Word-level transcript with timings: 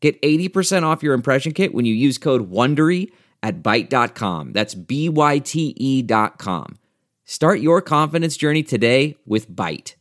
Get 0.00 0.20
80% 0.22 0.84
off 0.84 1.02
your 1.02 1.14
impression 1.14 1.52
kit 1.52 1.74
when 1.74 1.84
you 1.84 1.94
use 1.94 2.18
code 2.18 2.50
WONDERY 2.50 3.10
at 3.42 3.62
Byte.com. 3.62 4.52
That's 4.52 4.74
B-Y-T-E 4.74 6.02
dot 6.02 6.38
com. 6.38 6.78
Start 7.24 7.60
your 7.60 7.82
confidence 7.82 8.36
journey 8.36 8.62
today 8.62 9.16
with 9.26 9.50
Byte. 9.50 9.94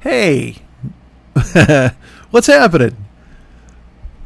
Hey, 0.00 0.56
what's 2.30 2.46
happening? 2.46 2.96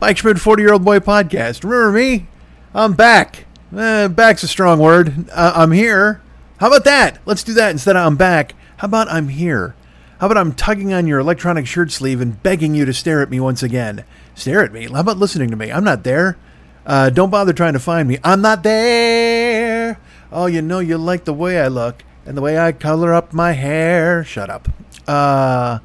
Mike 0.00 0.18
Schmidt, 0.18 0.38
40 0.38 0.62
year 0.62 0.72
old 0.72 0.84
boy 0.84 0.98
podcast. 0.98 1.64
Remember 1.64 1.92
me? 1.92 2.28
I'm 2.74 2.92
back. 2.92 3.46
Eh, 3.76 4.08
back's 4.08 4.42
a 4.42 4.48
strong 4.48 4.78
word. 4.78 5.28
Uh, 5.30 5.52
I'm 5.54 5.72
here. 5.72 6.20
How 6.58 6.68
about 6.68 6.84
that? 6.84 7.18
Let's 7.24 7.42
do 7.42 7.54
that 7.54 7.70
instead 7.70 7.96
of 7.96 8.06
I'm 8.06 8.16
back. 8.16 8.54
How 8.76 8.86
about 8.86 9.08
I'm 9.10 9.28
here? 9.28 9.74
How 10.22 10.26
about 10.26 10.38
I'm 10.38 10.52
tugging 10.52 10.92
on 10.92 11.08
your 11.08 11.18
electronic 11.18 11.66
shirt 11.66 11.90
sleeve 11.90 12.20
and 12.20 12.40
begging 12.44 12.76
you 12.76 12.84
to 12.84 12.92
stare 12.92 13.22
at 13.22 13.28
me 13.28 13.40
once 13.40 13.60
again? 13.60 14.04
Stare 14.36 14.62
at 14.62 14.72
me? 14.72 14.86
How 14.86 15.00
about 15.00 15.16
listening 15.16 15.50
to 15.50 15.56
me? 15.56 15.72
I'm 15.72 15.82
not 15.82 16.04
there. 16.04 16.38
Uh, 16.86 17.10
don't 17.10 17.30
bother 17.30 17.52
trying 17.52 17.72
to 17.72 17.80
find 17.80 18.06
me. 18.06 18.18
I'm 18.22 18.40
not 18.40 18.62
there. 18.62 19.98
Oh, 20.30 20.46
you 20.46 20.62
know 20.62 20.78
you 20.78 20.96
like 20.96 21.24
the 21.24 21.34
way 21.34 21.60
I 21.60 21.66
look 21.66 22.04
and 22.24 22.36
the 22.36 22.40
way 22.40 22.56
I 22.56 22.70
color 22.70 23.12
up 23.12 23.32
my 23.32 23.50
hair. 23.50 24.22
Shut 24.22 24.48
up. 24.48 24.68
Uh, 25.08 25.80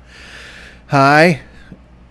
hi. 0.85 1.41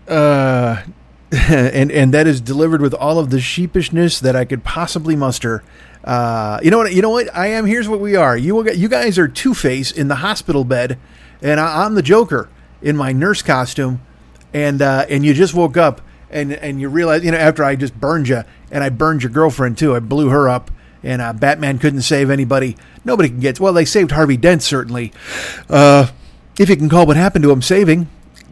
Uh, 0.09 0.83
and 1.31 1.93
and 1.93 2.13
that 2.13 2.27
is 2.27 2.41
delivered 2.41 2.83
with 2.83 2.95
all 2.95 3.21
of 3.21 3.31
the 3.31 3.41
sheepishness 3.41 4.19
that 4.19 4.35
I 4.35 4.45
could 4.45 4.65
possibly 4.65 5.15
muster. 5.15 5.63
Uh, 6.03 6.59
you 6.61 6.73
know 6.73 6.79
what? 6.79 6.93
You 6.93 7.03
know 7.03 7.11
what? 7.11 7.33
I 7.37 7.47
am. 7.49 7.67
Here's 7.67 7.89
what 7.89 8.01
we 8.01 8.17
are. 8.17 8.37
You 8.37 8.57
will 8.57 8.65
get, 8.65 8.79
you 8.79 8.89
guys 8.89 9.17
are 9.17 9.29
Two 9.29 9.55
Face 9.55 9.93
in 9.93 10.09
the 10.09 10.17
hospital 10.17 10.65
bed, 10.65 10.99
and 11.43 11.61
I, 11.61 11.85
am 11.87 11.95
the 11.95 12.03
Joker 12.03 12.49
in 12.83 12.97
my 12.97 13.13
nurse 13.13 13.43
costume, 13.43 14.01
and 14.53 14.81
uh, 14.83 15.07
and 15.09 15.25
you 15.25 15.35
just 15.35 15.55
woke 15.55 15.77
up 15.77 16.01
and 16.31 16.53
and 16.53 16.81
you 16.81 16.89
realize 16.89 17.25
you 17.25 17.31
know 17.31 17.39
after 17.39 17.65
I 17.65 17.77
just 17.77 17.99
burned 17.99 18.29
you 18.29 18.43
and 18.71 18.83
I 18.83 18.89
burned 18.89 19.23
your 19.23 19.33
girlfriend 19.33 19.79
too. 19.79 19.95
I 19.95 20.01
blew 20.01 20.29
her 20.31 20.49
up, 20.49 20.71
and 21.03 21.23
uh, 21.23 21.33
Batman 21.33 21.79
couldn't 21.79 22.03
save 22.03 22.31
anybody. 22.31 22.77
Nobody 23.05 23.29
can 23.29 23.41
get. 23.41 23.61
Well, 23.61 23.73
they 23.73 23.85
saved 23.85 24.13
Harvey 24.13 24.37
Dent 24.37 24.63
certainly. 24.63 25.13
Uh, 25.69 26.09
if 26.59 26.69
you 26.69 26.77
can 26.77 26.89
call 26.89 27.07
what 27.07 27.17
happened 27.17 27.43
to 27.43 27.51
him 27.51 27.63
saving 27.63 28.09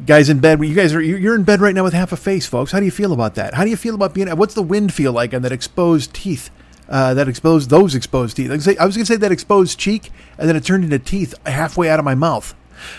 guys 0.07 0.29
in 0.29 0.41
bed. 0.41 0.63
You 0.63 0.75
guys 0.75 0.95
are 0.95 1.01
you're 1.01 1.35
in 1.35 1.45
bed 1.45 1.61
right 1.61 1.75
now 1.75 1.85
with 1.85 1.93
half 1.93 2.13
a 2.13 2.17
face, 2.17 2.47
folks. 2.47 2.73
How 2.73 2.81
do 2.81 2.85
you 2.85 2.91
feel 2.91 3.13
about 3.13 3.35
that? 3.37 3.55
How 3.55 3.65
do 3.65 3.71
you 3.71 3.77
feel 3.77 3.95
about 3.95 4.15
being? 4.15 4.29
What's 4.37 4.55
the 4.55 4.63
wind 4.63 4.93
feel 4.93 5.13
like 5.13 5.35
on 5.35 5.43
that 5.43 5.53
exposed 5.53 6.15
teeth? 6.15 6.51
Uh, 6.87 7.15
that 7.15 7.29
exposed 7.29 7.71
those 7.71 7.95
exposed 7.95 8.37
teeth. 8.37 8.51
I 8.51 8.85
was 8.85 8.95
going 8.95 9.07
to 9.07 9.07
say 9.07 9.17
that 9.17 9.33
exposed 9.33 9.79
cheek, 9.79 10.13
and 10.37 10.47
then 10.47 10.55
it 10.55 10.65
turned 10.65 10.85
into 10.85 10.99
teeth 10.99 11.35
halfway 11.47 11.89
out 11.89 11.99
of 11.99 12.05
my 12.05 12.15
mouth. 12.15 12.55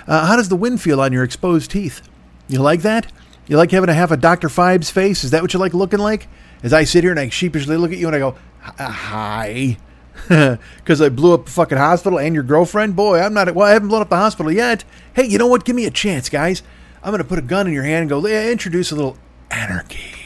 Uh, 0.08 0.26
how 0.28 0.36
does 0.36 0.50
the 0.50 0.56
wind 0.56 0.82
feel 0.82 1.02
on 1.02 1.14
your 1.14 1.24
exposed 1.24 1.72
teeth? 1.72 2.02
You 2.48 2.60
like 2.60 2.82
that? 2.82 3.12
You 3.48 3.58
like 3.58 3.72
having 3.72 3.90
a 3.90 3.94
half 3.94 4.12
a 4.12 4.18
Dr. 4.18 4.48
Phibes 4.48 4.92
face? 4.92 5.24
Is 5.24 5.32
that 5.32 5.42
what 5.42 5.54
you 5.54 5.60
like 5.60 5.74
looking 5.74 6.00
like? 6.00 6.28
As 6.64 6.74
I 6.74 6.84
sit 6.84 7.04
here 7.04 7.12
and 7.12 7.20
I 7.20 7.30
sheepishly 7.30 7.78
look 7.78 7.92
at 7.92 7.98
you 7.98 8.08
and 8.08 8.16
I 8.16 8.20
go, 8.20 8.36
hi. 8.62 9.78
Because 10.28 11.02
I 11.02 11.10
blew 11.10 11.34
up 11.34 11.46
the 11.46 11.52
fucking 11.52 11.78
hospital 11.78 12.18
and 12.18 12.34
your 12.34 12.44
girlfriend? 12.44 12.96
Boy, 12.96 13.20
I'm 13.20 13.34
not, 13.34 13.54
well, 13.54 13.68
I 13.68 13.72
haven't 13.72 13.90
blown 13.90 14.02
up 14.02 14.10
the 14.10 14.16
hospital 14.16 14.52
yet. 14.52 14.84
Hey, 15.14 15.26
you 15.26 15.38
know 15.38 15.48
what? 15.48 15.66
Give 15.66 15.76
me 15.76 15.86
a 15.86 15.92
chance, 15.92 16.30
guys. 16.30 16.64
I'm 17.04 17.12
going 17.12 17.22
to 17.22 17.28
put 17.28 17.38
a 17.38 17.44
gun 17.44 17.68
in 17.68 17.74
your 17.74 17.84
hand 17.84 18.02
and 18.02 18.10
go, 18.10 18.26
yeah, 18.26 18.50
introduce 18.50 18.92
a 18.92 18.96
little 18.96 19.18
anarchy. 19.52 20.25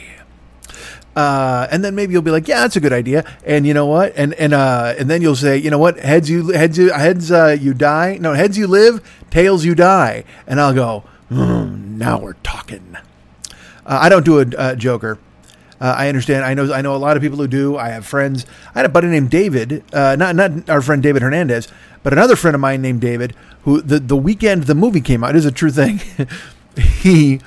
Uh, 1.19 1.68
and 1.69 1.84
then 1.84 1.96
maybe 1.96 2.13
you'll 2.13 2.22
be 2.22 2.31
like, 2.31 2.47
yeah, 2.47 2.62
that's 2.62 2.78
a 2.78 2.80
good 2.80 2.94
idea. 2.94 3.25
And 3.44 3.68
you 3.68 3.74
know 3.74 3.85
what? 3.85 4.13
And 4.16 4.34
and 4.35 4.53
uh, 4.53 4.96
and 4.97 5.09
then 5.09 5.22
you'll 5.22 5.35
say, 5.35 5.57
you 5.57 5.69
know 5.69 5.78
what? 5.78 6.00
Heads 6.00 6.30
you 6.30 6.47
heads 6.52 6.78
you 6.78 6.94
heads 6.94 7.30
uh, 7.30 7.57
you 7.59 7.74
die. 7.74 8.18
No, 8.22 8.31
heads 8.31 8.57
you 8.57 8.68
live, 8.68 9.02
tails 9.30 9.66
you 9.66 9.75
die. 9.75 10.24
And 10.47 10.62
I'll 10.62 10.74
go, 10.74 11.03
mm, 11.30 11.97
now 11.97 12.22
we're 12.22 12.40
talking. 12.41 12.96
Uh, 13.85 14.00
I 14.02 14.07
don't 14.07 14.24
do 14.24 14.40
a, 14.40 14.78
Joker. 14.78 15.19
Uh, 15.81 15.94
I 15.97 16.07
understand. 16.07 16.46
I 16.46 16.53
know. 16.53 16.72
I 16.72 16.81
know 16.81 16.96
a 16.96 17.03
lot 17.03 17.18
of 17.18 17.22
people 17.22 17.38
who 17.38 17.50
do. 17.50 17.75
I 17.75 17.90
have 17.90 18.06
friends. 18.06 18.46
I 18.74 18.80
had 18.80 18.86
a 18.86 18.90
buddy 18.90 19.07
named 19.07 19.30
David. 19.30 19.84
Uh, 19.91 20.16
not 20.16 20.38
not 20.38 20.69
our 20.69 20.81
friend 20.81 21.03
David 21.03 21.22
Hernandez, 21.22 21.68
but 22.01 22.13
another 22.13 22.38
friend 22.38 22.56
of 22.56 22.62
mine 22.62 22.81
named 22.81 23.01
David. 23.01 23.36
Who 23.63 23.81
the 23.81 24.00
the 24.00 24.16
weekend 24.16 24.63
the 24.63 24.75
movie 24.75 25.01
came 25.01 25.25
out 25.25 25.36
is 25.36 25.46
a 25.46 25.51
true 25.51 25.72
thing. 25.72 26.00
he 26.78 27.41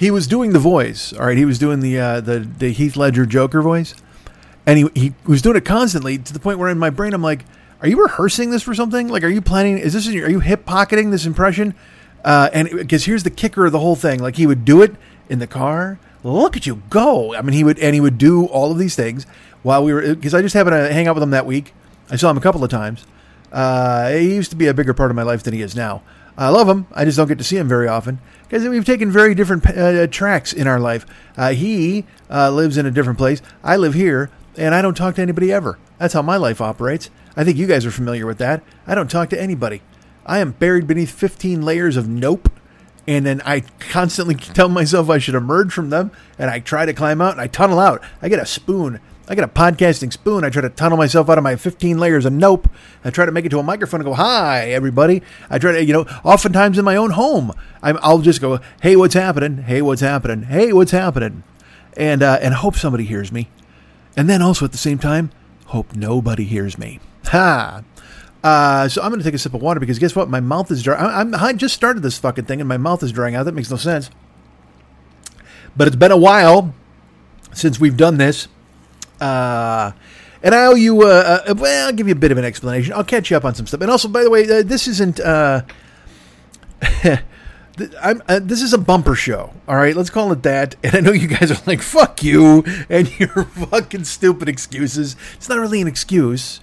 he 0.00 0.10
was 0.10 0.26
doing 0.26 0.54
the 0.54 0.58
voice. 0.58 1.12
All 1.12 1.26
right, 1.26 1.36
he 1.36 1.44
was 1.44 1.58
doing 1.58 1.80
the 1.80 2.00
uh, 2.00 2.20
the 2.22 2.40
the 2.40 2.72
Heath 2.72 2.96
Ledger 2.96 3.26
Joker 3.26 3.60
voice, 3.60 3.94
and 4.64 4.78
he 4.78 4.88
he 4.94 5.14
was 5.26 5.42
doing 5.42 5.56
it 5.56 5.66
constantly 5.66 6.16
to 6.16 6.32
the 6.32 6.40
point 6.40 6.58
where 6.58 6.70
in 6.70 6.78
my 6.78 6.88
brain 6.88 7.12
I'm 7.12 7.22
like, 7.22 7.44
are 7.82 7.88
you 7.88 8.02
rehearsing 8.02 8.48
this 8.48 8.62
for 8.62 8.74
something? 8.74 9.08
Like, 9.08 9.22
are 9.22 9.28
you 9.28 9.42
planning? 9.42 9.76
Is 9.76 9.92
this 9.92 10.08
are 10.08 10.30
you 10.30 10.40
hip 10.40 10.64
pocketing 10.64 11.10
this 11.10 11.26
impression? 11.26 11.74
Uh, 12.24 12.48
and 12.54 12.70
because 12.70 13.04
here's 13.04 13.24
the 13.24 13.30
kicker 13.30 13.66
of 13.66 13.72
the 13.72 13.78
whole 13.78 13.94
thing: 13.94 14.20
like 14.20 14.36
he 14.36 14.46
would 14.46 14.64
do 14.64 14.80
it 14.80 14.94
in 15.28 15.38
the 15.38 15.46
car. 15.46 16.00
Look 16.24 16.56
at 16.56 16.66
you 16.66 16.82
go! 16.88 17.34
I 17.34 17.42
mean, 17.42 17.52
he 17.52 17.62
would 17.62 17.78
and 17.78 17.94
he 17.94 18.00
would 18.00 18.16
do 18.16 18.46
all 18.46 18.72
of 18.72 18.78
these 18.78 18.96
things 18.96 19.26
while 19.62 19.84
we 19.84 19.92
were 19.92 20.14
because 20.14 20.32
I 20.32 20.40
just 20.40 20.54
happened 20.54 20.76
to 20.76 20.92
hang 20.94 21.08
out 21.08 21.14
with 21.14 21.22
him 21.22 21.30
that 21.30 21.44
week. 21.44 21.74
I 22.08 22.16
saw 22.16 22.30
him 22.30 22.38
a 22.38 22.40
couple 22.40 22.64
of 22.64 22.70
times. 22.70 23.04
Uh, 23.52 24.12
he 24.12 24.34
used 24.34 24.50
to 24.50 24.56
be 24.56 24.66
a 24.66 24.72
bigger 24.72 24.94
part 24.94 25.10
of 25.10 25.16
my 25.16 25.24
life 25.24 25.42
than 25.42 25.52
he 25.52 25.60
is 25.60 25.76
now. 25.76 26.02
I 26.38 26.48
love 26.48 26.70
him. 26.70 26.86
I 26.92 27.04
just 27.04 27.18
don't 27.18 27.28
get 27.28 27.36
to 27.36 27.44
see 27.44 27.58
him 27.58 27.68
very 27.68 27.86
often 27.86 28.18
because 28.50 28.68
we've 28.68 28.84
taken 28.84 29.12
very 29.12 29.32
different 29.32 29.64
uh, 29.64 30.08
tracks 30.08 30.52
in 30.52 30.66
our 30.66 30.80
life. 30.80 31.06
Uh, 31.36 31.52
he 31.52 32.04
uh, 32.28 32.50
lives 32.50 32.76
in 32.76 32.84
a 32.84 32.90
different 32.90 33.16
place. 33.16 33.40
I 33.62 33.76
live 33.76 33.94
here, 33.94 34.28
and 34.56 34.74
I 34.74 34.82
don't 34.82 34.96
talk 34.96 35.14
to 35.14 35.22
anybody 35.22 35.52
ever. 35.52 35.78
That's 35.98 36.14
how 36.14 36.22
my 36.22 36.36
life 36.36 36.60
operates. 36.60 37.10
I 37.36 37.44
think 37.44 37.58
you 37.58 37.68
guys 37.68 37.86
are 37.86 37.92
familiar 37.92 38.26
with 38.26 38.38
that. 38.38 38.64
I 38.88 38.96
don't 38.96 39.08
talk 39.08 39.30
to 39.30 39.40
anybody. 39.40 39.82
I 40.26 40.40
am 40.40 40.50
buried 40.50 40.88
beneath 40.88 41.12
15 41.12 41.62
layers 41.62 41.96
of 41.96 42.08
nope, 42.08 42.50
and 43.06 43.24
then 43.24 43.40
I 43.46 43.60
constantly 43.78 44.34
tell 44.34 44.68
myself 44.68 45.08
I 45.08 45.18
should 45.18 45.36
emerge 45.36 45.72
from 45.72 45.90
them, 45.90 46.10
and 46.36 46.50
I 46.50 46.58
try 46.58 46.86
to 46.86 46.92
climb 46.92 47.20
out, 47.20 47.32
and 47.32 47.40
I 47.40 47.46
tunnel 47.46 47.78
out. 47.78 48.02
I 48.20 48.28
get 48.28 48.40
a 48.40 48.46
spoon 48.46 48.98
I 49.30 49.36
get 49.36 49.44
a 49.44 49.48
podcasting 49.48 50.12
spoon. 50.12 50.42
I 50.42 50.50
try 50.50 50.60
to 50.60 50.68
tunnel 50.68 50.98
myself 50.98 51.30
out 51.30 51.38
of 51.38 51.44
my 51.44 51.54
15 51.54 51.98
layers 51.98 52.26
of 52.26 52.32
nope. 52.32 52.68
I 53.04 53.10
try 53.10 53.26
to 53.26 53.30
make 53.30 53.44
it 53.44 53.50
to 53.50 53.60
a 53.60 53.62
microphone 53.62 54.00
and 54.00 54.06
go, 54.06 54.14
hi, 54.14 54.72
everybody. 54.72 55.22
I 55.48 55.60
try 55.60 55.70
to, 55.70 55.84
you 55.84 55.92
know, 55.92 56.02
oftentimes 56.24 56.78
in 56.78 56.84
my 56.84 56.96
own 56.96 57.10
home, 57.10 57.52
i 57.80 57.92
will 57.92 58.22
just 58.22 58.40
go, 58.40 58.58
hey, 58.82 58.96
what's 58.96 59.14
happening? 59.14 59.58
Hey, 59.58 59.82
what's 59.82 60.00
happening? 60.00 60.42
Hey, 60.42 60.72
what's 60.72 60.90
happening? 60.90 61.44
And, 61.96 62.24
uh, 62.24 62.40
and 62.42 62.54
hope 62.54 62.74
somebody 62.74 63.04
hears 63.04 63.30
me. 63.30 63.48
And 64.16 64.28
then 64.28 64.42
also 64.42 64.64
at 64.64 64.72
the 64.72 64.78
same 64.78 64.98
time, 64.98 65.30
hope 65.66 65.94
nobody 65.94 66.44
hears 66.44 66.76
me. 66.76 66.98
Ha! 67.26 67.84
Uh, 68.42 68.88
so 68.88 69.00
I'm 69.00 69.10
going 69.10 69.20
to 69.20 69.24
take 69.24 69.34
a 69.34 69.38
sip 69.38 69.54
of 69.54 69.62
water 69.62 69.78
because 69.78 70.00
guess 70.00 70.16
what? 70.16 70.28
My 70.28 70.40
mouth 70.40 70.72
is 70.72 70.82
dry. 70.82 70.96
I, 70.96 71.20
I'm, 71.20 71.32
I 71.36 71.52
just 71.52 71.76
started 71.76 72.02
this 72.02 72.18
fucking 72.18 72.46
thing 72.46 72.58
and 72.60 72.68
my 72.68 72.78
mouth 72.78 73.00
is 73.04 73.12
drying 73.12 73.36
out. 73.36 73.44
That 73.44 73.54
makes 73.54 73.70
no 73.70 73.76
sense. 73.76 74.10
But 75.76 75.86
it's 75.86 75.96
been 75.96 76.10
a 76.10 76.16
while 76.16 76.74
since 77.52 77.78
we've 77.78 77.96
done 77.96 78.18
this. 78.18 78.48
Uh, 79.20 79.92
and 80.42 80.54
I 80.54 80.66
owe 80.66 80.74
you, 80.74 81.02
uh, 81.02 81.44
uh, 81.48 81.54
well, 81.56 81.86
I'll 81.86 81.92
give 81.92 82.08
you 82.08 82.12
a 82.12 82.18
bit 82.18 82.32
of 82.32 82.38
an 82.38 82.44
explanation. 82.44 82.94
I'll 82.94 83.04
catch 83.04 83.30
you 83.30 83.36
up 83.36 83.44
on 83.44 83.54
some 83.54 83.66
stuff. 83.66 83.80
And 83.80 83.90
also, 83.90 84.08
by 84.08 84.22
the 84.22 84.30
way, 84.30 84.44
uh, 84.44 84.62
this 84.62 84.88
isn't, 84.88 85.20
uh, 85.20 85.62
I'm, 88.02 88.22
uh, 88.28 88.40
this 88.42 88.62
is 88.62 88.72
a 88.72 88.78
bumper 88.78 89.14
show. 89.14 89.52
All 89.68 89.76
right, 89.76 89.94
let's 89.94 90.10
call 90.10 90.32
it 90.32 90.42
that. 90.42 90.76
And 90.82 90.94
I 90.94 91.00
know 91.00 91.12
you 91.12 91.28
guys 91.28 91.50
are 91.50 91.62
like, 91.66 91.82
fuck 91.82 92.22
you 92.22 92.64
and 92.88 93.18
your 93.18 93.44
fucking 93.44 94.04
stupid 94.04 94.48
excuses. 94.48 95.16
It's 95.34 95.48
not 95.48 95.58
really 95.58 95.80
an 95.80 95.88
excuse. 95.88 96.60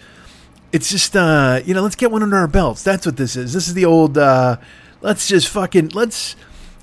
It's 0.72 0.90
just, 0.90 1.16
uh, 1.16 1.62
you 1.64 1.74
know, 1.74 1.82
let's 1.82 1.96
get 1.96 2.12
one 2.12 2.24
under 2.24 2.38
our 2.38 2.48
belts. 2.48 2.84
That's 2.84 3.06
what 3.06 3.18
this 3.18 3.36
is. 3.36 3.54
This 3.54 3.68
is 3.68 3.74
the 3.74 3.86
old, 3.86 4.18
uh, 4.18 4.58
let's 5.02 5.28
just 5.28 5.48
fucking, 5.50 5.90
let's, 5.90 6.36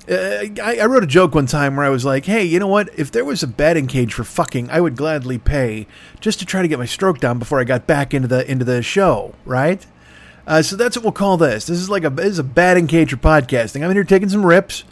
uh, 0.09 0.45
I, 0.63 0.77
I, 0.81 0.85
wrote 0.85 1.03
a 1.03 1.07
joke 1.07 1.33
one 1.33 1.47
time 1.47 1.75
where 1.75 1.85
I 1.85 1.89
was 1.89 2.05
like, 2.05 2.25
"Hey, 2.25 2.43
you 2.43 2.59
know 2.59 2.67
what? 2.67 2.89
If 2.97 3.11
there 3.11 3.25
was 3.25 3.41
a 3.41 3.47
batting 3.47 3.87
cage 3.87 4.13
for 4.13 4.23
fucking, 4.23 4.69
I 4.69 4.79
would 4.79 4.95
gladly 4.95 5.37
pay 5.37 5.87
just 6.19 6.39
to 6.39 6.45
try 6.45 6.61
to 6.61 6.67
get 6.67 6.79
my 6.79 6.85
stroke 6.85 7.19
down 7.19 7.39
before 7.39 7.59
I 7.59 7.63
got 7.63 7.87
back 7.87 8.13
into 8.13 8.27
the 8.27 8.49
into 8.49 8.65
the 8.65 8.81
show." 8.81 9.33
Right? 9.45 9.85
Uh, 10.47 10.61
so 10.61 10.75
that's 10.75 10.95
what 10.95 11.03
we'll 11.03 11.11
call 11.11 11.37
this. 11.37 11.65
This 11.65 11.79
is 11.79 11.89
like 11.89 12.03
a 12.03 12.09
this 12.09 12.27
is 12.27 12.39
a 12.39 12.43
batting 12.43 12.87
cage 12.87 13.09
for 13.11 13.17
podcasting. 13.17 13.83
I'm 13.83 13.89
in 13.89 13.97
here 13.97 14.03
taking 14.03 14.29
some 14.29 14.45
rips. 14.45 14.83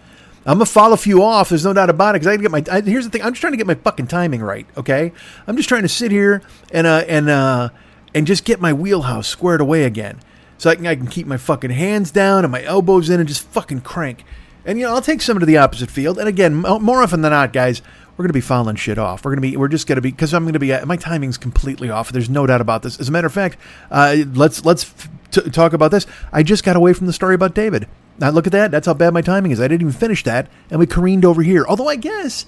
I'm 0.45 0.55
gonna 0.55 0.65
follow 0.65 0.93
a 0.93 0.97
few 0.97 1.23
off. 1.23 1.49
There's 1.49 1.63
no 1.63 1.73
doubt 1.73 1.89
about 1.89 2.15
it. 2.15 2.21
Because 2.21 2.33
I 2.33 2.37
get 2.37 2.51
my. 2.51 2.63
I, 2.71 2.81
here's 2.81 3.05
the 3.05 3.11
thing. 3.11 3.21
I'm 3.21 3.33
just 3.33 3.41
trying 3.41 3.53
to 3.53 3.57
get 3.57 3.67
my 3.67 3.75
fucking 3.75 4.07
timing 4.07 4.41
right. 4.41 4.65
Okay. 4.75 5.13
I'm 5.47 5.55
just 5.55 5.69
trying 5.69 5.83
to 5.83 5.89
sit 5.89 6.11
here 6.11 6.41
and 6.71 6.87
uh 6.87 7.03
and 7.07 7.29
uh 7.29 7.69
and 8.13 8.27
just 8.27 8.45
get 8.45 8.59
my 8.59 8.73
wheelhouse 8.73 9.27
squared 9.27 9.61
away 9.61 9.83
again, 9.83 10.19
so 10.57 10.69
I 10.69 10.75
can 10.75 10.87
I 10.87 10.95
can 10.95 11.07
keep 11.07 11.27
my 11.27 11.37
fucking 11.37 11.71
hands 11.71 12.11
down 12.11 12.43
and 12.43 12.51
my 12.51 12.63
elbows 12.63 13.09
in 13.09 13.19
and 13.19 13.29
just 13.29 13.47
fucking 13.47 13.81
crank. 13.81 14.25
And 14.65 14.79
you 14.79 14.85
know, 14.85 14.93
I'll 14.93 15.01
take 15.01 15.21
someone 15.21 15.41
to 15.41 15.45
the 15.45 15.57
opposite 15.57 15.91
field. 15.91 16.17
And 16.17 16.27
again, 16.27 16.55
more 16.55 17.01
often 17.01 17.21
than 17.21 17.31
not, 17.31 17.53
guys, 17.53 17.81
we're 18.15 18.23
gonna 18.23 18.33
be 18.33 18.41
fouling 18.41 18.75
shit 18.75 18.97
off. 18.97 19.25
We're 19.25 19.31
gonna 19.31 19.41
be 19.41 19.57
we're 19.57 19.67
just 19.67 19.87
gonna 19.87 20.01
be 20.01 20.11
because 20.11 20.33
I'm 20.33 20.45
gonna 20.45 20.59
be 20.59 20.77
my 20.85 20.97
timing's 20.97 21.37
completely 21.37 21.89
off. 21.89 22.11
There's 22.11 22.29
no 22.29 22.45
doubt 22.45 22.61
about 22.61 22.83
this. 22.83 22.99
As 22.99 23.09
a 23.09 23.11
matter 23.11 23.27
of 23.27 23.33
fact, 23.33 23.57
uh, 23.91 24.17
let's 24.33 24.63
let's 24.63 24.93
t- 25.31 25.49
talk 25.49 25.73
about 25.73 25.91
this. 25.91 26.05
I 26.31 26.43
just 26.43 26.63
got 26.63 26.75
away 26.75 26.93
from 26.93 27.07
the 27.07 27.13
story 27.13 27.35
about 27.35 27.55
David. 27.55 27.87
Now 28.19 28.29
look 28.29 28.45
at 28.45 28.51
that. 28.51 28.71
That's 28.71 28.85
how 28.85 28.93
bad 28.93 29.13
my 29.13 29.21
timing 29.21 29.51
is. 29.51 29.59
I 29.59 29.67
didn't 29.67 29.81
even 29.81 29.93
finish 29.93 30.23
that, 30.23 30.47
and 30.69 30.79
we 30.79 30.85
careened 30.85 31.25
over 31.25 31.41
here. 31.41 31.65
Although 31.67 31.87
I 31.89 31.95
guess 31.95 32.45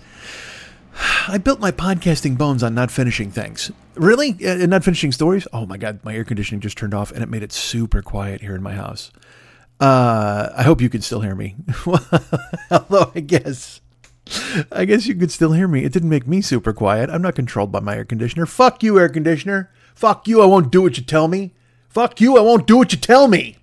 I 1.28 1.40
built 1.40 1.60
my 1.60 1.72
podcasting 1.72 2.38
bones 2.38 2.62
on 2.62 2.76
not 2.76 2.92
finishing 2.92 3.32
things. 3.32 3.72
Really? 3.96 4.38
Uh, 4.46 4.68
not 4.68 4.84
finishing 4.84 5.12
stories? 5.12 5.48
Oh 5.52 5.66
my 5.66 5.78
god, 5.78 6.00
my 6.04 6.14
air 6.16 6.24
conditioning 6.24 6.62
just 6.62 6.78
turned 6.78 6.94
off 6.94 7.12
and 7.12 7.24
it 7.24 7.30
made 7.30 7.44
it 7.44 7.52
super 7.52 8.02
quiet 8.02 8.42
here 8.42 8.56
in 8.56 8.62
my 8.62 8.74
house. 8.74 9.12
Uh, 9.80 10.50
I 10.56 10.64
hope 10.64 10.82
you 10.82 10.90
can 10.90 11.02
still 11.02 11.22
hear 11.22 11.36
me. 11.36 11.56
Although 12.72 13.12
I 13.14 13.20
guess 13.20 13.82
I 14.72 14.86
guess 14.86 15.06
you 15.06 15.16
could 15.16 15.32
still 15.32 15.52
hear 15.52 15.68
me. 15.68 15.84
It 15.84 15.94
didn't 15.94 16.10
make 16.10 16.28
me 16.28 16.42
super 16.42 16.74
quiet. 16.74 17.10
I'm 17.10 17.22
not 17.22 17.36
controlled 17.36 17.72
by 17.72 17.80
my 17.80 17.96
air 17.96 18.06
conditioner. 18.06 18.46
Fuck 18.46 18.82
you, 18.84 18.98
air 19.00 19.10
conditioner. 19.10 19.72
Fuck 19.94 20.28
you. 20.28 20.42
I 20.42 20.46
won't 20.46 20.72
do 20.72 20.82
what 20.82 20.98
you 20.98 21.04
tell 21.04 21.28
me. 21.28 21.54
Fuck 21.90 22.20
you. 22.20 22.38
I 22.38 22.42
won't 22.42 22.68
do 22.68 22.78
what 22.78 22.92
you 22.92 22.98
tell 22.98 23.28
me. 23.28 23.58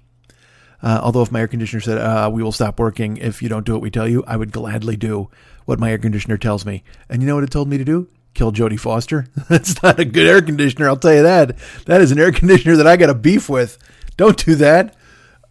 Uh, 0.82 1.00
although 1.03 1.23
if 1.23 1.31
my 1.31 1.41
air 1.41 1.49
conditioner 1.49 1.81
said 1.81 1.99
uh, 1.99 2.29
we 2.32 2.43
will 2.43 2.53
stop 2.53 2.79
working 2.79 3.17
if 3.17 3.41
you 3.41 3.49
don't 3.49 3.65
do 3.65 3.73
what 3.73 3.82
we 3.82 3.91
tell 3.91 4.08
you, 4.08 4.25
I 4.26 4.37
would 4.37 4.53
gladly 4.53 4.97
do 4.97 5.31
what 5.65 5.79
my 5.79 5.91
air 5.91 5.99
conditioner 5.99 6.37
tells 6.37 6.67
me. 6.67 6.82
And 7.08 7.23
you 7.23 7.29
know 7.29 7.37
what 7.37 7.44
it 7.44 7.50
told 7.50 7.69
me 7.69 7.79
to 7.79 7.85
do? 7.85 8.08
Kill 8.35 8.53
Jodie 8.53 8.81
Foster. 8.81 9.26
That's 9.49 9.81
not 9.82 10.00
a 10.00 10.05
good 10.05 10.26
air 10.26 10.43
conditioner, 10.43 10.88
I'll 10.88 10.97
tell 10.97 11.15
you 11.15 11.23
that. 11.23 11.56
That 11.87 12.00
is 12.00 12.11
an 12.11 12.19
air 12.19 12.32
conditioner 12.32 12.76
that 12.76 12.87
I 12.87 12.97
got 12.97 13.11
a 13.11 13.15
beef 13.15 13.49
with. 13.49 13.79
Don't 14.17 14.44
do 14.44 14.55
that. 14.56 14.97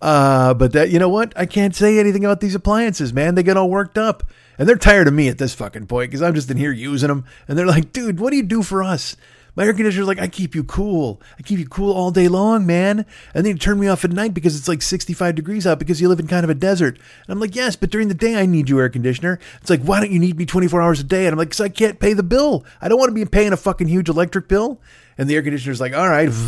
Uh, 0.01 0.53
but 0.55 0.73
that 0.73 0.89
you 0.89 0.99
know 0.99 1.09
what? 1.09 1.33
I 1.35 1.45
can't 1.45 1.75
say 1.75 1.99
anything 1.99 2.25
about 2.25 2.39
these 2.39 2.55
appliances, 2.55 3.13
man. 3.13 3.35
They 3.35 3.43
get 3.43 3.57
all 3.57 3.69
worked 3.69 3.97
up. 3.97 4.23
And 4.57 4.67
they're 4.67 4.75
tired 4.75 5.07
of 5.07 5.13
me 5.13 5.27
at 5.27 5.37
this 5.37 5.55
fucking 5.55 5.87
point 5.87 6.11
because 6.11 6.21
I'm 6.21 6.35
just 6.35 6.51
in 6.51 6.57
here 6.57 6.71
using 6.71 7.07
them. 7.07 7.25
And 7.47 7.57
they're 7.57 7.65
like, 7.65 7.93
dude, 7.93 8.19
what 8.19 8.31
do 8.31 8.37
you 8.37 8.43
do 8.43 8.61
for 8.61 8.83
us? 8.83 9.15
My 9.55 9.65
air 9.65 9.73
conditioner's 9.73 10.07
like, 10.07 10.19
I 10.19 10.27
keep 10.27 10.55
you 10.55 10.63
cool. 10.63 11.21
I 11.37 11.41
keep 11.41 11.59
you 11.59 11.67
cool 11.67 11.93
all 11.93 12.11
day 12.11 12.27
long, 12.27 12.65
man. 12.65 13.05
And 13.33 13.45
then 13.45 13.53
you 13.53 13.57
turn 13.57 13.79
me 13.79 13.87
off 13.87 14.05
at 14.05 14.11
night 14.11 14.33
because 14.33 14.55
it's 14.55 14.67
like 14.67 14.81
65 14.81 15.35
degrees 15.35 15.67
out 15.67 15.79
because 15.79 15.99
you 15.99 16.07
live 16.07 16.19
in 16.19 16.27
kind 16.27 16.43
of 16.43 16.49
a 16.49 16.55
desert. 16.55 16.95
And 16.97 17.29
I'm 17.29 17.39
like, 17.39 17.55
yes, 17.55 17.75
but 17.75 17.89
during 17.89 18.07
the 18.07 18.13
day 18.13 18.35
I 18.35 18.45
need 18.45 18.69
you, 18.69 18.79
air 18.79 18.87
conditioner. 18.87 19.39
It's 19.59 19.69
like, 19.69 19.81
why 19.81 19.99
don't 19.99 20.11
you 20.11 20.19
need 20.19 20.37
me 20.37 20.45
24 20.45 20.81
hours 20.81 20.99
a 20.99 21.03
day? 21.03 21.25
And 21.25 21.33
I'm 21.33 21.39
like, 21.39 21.49
because 21.49 21.61
I 21.61 21.69
can't 21.69 21.99
pay 21.99 22.13
the 22.13 22.23
bill. 22.23 22.63
I 22.81 22.87
don't 22.87 22.99
want 22.99 23.09
to 23.09 23.15
be 23.15 23.25
paying 23.25 23.51
a 23.51 23.57
fucking 23.57 23.87
huge 23.87 24.09
electric 24.09 24.47
bill. 24.47 24.79
And 25.17 25.29
the 25.29 25.35
air 25.35 25.41
conditioner's 25.41 25.81
like, 25.81 25.93
all 25.93 26.09
right. 26.09 26.29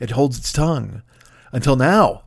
It 0.00 0.12
holds 0.12 0.38
its 0.38 0.50
tongue 0.50 1.02
until 1.52 1.76
now 1.76 2.22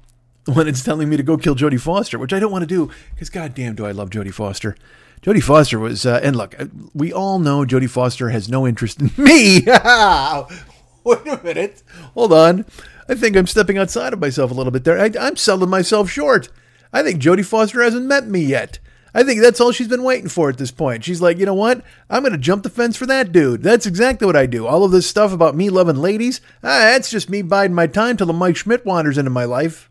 when 0.45 0.67
it's 0.67 0.83
telling 0.83 1.09
me 1.09 1.17
to 1.17 1.23
go 1.23 1.37
kill 1.37 1.55
Jodie 1.55 1.79
Foster, 1.79 2.19
which 2.19 2.33
I 2.33 2.39
don't 2.39 2.51
want 2.51 2.63
to 2.63 2.67
do 2.67 2.91
because 3.11 3.29
goddamn 3.29 3.75
do 3.75 3.85
I 3.85 3.91
love 3.91 4.09
Jodie 4.09 4.33
Foster. 4.33 4.75
Jodie 5.21 5.43
Foster 5.43 5.79
was, 5.79 6.05
uh, 6.05 6.19
and 6.21 6.35
look, 6.35 6.53
we 6.93 7.13
all 7.13 7.39
know 7.39 7.63
Jodie 7.65 7.89
Foster 7.89 8.29
has 8.29 8.49
no 8.49 8.67
interest 8.67 8.99
in 8.99 9.11
me. 9.17 9.61
Wait 11.05 11.27
a 11.27 11.39
minute, 11.43 11.83
hold 12.13 12.33
on. 12.33 12.65
I 13.07 13.15
think 13.15 13.35
I'm 13.35 13.47
stepping 13.47 13.77
outside 13.77 14.13
of 14.13 14.19
myself 14.19 14.51
a 14.51 14.53
little 14.53 14.71
bit 14.71 14.83
there. 14.83 14.99
I, 14.99 15.11
I'm 15.19 15.37
selling 15.37 15.69
myself 15.69 16.09
short. 16.09 16.49
I 16.91 17.03
think 17.03 17.21
Jodie 17.21 17.45
Foster 17.45 17.81
hasn't 17.81 18.05
met 18.05 18.27
me 18.27 18.41
yet. 18.41 18.79
I 19.13 19.23
think 19.23 19.41
that's 19.41 19.61
all 19.61 19.71
she's 19.71 19.87
been 19.87 20.03
waiting 20.03 20.29
for 20.29 20.49
at 20.49 20.57
this 20.57 20.71
point. 20.71 21.03
She's 21.03 21.21
like, 21.21 21.37
you 21.37 21.45
know 21.45 21.53
what? 21.53 21.83
I'm 22.09 22.23
going 22.23 22.31
to 22.33 22.37
jump 22.39 22.63
the 22.63 22.69
fence 22.69 22.97
for 22.97 23.05
that 23.05 23.31
dude. 23.31 23.61
That's 23.61 23.85
exactly 23.85 24.25
what 24.25 24.35
I 24.35 24.45
do. 24.47 24.65
All 24.65 24.83
of 24.83 24.91
this 24.91 25.07
stuff 25.07 25.31
about 25.31 25.55
me 25.55 25.69
loving 25.69 25.97
ladies, 25.97 26.41
ah, 26.63 26.79
that's 26.79 27.11
just 27.11 27.29
me 27.29 27.41
biding 27.41 27.75
my 27.75 27.87
time 27.87 28.17
till 28.17 28.27
the 28.27 28.33
Mike 28.33 28.55
Schmidt 28.55 28.85
wanders 28.85 29.17
into 29.17 29.29
my 29.29 29.45
life. 29.45 29.89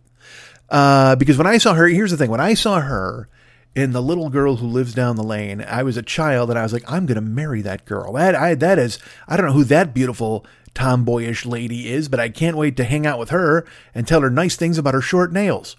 Uh, 0.69 1.15
because 1.17 1.39
when 1.39 1.47
I 1.47 1.59
saw 1.59 1.75
her, 1.75 1.87
here's 1.87 2.11
the 2.11 2.17
thing: 2.17 2.31
when 2.31 2.41
I 2.41 2.55
saw 2.55 2.81
her 2.81 3.29
in 3.75 3.93
the 3.93 4.03
little 4.03 4.31
girl 4.31 4.57
who 4.57 4.67
lives 4.67 4.95
down 4.95 5.17
the 5.17 5.23
lane, 5.23 5.63
I 5.63 5.83
was 5.83 5.97
a 5.97 6.03
child, 6.03 6.51
and 6.51 6.59
I 6.59 6.63
was 6.63 6.73
like, 6.73 6.91
I'm 6.91 7.07
going 7.07 7.17
to 7.17 7.21
marry 7.21 7.63
that 7.63 7.85
girl. 7.85 8.15
That 8.15 8.35
I 8.35 8.55
that 8.55 8.79
is, 8.79 8.99
I 9.29 9.37
don't 9.37 9.47
know 9.47 9.53
who 9.53 9.65
that 9.65 9.95
beautiful 9.95 10.47
tomboyish 10.75 11.45
lady 11.45 11.91
is, 11.91 12.09
but 12.09 12.21
I 12.21 12.29
can't 12.29 12.57
wait 12.57 12.77
to 12.79 12.85
hang 12.85 13.07
out 13.07 13.19
with 13.19 13.31
her 13.31 13.67
and 13.95 14.09
tell 14.09 14.23
her 14.23 14.31
nice 14.31 14.57
things 14.57 14.79
about 14.79 14.95
her 14.95 15.03
short 15.03 15.33
nails. 15.33 15.77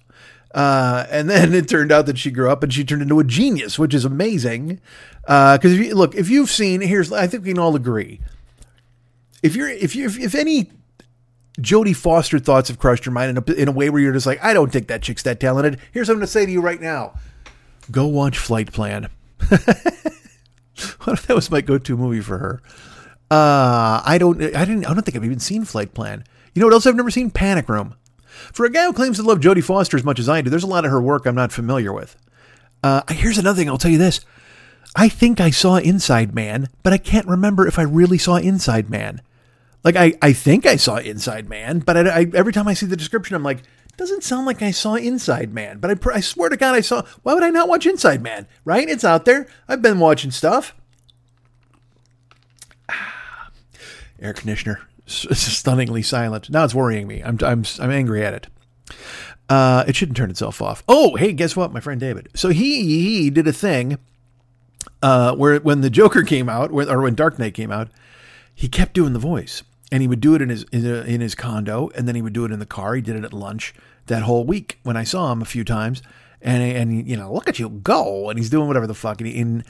Uh, 0.54 1.06
and 1.10 1.30
then 1.30 1.54
it 1.54 1.68
turned 1.68 1.92
out 1.92 2.06
that 2.06 2.18
she 2.18 2.30
grew 2.30 2.50
up 2.50 2.62
and 2.64 2.74
she 2.74 2.84
turned 2.84 3.02
into 3.02 3.20
a 3.20 3.24
genius, 3.24 3.80
which 3.80 3.94
is 3.94 4.06
amazing. 4.06 4.80
Because 5.22 5.74
if 5.74 5.80
you 5.80 5.96
look, 5.96 6.16
if 6.16 6.30
you've 6.30 6.50
seen, 6.50 6.82
here's, 6.82 7.12
I 7.12 7.28
think 7.28 7.44
we 7.44 7.50
can 7.50 7.60
all 7.60 7.76
agree. 7.76 8.20
If 9.42 9.56
you're, 9.56 9.70
if 9.70 9.96
you, 9.96 10.06
if, 10.06 10.20
if 10.20 10.36
any 10.36 10.72
Jodie 11.60 11.96
Foster 11.96 12.40
thoughts 12.40 12.70
have 12.70 12.80
crushed 12.80 13.06
your 13.06 13.14
mind 13.14 13.38
in 13.38 13.44
a, 13.46 13.62
in 13.62 13.68
a 13.68 13.72
way 13.72 13.90
where 13.90 14.02
you're 14.02 14.14
just 14.14 14.26
like, 14.26 14.44
I 14.44 14.54
don't 14.54 14.72
think 14.72 14.88
that 14.88 15.02
chick's 15.02 15.24
that 15.24 15.40
talented. 15.40 15.80
Here's 15.92 16.08
what 16.08 16.14
I'm 16.14 16.20
going 16.20 16.28
to 16.28 16.32
say 16.32 16.46
to 16.46 16.52
you 16.52 16.62
right 16.62 16.80
now: 16.80 17.14
Go 17.92 18.08
watch 18.08 18.38
Flight 18.38 18.72
Plan. 18.72 19.10
What 21.04 21.20
if 21.20 21.28
that 21.28 21.36
was 21.36 21.52
my 21.52 21.62
go-to 21.62 21.96
movie 21.98 22.22
for 22.22 22.38
her. 22.38 22.62
Uh, 23.30 24.02
I 24.06 24.18
don't, 24.20 24.42
I 24.42 24.66
didn't, 24.66 24.86
I 24.86 24.94
don't 24.94 25.04
think 25.04 25.16
I've 25.16 25.26
even 25.26 25.40
seen 25.40 25.66
Flight 25.66 25.94
Plan. 25.94 26.24
You 26.54 26.60
know 26.60 26.68
what 26.68 26.74
else 26.74 26.86
I've 26.86 26.96
never 26.96 27.12
seen? 27.12 27.32
Panic 27.32 27.68
Room. 27.70 27.96
For 28.54 28.66
a 28.66 28.70
guy 28.72 28.86
who 28.86 28.94
claims 28.94 29.18
to 29.18 29.24
love 29.24 29.40
Jodie 29.40 29.64
Foster 29.64 29.98
as 29.98 30.04
much 30.04 30.20
as 30.20 30.30
I 30.30 30.42
do, 30.42 30.50
there's 30.50 30.64
a 30.64 30.68
lot 30.68 30.86
of 30.86 30.92
her 30.92 31.02
work 31.02 31.26
I'm 31.26 31.36
not 31.36 31.52
familiar 31.52 31.94
with. 31.94 32.16
Uh, 32.84 33.02
here's 33.10 33.38
another 33.38 33.58
thing. 33.58 33.70
I'll 33.70 33.78
tell 33.78 33.92
you 33.92 33.98
this. 33.98 34.22
I 34.96 35.10
think 35.10 35.42
I 35.42 35.50
saw 35.50 35.78
Inside 35.78 36.36
Man, 36.36 36.70
but 36.84 36.94
I 36.94 36.98
can't 36.98 37.28
remember 37.28 37.68
if 37.68 37.80
I 37.80 37.84
really 37.84 38.18
saw 38.18 38.36
Inside 38.36 38.90
Man. 38.90 39.22
Like 39.84 39.96
I, 39.96 40.14
I 40.22 40.34
think 40.34 40.66
I 40.66 40.76
saw 40.76 40.98
Inside 40.98 41.50
Man, 41.50 41.80
but 41.80 41.98
I, 41.98 42.22
I, 42.22 42.26
every 42.34 42.54
time 42.54 42.68
I 42.68 42.74
see 42.74 42.86
the 42.86 42.96
description, 42.96 43.36
I'm 43.36 43.44
like, 43.44 43.64
doesn't 43.98 44.24
sound 44.24 44.46
like 44.46 44.62
I 44.62 44.72
saw 44.72 44.96
Inside 44.96 45.54
Man. 45.54 45.80
But 45.80 45.92
I, 45.92 46.16
I 46.16 46.20
swear 46.20 46.50
to 46.50 46.58
God, 46.58 46.76
I 46.76 46.82
saw. 46.82 47.04
Why 47.24 47.34
would 47.34 47.44
I 47.44 47.50
not 47.50 47.68
watch 47.68 47.86
Inside 47.86 48.22
Man? 48.22 48.48
Right? 48.66 48.88
It's 48.88 49.04
out 49.04 49.26
there. 49.26 49.48
I've 49.68 49.82
been 49.82 50.00
watching 50.00 50.32
stuff. 50.32 50.74
Air 54.20 54.34
conditioner, 54.34 54.82
stunningly 55.38 56.02
silent. 56.02 56.50
Now 56.50 56.64
it's 56.64 56.76
worrying 56.76 57.08
me. 57.08 57.22
I'm, 57.24 57.38
I'm, 57.42 57.64
I'm 57.80 57.92
angry 57.92 58.26
at 58.26 58.34
it. 58.34 58.48
Uh, 59.50 59.84
it 59.88 59.96
shouldn't 59.96 60.18
turn 60.18 60.30
itself 60.30 60.62
off. 60.62 60.84
Oh, 60.88 61.16
hey, 61.16 61.34
guess 61.34 61.56
what? 61.56 61.74
My 61.74 61.80
friend 61.80 62.00
David. 62.00 62.30
So 62.34 62.50
he 62.50 62.84
he 62.84 63.30
did 63.30 63.48
a 63.48 63.54
thing 63.54 63.98
uh, 65.02 65.36
where 65.36 65.60
when 65.60 65.82
the 65.82 65.90
Joker 65.90 66.24
came 66.24 66.50
out, 66.50 66.72
or 66.72 67.02
when 67.02 67.16
Dark 67.16 67.38
Knight 67.38 67.54
came 67.54 67.72
out, 67.72 67.90
he 68.56 68.68
kept 68.68 68.94
doing 68.94 69.14
the 69.14 69.20
voice 69.20 69.64
and 69.92 70.02
he 70.02 70.08
would 70.08 70.22
do 70.22 70.34
it 70.34 70.42
in 70.42 70.50
his 70.50 70.64
in, 70.72 70.86
in, 70.86 71.22
his 71.22 71.36
condo, 71.36 71.92
and 71.94 72.08
then 72.08 72.16
he 72.16 72.22
would 72.22 72.34
do 72.34 72.46
it 72.46 72.52
in 72.52 72.60
the 72.60 72.66
car. 72.66 72.96
He 72.96 73.02
did 73.02 73.16
it 73.16 73.24
at 73.24 73.32
lunch 73.32 73.76
that 74.08 74.24
whole 74.24 74.44
week 74.44 74.80
when 74.82 74.98
I 74.98 75.04
saw 75.04 75.32
him 75.32 75.42
a 75.42 75.46
few 75.46 75.64
times, 75.64 76.02
and 76.42 76.64
and 76.64 77.08
you 77.08 77.16
know, 77.16 77.32
look 77.32 77.48
at 77.48 77.60
you 77.60 77.70
go, 77.70 78.30
and 78.30 78.40
he's 78.40 78.50
doing 78.50 78.68
whatever 78.68 78.88
the 78.88 78.96
fuck, 78.96 79.22
and 79.22 79.30
he, 79.30 79.40
and, 79.40 79.64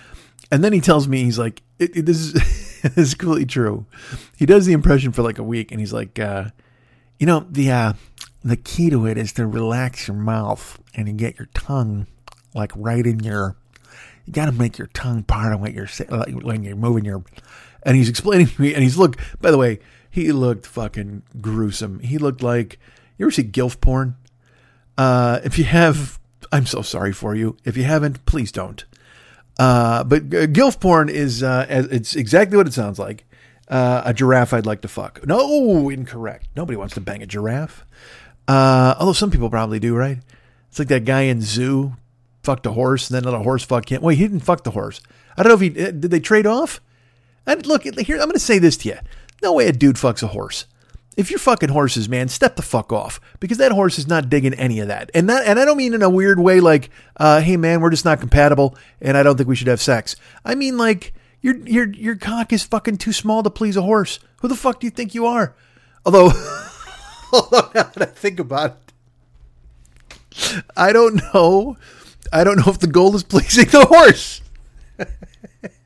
and 0.54 0.64
then 0.64 0.72
he 0.72 0.82
tells 0.82 1.08
me 1.08 1.24
he's 1.24 1.40
like, 1.40 1.64
it, 1.80 1.98
it, 1.98 2.06
this 2.06 2.18
is 2.18 2.34
this 2.84 2.98
is 2.98 3.16
completely 3.16 3.48
true. 3.48 3.88
He 4.38 4.46
does 4.46 4.68
the 4.68 4.74
impression 4.74 5.12
for 5.12 5.24
like 5.24 5.40
a 5.40 5.44
week, 5.44 5.72
and 5.72 5.80
he's 5.80 5.92
like, 5.92 6.20
uh, 6.20 6.46
you 7.18 7.26
know, 7.26 7.48
the 7.50 7.72
uh, 7.72 7.94
the 8.44 8.56
key 8.56 8.92
to 8.92 9.08
it 9.08 9.18
is 9.18 9.34
to 9.34 9.48
relax 9.48 10.08
your 10.08 10.16
mouth 10.16 10.80
and 10.94 11.08
you 11.08 11.14
get 11.16 11.40
your 11.40 11.50
tongue 11.56 12.06
like 12.54 12.72
right 12.76 13.06
in 13.06 13.22
your. 13.22 13.56
You 14.26 14.32
got 14.32 14.46
to 14.46 14.52
make 14.52 14.78
your 14.78 14.88
tongue 14.88 15.24
part 15.24 15.54
of 15.54 15.60
what 15.60 15.74
you're 15.74 15.88
saying 15.88 16.12
like 16.12 16.36
when 16.36 16.64
you're 16.64 16.76
moving 16.76 17.04
your. 17.04 17.24
And 17.82 17.98
he's 17.98 18.08
explaining 18.08 18.48
to 18.48 18.62
me, 18.62 18.76
and 18.76 18.84
he's 18.84 18.96
look. 18.96 19.18
By 19.42 19.50
the 19.50 19.58
way, 19.58 19.80
he 20.08 20.32
looked 20.32 20.68
fucking 20.68 21.24
gruesome. 21.42 22.00
He 22.00 22.20
looked 22.20 22.44
like 22.44 22.78
you 23.18 23.26
ever 23.26 23.32
see 23.32 23.44
gilf 23.44 23.82
porn? 23.82 24.18
Uh, 25.00 25.40
if 25.44 25.58
you 25.58 25.64
have, 25.64 26.20
I'm 26.52 26.68
so 26.68 26.84
sorry 26.84 27.12
for 27.12 27.34
you. 27.34 27.58
If 27.66 27.76
you 27.76 27.86
haven't, 27.86 28.24
please 28.28 28.52
don't. 28.52 28.86
Uh, 29.60 30.04
but 30.04 30.30
gilf 30.30 30.80
porn 30.80 31.10
is 31.10 31.44
uh, 31.44 31.66
it's 31.70 32.16
exactly 32.16 32.58
what 32.58 32.68
it 32.68 32.74
sounds 32.74 33.00
like. 33.00 33.26
Uh, 33.68 34.02
a 34.06 34.14
giraffe 34.14 34.54
I'd 34.54 34.66
like 34.66 34.82
to 34.82 34.88
fuck. 34.88 35.26
No, 35.26 35.90
incorrect. 35.90 36.48
Nobody 36.56 36.76
wants 36.76 36.96
to 36.96 37.02
bang 37.02 37.24
a 37.24 37.26
giraffe. 37.26 37.86
Uh, 38.48 38.96
although 39.00 39.14
some 39.14 39.32
people 39.32 39.50
probably 39.50 39.80
do, 39.80 39.96
right? 39.96 40.18
It's 40.70 40.80
like 40.80 40.90
that 40.90 41.06
guy 41.06 41.22
in 41.22 41.42
Zoo 41.42 41.96
fucked 42.44 42.66
a 42.66 42.72
horse 42.72 43.10
and 43.10 43.16
then 43.16 43.24
let 43.24 43.40
a 43.40 43.44
horse 43.44 43.64
fuck 43.64 43.92
him. 43.92 44.02
Wait, 44.02 44.18
he 44.18 44.28
didn't 44.28 44.42
fuck 44.42 44.64
the 44.64 44.72
horse. 44.72 45.00
I 45.38 45.44
don't 45.44 45.50
know 45.50 45.56
if 45.56 45.62
he 45.62 45.70
did. 45.70 46.02
They 46.02 46.20
trade 46.20 46.46
off? 46.46 46.82
And 47.46 47.66
look, 47.66 47.84
here 47.84 48.18
I'm 48.18 48.24
going 48.24 48.34
to 48.34 48.40
say 48.40 48.60
this 48.60 48.78
to 48.78 48.90
you. 48.90 48.98
No 49.42 49.54
way 49.54 49.68
a 49.68 49.72
dude 49.72 49.96
fucks 49.96 50.24
a 50.24 50.28
horse. 50.28 50.66
If 51.16 51.30
you're 51.30 51.40
fucking 51.40 51.70
horses, 51.70 52.10
man, 52.10 52.28
step 52.28 52.56
the 52.56 52.62
fuck 52.62 52.92
off 52.92 53.20
because 53.40 53.60
that 53.60 53.72
horse 53.72 54.00
is 54.00 54.08
not 54.08 54.30
digging 54.30 54.54
any 54.56 54.80
of 54.80 54.88
that. 54.88 55.12
And 55.14 55.30
that, 55.30 55.46
and 55.46 55.60
I 55.60 55.66
don't 55.66 55.78
mean 55.78 55.94
in 55.94 56.02
a 56.02 56.10
weird 56.10 56.40
way 56.40 56.60
like, 56.60 56.90
uh, 57.18 57.42
hey 57.42 57.58
man, 57.58 57.82
we're 57.82 57.92
just 57.92 58.06
not 58.06 58.20
compatible, 58.20 58.76
and 59.00 59.16
I 59.16 59.24
don't 59.24 59.38
think 59.38 59.48
we 59.48 59.56
should 59.56 59.68
have 59.68 59.82
sex. 59.82 60.16
I 60.44 60.56
mean 60.56 60.78
like 60.78 61.14
your 61.42 61.56
your 61.58 61.90
your 61.90 62.16
cock 62.16 62.52
is 62.52 62.64
fucking 62.64 62.98
too 62.98 63.14
small 63.14 63.44
to 63.44 63.50
please 63.50 63.78
a 63.78 63.82
horse. 63.82 64.20
Who 64.42 64.48
the 64.48 64.56
fuck 64.56 64.80
do 64.80 64.88
you 64.88 64.92
think 64.92 65.14
you 65.14 65.26
are? 65.26 65.56
Although, 66.06 66.32
although 67.34 67.70
now 67.76 67.84
that 67.84 68.02
I 68.02 68.06
think 68.06 68.40
about 68.40 68.78
it, 70.32 70.60
I 70.76 70.94
don't 70.94 71.22
know. 71.34 71.78
I 72.32 72.44
don't 72.44 72.58
know 72.58 72.72
if 72.72 72.80
the 72.80 72.88
goal 72.88 73.16
is 73.16 73.24
pleasing 73.24 73.68
the 73.70 73.86
horse. 73.86 74.42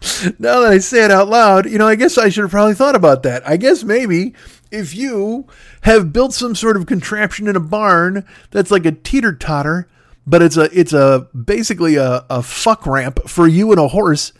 now 0.38 0.60
that 0.60 0.72
I 0.72 0.78
say 0.78 1.04
it 1.04 1.10
out 1.10 1.28
loud, 1.28 1.68
you 1.68 1.78
know, 1.78 1.88
I 1.88 1.96
guess 1.96 2.18
I 2.18 2.28
should 2.28 2.42
have 2.42 2.50
probably 2.50 2.74
thought 2.74 2.94
about 2.94 3.22
that. 3.24 3.46
I 3.48 3.56
guess 3.56 3.82
maybe 3.82 4.34
if 4.70 4.94
you 4.94 5.46
have 5.82 6.12
built 6.12 6.32
some 6.34 6.54
sort 6.54 6.76
of 6.76 6.86
contraption 6.86 7.48
in 7.48 7.56
a 7.56 7.60
barn 7.60 8.24
that's 8.50 8.70
like 8.70 8.86
a 8.86 8.92
teeter 8.92 9.34
totter, 9.34 9.88
but 10.26 10.42
it's 10.42 10.56
a 10.56 10.68
it's 10.78 10.92
a 10.92 11.28
basically 11.32 11.96
a, 11.96 12.24
a 12.30 12.42
fuck 12.42 12.86
ramp 12.86 13.28
for 13.28 13.48
you 13.48 13.70
and 13.70 13.80
a 13.80 13.88
horse, 13.88 14.32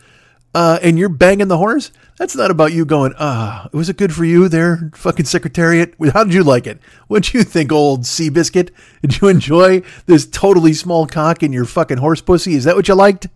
uh, 0.54 0.78
and 0.82 0.98
you're 0.98 1.08
banging 1.08 1.48
the 1.48 1.58
horse. 1.58 1.90
That's 2.18 2.36
not 2.36 2.50
about 2.50 2.72
you 2.72 2.84
going, 2.84 3.14
ah, 3.18 3.68
was 3.72 3.88
it 3.88 3.96
good 3.96 4.12
for 4.12 4.24
you 4.24 4.48
there, 4.48 4.90
fucking 4.94 5.26
secretariat? 5.26 5.94
How 6.12 6.24
did 6.24 6.34
you 6.34 6.42
like 6.42 6.66
it? 6.66 6.80
What'd 7.06 7.32
you 7.32 7.44
think, 7.44 7.70
old 7.70 8.02
Seabiscuit? 8.02 8.70
Did 9.02 9.20
you 9.20 9.28
enjoy 9.28 9.82
this 10.06 10.26
totally 10.26 10.74
small 10.74 11.06
cock 11.06 11.44
in 11.44 11.52
your 11.52 11.64
fucking 11.64 11.98
horse 11.98 12.20
pussy? 12.20 12.54
Is 12.54 12.64
that 12.64 12.74
what 12.74 12.88
you 12.88 12.94
liked? 12.94 13.28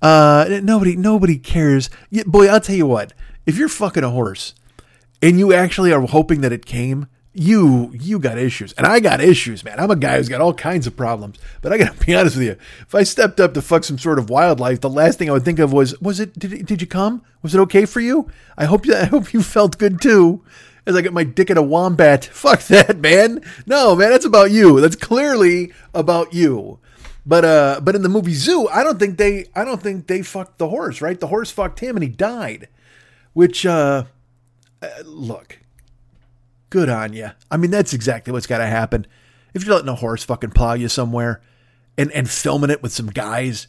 Uh, 0.00 0.60
nobody, 0.62 0.96
nobody 0.96 1.38
cares. 1.38 1.90
Yeah, 2.10 2.24
boy, 2.26 2.48
I'll 2.48 2.60
tell 2.60 2.76
you 2.76 2.86
what. 2.86 3.12
If 3.46 3.56
you're 3.56 3.68
fucking 3.68 4.04
a 4.04 4.10
horse 4.10 4.54
and 5.22 5.38
you 5.38 5.52
actually 5.52 5.92
are 5.92 6.02
hoping 6.02 6.42
that 6.42 6.52
it 6.52 6.66
came, 6.66 7.06
you 7.38 7.92
you 7.94 8.18
got 8.18 8.36
issues. 8.36 8.72
And 8.72 8.86
i 8.86 9.00
got 9.00 9.20
issues 9.20 9.64
man. 9.64 9.78
I'm 9.78 9.90
a 9.90 9.96
guy 9.96 10.16
who's 10.16 10.28
got 10.28 10.40
all 10.40 10.54
kinds 10.54 10.86
of 10.86 10.96
problems. 10.96 11.38
But 11.62 11.72
i 11.72 11.78
gotta 11.78 12.04
be 12.04 12.14
honest 12.16 12.36
with 12.36 12.46
you. 12.46 12.56
If 12.80 12.94
i 12.94 13.02
stepped 13.04 13.38
up 13.38 13.54
to 13.54 13.62
fuck 13.62 13.84
some 13.84 13.98
sort 13.98 14.18
of 14.18 14.28
wildlife 14.28 14.80
the 14.80 14.90
last 14.90 15.18
thing 15.18 15.28
i 15.28 15.32
would 15.32 15.44
think 15.44 15.58
of 15.58 15.72
was 15.72 15.98
was 16.00 16.20
it 16.20 16.38
did, 16.38 16.66
did 16.66 16.80
you 16.80 16.86
come? 16.86 17.22
Was 17.42 17.54
it 17.54 17.60
okay 17.60 17.86
for 17.86 18.00
you? 18.00 18.28
I 18.56 18.64
hope 18.64 18.86
you 18.86 18.94
i 18.96 19.04
hope 19.04 19.32
you 19.32 19.42
felt 19.42 19.78
good 19.78 20.00
too. 20.00 20.42
As 20.84 20.96
i 20.96 21.00
get 21.00 21.12
my 21.12 21.24
dick 21.24 21.50
in 21.50 21.56
a 21.56 21.62
wombat. 21.62 22.24
Fuck 22.32 22.62
that 22.64 22.98
man. 22.98 23.42
No 23.66 23.94
man 23.94 24.10
that's 24.10 24.24
about 24.24 24.50
you. 24.50 24.80
That's 24.80 24.96
clearly 24.96 25.72
about 25.94 26.34
you 26.34 26.80
but 27.28 27.44
uh 27.44 27.80
but 27.84 27.94
in 27.94 28.02
the 28.02 28.08
movie 28.08 28.34
zoo 28.34 28.66
i 28.68 28.82
don't 28.82 28.98
think 28.98 29.18
they 29.18 29.46
i 29.54 29.64
don't 29.64 29.82
think 29.82 30.08
they 30.08 30.22
fucked 30.22 30.58
the 30.58 30.68
horse 30.68 31.00
right 31.00 31.20
the 31.20 31.28
horse 31.28 31.50
fucked 31.50 31.78
him 31.78 31.94
and 31.94 32.02
he 32.02 32.08
died 32.08 32.68
which 33.32 33.64
uh, 33.64 34.02
uh 34.82 34.88
look 35.04 35.60
good 36.70 36.88
on 36.88 37.12
you. 37.12 37.30
I 37.50 37.56
mean, 37.56 37.70
that's 37.70 37.92
exactly 37.92 38.32
what's 38.32 38.46
got 38.46 38.58
to 38.58 38.66
happen. 38.66 39.06
If 39.54 39.64
you're 39.64 39.74
letting 39.74 39.88
a 39.88 39.94
horse 39.94 40.24
fucking 40.24 40.50
plow 40.50 40.74
you 40.74 40.88
somewhere 40.88 41.40
and, 41.96 42.12
and 42.12 42.28
filming 42.28 42.70
it 42.70 42.82
with 42.82 42.92
some 42.92 43.08
guys 43.08 43.66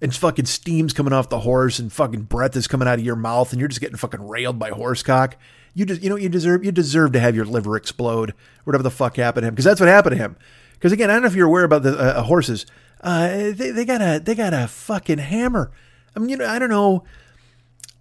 and 0.00 0.14
fucking 0.14 0.46
steam's 0.46 0.92
coming 0.92 1.12
off 1.12 1.28
the 1.28 1.40
horse 1.40 1.78
and 1.78 1.92
fucking 1.92 2.22
breath 2.22 2.56
is 2.56 2.68
coming 2.68 2.86
out 2.88 2.98
of 2.98 3.04
your 3.04 3.16
mouth 3.16 3.52
and 3.52 3.60
you're 3.60 3.68
just 3.68 3.80
getting 3.80 3.96
fucking 3.96 4.26
railed 4.26 4.58
by 4.58 4.70
horsecock, 4.70 5.34
you 5.74 5.86
just, 5.86 6.02
you 6.02 6.10
know, 6.10 6.16
you 6.16 6.28
deserve, 6.28 6.64
you 6.64 6.72
deserve 6.72 7.12
to 7.12 7.20
have 7.20 7.34
your 7.34 7.46
liver 7.46 7.76
explode, 7.76 8.34
whatever 8.64 8.82
the 8.82 8.90
fuck 8.90 9.16
happened 9.16 9.44
to 9.44 9.48
him. 9.48 9.56
Cause 9.56 9.64
that's 9.64 9.80
what 9.80 9.88
happened 9.88 10.16
to 10.16 10.22
him. 10.22 10.36
Cause 10.80 10.92
again, 10.92 11.10
I 11.10 11.14
don't 11.14 11.22
know 11.22 11.28
if 11.28 11.34
you're 11.34 11.46
aware 11.46 11.64
about 11.64 11.82
the 11.82 11.98
uh, 11.98 12.20
uh, 12.20 12.22
horses. 12.24 12.66
Uh, 13.02 13.50
they, 13.52 13.70
they 13.70 13.84
got 13.84 14.00
a, 14.00 14.20
they 14.20 14.34
got 14.34 14.54
a 14.54 14.68
fucking 14.68 15.18
hammer. 15.18 15.72
I 16.14 16.20
mean, 16.20 16.28
you 16.28 16.36
know, 16.36 16.46
I 16.46 16.58
don't 16.58 16.70
know. 16.70 17.04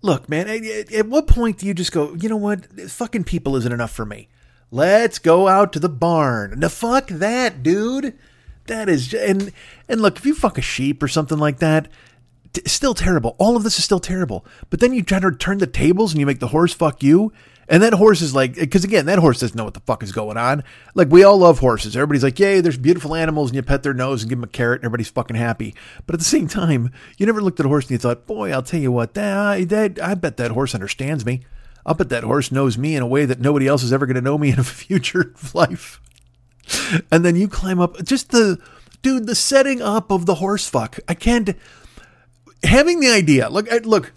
Look, 0.03 0.27
man, 0.29 0.47
at, 0.47 0.91
at 0.91 1.07
what 1.07 1.27
point 1.27 1.59
do 1.59 1.67
you 1.67 1.73
just 1.73 1.91
go, 1.91 2.13
you 2.15 2.29
know 2.29 2.37
what? 2.37 2.65
Fucking 2.89 3.23
people 3.23 3.55
isn't 3.55 3.71
enough 3.71 3.91
for 3.91 4.05
me. 4.05 4.29
Let's 4.71 5.19
go 5.19 5.47
out 5.47 5.73
to 5.73 5.79
the 5.79 5.89
barn. 5.89 6.59
The 6.59 6.69
fuck 6.69 7.07
that, 7.07 7.61
dude. 7.61 8.17
That 8.67 8.89
is, 8.89 9.07
just, 9.07 9.23
and 9.23 9.51
and 9.89 10.01
look, 10.01 10.17
if 10.17 10.25
you 10.25 10.33
fuck 10.33 10.57
a 10.57 10.61
sheep 10.61 11.03
or 11.03 11.07
something 11.07 11.37
like 11.37 11.59
that, 11.59 11.89
t- 12.53 12.61
still 12.65 12.93
terrible. 12.93 13.35
All 13.37 13.57
of 13.57 13.63
this 13.63 13.77
is 13.77 13.83
still 13.83 13.99
terrible. 13.99 14.45
But 14.69 14.79
then 14.79 14.93
you 14.93 15.03
try 15.03 15.19
to 15.19 15.31
turn 15.31 15.57
the 15.57 15.67
tables 15.67 16.13
and 16.13 16.19
you 16.19 16.25
make 16.25 16.39
the 16.39 16.47
horse 16.47 16.73
fuck 16.73 17.03
you, 17.03 17.33
and 17.71 17.81
that 17.83 17.93
horse 17.93 18.21
is 18.21 18.35
like, 18.35 18.55
because 18.55 18.83
again, 18.83 19.05
that 19.05 19.17
horse 19.17 19.39
doesn't 19.39 19.55
know 19.55 19.63
what 19.63 19.73
the 19.73 19.79
fuck 19.79 20.03
is 20.03 20.11
going 20.11 20.35
on. 20.35 20.61
Like 20.93 21.07
we 21.07 21.23
all 21.23 21.37
love 21.37 21.59
horses. 21.59 21.95
Everybody's 21.95 22.21
like, 22.21 22.37
yay, 22.37 22.59
there's 22.59 22.77
beautiful 22.77 23.15
animals, 23.15 23.49
and 23.49 23.55
you 23.55 23.61
pet 23.61 23.81
their 23.81 23.93
nose 23.93 24.21
and 24.21 24.29
give 24.29 24.39
them 24.39 24.43
a 24.43 24.51
carrot, 24.51 24.81
and 24.81 24.85
everybody's 24.85 25.09
fucking 25.09 25.37
happy. 25.37 25.73
But 26.05 26.13
at 26.13 26.19
the 26.19 26.25
same 26.25 26.49
time, 26.49 26.91
you 27.17 27.25
never 27.25 27.41
looked 27.41 27.61
at 27.61 27.65
a 27.65 27.69
horse 27.69 27.85
and 27.85 27.91
you 27.91 27.97
thought, 27.97 28.27
boy, 28.27 28.51
I'll 28.51 28.61
tell 28.61 28.81
you 28.81 28.91
what, 28.91 29.13
that, 29.13 29.69
that 29.69 30.03
I 30.03 30.15
bet 30.15 30.35
that 30.35 30.51
horse 30.51 30.75
understands 30.75 31.25
me. 31.25 31.43
I'll 31.85 31.95
bet 31.95 32.09
that 32.09 32.25
horse 32.25 32.51
knows 32.51 32.77
me 32.77 32.97
in 32.97 33.01
a 33.01 33.07
way 33.07 33.23
that 33.23 33.39
nobody 33.39 33.67
else 33.67 33.83
is 33.83 33.93
ever 33.93 34.05
going 34.05 34.15
to 34.15 34.21
know 34.21 34.37
me 34.37 34.51
in 34.51 34.59
a 34.59 34.63
future 34.65 35.33
life. 35.53 36.01
And 37.09 37.23
then 37.23 37.37
you 37.37 37.47
climb 37.47 37.79
up, 37.79 38.03
just 38.03 38.31
the 38.31 38.59
dude, 39.01 39.27
the 39.27 39.35
setting 39.35 39.81
up 39.81 40.11
of 40.11 40.25
the 40.25 40.35
horse 40.35 40.67
fuck. 40.67 40.99
I 41.07 41.13
can't. 41.13 41.55
Having 42.65 42.99
the 42.99 43.11
idea, 43.11 43.49
look, 43.49 43.67
look, 43.85 44.11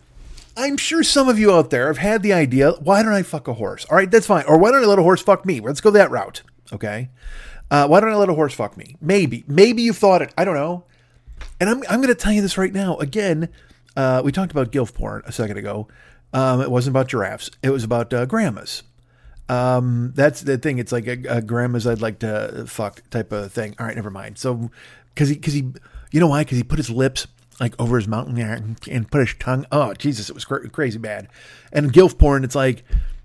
I'm 0.57 0.77
sure 0.77 1.03
some 1.03 1.29
of 1.29 1.39
you 1.39 1.53
out 1.53 1.71
there 1.71 1.89
have 1.89 1.99
had 1.99 2.23
the 2.23 2.33
idea. 2.33 2.73
Why 2.73 3.03
don't 3.03 3.13
I 3.13 3.23
fuck 3.23 3.49
a 3.49 3.55
horse? 3.55 3.85
All 3.91 3.97
right, 3.97 4.11
that's 4.11 4.27
fine. 4.27 4.45
Or 4.47 4.59
why 4.59 4.71
don't 4.71 4.83
I 4.83 4.87
let 4.87 4.99
a 4.99 5.03
horse 5.03 5.23
fuck 5.23 5.45
me? 5.45 5.61
Let's 5.61 5.81
go 5.81 5.91
that 5.91 6.11
route. 6.11 6.43
Okay. 6.73 7.11
Uh, 7.71 7.87
why 7.89 8.01
don't 8.01 8.11
I 8.11 8.17
let 8.17 8.29
a 8.29 8.35
horse 8.35 8.55
fuck 8.55 8.77
me? 8.77 8.97
Maybe, 9.01 9.45
maybe 9.49 9.83
you've 9.83 9.99
thought 9.99 10.23
it. 10.23 10.33
I 10.39 10.45
don't 10.45 10.55
know. 10.55 10.85
And 11.61 11.69
I'm, 11.69 11.83
I'm 11.89 12.01
going 12.01 12.15
to 12.15 12.15
tell 12.15 12.33
you 12.33 12.43
this 12.43 12.57
right 12.57 12.73
now. 12.73 12.97
Again, 12.99 13.49
uh, 13.97 14.23
we 14.25 14.33
talked 14.33 14.53
about 14.53 14.71
gilf 14.71 14.95
porn 14.95 15.23
a 15.27 15.33
second 15.33 15.57
ago. 15.57 15.89
Um, 16.33 16.61
it 16.61 16.71
wasn't 16.71 16.93
about 16.93 17.09
giraffes. 17.09 17.51
It 17.63 17.71
was 17.71 17.85
about 17.85 18.13
uh, 18.13 18.27
grandmas. 18.27 18.83
Um, 19.49 20.13
that's 20.15 20.41
the 20.41 20.57
thing. 20.59 20.79
It's 20.79 20.93
like 20.93 21.07
a, 21.07 21.19
a, 21.29 21.43
grandmas 21.43 21.87
I'd 21.87 22.01
like 22.01 22.21
to 22.21 22.65
fuck 22.67 23.03
type 23.11 23.31
of 23.31 23.53
thing. 23.53 23.75
All 23.79 23.87
right, 23.87 23.95
never 23.95 24.11
mind. 24.11 24.39
So, 24.39 24.71
because 25.15 25.29
he, 25.29 25.35
because 25.35 25.53
he, 25.53 25.73
you 26.13 26.21
know 26.21 26.29
why? 26.29 26.43
Because 26.43 26.59
he 26.59 26.65
put 26.65 26.79
his 26.79 26.91
lips 26.91 27.27
like 27.61 27.79
over 27.81 27.97
his 27.97 28.09
mountain 28.09 28.35
there 28.35 28.53
and, 28.91 29.11
put 29.11 29.21
his 29.21 29.35
tongue. 29.39 29.67
Oh 29.71 29.95
Jesus, 29.95 30.29
it 30.29 30.35
was 30.35 30.45
cr- 30.45 30.67
crazy 30.69 30.99
bad. 30.99 31.29
And 31.73 31.93
gilf 31.93 32.19
porn, 32.19 32.45
it's 32.45 32.55
like, 32.55 32.85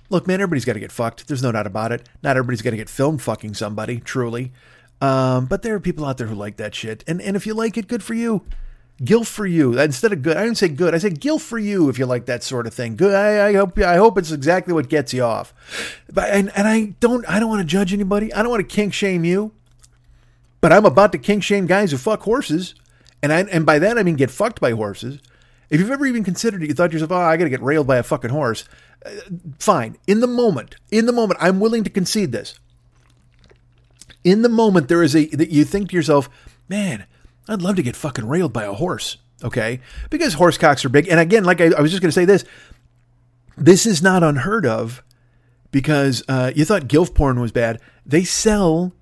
look, 0.09 0.27
man, 0.27 0.41
everybody's 0.41 0.65
got 0.65 0.73
to 0.73 0.79
get 0.79 0.91
fucked. 0.91 1.27
There's 1.27 1.43
no 1.43 1.51
doubt 1.51 1.67
about 1.67 1.91
it. 1.91 2.07
Not 2.21 2.37
everybody's 2.37 2.61
got 2.61 2.71
to 2.71 2.77
get 2.77 2.89
filmed 2.89 3.21
fucking 3.21 3.55
somebody, 3.55 3.99
truly. 3.99 4.51
Um, 5.01 5.45
but 5.45 5.61
there 5.61 5.73
are 5.75 5.79
people 5.79 6.05
out 6.05 6.17
there 6.17 6.27
who 6.27 6.35
like 6.35 6.57
that 6.57 6.75
shit. 6.75 7.03
And 7.07 7.21
and 7.21 7.35
if 7.35 7.45
you 7.45 7.53
like 7.53 7.77
it, 7.77 7.87
good 7.87 8.03
for 8.03 8.13
you. 8.13 8.43
Gilf 9.01 9.27
for 9.27 9.45
you 9.45 9.79
instead 9.79 10.11
of 10.11 10.21
good. 10.21 10.35
I 10.35 10.43
didn't 10.43 10.57
say 10.57 10.67
good. 10.67 10.93
I 10.93 10.97
said 10.97 11.21
gilf 11.21 11.39
for 11.39 11.57
you 11.57 11.87
if 11.87 11.97
you 11.97 12.05
like 12.05 12.25
that 12.25 12.43
sort 12.43 12.67
of 12.67 12.73
thing. 12.73 12.97
Good. 12.97 13.15
I, 13.15 13.47
I 13.47 13.53
hope. 13.53 13.77
I 13.79 13.95
hope 13.95 14.17
it's 14.17 14.31
exactly 14.31 14.73
what 14.73 14.89
gets 14.89 15.13
you 15.13 15.23
off. 15.23 15.53
But 16.11 16.29
and 16.31 16.51
and 16.53 16.67
I 16.67 16.95
don't. 16.99 17.27
I 17.29 17.39
don't 17.39 17.47
want 17.47 17.61
to 17.61 17.65
judge 17.65 17.93
anybody. 17.93 18.33
I 18.33 18.41
don't 18.41 18.51
want 18.51 18.67
to 18.67 18.75
kink 18.75 18.93
shame 18.93 19.23
you. 19.23 19.53
But 20.61 20.73
I'm 20.73 20.85
about 20.85 21.13
to 21.13 21.17
kink 21.17 21.43
shame 21.43 21.65
guys 21.65 21.91
who 21.91 21.97
fuck 21.97 22.21
horses, 22.23 22.75
and 23.21 23.33
I 23.33 23.41
and 23.41 23.65
by 23.65 23.79
that 23.79 23.97
I 23.97 24.03
mean 24.03 24.15
get 24.15 24.31
fucked 24.31 24.59
by 24.59 24.71
horses. 24.71 25.19
If 25.69 25.79
you've 25.79 25.91
ever 25.91 26.05
even 26.05 26.23
considered 26.23 26.63
it, 26.63 26.69
you 26.69 26.73
thought 26.73 26.87
to 26.87 26.93
yourself, 26.93 27.11
"Oh, 27.11 27.17
I 27.17 27.37
got 27.37 27.43
to 27.43 27.49
get 27.49 27.61
railed 27.61 27.87
by 27.87 27.97
a 27.97 28.03
fucking 28.03 28.31
horse." 28.31 28.65
Uh, 29.05 29.11
fine. 29.59 29.97
In 30.07 30.19
the 30.19 30.27
moment, 30.27 30.75
in 30.91 31.05
the 31.05 31.13
moment, 31.13 31.39
I'm 31.41 31.59
willing 31.59 31.83
to 31.83 31.89
concede 31.89 32.31
this. 32.31 32.59
In 34.23 34.41
the 34.41 34.49
moment, 34.49 34.87
there 34.87 35.03
is 35.03 35.15
a 35.15 35.25
that 35.27 35.49
you 35.49 35.63
think 35.63 35.89
to 35.89 35.95
yourself, 35.95 36.29
"Man." 36.67 37.05
I'd 37.49 37.63
love 37.63 37.77
to 37.77 37.81
get 37.81 37.95
fucking 37.95 38.27
railed 38.27 38.53
by 38.53 38.65
a 38.65 38.73
horse. 38.73 39.17
Okay. 39.43 39.81
Because 40.11 40.35
horse 40.35 40.57
cocks 40.57 40.85
are 40.85 40.89
big. 40.89 41.07
And 41.07 41.19
again, 41.19 41.43
like 41.43 41.59
I, 41.59 41.71
I 41.75 41.81
was 41.81 41.89
just 41.89 42.01
going 42.01 42.09
to 42.09 42.13
say 42.13 42.25
this 42.25 42.45
this 43.57 43.85
is 43.85 44.01
not 44.01 44.23
unheard 44.23 44.65
of 44.65 45.03
because 45.71 46.23
uh, 46.29 46.51
you 46.55 46.63
thought 46.63 46.83
gilf 46.83 47.13
porn 47.13 47.39
was 47.39 47.51
bad. 47.51 47.81
They 48.05 48.23
sell 48.23 48.93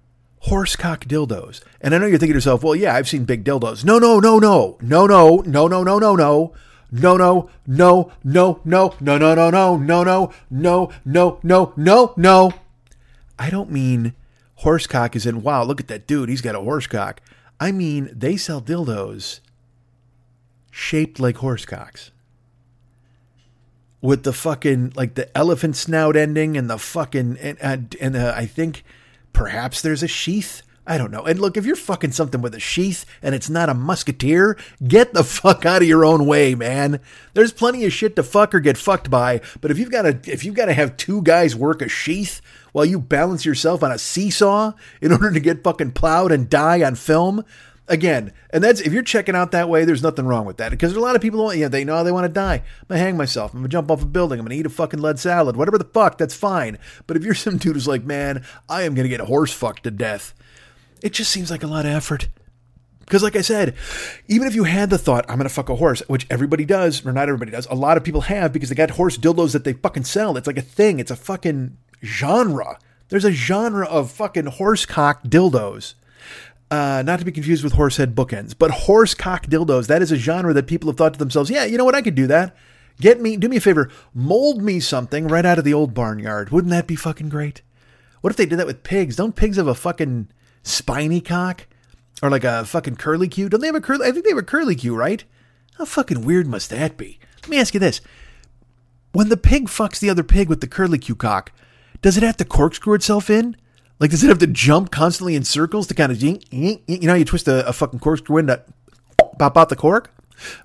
horsecock 0.48 1.06
dildos. 1.06 1.62
And 1.82 1.94
I 1.94 1.98
know 1.98 2.06
you're 2.06 2.18
thinking 2.18 2.34
to 2.34 2.38
yourself, 2.38 2.64
well, 2.64 2.76
yeah, 2.76 2.96
I've 2.96 3.08
seen 3.08 3.26
big 3.26 3.44
dildos. 3.44 3.84
No, 3.84 4.00
no, 4.00 4.20
no, 4.20 4.40
no, 4.40 4.78
no, 4.82 5.06
no, 5.06 5.42
no, 5.42 5.68
no, 5.68 5.84
no, 5.84 6.00
no, 6.00 6.16
no. 6.16 6.54
No, 6.90 7.18
no, 7.18 7.50
no, 7.68 8.12
no, 8.24 8.62
no, 8.64 8.96
no, 9.02 9.18
no, 9.18 9.36
no, 9.36 9.52
no, 9.52 9.78
no, 9.78 9.78
no, 9.78 10.32
no, 10.50 10.92
no, 11.06 11.40
no, 11.44 11.74
no, 11.76 12.14
no. 12.16 12.54
I 13.38 13.50
don't 13.50 13.72
mean 13.72 14.14
horsecock 14.62 15.16
is 15.16 15.26
in, 15.26 15.44
wow, 15.44 15.64
look 15.64 15.82
at 15.82 15.90
that 15.90 16.08
dude. 16.08 16.30
He's 16.30 16.42
got 16.42 16.56
a 16.56 16.60
horsecock. 16.60 17.18
I 17.60 17.72
mean, 17.72 18.10
they 18.14 18.38
sell 18.38 18.62
dildos 18.62 19.42
shaped 20.72 21.20
like 21.20 21.38
horsecocks. 21.38 22.12
With 24.00 24.24
the 24.24 24.32
fucking 24.32 24.94
like 24.96 25.16
the 25.16 25.36
elephant 25.36 25.76
snout 25.76 26.16
ending 26.16 26.56
and 26.56 26.70
the 26.70 26.78
fucking 26.78 27.38
and 27.42 27.58
and, 27.60 27.96
and 28.00 28.16
uh, 28.16 28.32
I 28.36 28.46
think 28.46 28.84
perhaps 29.34 29.82
there's 29.82 30.04
a 30.04 30.08
sheath. 30.08 30.64
I 30.90 30.98
don't 30.98 31.12
know. 31.12 31.24
And 31.24 31.38
look, 31.38 31.58
if 31.58 31.66
you're 31.66 31.76
fucking 31.76 32.14
something 32.14 32.42
with 32.42 32.56
a 32.56 32.62
sheath 32.62 33.06
and 33.22 33.36
it's 33.36 33.50
not 33.50 33.68
a 33.68 33.74
musketeer, 33.74 34.58
get 34.88 35.14
the 35.14 35.24
fuck 35.26 35.66
out 35.66 35.82
of 35.82 35.88
your 35.88 36.06
own 36.06 36.26
way, 36.26 36.56
man. 36.56 37.02
There's 37.34 37.52
plenty 37.52 37.84
of 37.84 37.92
shit 37.92 38.16
to 38.16 38.24
fuck 38.24 38.56
or 38.56 38.62
get 38.62 38.78
fucked 38.78 39.10
by, 39.10 39.42
but 39.60 39.70
if 39.70 39.78
you've 39.78 39.92
got 39.92 40.04
to 40.04 40.32
if 40.32 40.46
you've 40.46 40.56
got 40.56 40.68
to 40.68 40.74
have 40.74 40.96
two 40.96 41.22
guys 41.22 41.56
work 41.56 41.82
a 41.82 41.90
sheath 41.90 42.42
while 42.72 42.86
you 42.86 43.00
balance 43.00 43.44
yourself 43.44 43.84
on 43.84 43.92
a 43.92 43.98
seesaw 43.98 44.72
in 45.02 45.12
order 45.12 45.32
to 45.32 45.40
get 45.40 45.64
fucking 45.64 45.92
plowed 45.92 46.32
and 46.32 46.50
die 46.50 46.84
on 46.84 46.96
film. 46.96 47.44
Again, 47.90 48.34
and 48.50 48.62
that's 48.62 48.82
if 48.82 48.92
you're 48.92 49.02
checking 49.02 49.36
out 49.36 49.52
that 49.52 49.70
way, 49.70 49.86
there's 49.86 50.04
nothing 50.04 50.26
wrong 50.26 50.46
with 50.46 50.58
that 50.58 50.72
because 50.72 50.92
there's 50.92 51.02
a 51.02 51.06
lot 51.06 51.16
of 51.16 51.22
people, 51.22 51.54
you 51.54 51.62
know, 51.62 51.70
they 51.70 51.86
know 51.86 52.04
they 52.04 52.12
want 52.12 52.26
to 52.26 52.34
die. 52.34 52.56
I'm 52.56 52.86
gonna 52.90 53.00
hang 53.00 53.16
myself. 53.16 53.54
I'm 53.54 53.60
gonna 53.60 53.70
jump 53.70 53.90
off 53.90 54.02
a 54.02 54.06
building. 54.06 54.40
I'm 54.40 54.46
gonna 54.46 54.56
eat 54.56 54.66
a 54.66 54.70
fucking 54.70 55.00
lead 55.00 55.20
salad. 55.20 55.56
Whatever 55.56 55.78
the 55.78 55.86
fuck, 55.86 56.18
that's 56.18 56.36
fine. 56.36 56.80
But 57.06 57.16
if 57.16 57.24
you're 57.24 57.34
some 57.34 57.58
dude 57.58 57.76
who's 57.76 57.88
like, 57.88 58.04
man, 58.04 58.44
I 58.68 58.84
am 58.84 58.94
gonna 58.94 59.08
get 59.08 59.22
horse 59.22 59.54
fucked 59.54 59.84
to 59.84 59.92
death, 59.92 60.34
it 61.02 61.14
just 61.14 61.32
seems 61.32 61.50
like 61.50 61.64
a 61.64 61.68
lot 61.68 61.86
of 61.86 61.94
effort. 61.94 62.28
Because, 63.08 63.24
like 63.24 63.38
I 63.38 63.42
said, 63.42 63.74
even 64.28 64.50
if 64.50 64.56
you 64.56 64.66
had 64.66 64.90
the 64.90 64.98
thought, 64.98 65.24
I'm 65.30 65.38
going 65.38 65.48
to 65.48 65.54
fuck 65.54 65.70
a 65.70 65.76
horse, 65.78 66.04
which 66.08 66.28
everybody 66.30 66.66
does, 66.66 67.06
or 67.06 67.14
not 67.14 67.30
everybody 67.30 67.52
does, 67.52 67.66
a 67.68 67.74
lot 67.74 67.96
of 67.96 68.04
people 68.04 68.20
have 68.20 68.52
because 68.52 68.68
they 68.68 68.76
got 68.76 68.90
horse 68.90 69.18
dildos 69.18 69.54
that 69.54 69.64
they 69.64 69.72
fucking 69.72 70.04
sell. 70.04 70.36
It's 70.36 70.46
like 70.46 70.58
a 70.58 70.62
thing, 70.62 71.00
it's 71.00 71.10
a 71.10 71.16
fucking 71.16 71.78
genre. 72.04 72.78
There's 73.08 73.24
a 73.24 73.32
genre 73.32 73.88
of 73.88 74.12
fucking 74.12 74.48
horse 74.48 74.86
cock 74.86 75.24
dildos. 75.24 75.94
Uh, 76.70 77.02
not 77.06 77.20
to 77.20 77.26
be 77.26 77.32
confused 77.32 77.64
with 77.64 77.74
horsehead 77.74 78.14
bookends, 78.14 78.54
but 78.58 78.72
horse 78.72 79.14
cock 79.14 79.48
dildos. 79.48 79.88
That 79.88 80.02
is 80.02 80.12
a 80.12 80.18
genre 80.18 80.54
that 80.54 80.68
people 80.68 80.90
have 80.90 80.98
thought 80.98 81.14
to 81.14 81.20
themselves, 81.20 81.50
yeah, 81.50 81.64
you 81.64 81.78
know 81.78 81.86
what? 81.86 81.96
I 81.96 82.02
could 82.02 82.16
do 82.16 82.28
that. 82.28 82.56
Get 83.00 83.22
me, 83.22 83.38
do 83.38 83.48
me 83.48 83.58
a 83.58 83.62
favor, 83.62 83.90
mold 84.14 84.62
me 84.62 84.80
something 84.80 85.28
right 85.28 85.46
out 85.46 85.60
of 85.60 85.64
the 85.64 85.74
old 85.74 85.94
barnyard. 85.94 86.50
Wouldn't 86.50 86.72
that 86.72 86.88
be 86.88 86.96
fucking 86.96 87.30
great? 87.30 87.62
What 88.22 88.32
if 88.32 88.38
they 88.38 88.46
did 88.46 88.60
that 88.60 88.68
with 88.68 88.84
pigs? 88.84 89.16
Don't 89.16 89.36
pigs 89.36 89.58
have 89.58 89.68
a 89.68 89.76
fucking 89.76 90.28
spiny 90.64 91.22
cock? 91.22 91.68
or 92.22 92.30
like 92.30 92.44
a 92.44 92.66
fucking 92.66 92.96
curly 92.96 93.28
Q. 93.28 93.50
Don't 93.50 93.62
they 93.62 93.68
have 93.68 93.76
a 93.76 93.82
curly? 93.82 94.08
I 94.08 94.12
think 94.12 94.24
they 94.26 94.32
have 94.32 94.40
a 94.40 94.44
curly 94.44 94.76
Q, 94.76 94.96
right? 94.96 95.24
How 95.78 95.86
fucking 95.86 96.26
weird 96.26 96.48
must 96.48 96.70
that 96.70 96.98
be? 96.98 97.20
Let 97.44 97.50
me 97.50 97.60
ask 97.60 97.74
you 97.74 97.80
this: 97.80 98.02
When 99.12 99.30
the 99.30 99.38
pig 99.38 99.68
fucks 99.68 100.00
the 100.00 100.10
other 100.10 100.24
pig 100.24 100.50
with 100.50 100.62
the 100.62 100.68
curly 100.68 100.98
Q 100.98 101.16
cock, 101.16 101.52
does 102.02 102.18
it 102.18 102.24
have 102.24 102.38
to 102.38 102.46
corkscrew 102.46 102.94
itself 102.96 103.30
in? 103.30 103.56
Like, 104.00 104.12
does 104.12 104.24
it 104.24 104.28
have 104.28 104.40
to 104.40 104.48
jump 104.48 104.92
constantly 104.92 105.36
in 105.36 105.44
circles 105.44 105.88
to 105.88 105.94
kind 105.94 106.12
of, 106.12 106.22
you 106.22 106.40
know, 106.88 107.16
you 107.16 107.26
twist 107.26 107.48
a, 107.48 107.68
a 107.68 107.74
fucking 107.74 108.00
corkscrew 108.00 108.38
in 108.38 108.48
to 108.48 108.64
pop 109.40 109.58
out 109.58 109.70
the 109.70 109.76
cork? 109.76 110.14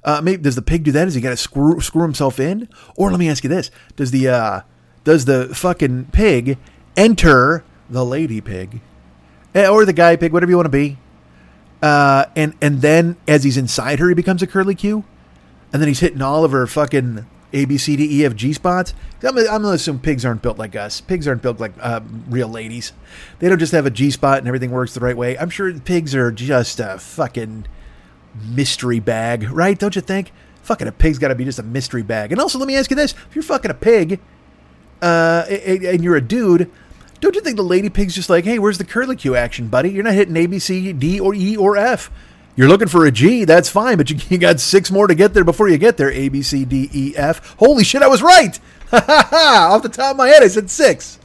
Uh, 0.04 0.20
maybe 0.22 0.42
does 0.42 0.54
the 0.54 0.62
pig 0.62 0.84
do 0.84 0.92
that? 0.92 1.08
Is 1.08 1.14
he 1.14 1.20
got 1.20 1.30
to 1.30 1.36
screw 1.36 1.80
screw 1.80 2.02
himself 2.02 2.38
in? 2.38 2.68
Or 2.96 3.10
let 3.10 3.18
me 3.18 3.30
ask 3.30 3.42
you 3.42 3.48
this: 3.48 3.70
Does 3.96 4.10
the 4.10 4.28
uh, 4.28 4.60
does 5.04 5.24
the 5.24 5.54
fucking 5.54 6.06
pig 6.12 6.58
enter 6.96 7.64
the 7.88 8.04
lady 8.04 8.40
pig, 8.40 8.80
eh, 9.54 9.66
or 9.66 9.84
the 9.84 9.92
guy 9.92 10.16
pig, 10.16 10.32
whatever 10.32 10.50
you 10.50 10.56
want 10.56 10.66
to 10.66 10.70
be, 10.70 10.98
uh, 11.82 12.26
and 12.36 12.54
and 12.60 12.82
then 12.82 13.16
as 13.26 13.44
he's 13.44 13.56
inside 13.56 13.98
her, 13.98 14.08
he 14.08 14.14
becomes 14.14 14.42
a 14.42 14.46
curly 14.46 14.74
Q, 14.74 15.04
and 15.72 15.80
then 15.80 15.88
he's 15.88 16.00
hitting 16.00 16.22
all 16.22 16.44
of 16.44 16.52
her 16.52 16.66
fucking 16.66 17.26
A 17.52 17.64
B 17.64 17.78
C 17.78 17.97
D 17.97 18.21
E 18.21 18.25
F 18.25 18.35
G 18.35 18.52
spots. 18.52 18.94
I'm, 19.23 19.37
I'm 19.38 19.44
gonna 19.44 19.71
assume 19.71 19.99
pigs 19.99 20.25
aren't 20.25 20.42
built 20.42 20.59
like 20.59 20.75
us. 20.76 21.00
Pigs 21.00 21.28
aren't 21.28 21.42
built 21.42 21.61
like 21.61 21.73
uh, 21.80 22.00
real 22.28 22.49
ladies. 22.49 22.92
They 23.38 23.49
don't 23.49 23.59
just 23.59 23.73
have 23.73 23.87
a 23.87 23.90
G 23.90 24.11
spot 24.11 24.38
and 24.38 24.49
everything 24.49 24.71
works 24.71 24.94
the 24.94 25.00
right 25.00 25.16
way. 25.16 25.38
I'm 25.38 25.50
sure 25.50 25.73
pigs 25.80 26.14
are 26.14 26.30
just 26.32 26.80
a 26.80 26.99
fucking 26.99 27.66
mystery 28.44 29.00
bag, 29.00 29.50
right? 29.50 29.78
Don't 29.78 29.94
you 29.94 30.02
think? 30.02 30.32
Fucking 30.62 30.87
a 30.87 30.92
pig's 30.92 31.18
got 31.18 31.28
to 31.28 31.35
be 31.35 31.44
just 31.44 31.59
a 31.59 31.64
mystery 31.64 32.02
bag. 32.02 32.32
And 32.32 32.40
also, 32.40 32.59
let 32.59 32.68
me 32.68 32.76
ask 32.76 32.90
you 32.90 32.97
this: 32.97 33.12
If 33.28 33.35
you're 33.35 33.42
fucking 33.42 33.71
a 33.71 33.75
pig, 33.75 34.21
uh, 35.02 35.44
and 35.49 36.02
you're 36.02 36.16
a 36.16 36.21
dude, 36.21 36.71
don't 37.21 37.35
you 37.35 37.40
think 37.40 37.56
the 37.56 37.62
lady 37.62 37.88
pig's 37.88 38.14
just 38.14 38.30
like, 38.30 38.44
hey, 38.44 38.59
where's 38.59 38.78
the 38.78 38.85
curly 38.85 39.16
Q 39.16 39.37
action, 39.37 39.68
buddy? 39.68 39.90
You're 39.90 40.04
not 40.04 40.14
hitting 40.14 40.37
A, 40.37 40.47
B, 40.47 40.59
C, 40.59 40.92
D, 40.92 41.21
or 41.21 41.35
E, 41.35 41.56
or 41.56 41.76
F. 41.76 42.11
You're 42.54 42.68
looking 42.68 42.88
for 42.88 43.06
a 43.06 43.11
G, 43.11 43.44
that's 43.44 43.71
fine, 43.71 43.97
but 43.97 44.11
you, 44.11 44.18
you 44.28 44.38
got 44.38 44.61
six 44.61 44.90
more 44.90 45.06
to 45.06 45.14
get 45.14 45.32
there 45.32 45.44
before 45.44 45.68
you 45.68 45.78
get 45.78 45.97
there. 45.97 46.11
A, 46.11 46.28
B, 46.28 46.42
C, 46.42 46.64
D, 46.64 46.90
E, 46.92 47.14
F. 47.16 47.56
Holy 47.59 47.82
shit, 47.82 48.02
I 48.02 48.09
was 48.09 48.23
right! 48.23 48.59
Off 48.92 49.82
the 49.82 49.88
top 49.88 50.12
of 50.12 50.16
my 50.18 50.28
head, 50.28 50.42
I 50.42 50.49
said 50.49 50.71
six. 50.71 51.18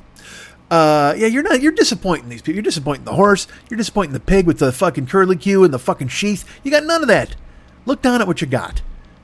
Uh, 0.72 1.13
yeah, 1.17 1.27
you're 1.27 1.43
not. 1.43 1.62
You're 1.62 1.72
disappointing 1.74 2.29
these 2.29 2.41
people. 2.41 2.55
You're 2.55 2.63
disappointing 2.63 3.05
the 3.05 3.13
horse. 3.13 3.48
You're 3.69 3.77
disappointing 3.77 4.13
the 4.13 4.19
pig 4.19 4.46
with 4.46 4.60
the 4.60 4.72
fucking 4.72 5.07
curly 5.07 5.36
Q 5.38 5.63
and 5.63 5.74
the 5.74 5.79
fucking 5.79 6.10
sheath. 6.10 6.46
You 6.63 6.72
got 6.72 6.86
none 6.86 7.01
of 7.01 7.07
that. 7.07 7.36
Look 7.86 8.01
down 8.01 8.22
at 8.22 8.27
what 8.27 8.41
you 8.41 8.48
got. 8.48 8.81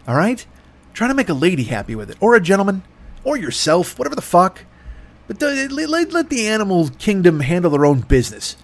All 0.07 0.15
right. 0.15 0.45
Try 0.93 1.07
to 1.07 1.13
make 1.13 1.29
a 1.29 1.33
lady 1.33 1.63
happy 1.63 1.95
with 1.95 2.09
it, 2.11 2.17
or 2.19 2.35
a 2.35 2.39
gentleman, 2.41 2.83
or 3.23 3.35
yourself, 3.35 3.97
whatever 3.97 4.15
the 4.15 4.21
fuck. 4.21 4.63
But 5.27 5.41
let, 5.41 6.11
let 6.11 6.29
the 6.29 6.47
animal 6.47 6.89
kingdom 6.89 7.39
handle 7.39 7.71
their 7.71 7.85
own 7.85 8.01
business. 8.01 8.55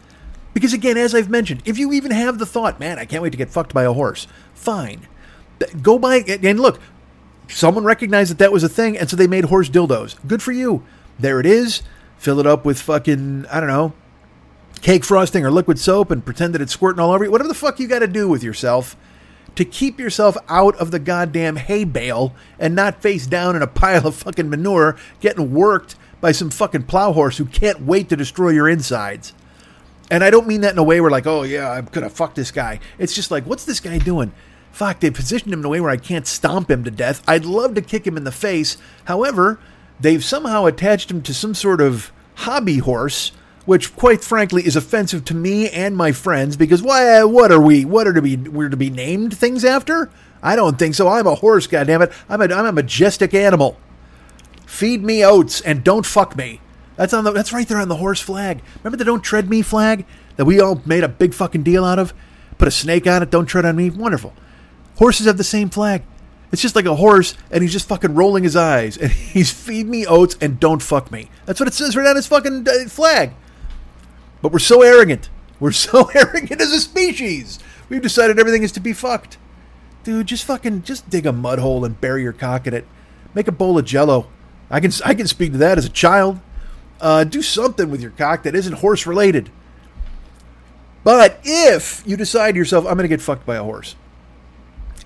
Because 0.60 0.74
again, 0.74 0.98
as 0.98 1.16
I've 1.16 1.30
mentioned, 1.30 1.64
if 1.64 1.78
you 1.78 1.94
even 1.94 2.12
have 2.12 2.38
the 2.38 2.46
thought, 2.46 2.82
man, 2.82 3.00
I 3.00 3.06
can't 3.06 3.24
wait 3.24 3.30
to 3.30 3.38
get 3.38 3.50
fucked 3.50 3.74
by 3.74 3.84
a 3.84 3.94
horse, 3.94 4.28
fine. 4.54 5.08
Go 5.82 5.98
buy 5.98 6.18
and 6.18 6.60
look. 6.60 6.82
Someone 7.48 7.86
recognized 7.86 8.30
that 8.32 8.40
that 8.40 8.52
was 8.52 8.64
a 8.64 8.70
thing, 8.70 8.98
and 8.98 9.10
so 9.10 9.16
they 9.16 9.26
made 9.26 9.46
horse 9.46 9.70
dildos. 9.70 10.18
Good 10.28 10.42
for 10.42 10.52
you. 10.52 10.84
There 11.18 11.40
it 11.40 11.46
is 11.46 11.82
fill 12.18 12.42
it 12.42 12.46
up 12.46 12.66
with 12.66 12.82
fucking, 12.82 13.46
I 13.48 13.62
don't 13.62 13.70
know, 13.70 13.94
cake 14.82 15.06
frosting 15.06 15.46
or 15.46 15.52
liquid 15.52 15.80
soap 15.80 16.12
and 16.12 16.26
pretend 16.26 16.54
that 16.54 16.62
it's 16.62 16.74
squirting 16.74 17.00
all 17.00 17.12
over 17.12 17.24
you. 17.24 17.32
Whatever 17.32 17.48
the 17.48 17.54
fuck 17.54 17.80
you 17.80 17.88
got 17.88 18.00
to 18.00 18.08
do 18.08 18.28
with 18.28 18.44
yourself 18.44 18.98
to 19.56 19.64
keep 19.64 20.00
yourself 20.00 20.36
out 20.50 20.76
of 20.76 20.92
the 20.92 21.00
goddamn 21.00 21.56
hay 21.56 21.86
bale 21.86 22.36
and 22.60 22.76
not 22.76 23.02
face 23.02 23.26
down 23.26 23.56
in 23.56 23.62
a 23.62 23.68
pile 23.68 24.06
of 24.06 24.16
fucking 24.16 24.50
manure 24.50 24.98
getting 25.22 25.54
worked 25.54 25.96
by 26.20 26.34
some 26.34 26.50
fucking 26.50 26.84
plow 26.84 27.14
horse 27.14 27.38
who 27.38 27.46
can't 27.46 27.82
wait 27.82 28.10
to 28.10 28.18
destroy 28.18 28.50
your 28.50 28.68
insides. 28.68 29.34
And 30.12 30.24
I 30.24 30.30
don't 30.30 30.48
mean 30.48 30.62
that 30.62 30.74
in 30.74 30.78
a 30.78 30.84
way 30.84 31.02
where 31.02 31.12
like, 31.12 31.28
oh 31.28 31.44
yeah, 31.44 31.72
I'm 31.72 31.86
gonna 31.86 32.10
fuck 32.10 32.36
this 32.36 32.52
guy. 32.52 32.80
It's 32.98 33.14
just 33.14 33.32
like, 33.32 33.46
what's 33.46 33.66
this 33.66 33.80
guy 33.80 33.98
doing? 34.00 34.32
Fuck, 34.72 35.00
they 35.00 35.12
positioned 35.12 35.54
him 35.54 35.60
in 35.60 35.66
a 35.66 35.70
way 35.70 35.82
where 35.82 35.90
I 35.90 35.98
can't 35.98 36.28
stomp 36.28 36.70
him 36.70 36.84
to 36.84 36.92
death. 36.92 37.24
I'd 37.28 37.46
love 37.46 37.76
to 37.76 37.82
kick 37.82 38.06
him 38.06 38.18
in 38.18 38.24
the 38.24 38.32
face. 38.32 38.78
However, 39.06 39.60
they've 40.00 40.24
somehow 40.24 40.66
attached 40.66 41.12
him 41.12 41.22
to 41.24 41.34
some 41.34 41.54
sort 41.54 41.82
of 41.82 42.12
hobby 42.36 42.78
horse, 42.78 43.32
which 43.66 43.96
quite 43.96 44.24
frankly 44.24 44.66
is 44.66 44.76
offensive 44.76 45.26
to 45.26 45.36
me 45.36 45.70
and 45.70 45.96
my 45.96 46.12
friends 46.12 46.56
because 46.56 46.82
why 46.82 47.24
what 47.24 47.52
are 47.52 47.62
we 47.62 47.86
what 47.86 48.08
are 48.08 48.14
to 48.14 48.22
be 48.22 48.36
we're 48.36 48.70
to 48.70 48.78
be 48.78 48.90
named 48.90 49.38
things 49.38 49.64
after? 49.66 50.10
I 50.42 50.56
don't 50.56 50.80
think 50.80 50.96
so. 50.96 51.08
I'm 51.08 51.28
a 51.28 51.36
horse, 51.36 51.68
goddammit. 51.68 52.14
I'm 52.30 52.42
a 52.42 52.54
I'm 52.54 52.66
a 52.66 52.72
majestic 52.72 53.34
animal. 53.34 53.78
Feed 54.66 55.04
me 55.04 55.26
oats 55.26 55.62
and 55.62 55.84
don't 55.84 56.06
fuck 56.06 56.36
me. 56.36 56.62
That's 57.00 57.14
on 57.14 57.24
the 57.24 57.32
that's 57.32 57.54
right 57.54 57.66
there 57.66 57.80
on 57.80 57.88
the 57.88 57.96
horse 57.96 58.20
flag. 58.20 58.62
Remember 58.84 58.98
the 58.98 59.06
don't 59.06 59.22
tread 59.22 59.50
me 59.50 59.62
flag 59.62 60.06
that 60.36 60.44
we 60.44 60.60
all 60.60 60.82
made 60.86 61.06
a 61.06 61.08
big 61.08 61.34
fucking 61.34 61.64
deal 61.64 61.86
out 61.86 61.98
of? 61.98 62.14
Put 62.58 62.68
a 62.68 62.72
snake 62.72 63.08
on 63.08 63.24
it, 63.24 63.32
don't 63.32 63.46
tread 63.46 63.64
on 63.64 63.78
me. 63.78 63.90
Wonderful. 63.90 64.34
Horses 64.98 65.26
have 65.26 65.38
the 65.38 65.46
same 65.46 65.70
flag. 65.70 66.04
It's 66.52 66.62
just 66.62 66.76
like 66.76 66.84
a 66.84 66.96
horse, 66.96 67.36
and 67.52 67.62
he's 67.62 67.72
just 67.72 67.88
fucking 67.88 68.16
rolling 68.16 68.44
his 68.44 68.58
eyes, 68.58 68.98
and 68.98 69.10
he's 69.34 69.50
feed 69.50 69.88
me 69.88 70.06
oats 70.06 70.36
and 70.42 70.60
don't 70.60 70.84
fuck 70.84 71.10
me. 71.10 71.30
That's 71.46 71.62
what 71.62 71.70
it 71.70 71.74
says 71.74 71.96
right 71.96 72.06
on 72.06 72.18
his 72.18 72.28
fucking 72.28 72.68
uh, 72.68 72.90
flag. 72.90 73.32
But 74.42 74.52
we're 74.52 74.60
so 74.60 74.82
arrogant. 74.82 75.30
We're 75.58 75.72
so 75.72 76.10
arrogant 76.14 76.60
as 76.60 76.74
a 76.74 76.82
species. 76.82 77.60
We've 77.88 78.02
decided 78.02 78.40
everything 78.40 78.64
is 78.64 78.74
to 78.74 78.82
be 78.82 78.92
fucked. 78.92 79.38
Dude, 80.04 80.28
just 80.28 80.44
fucking 80.44 80.82
just 80.82 81.10
dig 81.10 81.26
a 81.26 81.32
mud 81.32 81.60
hole 81.60 81.86
and 81.86 82.02
bury 82.02 82.24
your 82.24 82.34
cock 82.34 82.68
in 82.68 82.74
it. 82.74 82.86
Make 83.34 83.48
a 83.48 83.54
bowl 83.54 83.78
of 83.78 83.86
jello. 83.86 84.28
I 84.70 84.82
can 84.82 84.92
I 85.06 85.14
can 85.14 85.28
speak 85.28 85.54
to 85.54 85.58
that 85.60 85.78
as 85.78 85.86
a 85.86 85.90
child. 85.90 86.42
Uh, 87.02 87.24
do 87.24 87.42
something 87.42 87.90
with 87.90 88.02
your 88.02 88.12
cock 88.12 88.44
that 88.44 88.56
isn't 88.56 88.74
horse 88.74 89.06
related. 89.06 89.50
But 91.04 91.40
if 91.44 92.04
you 92.06 92.18
decide 92.18 92.56
yourself, 92.56 92.86
I'm 92.86 92.96
going 92.96 93.04
to 93.04 93.08
get 93.08 93.22
fucked 93.22 93.46
by 93.46 93.56
a 93.56 93.64
horse, 93.64 93.96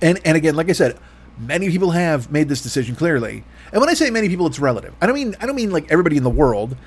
and 0.01 0.19
and 0.25 0.36
again, 0.36 0.56
like 0.56 0.69
I 0.69 0.73
said, 0.73 0.97
Many 1.38 1.69
people 1.69 1.91
have 1.91 2.32
made 2.32 2.47
this 2.47 2.62
decision 2.62 2.95
clearly. 2.95 3.43
And 3.71 3.82
when 3.82 3.89
I 3.89 3.95
say 3.95 4.10
many 4.10 4.29
people, 4.29 4.45
it's 4.45 4.60
relative. 4.60 4.93
I 5.01 5.08
don't 5.08 5.15
mean 5.15 5.36
I 5.41 5.45
don't 5.45 5.56
mean 5.56 5.71
like 5.71 5.91
everybody 5.91 6.17
in 6.17 6.23
the 6.23 6.29
world, 6.29 6.77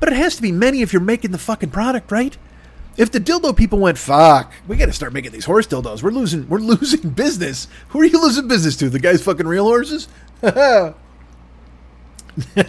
but 0.00 0.12
it 0.12 0.16
has 0.16 0.36
to 0.36 0.42
be 0.42 0.50
many 0.50 0.82
if 0.82 0.92
you're 0.92 1.02
making 1.02 1.30
the 1.30 1.38
fucking 1.38 1.70
product, 1.70 2.10
right? 2.10 2.36
If 2.96 3.10
the 3.10 3.20
dildo 3.20 3.56
people 3.56 3.80
went, 3.80 3.98
fuck, 3.98 4.52
we 4.68 4.76
got 4.76 4.86
to 4.86 4.92
start 4.92 5.12
making 5.12 5.32
these 5.32 5.44
horse 5.44 5.66
dildos. 5.66 6.02
We're 6.02 6.10
losing, 6.10 6.48
we're 6.48 6.58
losing 6.60 7.10
business. 7.10 7.68
Who 7.88 8.00
are 8.00 8.04
you 8.04 8.20
losing 8.20 8.48
business 8.48 8.76
to? 8.76 8.88
The 8.88 9.00
guys 9.00 9.22
fucking 9.22 9.46
real 9.46 9.64
horses? 9.64 10.08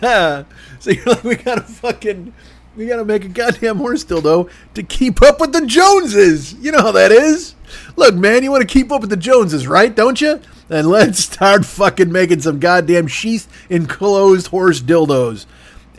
so 0.80 0.92
you're 0.92 1.06
like, 1.06 1.24
we 1.24 1.36
gotta 1.36 1.62
fucking, 1.62 2.34
we 2.76 2.88
gotta 2.88 3.06
make 3.06 3.26
a 3.26 3.30
goddamn 3.30 3.78
horse 3.78 4.04
dildo 4.04 4.50
to 4.74 4.84
keep 4.84 5.22
up 5.22 5.40
with 5.40 5.54
the 5.54 5.66
Joneses. 5.66 6.54
You 6.56 6.72
know 6.72 6.82
how 6.82 6.92
that 6.92 7.12
is. 7.12 7.56
Look, 7.96 8.16
man, 8.16 8.44
you 8.44 8.52
want 8.52 8.62
to 8.62 8.72
keep 8.72 8.92
up 8.92 9.02
with 9.02 9.10
the 9.10 9.18
Joneses, 9.18 9.68
right? 9.68 9.94
Don't 9.94 10.22
you? 10.22 10.40
Then 10.68 10.88
let's 10.90 11.20
start 11.20 11.66
fucking 11.66 12.12
making 12.12 12.42
some 12.42 12.60
goddamn 12.60 13.08
sheath 13.08 13.48
enclosed 13.70 14.48
horse 14.48 14.82
dildos. 14.82 15.46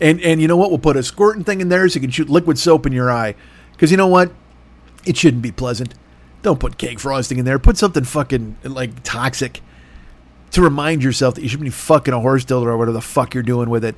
And 0.01 0.21
and 0.21 0.41
you 0.41 0.49
know 0.49 0.57
what? 0.57 0.71
We'll 0.71 0.79
put 0.79 0.97
a 0.97 1.03
squirting 1.03 1.45
thing 1.45 1.61
in 1.61 1.69
there 1.69 1.89
so 1.89 1.97
you 1.97 2.01
can 2.03 2.11
shoot 2.11 2.29
liquid 2.29 2.59
soap 2.59 2.87
in 2.87 2.93
your 2.93 3.11
eye. 3.11 3.35
Because 3.73 3.91
you 3.91 3.97
know 3.97 4.07
what? 4.07 4.33
It 5.05 5.17
shouldn't 5.17 5.43
be 5.43 5.53
pleasant. 5.53 5.95
Don't 6.43 6.61
put 6.61 6.79
cake 6.79 7.01
frosting 7.01 7.39
in 7.39 7.45
there. 7.45 7.59
Put 7.59 7.77
something 7.77 8.05
fucking 8.05 8.57
like 8.65 9.03
toxic 9.03 9.63
to 10.53 10.63
remind 10.63 11.03
yourself 11.03 11.35
that 11.35 11.43
you 11.43 11.49
shouldn't 11.49 11.67
be 11.67 11.71
fucking 11.71 12.15
a 12.15 12.21
horse 12.21 12.45
dildo 12.45 12.67
or 12.67 12.77
whatever 12.77 12.93
the 12.93 13.01
fuck 13.01 13.35
you're 13.35 13.43
doing 13.43 13.71
with 13.71 13.85
it. 13.85 13.95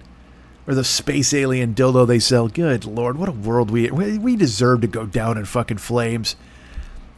Or 0.66 0.74
the 0.74 0.84
space 0.84 1.32
alien 1.32 1.74
dildo 1.74 2.06
they 2.06 2.18
sell. 2.18 2.48
Good 2.48 2.84
lord, 2.84 3.16
what 3.16 3.28
a 3.28 3.32
world 3.32 3.70
we 3.70 3.90
we 3.90 4.36
deserve 4.36 4.82
to 4.82 4.86
go 4.86 5.06
down 5.06 5.38
in 5.38 5.44
fucking 5.46 5.78
flames. 5.78 6.36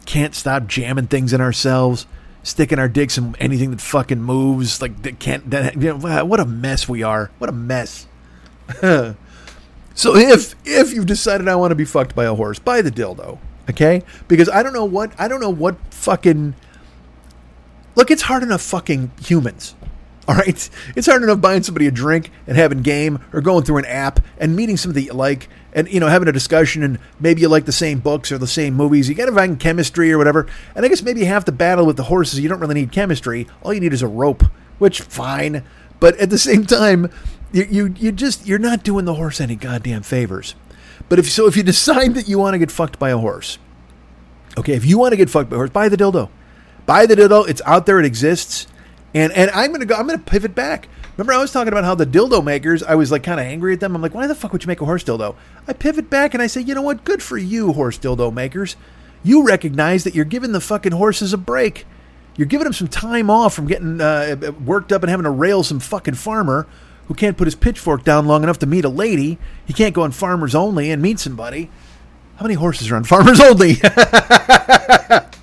Can't 0.07 0.35
stop 0.35 0.67
jamming 0.67 1.09
things 1.09 1.33
in 1.33 1.41
ourselves 1.41 2.07
sticking 2.43 2.79
our 2.79 2.89
dicks 2.89 3.19
in 3.19 3.35
anything 3.39 3.71
that 3.71 3.81
fucking 3.81 4.21
moves. 4.21 4.81
Like 4.81 5.03
that 5.03 5.19
can't. 5.19 5.51
That, 5.51 5.75
you 5.81 5.97
know, 5.97 6.25
what 6.25 6.41
a 6.41 6.45
mess 6.45 6.89
we 6.89 7.03
are. 7.03 7.31
What 7.39 7.51
a 7.51 7.53
mess. 7.53 8.07
so 8.81 9.17
if 9.95 10.55
if 10.65 10.93
you've 10.93 11.07
decided 11.07 11.49
I 11.49 11.57
want 11.57 11.71
to 11.73 11.77
be 11.77 11.85
fucked 11.85 12.15
by 12.15 12.25
a 12.25 12.35
horse, 12.35 12.59
buy 12.59 12.83
the 12.83 12.91
dildo, 12.91 13.39
okay? 13.69 14.03
Because 14.29 14.49
I 14.49 14.63
don't 14.63 14.73
know 14.73 14.85
what 14.85 15.13
I 15.19 15.29
don't 15.29 15.41
know 15.41 15.51
what 15.51 15.77
fucking. 15.93 16.55
Look, 18.01 18.11
it's 18.11 18.23
hard 18.23 18.43
enough 18.43 18.63
fucking 18.63 19.11
humans. 19.21 19.75
All 20.27 20.35
right, 20.35 20.71
it's 20.97 21.07
hard 21.07 21.23
enough 21.23 21.43
buying 21.43 21.63
somebody 21.63 21.87
a 21.87 21.91
drink 21.91 22.31
and 22.47 22.57
having 22.57 22.81
game, 22.81 23.23
or 23.31 23.43
going 23.43 23.63
through 23.63 23.77
an 23.77 23.85
app 23.85 24.21
and 24.39 24.57
meeting 24.57 24.79
somebody 24.79 25.05
you 25.05 25.13
like, 25.13 25.51
and 25.75 25.87
you 25.87 26.01
know 26.01 26.07
having 26.07 26.27
a 26.27 26.33
discussion, 26.33 26.83
and 26.83 26.99
maybe 27.21 27.43
you 27.43 27.49
like 27.49 27.67
the 27.67 27.73
same 27.73 27.99
books 27.99 28.33
or 28.33 28.39
the 28.39 28.47
same 28.47 28.73
movies. 28.73 29.07
You 29.07 29.15
got 29.15 29.27
to 29.27 29.35
find 29.35 29.61
chemistry 29.61 30.11
or 30.11 30.17
whatever. 30.17 30.47
And 30.75 30.83
I 30.83 30.89
guess 30.89 31.03
maybe 31.03 31.25
half 31.25 31.45
the 31.45 31.53
battle 31.53 31.85
with 31.85 31.99
the 31.99 32.05
horses, 32.05 32.41
you 32.41 32.49
don't 32.49 32.59
really 32.59 32.73
need 32.73 32.91
chemistry. 32.91 33.47
All 33.63 33.75
you 33.75 33.81
need 33.81 33.93
is 33.93 34.01
a 34.01 34.09
rope, 34.09 34.45
which 34.79 35.03
fine. 35.03 35.63
But 35.99 36.17
at 36.17 36.31
the 36.31 36.39
same 36.39 36.65
time, 36.65 37.11
you 37.53 37.67
you, 37.71 37.95
you 37.99 38.13
just 38.13 38.47
you're 38.47 38.59
not 38.59 38.83
doing 38.83 39.05
the 39.05 39.17
horse 39.17 39.43
any 39.43 39.57
goddamn 39.57 40.05
favors. 40.05 40.55
But 41.11 41.19
if 41.19 41.31
so, 41.31 41.47
if 41.47 41.55
you 41.55 41.63
decide 41.63 42.15
that 42.15 42.29
you 42.29 42.39
want 42.39 42.55
to 42.55 42.59
get 42.59 42.71
fucked 42.71 42.99
by 42.99 43.11
a 43.11 43.19
horse, 43.19 43.59
okay, 44.57 44.73
if 44.73 44.87
you 44.87 44.97
want 44.97 45.13
to 45.13 45.19
get 45.19 45.29
fucked 45.29 45.51
by 45.51 45.57
a 45.57 45.59
horse, 45.59 45.69
buy 45.69 45.91
the 45.91 45.99
dildo. 45.99 46.31
Buy 46.87 47.07
the 47.07 47.15
dildo. 47.15 47.49
It's 47.49 47.63
out 47.67 47.87
there. 47.87 47.99
It 48.01 48.07
exists. 48.07 48.67
And 49.15 49.33
and 49.33 49.51
I'm 49.51 49.73
gonna 49.73 49.87
go. 49.87 49.95
I'm 49.95 50.07
gonna 50.07 50.19
pivot 50.19 50.55
back. 50.55 50.89
Remember, 51.17 51.33
I 51.33 51.39
was 51.39 51.53
talking 51.53 51.73
about 51.73 51.85
how 51.85 51.95
the 51.95 52.07
dildo 52.07 52.43
makers. 52.43 52.83
I 52.83 52.95
was 52.95 53.11
like 53.13 53.23
kind 53.23 53.41
of 53.41 53.47
angry 53.47 53.75
at 53.75 53.81
them. 53.81 53.95
I'm 53.95 54.01
like, 54.01 54.15
why 54.15 54.27
the 54.27 54.35
fuck 54.35 54.53
would 54.53 54.63
you 54.63 54.69
make 54.69 54.81
a 54.81 54.87
horse 54.87 55.05
dildo? 55.05 55.37
I 55.69 55.73
pivot 55.73 56.09
back 56.09 56.33
and 56.33 56.43
I 56.43 56.47
say, 56.47 56.61
you 56.63 56.75
know 56.75 56.83
what? 56.83 57.05
Good 57.05 57.23
for 57.23 57.37
you, 57.37 57.73
horse 57.73 57.99
dildo 57.99 58.33
makers. 58.33 58.77
You 59.23 59.45
recognize 59.45 60.05
that 60.05 60.15
you're 60.15 60.25
giving 60.25 60.53
the 60.53 60.61
fucking 60.61 60.93
horses 60.93 61.33
a 61.33 61.39
break. 61.39 61.87
You're 62.37 62.47
giving 62.47 62.65
them 62.65 62.73
some 62.73 62.89
time 62.89 63.29
off 63.29 63.53
from 63.53 63.67
getting 63.67 64.01
uh, 64.01 64.53
worked 64.65 64.93
up 64.93 65.03
and 65.03 65.11
having 65.11 65.25
to 65.25 65.31
rail 65.31 65.63
some 65.63 65.79
fucking 65.79 66.15
farmer 66.15 66.67
who 67.09 67.15
can't 67.15 67.37
put 67.37 67.47
his 67.47 67.55
pitchfork 67.55 68.05
down 68.05 68.27
long 68.27 68.43
enough 68.43 68.59
to 68.61 68.67
meet 68.67 68.85
a 68.85 68.89
lady. 68.89 69.37
He 69.67 69.73
can't 69.73 69.95
go 69.95 70.03
on 70.03 70.13
Farmers 70.13 70.55
Only 70.55 70.91
and 70.91 71.03
meet 71.03 71.19
somebody. 71.19 71.69
How 72.37 72.45
many 72.45 72.55
horses 72.55 72.91
are 72.91 72.97
on 72.97 73.05
Farmers 73.05 73.41
Only? 73.41 73.75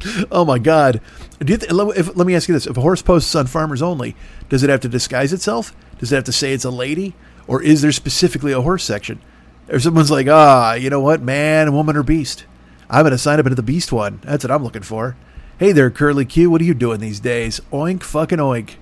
oh 0.30 0.44
my 0.44 0.58
God! 0.58 1.00
Do 1.40 1.52
you 1.52 1.58
th- 1.58 1.72
if, 1.72 2.16
let 2.16 2.26
me 2.26 2.34
ask 2.34 2.48
you 2.48 2.54
this: 2.54 2.66
If 2.66 2.76
a 2.76 2.80
horse 2.80 3.02
posts 3.02 3.34
on 3.34 3.46
Farmers 3.46 3.82
Only, 3.82 4.14
does 4.48 4.62
it 4.62 4.70
have 4.70 4.80
to 4.80 4.88
disguise 4.88 5.32
itself? 5.32 5.74
Does 5.98 6.12
it 6.12 6.14
have 6.14 6.24
to 6.24 6.32
say 6.32 6.52
it's 6.52 6.64
a 6.64 6.70
lady, 6.70 7.14
or 7.46 7.62
is 7.62 7.82
there 7.82 7.92
specifically 7.92 8.52
a 8.52 8.60
horse 8.60 8.84
section? 8.84 9.20
Or 9.68 9.78
someone's 9.80 10.10
like, 10.10 10.28
ah, 10.28 10.74
you 10.74 10.88
know 10.88 11.00
what, 11.00 11.20
man, 11.20 11.74
woman, 11.74 11.96
or 11.96 12.02
beast? 12.02 12.46
I'm 12.88 13.04
gonna 13.04 13.18
sign 13.18 13.38
up 13.38 13.46
into 13.46 13.56
the 13.56 13.62
beast 13.62 13.92
one. 13.92 14.20
That's 14.22 14.44
what 14.44 14.50
I'm 14.50 14.62
looking 14.64 14.82
for. 14.82 15.16
Hey 15.58 15.72
there, 15.72 15.90
Curly 15.90 16.24
Q. 16.24 16.50
What 16.50 16.60
are 16.60 16.64
you 16.64 16.74
doing 16.74 17.00
these 17.00 17.20
days? 17.20 17.60
Oink, 17.72 18.02
fucking 18.02 18.38
oink. 18.38 18.76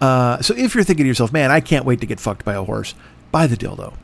Uh, 0.00 0.42
so 0.42 0.54
if 0.54 0.74
you're 0.74 0.84
thinking 0.84 1.04
to 1.04 1.08
yourself, 1.08 1.32
man, 1.32 1.50
I 1.50 1.60
can't 1.60 1.84
wait 1.84 2.00
to 2.00 2.06
get 2.06 2.20
fucked 2.20 2.44
by 2.44 2.54
a 2.54 2.64
horse, 2.64 2.94
buy 3.30 3.46
the 3.46 3.56
dildo. 3.56 3.94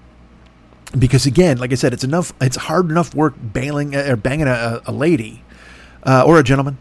Because 0.96 1.26
again, 1.26 1.58
like 1.58 1.72
I 1.72 1.74
said, 1.74 1.92
it's 1.92 2.04
enough. 2.04 2.32
It's 2.40 2.56
hard 2.56 2.90
enough 2.90 3.14
work 3.14 3.34
bailing 3.52 3.94
or 3.94 4.16
banging 4.16 4.46
a, 4.46 4.80
a 4.86 4.92
lady 4.92 5.42
uh, 6.02 6.24
or 6.26 6.38
a 6.38 6.42
gentleman. 6.42 6.78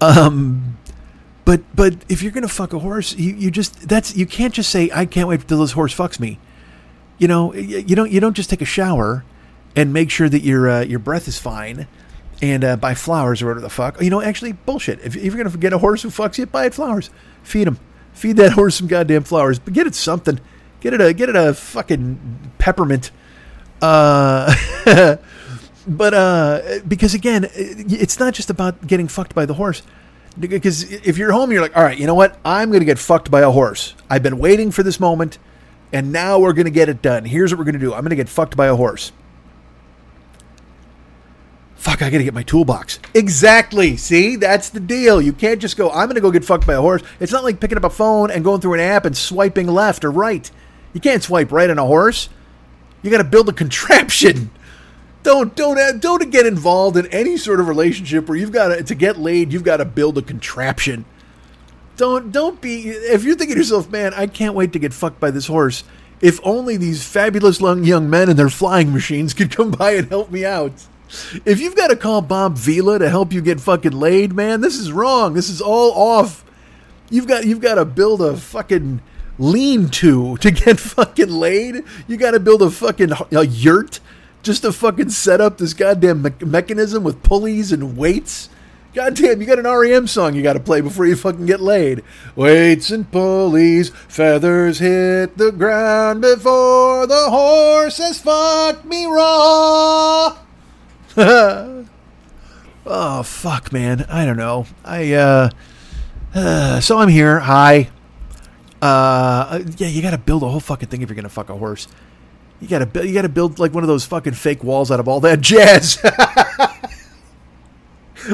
Um, 0.00 0.78
but 1.44 1.62
but 1.74 1.94
if 2.08 2.22
you're 2.22 2.32
gonna 2.32 2.48
fuck 2.48 2.72
a 2.72 2.78
horse, 2.78 3.14
you, 3.14 3.34
you 3.34 3.50
just 3.50 3.88
that's 3.88 4.14
you 4.16 4.26
can't 4.26 4.54
just 4.54 4.70
say 4.70 4.90
I 4.92 5.06
can't 5.06 5.28
wait 5.28 5.46
till 5.48 5.60
this 5.60 5.72
horse 5.72 5.94
fucks 5.94 6.20
me. 6.20 6.38
You 7.18 7.28
know 7.28 7.54
you 7.54 7.96
don't 7.96 8.10
you 8.10 8.20
don't 8.20 8.34
just 8.34 8.50
take 8.50 8.62
a 8.62 8.66
shower 8.66 9.24
and 9.74 9.92
make 9.92 10.10
sure 10.10 10.28
that 10.28 10.42
your 10.42 10.68
uh, 10.68 10.80
your 10.82 10.98
breath 10.98 11.26
is 11.26 11.38
fine 11.38 11.86
and 12.40 12.64
uh, 12.64 12.76
buy 12.76 12.94
flowers 12.94 13.42
or 13.42 13.46
whatever 13.46 13.60
the 13.60 13.70
fuck. 13.70 14.00
You 14.00 14.10
know, 14.10 14.22
actually 14.22 14.52
bullshit. 14.52 15.00
If, 15.00 15.16
if 15.16 15.24
you're 15.34 15.42
gonna 15.42 15.56
get 15.56 15.72
a 15.72 15.78
horse 15.78 16.02
who 16.02 16.10
fucks 16.10 16.38
you, 16.38 16.46
buy 16.46 16.66
it 16.66 16.74
flowers. 16.74 17.10
Feed 17.42 17.66
him. 17.66 17.78
Feed 18.12 18.36
that 18.36 18.52
horse 18.54 18.76
some 18.76 18.86
goddamn 18.86 19.24
flowers. 19.24 19.58
But 19.58 19.72
get 19.72 19.86
it 19.86 19.94
something. 19.94 20.40
Get 20.80 20.94
it 20.94 21.00
a 21.00 21.12
get 21.12 21.28
it 21.28 21.36
a 21.36 21.54
fucking 21.54 22.52
peppermint. 22.58 23.10
Uh, 23.80 24.54
but 25.88 26.14
uh, 26.14 26.80
because 26.86 27.14
again, 27.14 27.48
it's 27.54 28.20
not 28.20 28.34
just 28.34 28.50
about 28.50 28.86
getting 28.86 29.08
fucked 29.08 29.34
by 29.34 29.46
the 29.46 29.54
horse. 29.54 29.82
Because 30.38 30.92
if 30.92 31.18
you're 31.18 31.32
home, 31.32 31.50
you're 31.50 31.62
like, 31.62 31.76
all 31.76 31.82
right, 31.82 31.98
you 31.98 32.06
know 32.06 32.14
what? 32.14 32.38
I'm 32.44 32.68
going 32.68 32.80
to 32.80 32.86
get 32.86 32.98
fucked 32.98 33.28
by 33.28 33.40
a 33.40 33.50
horse. 33.50 33.94
I've 34.08 34.22
been 34.22 34.38
waiting 34.38 34.70
for 34.70 34.84
this 34.84 35.00
moment, 35.00 35.38
and 35.92 36.12
now 36.12 36.38
we're 36.38 36.52
going 36.52 36.66
to 36.66 36.70
get 36.70 36.88
it 36.88 37.02
done. 37.02 37.24
Here's 37.24 37.52
what 37.52 37.58
we're 37.58 37.64
going 37.64 37.72
to 37.72 37.80
do. 37.80 37.92
I'm 37.92 38.02
going 38.02 38.10
to 38.10 38.16
get 38.16 38.28
fucked 38.28 38.56
by 38.56 38.66
a 38.66 38.76
horse. 38.76 39.10
Fuck, 41.74 42.02
I 42.02 42.10
got 42.10 42.18
to 42.18 42.24
get 42.24 42.34
my 42.34 42.42
toolbox. 42.42 43.00
Exactly. 43.14 43.96
See, 43.96 44.36
that's 44.36 44.68
the 44.68 44.80
deal. 44.80 45.20
You 45.20 45.32
can't 45.32 45.60
just 45.60 45.76
go, 45.76 45.90
I'm 45.90 46.06
going 46.06 46.16
to 46.16 46.20
go 46.20 46.30
get 46.30 46.44
fucked 46.44 46.66
by 46.66 46.74
a 46.74 46.80
horse. 46.80 47.02
It's 47.18 47.32
not 47.32 47.44
like 47.44 47.60
picking 47.60 47.78
up 47.78 47.84
a 47.84 47.90
phone 47.90 48.30
and 48.30 48.44
going 48.44 48.60
through 48.60 48.74
an 48.74 48.80
app 48.80 49.06
and 49.06 49.16
swiping 49.16 49.66
left 49.66 50.04
or 50.04 50.10
right. 50.10 50.48
You 50.92 51.00
can't 51.00 51.22
swipe 51.22 51.50
right 51.50 51.70
on 51.70 51.78
a 51.78 51.84
horse. 51.84 52.28
You 53.02 53.10
got 53.10 53.18
to 53.18 53.24
build 53.24 53.48
a 53.48 53.52
contraption. 53.54 54.50
Don't 55.22 55.54
don't 55.54 55.78
uh, 55.78 55.92
don't 55.92 56.30
get 56.30 56.46
involved 56.46 56.96
in 56.96 57.06
any 57.06 57.36
sort 57.36 57.60
of 57.60 57.68
relationship 57.68 58.28
where 58.28 58.38
you've 58.38 58.52
got 58.52 58.68
to 58.68 58.82
to 58.82 58.94
get 58.94 59.18
laid. 59.18 59.52
You've 59.52 59.64
got 59.64 59.78
to 59.78 59.84
build 59.84 60.18
a 60.18 60.22
contraption. 60.22 61.04
Don't 61.96 62.30
don't 62.30 62.60
be 62.60 62.88
if 62.88 63.24
you're 63.24 63.34
thinking 63.34 63.56
to 63.56 63.60
yourself, 63.60 63.90
man, 63.90 64.14
I 64.14 64.26
can't 64.26 64.54
wait 64.54 64.72
to 64.72 64.78
get 64.78 64.94
fucked 64.94 65.18
by 65.18 65.30
this 65.30 65.46
horse. 65.46 65.82
If 66.20 66.40
only 66.42 66.76
these 66.76 67.04
fabulous 67.04 67.60
young 67.60 67.84
young 67.84 68.08
men 68.08 68.28
and 68.28 68.38
their 68.38 68.48
flying 68.48 68.92
machines 68.92 69.34
could 69.34 69.50
come 69.56 69.72
by 69.72 69.92
and 69.92 70.08
help 70.08 70.30
me 70.30 70.44
out. 70.44 70.72
If 71.44 71.58
you've 71.58 71.76
got 71.76 71.88
to 71.88 71.96
call 71.96 72.20
Bob 72.20 72.56
Vila 72.56 72.98
to 72.98 73.08
help 73.08 73.32
you 73.32 73.40
get 73.40 73.60
fucking 73.60 73.92
laid, 73.92 74.34
man, 74.34 74.60
this 74.60 74.76
is 74.76 74.92
wrong. 74.92 75.32
This 75.32 75.48
is 75.48 75.60
all 75.60 75.92
off. 75.92 76.44
You've 77.10 77.26
got 77.26 77.44
you've 77.46 77.60
got 77.60 77.76
to 77.76 77.84
build 77.84 78.22
a 78.22 78.36
fucking 78.36 79.00
lean 79.38 79.88
to 79.88 80.36
to 80.36 80.50
get 80.50 80.78
fucking 80.80 81.30
laid. 81.30 81.82
You 82.06 82.16
got 82.16 82.32
to 82.32 82.40
build 82.40 82.62
a 82.62 82.70
fucking 82.70 83.12
a 83.32 83.46
yurt 83.46 84.00
just 84.48 84.62
to 84.62 84.72
fucking 84.72 85.10
set 85.10 85.42
up 85.42 85.58
this 85.58 85.74
goddamn 85.74 86.22
me- 86.22 86.30
mechanism 86.40 87.04
with 87.04 87.22
pulleys 87.22 87.70
and 87.70 87.98
weights. 87.98 88.48
Goddamn, 88.94 89.42
you 89.42 89.46
got 89.46 89.58
an 89.58 89.66
REM 89.66 90.06
song 90.06 90.34
you 90.34 90.42
got 90.42 90.54
to 90.54 90.60
play 90.60 90.80
before 90.80 91.04
you 91.04 91.16
fucking 91.16 91.44
get 91.44 91.60
laid. 91.60 92.02
Weights 92.34 92.90
and 92.90 93.12
pulleys, 93.12 93.90
feathers 93.90 94.78
hit 94.78 95.36
the 95.36 95.52
ground 95.52 96.22
before 96.22 97.06
the 97.06 97.28
horse 97.28 97.98
has 97.98 98.22
fucked 98.22 98.86
me 98.86 99.04
raw. 99.04 100.38
oh 102.86 103.22
fuck, 103.22 103.70
man. 103.70 104.06
I 104.08 104.24
don't 104.24 104.38
know. 104.38 104.64
I 104.82 105.12
uh, 105.12 105.50
uh 106.34 106.80
so 106.80 106.96
I'm 106.96 107.08
here. 107.08 107.40
Hi. 107.40 107.90
Uh, 108.80 109.60
yeah, 109.76 109.88
you 109.88 110.00
got 110.00 110.12
to 110.12 110.18
build 110.18 110.42
a 110.42 110.48
whole 110.48 110.60
fucking 110.60 110.88
thing 110.88 111.02
if 111.02 111.10
you're 111.10 111.16
gonna 111.16 111.28
fuck 111.28 111.50
a 111.50 111.54
horse. 111.54 111.86
You 112.60 112.68
got 112.68 112.92
to 112.92 113.06
you 113.06 113.14
got 113.14 113.22
to 113.22 113.28
build 113.28 113.58
like 113.58 113.72
one 113.72 113.84
of 113.84 113.88
those 113.88 114.04
fucking 114.04 114.34
fake 114.34 114.64
walls 114.64 114.90
out 114.90 115.00
of 115.00 115.08
all 115.08 115.20
that 115.20 115.40
jazz. 115.42 115.96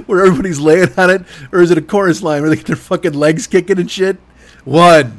where 0.06 0.24
everybody's 0.24 0.58
laying 0.60 0.88
on 0.96 1.10
it, 1.10 1.22
or 1.52 1.60
is 1.60 1.70
it 1.70 1.78
a 1.78 1.82
chorus 1.82 2.22
line 2.22 2.40
where 2.40 2.50
they 2.50 2.56
get 2.56 2.66
their 2.66 2.76
fucking 2.76 3.12
legs 3.12 3.46
kicking 3.46 3.78
and 3.78 3.90
shit? 3.90 4.16
One 4.64 5.18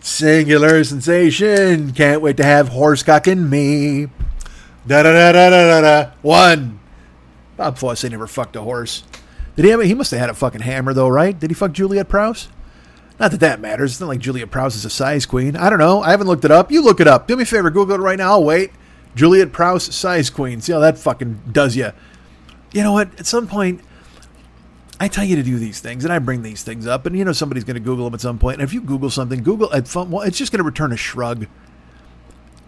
singular 0.00 0.84
sensation. 0.84 1.92
Can't 1.92 2.20
wait 2.22 2.36
to 2.36 2.44
have 2.44 2.68
horse 2.68 3.02
cock 3.02 3.26
in 3.26 3.48
me. 3.50 4.06
Da 4.86 5.02
da 5.02 5.12
da 5.12 5.32
da 5.32 5.50
da 5.50 5.66
da 5.66 5.80
da. 5.80 6.10
One. 6.22 6.78
Bob 7.56 7.78
Fosse 7.78 8.04
never 8.04 8.26
fucked 8.26 8.54
a 8.56 8.60
horse. 8.60 9.02
Did 9.56 9.64
he 9.64 9.70
have? 9.70 9.80
A, 9.80 9.86
he 9.86 9.94
must 9.94 10.10
have 10.10 10.20
had 10.20 10.30
a 10.30 10.34
fucking 10.34 10.60
hammer 10.60 10.92
though, 10.92 11.08
right? 11.08 11.38
Did 11.38 11.50
he 11.50 11.54
fuck 11.54 11.72
Juliet 11.72 12.08
Prowse? 12.08 12.48
Not 13.18 13.30
that 13.30 13.40
that 13.40 13.60
matters. 13.60 13.92
It's 13.92 14.00
not 14.00 14.08
like 14.08 14.20
Juliet 14.20 14.50
Prowse 14.50 14.76
is 14.76 14.84
a 14.84 14.90
size 14.90 15.24
queen. 15.24 15.56
I 15.56 15.70
don't 15.70 15.78
know. 15.78 16.02
I 16.02 16.10
haven't 16.10 16.26
looked 16.26 16.44
it 16.44 16.50
up. 16.50 16.70
You 16.70 16.82
look 16.82 17.00
it 17.00 17.08
up. 17.08 17.26
Do 17.26 17.36
me 17.36 17.44
a 17.44 17.46
favor. 17.46 17.70
Google 17.70 17.94
it 17.96 18.00
right 18.00 18.18
now. 18.18 18.32
I'll 18.32 18.44
wait. 18.44 18.72
Juliet 19.14 19.52
Prowse, 19.52 19.94
size 19.94 20.28
queen. 20.28 20.60
See 20.60 20.72
how 20.72 20.80
that 20.80 20.98
fucking 20.98 21.40
does 21.50 21.74
you. 21.74 21.92
You 22.72 22.82
know 22.82 22.92
what? 22.92 23.18
At 23.18 23.26
some 23.26 23.46
point, 23.48 23.80
I 25.00 25.08
tell 25.08 25.24
you 25.24 25.36
to 25.36 25.42
do 25.42 25.58
these 25.58 25.80
things, 25.80 26.04
and 26.04 26.12
I 26.12 26.18
bring 26.18 26.42
these 26.42 26.62
things 26.62 26.86
up, 26.86 27.06
and 27.06 27.16
you 27.16 27.24
know 27.24 27.32
somebody's 27.32 27.64
going 27.64 27.74
to 27.74 27.80
Google 27.80 28.04
them 28.04 28.14
at 28.14 28.20
some 28.20 28.38
point. 28.38 28.60
And 28.60 28.62
if 28.62 28.74
you 28.74 28.82
Google 28.82 29.08
something, 29.08 29.42
Google 29.42 29.70
it's 29.72 30.38
just 30.38 30.52
going 30.52 30.58
to 30.58 30.62
return 30.62 30.92
a 30.92 30.96
shrug. 30.98 31.46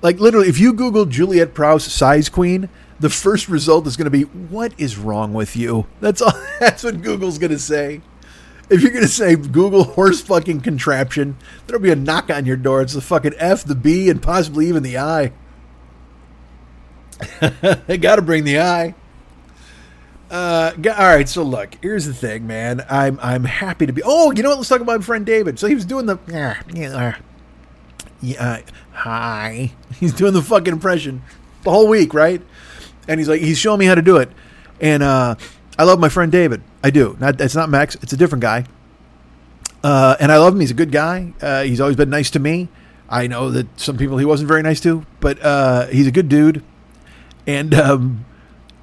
Like 0.00 0.18
literally, 0.20 0.48
if 0.48 0.58
you 0.58 0.72
Google 0.72 1.04
Juliet 1.04 1.52
Prowse, 1.52 1.84
size 1.84 2.30
queen, 2.30 2.70
the 2.98 3.10
first 3.10 3.48
result 3.48 3.86
is 3.86 3.98
going 3.98 4.04
to 4.06 4.10
be, 4.10 4.22
"What 4.22 4.72
is 4.78 4.96
wrong 4.96 5.34
with 5.34 5.56
you?" 5.56 5.86
That's 6.00 6.22
all. 6.22 6.32
That's 6.60 6.82
what 6.82 7.02
Google's 7.02 7.38
going 7.38 7.52
to 7.52 7.58
say 7.58 8.00
if 8.70 8.82
you're 8.82 8.92
gonna 8.92 9.08
say 9.08 9.34
Google 9.36 9.84
horse 9.84 10.20
fucking 10.20 10.60
contraption, 10.60 11.36
there'll 11.66 11.82
be 11.82 11.90
a 11.90 11.96
knock 11.96 12.30
on 12.30 12.46
your 12.46 12.56
door. 12.56 12.82
It's 12.82 12.94
the 12.94 13.00
fucking 13.00 13.34
F, 13.38 13.64
the 13.64 13.74
B, 13.74 14.08
and 14.08 14.22
possibly 14.22 14.68
even 14.68 14.82
the 14.82 14.98
I. 14.98 15.32
they 17.86 17.98
got 17.98 18.16
to 18.16 18.22
bring 18.22 18.44
the 18.44 18.60
I. 18.60 18.94
Uh, 20.30 20.72
all 20.76 20.92
right. 20.92 21.28
So 21.28 21.42
look, 21.42 21.76
here's 21.82 22.06
the 22.06 22.14
thing, 22.14 22.46
man. 22.46 22.84
I'm 22.88 23.18
I'm 23.22 23.44
happy 23.44 23.86
to 23.86 23.92
be. 23.92 24.02
Oh, 24.04 24.30
you 24.32 24.42
know 24.42 24.50
what? 24.50 24.58
Let's 24.58 24.68
talk 24.68 24.80
about 24.80 25.00
my 25.00 25.04
friend 25.04 25.24
David. 25.24 25.58
So 25.58 25.66
he 25.66 25.74
was 25.74 25.84
doing 25.84 26.06
the. 26.06 26.18
Yeah, 26.28 26.60
yeah, 26.72 27.16
yeah. 28.20 28.62
Hi. 28.92 29.72
He's 30.00 30.12
doing 30.12 30.34
the 30.34 30.42
fucking 30.42 30.72
impression 30.72 31.22
the 31.62 31.70
whole 31.70 31.88
week, 31.88 32.12
right? 32.14 32.42
And 33.06 33.18
he's 33.18 33.28
like, 33.28 33.40
he's 33.40 33.58
showing 33.58 33.78
me 33.78 33.86
how 33.86 33.94
to 33.94 34.02
do 34.02 34.18
it, 34.18 34.30
and 34.82 35.02
uh 35.02 35.36
I 35.78 35.84
love 35.84 36.00
my 36.00 36.08
friend 36.08 36.32
David. 36.32 36.62
I 36.82 36.90
do. 36.90 37.16
Not 37.20 37.40
it's 37.40 37.54
not 37.54 37.70
Max. 37.70 37.94
It's 37.96 38.12
a 38.12 38.16
different 38.16 38.42
guy. 38.42 38.64
Uh, 39.82 40.16
and 40.18 40.32
I 40.32 40.38
love 40.38 40.54
him. 40.54 40.60
He's 40.60 40.72
a 40.72 40.74
good 40.74 40.90
guy. 40.90 41.32
Uh, 41.40 41.62
he's 41.62 41.80
always 41.80 41.96
been 41.96 42.10
nice 42.10 42.30
to 42.32 42.40
me. 42.40 42.68
I 43.08 43.26
know 43.28 43.50
that 43.50 43.66
some 43.78 43.96
people 43.96 44.18
he 44.18 44.24
wasn't 44.24 44.48
very 44.48 44.62
nice 44.62 44.80
to, 44.80 45.06
but 45.20 45.40
uh, 45.42 45.86
he's 45.86 46.06
a 46.06 46.10
good 46.10 46.28
dude, 46.28 46.62
and 47.46 47.72
um, 47.74 48.26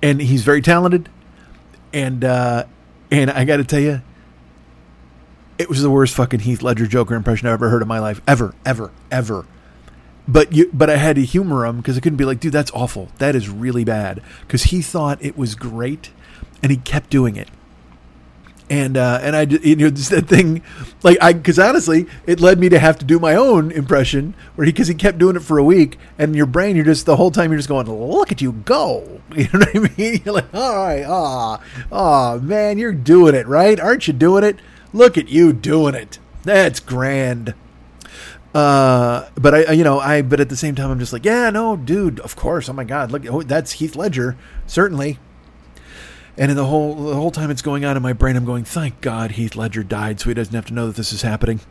and 0.01 0.21
he's 0.21 0.43
very 0.43 0.62
talented. 0.62 1.10
And 1.93 2.23
uh, 2.23 2.65
and 3.12 3.29
I 3.29 3.43
got 3.43 3.58
to 3.58 3.65
tell 3.65 3.81
you, 3.81 4.01
it 5.58 5.69
was 5.69 5.81
the 5.81 5.91
worst 5.91 6.15
fucking 6.15 6.39
Heath 6.39 6.62
Ledger 6.62 6.88
Joker 6.88 7.15
impression 7.15 7.47
I've 7.47 7.53
ever 7.53 7.69
heard 7.69 7.81
in 7.81 7.88
my 7.88 7.99
life, 7.99 8.21
ever, 8.27 8.55
ever, 8.65 8.91
ever. 9.12 9.45
But 10.27 10.53
you, 10.53 10.71
but 10.73 10.89
I 10.89 10.95
had 10.95 11.17
to 11.17 11.23
humor 11.23 11.65
him 11.65 11.77
because 11.77 11.97
I 11.97 11.99
couldn't 11.99 12.17
be 12.17 12.25
like, 12.25 12.39
dude, 12.39 12.53
that's 12.53 12.71
awful. 12.71 13.10
That 13.19 13.36
is 13.36 13.47
really 13.47 13.84
bad. 13.84 14.23
Because 14.41 14.63
he 14.63 14.81
thought 14.81 15.19
it 15.21 15.38
was 15.38 15.53
great 15.53 16.10
and 16.65 16.71
he 16.71 16.78
kept 16.78 17.12
doing 17.12 17.36
it. 17.36 17.47
And 18.71 18.97
uh, 18.97 19.19
and 19.21 19.36
I 19.36 19.43
you 19.43 19.75
know 19.75 19.91
just 19.91 20.10
that 20.10 20.28
thing 20.28 20.63
like 21.04 21.19
I 21.21 21.34
because 21.34 21.60
honestly 21.60 22.08
it 22.25 22.39
led 22.39 22.58
me 22.58 22.69
to 22.69 22.80
have 22.80 22.97
to 22.97 23.06
do 23.06 23.19
my 23.19 23.36
own 23.36 23.69
impression 23.69 24.34
where 24.56 24.65
he 24.65 24.71
because 24.71 24.88
he 24.88 24.95
kept 24.95 25.19
doing 25.19 25.36
it 25.36 25.43
for 25.43 25.60
a 25.60 25.63
week 25.63 25.99
and 26.17 26.36
your 26.36 26.47
brain 26.47 26.75
you're 26.75 26.84
just 26.84 27.06
the 27.06 27.17
whole 27.17 27.30
time 27.30 27.51
you're 27.51 27.60
just 27.60 27.69
going 27.69 27.86
look 27.86 28.32
at 28.32 28.41
you 28.41 28.51
go 28.54 29.21
you 29.36 29.43
know 29.54 29.60
what 29.60 29.75
I 29.75 29.80
mean 29.95 30.21
you're 30.25 30.34
like 30.34 30.51
all 30.51 30.75
right 30.75 31.06
ah 31.08 31.62
oh, 31.91 32.39
man 32.39 32.80
you're 32.80 32.91
doing 32.91 33.36
it 33.36 33.45
right 33.45 33.80
aren't 33.80 34.08
you 34.08 34.13
doing 34.13 34.43
it 34.43 34.58
look 34.91 35.15
at 35.15 35.30
you 35.30 35.54
doing 35.54 35.93
it 35.93 36.17
that's 36.43 36.80
grand 36.80 37.54
Uh, 38.56 39.30
but 39.36 39.54
I, 39.54 39.71
you 39.73 39.84
know, 39.84 39.99
I, 39.99 40.21
but 40.21 40.39
at 40.39 40.47
the 40.47 40.56
same 40.56 40.75
time, 40.75 40.89
I'm 40.89 40.97
just 40.97 41.12
like, 41.12 41.25
yeah, 41.25 41.49
no, 41.49 41.75
dude, 41.75 42.21
of 42.21 42.38
course. 42.38 42.69
Oh 42.69 42.73
my 42.73 42.86
God, 42.86 43.12
look, 43.12 43.25
oh, 43.28 43.41
that's 43.43 43.73
Heath 43.73 43.97
Ledger, 43.97 44.38
certainly. 44.65 45.19
And 46.38 46.52
in 46.52 46.58
the 46.58 46.65
whole 46.65 46.95
the 46.95 47.15
whole 47.15 47.32
time 47.32 47.50
it's 47.50 47.62
going 47.62 47.86
on 47.86 47.95
in 47.95 48.04
my 48.04 48.13
brain, 48.13 48.36
I'm 48.36 48.45
going, 48.45 48.65
thank 48.65 49.02
God 49.02 49.32
Heath 49.32 49.56
Ledger 49.56 49.84
died, 49.84 50.19
so 50.19 50.30
he 50.30 50.34
doesn't 50.34 50.54
have 50.54 50.65
to 50.65 50.74
know 50.74 50.88
that 50.88 50.95
this 50.95 51.13
is 51.13 51.21
happening. 51.21 51.62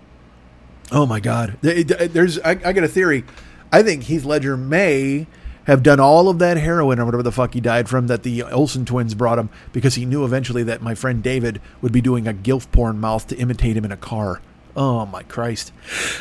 Oh 0.90 1.06
my 1.06 1.20
God, 1.20 1.58
there's 1.60 2.38
I, 2.40 2.50
I 2.50 2.72
got 2.72 2.84
a 2.84 2.88
theory. 2.88 3.24
I 3.72 3.82
think 3.82 4.04
Heath 4.04 4.24
Ledger 4.24 4.56
may 4.56 5.26
have 5.64 5.82
done 5.82 5.98
all 5.98 6.28
of 6.28 6.38
that 6.38 6.56
heroin 6.56 6.98
or 6.98 7.04
whatever 7.04 7.22
the 7.22 7.32
fuck 7.32 7.54
he 7.54 7.60
died 7.60 7.88
from 7.88 8.06
that 8.06 8.22
the 8.22 8.42
Olsen 8.42 8.84
twins 8.84 9.14
brought 9.14 9.38
him 9.38 9.48
because 9.72 9.94
he 9.94 10.04
knew 10.04 10.24
eventually 10.24 10.62
that 10.62 10.82
my 10.82 10.94
friend 10.94 11.22
David 11.22 11.60
would 11.80 11.92
be 11.92 12.00
doing 12.00 12.28
a 12.28 12.34
gilf 12.34 12.70
porn 12.70 13.00
mouth 13.00 13.26
to 13.28 13.36
imitate 13.36 13.76
him 13.76 13.84
in 13.84 13.92
a 13.92 13.96
car. 13.96 14.40
Oh 14.76 15.06
my 15.06 15.22
Christ! 15.22 15.72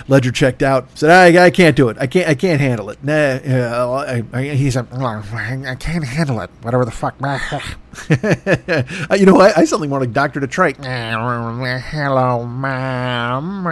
Ledger 0.07 0.31
checked 0.31 0.61
out. 0.61 0.87
Said, 0.95 1.09
"I, 1.09 1.45
I 1.45 1.49
can't 1.49 1.75
do 1.75 1.89
it. 1.89 1.97
I 1.99 2.05
can't. 2.05 2.29
I 2.29 2.35
can't 2.35 2.61
handle 2.61 2.91
it." 2.91 3.03
Nah, 3.03 3.13
uh, 3.13 4.05
I, 4.07 4.23
I, 4.31 4.43
he 4.49 4.69
said, 4.69 4.87
"I 4.93 5.75
can't 5.79 6.03
handle 6.03 6.39
it. 6.39 6.51
Whatever 6.61 6.85
the 6.85 6.91
fuck." 6.91 7.15
you 9.19 9.25
know, 9.25 9.39
I, 9.39 9.53
I 9.57 9.65
something 9.65 9.89
more 9.89 9.99
like 9.99 10.13
Doctor 10.13 10.39
Detroit. 10.39 10.77
Hello, 10.77 12.45
mom. 12.45 13.65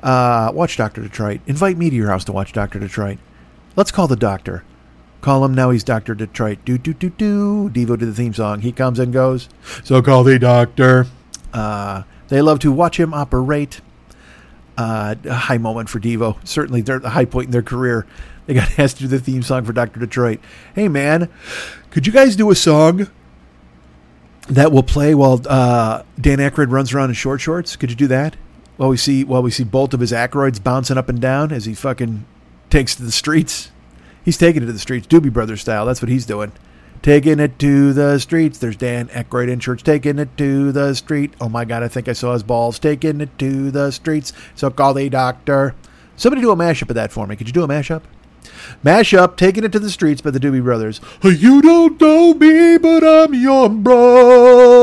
Uh, 0.00 0.52
watch 0.54 0.76
Doctor 0.76 1.02
Detroit. 1.02 1.40
Invite 1.46 1.76
me 1.76 1.90
to 1.90 1.96
your 1.96 2.10
house 2.10 2.22
to 2.24 2.32
watch 2.32 2.52
Doctor 2.52 2.78
Detroit. 2.78 3.18
Let's 3.74 3.90
call 3.90 4.06
the 4.06 4.16
doctor. 4.16 4.62
Call 5.20 5.44
him 5.44 5.54
now. 5.54 5.70
He's 5.70 5.82
Doctor 5.82 6.14
Detroit. 6.14 6.60
Do 6.64 6.78
do 6.78 6.94
do 6.94 7.10
do. 7.10 7.70
Devo 7.70 7.98
to 7.98 8.06
the 8.06 8.14
theme 8.14 8.34
song. 8.34 8.60
He 8.60 8.70
comes 8.70 9.00
and 9.00 9.12
goes. 9.12 9.48
So 9.82 10.00
call 10.00 10.22
the 10.22 10.38
doctor. 10.38 11.06
Uh, 11.52 12.04
they 12.28 12.42
love 12.42 12.58
to 12.60 12.72
watch 12.72 12.98
him 12.98 13.14
operate. 13.14 13.80
Uh, 14.76 15.14
a 15.24 15.34
high 15.34 15.58
moment 15.58 15.88
for 15.88 16.00
Devo. 16.00 16.36
Certainly, 16.46 16.80
they're 16.82 16.96
at 16.96 17.02
the 17.02 17.10
high 17.10 17.26
point 17.26 17.46
in 17.46 17.52
their 17.52 17.62
career. 17.62 18.06
They 18.46 18.54
got 18.54 18.78
asked 18.78 18.96
to 18.96 19.04
do 19.04 19.08
the 19.08 19.20
theme 19.20 19.42
song 19.42 19.64
for 19.64 19.72
Doctor 19.72 20.00
Detroit. 20.00 20.40
Hey 20.74 20.88
man, 20.88 21.28
could 21.90 22.06
you 22.06 22.12
guys 22.12 22.36
do 22.36 22.50
a 22.50 22.54
song 22.54 23.08
that 24.48 24.72
will 24.72 24.82
play 24.82 25.14
while 25.14 25.40
uh, 25.48 26.02
Dan 26.20 26.38
Aykroyd 26.38 26.70
runs 26.70 26.92
around 26.92 27.10
in 27.10 27.14
short 27.14 27.40
shorts? 27.40 27.76
Could 27.76 27.90
you 27.90 27.96
do 27.96 28.08
that? 28.08 28.36
While 28.76 28.88
we 28.88 28.96
see 28.96 29.22
while 29.22 29.42
we 29.42 29.52
see 29.52 29.64
both 29.64 29.94
of 29.94 30.00
his 30.00 30.10
Aykroyds 30.10 30.62
bouncing 30.62 30.98
up 30.98 31.08
and 31.08 31.20
down 31.20 31.52
as 31.52 31.66
he 31.66 31.74
fucking 31.74 32.24
takes 32.70 32.96
to 32.96 33.04
the 33.04 33.12
streets. 33.12 33.70
He's 34.24 34.38
taking 34.38 34.62
it 34.62 34.66
to 34.66 34.72
the 34.72 34.78
streets, 34.78 35.06
Doobie 35.06 35.32
Brothers 35.32 35.60
style. 35.60 35.86
That's 35.86 36.02
what 36.02 36.08
he's 36.08 36.26
doing. 36.26 36.52
Taking 37.04 37.38
it 37.38 37.58
to 37.58 37.92
the 37.92 38.18
streets. 38.18 38.56
There's 38.56 38.76
Dan 38.76 39.08
Aykroyd 39.08 39.50
in 39.50 39.60
church. 39.60 39.82
Taking 39.82 40.18
it 40.18 40.38
to 40.38 40.72
the 40.72 40.94
street. 40.94 41.34
Oh 41.38 41.50
my 41.50 41.66
God, 41.66 41.82
I 41.82 41.88
think 41.88 42.08
I 42.08 42.14
saw 42.14 42.32
his 42.32 42.42
balls. 42.42 42.78
Taking 42.78 43.20
it 43.20 43.38
to 43.40 43.70
the 43.70 43.90
streets. 43.90 44.32
So 44.54 44.70
call 44.70 44.94
the 44.94 45.10
doctor. 45.10 45.74
Somebody 46.16 46.40
do 46.40 46.50
a 46.50 46.56
mashup 46.56 46.88
of 46.88 46.94
that 46.94 47.12
for 47.12 47.26
me. 47.26 47.36
Could 47.36 47.46
you 47.46 47.52
do 47.52 47.62
a 47.62 47.68
mashup? 47.68 48.04
Mashup, 48.82 49.36
Taking 49.36 49.64
It 49.64 49.72
to 49.72 49.78
the 49.78 49.90
Streets 49.90 50.22
by 50.22 50.30
the 50.30 50.40
Doobie 50.40 50.64
Brothers. 50.64 51.02
You 51.22 51.60
don't 51.60 52.00
know 52.00 52.32
me, 52.32 52.78
but 52.78 53.04
I'm 53.04 53.34
your 53.34 53.68
brother. 53.68 54.74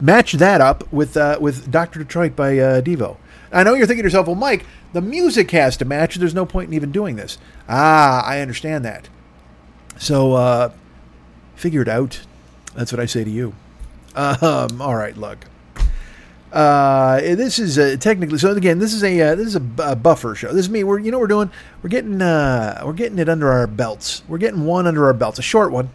Match 0.00 0.34
that 0.34 0.60
up 0.60 0.92
with 0.92 1.16
uh, 1.16 1.38
with 1.40 1.68
Dr. 1.72 1.98
Detroit 1.98 2.36
by 2.36 2.56
uh, 2.58 2.80
Devo. 2.80 3.16
I 3.50 3.64
know 3.64 3.74
you're 3.74 3.88
thinking 3.88 4.04
to 4.04 4.06
yourself, 4.06 4.28
well, 4.28 4.36
Mike, 4.36 4.66
the 4.92 5.00
music 5.00 5.50
has 5.50 5.76
to 5.78 5.84
match. 5.84 6.14
There's 6.14 6.32
no 6.32 6.46
point 6.46 6.68
in 6.68 6.74
even 6.74 6.92
doing 6.92 7.16
this. 7.16 7.38
Ah, 7.68 8.24
I 8.24 8.38
understand 8.40 8.84
that. 8.84 9.08
So 9.98 10.32
uh, 10.34 10.72
figure 11.54 11.82
it 11.82 11.88
out. 11.88 12.20
That's 12.74 12.92
what 12.92 13.00
I 13.00 13.06
say 13.06 13.24
to 13.24 13.30
you. 13.30 13.54
Um, 14.14 14.80
all 14.80 14.96
right, 14.96 15.16
look. 15.16 15.46
Uh, 16.52 17.20
this 17.20 17.58
is 17.58 17.78
uh, 17.78 17.96
technically 18.00 18.38
so. 18.38 18.52
Again, 18.52 18.78
this 18.78 18.94
is 18.94 19.04
a 19.04 19.20
uh, 19.20 19.34
this 19.34 19.46
is 19.48 19.56
a, 19.56 19.62
a, 19.78 19.96
buffer 19.96 20.34
show. 20.34 20.48
This 20.48 20.66
is 20.66 20.70
me. 20.70 20.84
We're 20.84 20.98
you 20.98 21.10
know 21.10 21.18
we're 21.18 21.26
doing. 21.26 21.50
We're 21.82 21.90
getting 21.90 22.22
uh, 22.22 22.82
we're 22.84 22.94
getting 22.94 23.18
it 23.18 23.28
under 23.28 23.50
our 23.50 23.66
belts. 23.66 24.22
We're 24.26 24.38
getting 24.38 24.64
one 24.64 24.86
under 24.86 25.04
our 25.04 25.12
belts. 25.12 25.38
A 25.38 25.42
short 25.42 25.70
one. 25.70 25.90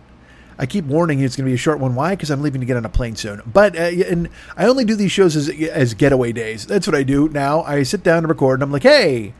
I 0.59 0.67
keep 0.67 0.85
warning 0.85 1.17
you 1.17 1.25
it's 1.25 1.35
going 1.35 1.45
to 1.45 1.49
be 1.49 1.55
a 1.55 1.57
short 1.57 1.79
one. 1.79 1.95
Why? 1.95 2.11
Because 2.11 2.29
I'm 2.29 2.43
leaving 2.43 2.61
to 2.61 2.67
get 2.67 2.77
on 2.77 2.85
a 2.85 2.89
plane 2.89 3.15
soon. 3.15 3.41
But 3.51 3.75
uh, 3.75 3.79
and 3.79 4.29
I 4.55 4.65
only 4.65 4.85
do 4.85 4.95
these 4.95 5.11
shows 5.11 5.35
as 5.35 5.49
as 5.49 5.95
getaway 5.95 6.31
days. 6.31 6.67
That's 6.67 6.85
what 6.85 6.95
I 6.95 7.01
do 7.01 7.29
now. 7.29 7.63
I 7.63 7.81
sit 7.81 8.03
down 8.03 8.19
and 8.19 8.29
record, 8.29 8.59
and 8.59 8.63
I'm 8.63 8.71
like, 8.71 8.83
hey, 8.83 9.33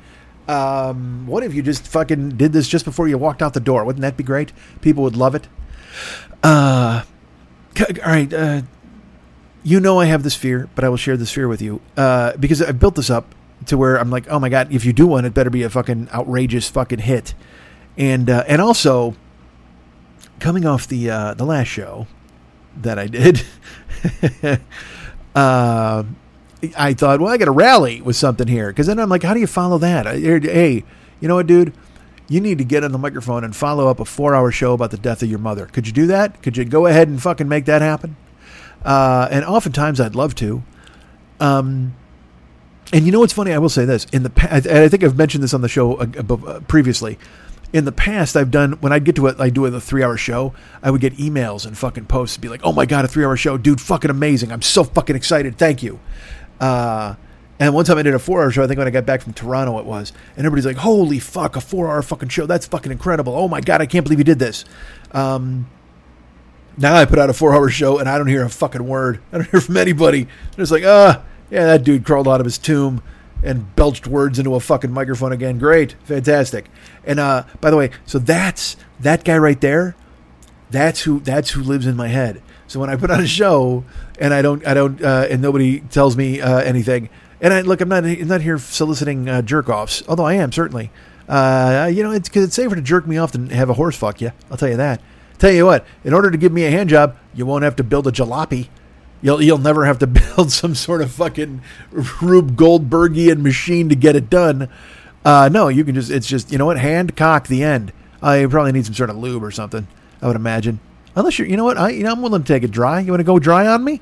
um, 0.47 1.27
what 1.27 1.43
if 1.43 1.53
you 1.53 1.61
just 1.61 1.87
fucking 1.87 2.37
did 2.37 2.53
this 2.53 2.67
just 2.67 2.85
before 2.85 3.07
you 3.07 3.17
walked 3.17 3.41
out 3.41 3.53
the 3.53 3.59
door? 3.59 3.85
Wouldn't 3.85 4.01
that 4.01 4.17
be 4.17 4.23
great? 4.23 4.51
People 4.81 5.03
would 5.03 5.15
love 5.15 5.35
it. 5.35 5.47
Uh, 6.43 7.03
all 7.79 7.85
right. 8.05 8.33
Uh, 8.33 8.61
you 9.63 9.79
know 9.79 9.99
I 9.99 10.05
have 10.05 10.23
this 10.23 10.35
fear, 10.35 10.69
but 10.75 10.83
I 10.83 10.89
will 10.89 10.97
share 10.97 11.17
this 11.17 11.31
fear 11.31 11.47
with 11.47 11.61
you 11.61 11.81
uh, 11.97 12.35
because 12.37 12.61
I 12.61 12.71
built 12.71 12.95
this 12.95 13.09
up 13.09 13.35
to 13.67 13.77
where 13.77 13.97
I'm 13.97 14.09
like, 14.09 14.27
oh 14.29 14.39
my 14.39 14.49
god, 14.49 14.73
if 14.73 14.85
you 14.85 14.93
do 14.93 15.07
one, 15.07 15.25
it 15.25 15.33
better 15.33 15.49
be 15.49 15.63
a 15.63 15.69
fucking 15.69 16.09
outrageous 16.13 16.69
fucking 16.69 16.99
hit, 16.99 17.33
and 17.97 18.29
uh, 18.29 18.43
and 18.47 18.61
also 18.61 19.15
coming 20.39 20.65
off 20.65 20.87
the 20.87 21.09
uh, 21.09 21.33
the 21.35 21.45
last 21.45 21.67
show 21.67 22.07
that 22.75 22.97
I 22.97 23.07
did. 23.07 23.43
uh, 26.63 26.67
I 26.77 26.93
thought, 26.93 27.19
well, 27.19 27.31
I 27.31 27.37
got 27.37 27.45
to 27.45 27.51
rally 27.51 28.01
with 28.01 28.15
something 28.15 28.47
here 28.47 28.69
because 28.69 28.87
then 28.87 28.99
I'm 28.99 29.09
like, 29.09 29.23
how 29.23 29.33
do 29.33 29.39
you 29.39 29.47
follow 29.47 29.77
that? 29.79 30.05
Hey, 30.05 30.83
you 31.19 31.27
know 31.27 31.35
what, 31.35 31.47
dude? 31.47 31.73
You 32.27 32.39
need 32.39 32.59
to 32.59 32.63
get 32.63 32.83
on 32.83 32.91
the 32.91 32.97
microphone 32.97 33.43
and 33.43 33.55
follow 33.55 33.87
up 33.87 33.99
a 33.99 34.05
four-hour 34.05 34.51
show 34.51 34.73
about 34.73 34.91
the 34.91 34.97
death 34.97 35.21
of 35.21 35.29
your 35.29 35.39
mother. 35.39 35.65
Could 35.65 35.85
you 35.85 35.93
do 35.93 36.07
that? 36.07 36.41
Could 36.41 36.55
you 36.55 36.63
go 36.63 36.85
ahead 36.85 37.07
and 37.07 37.21
fucking 37.21 37.47
make 37.47 37.65
that 37.65 37.81
happen? 37.81 38.15
Uh, 38.85 39.27
and 39.29 39.43
oftentimes 39.43 39.99
I'd 39.99 40.15
love 40.15 40.33
to. 40.35 40.63
Um, 41.39 41.93
and 42.93 43.05
you 43.05 43.11
know 43.11 43.19
what's 43.19 43.33
funny? 43.33 43.51
I 43.51 43.57
will 43.57 43.69
say 43.69 43.85
this 43.85 44.05
in 44.13 44.23
the 44.23 44.29
past, 44.29 44.67
I 44.67 44.87
think 44.87 45.03
I've 45.03 45.17
mentioned 45.17 45.43
this 45.43 45.53
on 45.53 45.61
the 45.61 45.69
show 45.69 45.95
uh, 45.95 46.07
uh, 46.29 46.59
previously 46.61 47.17
in 47.73 47.85
the 47.85 47.91
past 47.91 48.35
I've 48.35 48.51
done 48.51 48.73
when 48.73 48.91
I 48.91 48.99
get 48.99 49.15
to 49.15 49.27
it 49.27 49.39
I 49.39 49.49
do 49.49 49.65
a 49.65 49.79
three 49.79 50.03
hour 50.03 50.17
show 50.17 50.53
I 50.83 50.91
would 50.91 51.01
get 51.01 51.17
emails 51.17 51.65
and 51.65 51.77
fucking 51.77 52.05
posts 52.05 52.35
to 52.35 52.41
be 52.41 52.49
like 52.49 52.61
oh 52.63 52.73
my 52.73 52.85
god 52.85 53.05
a 53.05 53.07
three 53.07 53.23
hour 53.23 53.37
show 53.37 53.57
dude 53.57 53.79
fucking 53.79 54.11
amazing 54.11 54.51
I'm 54.51 54.61
so 54.61 54.83
fucking 54.83 55.15
excited 55.15 55.57
thank 55.57 55.81
you 55.81 55.99
uh, 56.61 57.15
and 57.59 57.73
one 57.73 57.85
time 57.85 57.97
I 57.97 58.01
did 58.01 58.13
a 58.13 58.19
four 58.19 58.41
hour 58.41 58.49
show, 58.49 58.63
I 58.63 58.67
think 58.67 58.77
when 58.77 58.87
I 58.87 58.91
got 58.91 59.05
back 59.05 59.21
from 59.21 59.33
Toronto 59.33 59.77
it 59.79 59.85
was, 59.85 60.13
and 60.37 60.45
everybody's 60.45 60.65
like, 60.65 60.77
holy 60.77 61.19
fuck, 61.19 61.55
a 61.55 61.61
four 61.61 61.87
hour 61.87 62.01
fucking 62.01 62.29
show. 62.29 62.45
That's 62.45 62.65
fucking 62.65 62.91
incredible. 62.91 63.35
Oh 63.35 63.47
my 63.47 63.61
God, 63.61 63.81
I 63.81 63.85
can't 63.85 64.05
believe 64.05 64.19
you 64.19 64.25
did 64.25 64.39
this. 64.39 64.63
Um, 65.11 65.69
now 66.77 66.95
I 66.95 67.05
put 67.05 67.19
out 67.19 67.29
a 67.29 67.33
four 67.33 67.53
hour 67.53 67.69
show 67.69 67.99
and 67.99 68.07
I 68.07 68.17
don't 68.17 68.27
hear 68.27 68.43
a 68.43 68.49
fucking 68.49 68.87
word. 68.87 69.21
I 69.31 69.37
don't 69.37 69.49
hear 69.51 69.61
from 69.61 69.77
anybody. 69.77 70.27
Just 70.55 70.71
like, 70.71 70.83
ah, 70.85 71.23
yeah, 71.49 71.65
that 71.65 71.83
dude 71.83 72.05
crawled 72.05 72.27
out 72.27 72.39
of 72.39 72.45
his 72.45 72.57
tomb 72.57 73.03
and 73.43 73.75
belched 73.75 74.07
words 74.07 74.39
into 74.39 74.55
a 74.55 74.59
fucking 74.59 74.91
microphone 74.91 75.31
again. 75.31 75.57
Great. 75.57 75.93
Fantastic. 76.03 76.67
And 77.05 77.19
uh, 77.19 77.43
by 77.59 77.69
the 77.69 77.77
way, 77.77 77.91
so 78.05 78.19
that's 78.19 78.77
that 78.99 79.23
guy 79.23 79.37
right 79.37 79.59
there. 79.59 79.95
That's 80.69 81.01
who 81.01 81.19
that's 81.19 81.51
who 81.51 81.61
lives 81.61 81.85
in 81.85 81.95
my 81.95 82.07
head. 82.07 82.41
So 82.71 82.79
when 82.79 82.89
I 82.89 82.95
put 82.95 83.11
on 83.11 83.19
a 83.19 83.27
show 83.27 83.83
and 84.17 84.33
I 84.33 84.41
don't, 84.41 84.65
I 84.65 84.73
don't, 84.73 85.03
uh, 85.03 85.27
and 85.29 85.41
nobody 85.41 85.81
tells 85.81 86.15
me 86.15 86.39
uh, 86.39 86.59
anything, 86.59 87.09
and 87.41 87.53
I 87.53 87.61
look, 87.61 87.81
I'm 87.81 87.89
not, 87.89 88.05
I'm 88.05 88.27
not 88.29 88.39
here 88.39 88.57
soliciting 88.57 89.27
uh, 89.27 89.41
jerk 89.41 89.67
offs, 89.67 90.01
although 90.07 90.25
I 90.25 90.35
am 90.35 90.53
certainly. 90.53 90.89
Uh, 91.27 91.91
you 91.93 92.01
know, 92.01 92.11
it's 92.11 92.29
because 92.29 92.45
it's 92.45 92.55
safer 92.55 92.75
to 92.75 92.81
jerk 92.81 93.05
me 93.05 93.17
off 93.17 93.33
than 93.33 93.49
have 93.49 93.69
a 93.69 93.73
horse 93.73 93.97
fuck 93.97 94.21
you. 94.21 94.31
I'll 94.49 94.55
tell 94.55 94.69
you 94.69 94.77
that. 94.77 95.01
Tell 95.37 95.51
you 95.51 95.65
what, 95.65 95.85
in 96.05 96.13
order 96.13 96.31
to 96.31 96.37
give 96.37 96.53
me 96.53 96.63
a 96.63 96.71
hand 96.71 96.89
job, 96.89 97.17
you 97.33 97.45
won't 97.45 97.65
have 97.65 97.75
to 97.75 97.83
build 97.83 98.07
a 98.07 98.11
jalopy. 98.11 98.69
You'll 99.21 99.41
you'll 99.41 99.57
never 99.57 99.83
have 99.83 99.99
to 99.99 100.07
build 100.35 100.53
some 100.53 100.73
sort 100.73 101.01
of 101.01 101.11
fucking 101.11 101.61
Rube 102.21 102.55
Goldbergian 102.55 103.41
machine 103.41 103.89
to 103.89 103.95
get 103.97 104.15
it 104.15 104.29
done. 104.29 104.69
Uh, 105.25 105.49
no, 105.51 105.67
you 105.67 105.83
can 105.83 105.95
just 105.95 106.09
it's 106.09 106.25
just 106.25 106.53
you 106.53 106.57
know 106.57 106.67
what 106.67 106.79
hand 106.79 107.17
cock 107.17 107.47
the 107.47 107.63
end. 107.63 107.91
Uh, 108.23 108.31
you 108.31 108.47
probably 108.47 108.71
need 108.71 108.85
some 108.85 108.95
sort 108.95 109.09
of 109.09 109.17
lube 109.17 109.43
or 109.43 109.51
something. 109.51 109.87
I 110.21 110.27
would 110.27 110.37
imagine. 110.37 110.79
Unless 111.15 111.39
you're, 111.39 111.47
you 111.47 111.57
know 111.57 111.65
what, 111.65 111.77
I, 111.77 111.89
you 111.89 112.03
know, 112.03 112.11
I'm 112.11 112.21
willing 112.21 112.43
to 112.43 112.47
take 112.47 112.63
it 112.63 112.71
dry. 112.71 112.99
You 112.99 113.11
want 113.11 113.19
to 113.19 113.25
go 113.25 113.39
dry 113.39 113.67
on 113.67 113.83
me? 113.83 114.01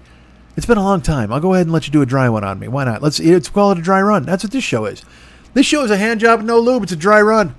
It's 0.56 0.65
been 0.65 0.78
a 0.78 0.84
long 0.84 1.02
time. 1.02 1.32
I'll 1.32 1.39
go 1.39 1.54
ahead 1.54 1.67
and 1.67 1.74
let 1.74 1.88
you 1.88 1.93
do 1.93 2.02
a 2.02 2.06
dry 2.06 2.28
one 2.30 2.43
on 2.43 2.60
me. 2.60 2.67
Why 2.67 2.84
not? 2.84 3.02
Let's. 3.02 3.19
Call 3.50 3.72
it 3.72 3.78
a 3.78 3.82
dry 3.82 4.02
run. 4.02 4.24
That's 4.24 4.43
what 4.43 4.52
this 4.52 4.63
show 4.63 4.86
is. 4.86 5.04
This 5.54 5.65
show 5.65 5.84
is 5.84 5.91
a 5.91 5.98
hand 5.98 6.19
job, 6.19 6.41
no 6.41 6.60
lube. 6.60 6.84
It's 6.84 6.91
a 6.91 6.98
dry 6.98 7.22
run. 7.22 7.56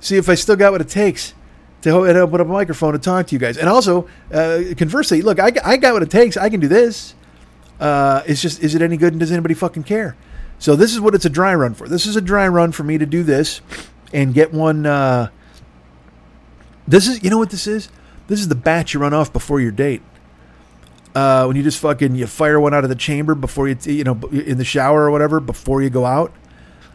See 0.00 0.16
if 0.16 0.28
I 0.28 0.34
still 0.34 0.56
got 0.56 0.72
what 0.72 0.80
it 0.80 0.88
takes 0.88 1.34
to 1.82 1.90
open 1.90 2.16
up 2.16 2.32
a 2.32 2.44
microphone 2.44 2.92
to 2.92 2.98
talk 2.98 3.26
to 3.28 3.34
you 3.34 3.38
guys. 3.38 3.56
And 3.56 3.68
also, 3.68 4.08
uh, 4.32 4.62
conversely, 4.76 5.22
look, 5.22 5.40
I, 5.40 5.52
I 5.64 5.76
got 5.76 5.94
what 5.94 6.02
it 6.02 6.10
takes. 6.10 6.36
I 6.36 6.48
can 6.48 6.60
do 6.60 6.68
this. 6.68 7.14
Uh, 7.80 8.22
it's 8.26 8.40
just, 8.40 8.62
is 8.62 8.74
it 8.74 8.82
any 8.82 8.96
good 8.96 9.12
and 9.12 9.20
does 9.20 9.32
anybody 9.32 9.54
fucking 9.54 9.82
care? 9.82 10.16
So 10.58 10.76
this 10.76 10.92
is 10.92 11.00
what 11.00 11.14
it's 11.14 11.24
a 11.24 11.30
dry 11.30 11.54
run 11.54 11.74
for. 11.74 11.88
This 11.88 12.06
is 12.06 12.14
a 12.14 12.20
dry 12.20 12.46
run 12.46 12.70
for 12.70 12.84
me 12.84 12.98
to 12.98 13.06
do 13.06 13.24
this 13.24 13.60
and 14.12 14.32
get 14.32 14.52
one. 14.52 14.86
Uh, 14.86 15.30
this 16.86 17.08
is, 17.08 17.24
you 17.24 17.30
know 17.30 17.38
what 17.38 17.50
this 17.50 17.66
is? 17.66 17.88
This 18.28 18.40
is 18.40 18.48
the 18.48 18.54
batch 18.54 18.94
you 18.94 19.00
run 19.00 19.14
off 19.14 19.32
before 19.32 19.60
your 19.60 19.72
date. 19.72 20.02
Uh, 21.14 21.44
when 21.44 21.56
you 21.56 21.62
just 21.62 21.78
fucking 21.80 22.14
you 22.14 22.26
fire 22.26 22.58
one 22.58 22.72
out 22.72 22.84
of 22.84 22.90
the 22.90 22.96
chamber 22.96 23.34
before 23.34 23.68
you 23.68 23.76
you 23.84 24.02
know 24.04 24.18
in 24.30 24.56
the 24.56 24.64
shower 24.64 25.02
or 25.02 25.10
whatever 25.10 25.40
before 25.40 25.82
you 25.82 25.90
go 25.90 26.06
out. 26.06 26.32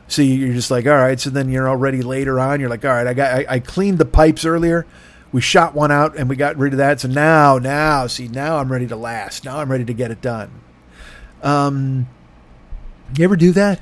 So 0.08 0.22
you're 0.22 0.54
just 0.54 0.72
like, 0.72 0.86
all 0.86 0.96
right. 0.96 1.20
So 1.20 1.30
then 1.30 1.50
you're 1.50 1.70
already 1.70 2.02
later 2.02 2.40
on. 2.40 2.60
You're 2.60 2.70
like, 2.70 2.86
all 2.86 2.92
right. 2.92 3.06
I 3.06 3.14
got 3.14 3.32
I, 3.34 3.46
I 3.48 3.60
cleaned 3.60 4.00
the 4.00 4.06
pipes 4.06 4.46
earlier. 4.46 4.88
We 5.32 5.42
shot 5.42 5.76
one 5.76 5.92
out 5.92 6.18
and 6.18 6.30
we 6.30 6.36
got 6.36 6.58
rid 6.58 6.74
of 6.74 6.78
that. 6.78 7.02
So 7.02 7.10
now 7.10 7.58
now 7.60 8.08
see 8.08 8.28
now 8.28 8.58
I'm 8.58 8.72
ready 8.72 8.88
to 8.88 8.96
last. 8.96 9.46
Now 9.46 9.60
I'm 9.60 9.72
ready 9.72 9.86
to 9.86 9.94
get 9.94 10.12
it 10.12 10.22
done. 10.22 10.52
Um. 11.44 12.08
You 13.16 13.24
ever 13.24 13.36
do 13.36 13.52
that? 13.54 13.80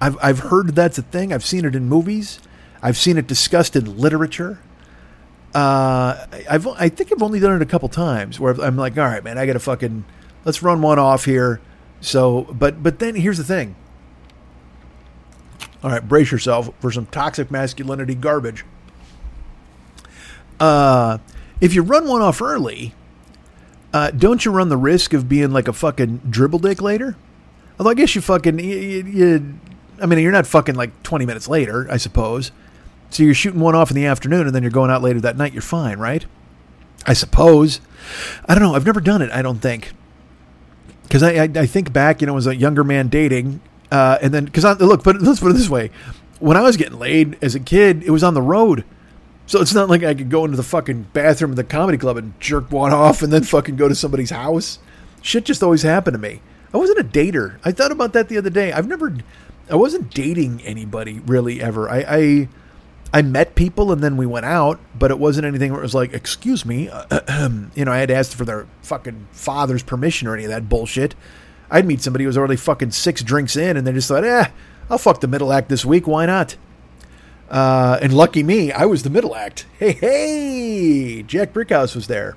I've 0.00 0.16
I've 0.22 0.38
heard 0.40 0.74
that's 0.74 0.98
a 0.98 1.02
thing. 1.02 1.32
I've 1.32 1.44
seen 1.44 1.64
it 1.64 1.74
in 1.74 1.88
movies. 1.88 2.40
I've 2.82 2.96
seen 2.96 3.16
it 3.16 3.26
discussed 3.26 3.74
in 3.74 3.98
literature. 3.98 4.60
Uh, 5.54 6.26
I've 6.50 6.66
I 6.66 6.88
think 6.88 7.12
I've 7.12 7.22
only 7.22 7.38
done 7.38 7.54
it 7.54 7.62
a 7.62 7.66
couple 7.66 7.88
times 7.88 8.40
where 8.40 8.60
I'm 8.60 8.76
like, 8.76 8.98
all 8.98 9.04
right, 9.04 9.22
man, 9.22 9.38
I 9.38 9.46
got 9.46 9.52
to 9.52 9.60
fucking 9.60 10.04
let's 10.44 10.62
run 10.62 10.82
one 10.82 10.98
off 10.98 11.24
here. 11.24 11.60
So, 12.00 12.42
but 12.52 12.82
but 12.82 12.98
then 12.98 13.14
here's 13.14 13.38
the 13.38 13.44
thing. 13.44 13.76
All 15.82 15.90
right, 15.90 16.06
brace 16.06 16.32
yourself 16.32 16.70
for 16.80 16.90
some 16.90 17.06
toxic 17.06 17.50
masculinity 17.50 18.14
garbage. 18.14 18.64
Uh, 20.58 21.18
if 21.60 21.74
you 21.74 21.82
run 21.82 22.08
one 22.08 22.22
off 22.22 22.40
early, 22.40 22.94
uh, 23.92 24.10
don't 24.10 24.44
you 24.44 24.50
run 24.50 24.70
the 24.70 24.76
risk 24.76 25.12
of 25.12 25.28
being 25.28 25.50
like 25.50 25.68
a 25.68 25.72
fucking 25.72 26.22
dribble 26.30 26.60
dick 26.60 26.80
later? 26.80 27.16
Although 27.78 27.90
I 27.90 27.94
guess 27.94 28.14
you 28.14 28.20
fucking 28.20 28.58
you, 28.58 28.76
you, 28.76 29.04
you 29.04 29.54
I 30.00 30.06
mean, 30.06 30.18
you're 30.18 30.32
not 30.32 30.46
fucking 30.46 30.74
like 30.74 31.02
20 31.02 31.26
minutes 31.26 31.48
later, 31.48 31.86
I 31.90 31.96
suppose. 31.98 32.50
So 33.10 33.22
you're 33.22 33.34
shooting 33.34 33.60
one 33.60 33.74
off 33.74 33.90
in 33.90 33.96
the 33.96 34.06
afternoon 34.06 34.46
and 34.46 34.54
then 34.54 34.62
you're 34.62 34.72
going 34.72 34.90
out 34.90 35.02
later 35.02 35.20
that 35.20 35.36
night. 35.36 35.52
You're 35.52 35.62
fine, 35.62 35.98
right? 35.98 36.26
I 37.06 37.12
suppose. 37.12 37.80
I 38.48 38.54
don't 38.54 38.62
know. 38.62 38.74
I've 38.74 38.86
never 38.86 39.00
done 39.00 39.22
it. 39.22 39.30
I 39.30 39.42
don't 39.42 39.58
think. 39.58 39.92
Because 41.02 41.22
I, 41.22 41.32
I, 41.34 41.42
I 41.54 41.66
think 41.66 41.92
back, 41.92 42.20
you 42.20 42.26
know, 42.26 42.36
as 42.36 42.46
a 42.46 42.56
younger 42.56 42.82
man 42.82 43.08
dating, 43.08 43.60
uh, 43.90 44.18
and 44.22 44.32
then 44.32 44.46
because 44.46 44.64
look, 44.80 45.04
but 45.04 45.20
let's 45.20 45.38
put 45.38 45.50
it 45.50 45.54
this 45.54 45.68
way: 45.68 45.90
when 46.40 46.56
I 46.56 46.62
was 46.62 46.76
getting 46.76 46.98
laid 46.98 47.38
as 47.42 47.54
a 47.54 47.60
kid, 47.60 48.02
it 48.02 48.10
was 48.10 48.24
on 48.24 48.34
the 48.34 48.42
road. 48.42 48.84
So 49.46 49.60
it's 49.60 49.74
not 49.74 49.90
like 49.90 50.02
I 50.02 50.14
could 50.14 50.30
go 50.30 50.44
into 50.44 50.56
the 50.56 50.62
fucking 50.62 51.08
bathroom 51.12 51.50
of 51.50 51.56
the 51.56 51.64
comedy 51.64 51.98
club 51.98 52.16
and 52.16 52.38
jerk 52.40 52.70
one 52.72 52.92
off 52.92 53.22
and 53.22 53.30
then 53.32 53.42
fucking 53.42 53.76
go 53.76 53.88
to 53.88 53.94
somebody's 53.94 54.30
house. 54.30 54.78
Shit 55.20 55.44
just 55.44 55.62
always 55.62 55.82
happened 55.82 56.14
to 56.14 56.18
me. 56.18 56.40
I 56.72 56.78
wasn't 56.78 57.00
a 57.00 57.04
dater. 57.04 57.58
I 57.62 57.70
thought 57.70 57.92
about 57.92 58.14
that 58.14 58.28
the 58.28 58.38
other 58.38 58.50
day. 58.50 58.72
I've 58.72 58.88
never, 58.88 59.14
I 59.70 59.76
wasn't 59.76 60.12
dating 60.12 60.62
anybody 60.62 61.20
really 61.20 61.60
ever. 61.60 61.90
I, 61.90 62.04
I, 62.08 62.48
I 63.14 63.22
met 63.22 63.54
people 63.54 63.92
and 63.92 64.02
then 64.02 64.16
we 64.16 64.26
went 64.26 64.44
out, 64.44 64.80
but 64.98 65.12
it 65.12 65.20
wasn't 65.20 65.46
anything 65.46 65.70
where 65.70 65.78
it 65.78 65.84
was 65.84 65.94
like, 65.94 66.12
excuse 66.12 66.66
me, 66.66 66.90
you 67.76 67.84
know, 67.84 67.92
I 67.92 67.98
had 67.98 68.08
to 68.08 68.14
ask 68.16 68.36
for 68.36 68.44
their 68.44 68.66
fucking 68.82 69.28
father's 69.30 69.84
permission 69.84 70.26
or 70.26 70.34
any 70.34 70.42
of 70.42 70.50
that 70.50 70.68
bullshit. 70.68 71.14
I'd 71.70 71.86
meet 71.86 72.02
somebody 72.02 72.24
who 72.24 72.28
was 72.28 72.36
already 72.36 72.56
fucking 72.56 72.90
six 72.90 73.22
drinks 73.22 73.54
in 73.54 73.76
and 73.76 73.86
they 73.86 73.92
just 73.92 74.08
thought, 74.08 74.24
eh, 74.24 74.48
I'll 74.90 74.98
fuck 74.98 75.20
the 75.20 75.28
middle 75.28 75.52
act 75.52 75.68
this 75.68 75.84
week. 75.84 76.08
Why 76.08 76.26
not? 76.26 76.56
Uh, 77.48 78.00
and 78.02 78.12
lucky 78.12 78.42
me, 78.42 78.72
I 78.72 78.84
was 78.86 79.04
the 79.04 79.10
middle 79.10 79.36
act. 79.36 79.66
Hey, 79.78 79.92
hey, 79.92 81.22
Jack 81.22 81.52
Brickhouse 81.52 81.94
was 81.94 82.08
there. 82.08 82.36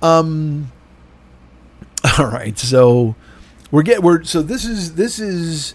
Um, 0.00 0.72
all 2.18 2.28
right, 2.28 2.58
so 2.58 3.14
we're 3.70 3.82
get 3.82 4.02
we're 4.02 4.24
so 4.24 4.40
this 4.40 4.64
is 4.64 4.94
this 4.94 5.18
is 5.18 5.74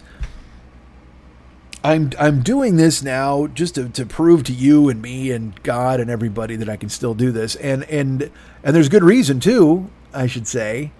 I'm 1.84 2.12
I'm 2.18 2.42
doing 2.42 2.76
this 2.76 3.02
now 3.02 3.46
just 3.46 3.76
to, 3.76 3.88
to 3.90 4.04
prove 4.04 4.42
to 4.44 4.52
you 4.52 4.88
and 4.88 5.00
me 5.00 5.30
and 5.30 5.60
God 5.62 6.00
and 6.00 6.10
everybody 6.10 6.56
that 6.56 6.68
I 6.68 6.76
can 6.76 6.88
still 6.88 7.14
do 7.14 7.30
this, 7.30 7.54
and 7.56 7.84
and 7.84 8.30
and 8.64 8.74
there's 8.74 8.88
good 8.88 9.04
reason 9.04 9.38
too, 9.38 9.88
I 10.12 10.26
should 10.26 10.48
say, 10.48 10.90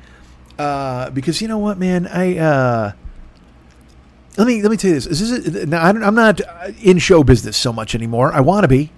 uh, 0.58 1.10
because 1.10 1.42
you 1.42 1.48
know 1.48 1.58
what, 1.58 1.78
man, 1.78 2.06
I. 2.06 2.38
Uh, 2.38 2.92
let 4.36 4.46
me 4.46 4.62
let 4.62 4.70
me 4.70 4.76
tell 4.76 4.90
you 4.90 4.94
this. 5.00 5.06
this 5.06 5.20
is 5.20 5.66
now 5.66 5.82
I 5.82 5.90
am 5.90 6.14
not 6.14 6.40
in 6.80 6.98
show 6.98 7.24
business 7.24 7.56
so 7.56 7.72
much 7.72 7.96
anymore. 7.96 8.32
I 8.32 8.40
want 8.40 8.62
to 8.62 8.68
be. 8.68 8.92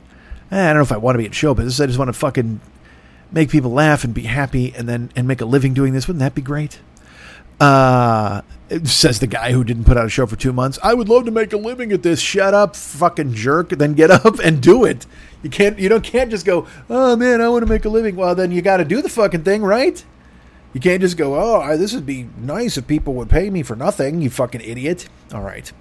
Eh, 0.51 0.63
I 0.63 0.67
don't 0.69 0.77
know 0.77 0.83
if 0.83 0.93
I 0.93 0.99
want 0.99 1.15
to 1.15 1.19
be 1.19 1.25
in 1.25 1.33
show 1.33 1.55
business. 1.55 1.81
I 1.81 1.87
just 1.87 1.99
want 1.99 2.11
to 2.11 2.13
fucking 2.13 2.61
make 3.33 3.49
people 3.49 3.71
laugh 3.71 4.05
and 4.05 4.13
be 4.13 4.25
happy, 4.25 4.75
and 4.77 4.87
then 4.87 5.11
and 5.17 5.27
make 5.27 5.41
a 5.41 5.47
living 5.47 5.73
doing 5.73 5.95
this. 5.95 6.07
Wouldn't 6.07 6.21
that 6.21 6.35
be 6.35 6.43
great? 6.43 6.81
Uh, 7.59 8.43
says 8.85 9.19
the 9.19 9.27
guy 9.27 9.53
who 9.53 9.65
didn't 9.65 9.85
put 9.85 9.97
out 9.97 10.07
a 10.07 10.11
show 10.11 10.27
for 10.27 10.37
two 10.37 10.53
months. 10.53 10.79
I 10.83 10.95
would 10.95 11.09
love 11.09 11.25
to 11.25 11.31
make 11.31 11.53
a 11.53 11.57
living 11.57 11.93
at 11.93 12.03
this. 12.03 12.21
Shut 12.21 12.55
up, 12.55 12.77
fucking 12.77 13.35
jerk. 13.35 13.71
Then 13.71 13.95
get 13.95 14.11
up 14.25 14.39
and 14.39 14.63
do 14.63 14.85
it. 14.85 15.07
You 15.43 15.51
can't. 15.51 15.79
You 15.79 15.89
don't 15.89 16.05
can't 16.05 16.31
just 16.31 16.47
go. 16.47 16.67
Oh 16.89 17.17
man, 17.17 17.41
I 17.41 17.49
want 17.49 17.65
to 17.65 17.71
make 17.71 17.85
a 17.85 17.89
living. 17.89 18.17
Well, 18.17 18.35
then 18.35 18.53
you 18.53 18.63
got 18.63 18.79
to 18.79 18.85
do 18.85 19.03
the 19.03 19.09
fucking 19.09 19.45
thing, 19.45 19.63
right? 19.63 20.05
You 20.73 20.81
can't 20.81 21.01
just 21.01 21.17
go, 21.17 21.35
oh, 21.35 21.77
this 21.77 21.93
would 21.95 22.07
be 22.07 22.29
nice 22.39 22.77
if 22.77 22.87
people 22.87 23.15
would 23.15 23.29
pay 23.29 23.51
me 23.51 23.63
for 23.63 23.75
nothing, 23.75 24.23
you 24.23 24.31
fucking 24.31 24.61
idiot. 24.61 25.09
All 25.35 25.43
right. 25.43 25.73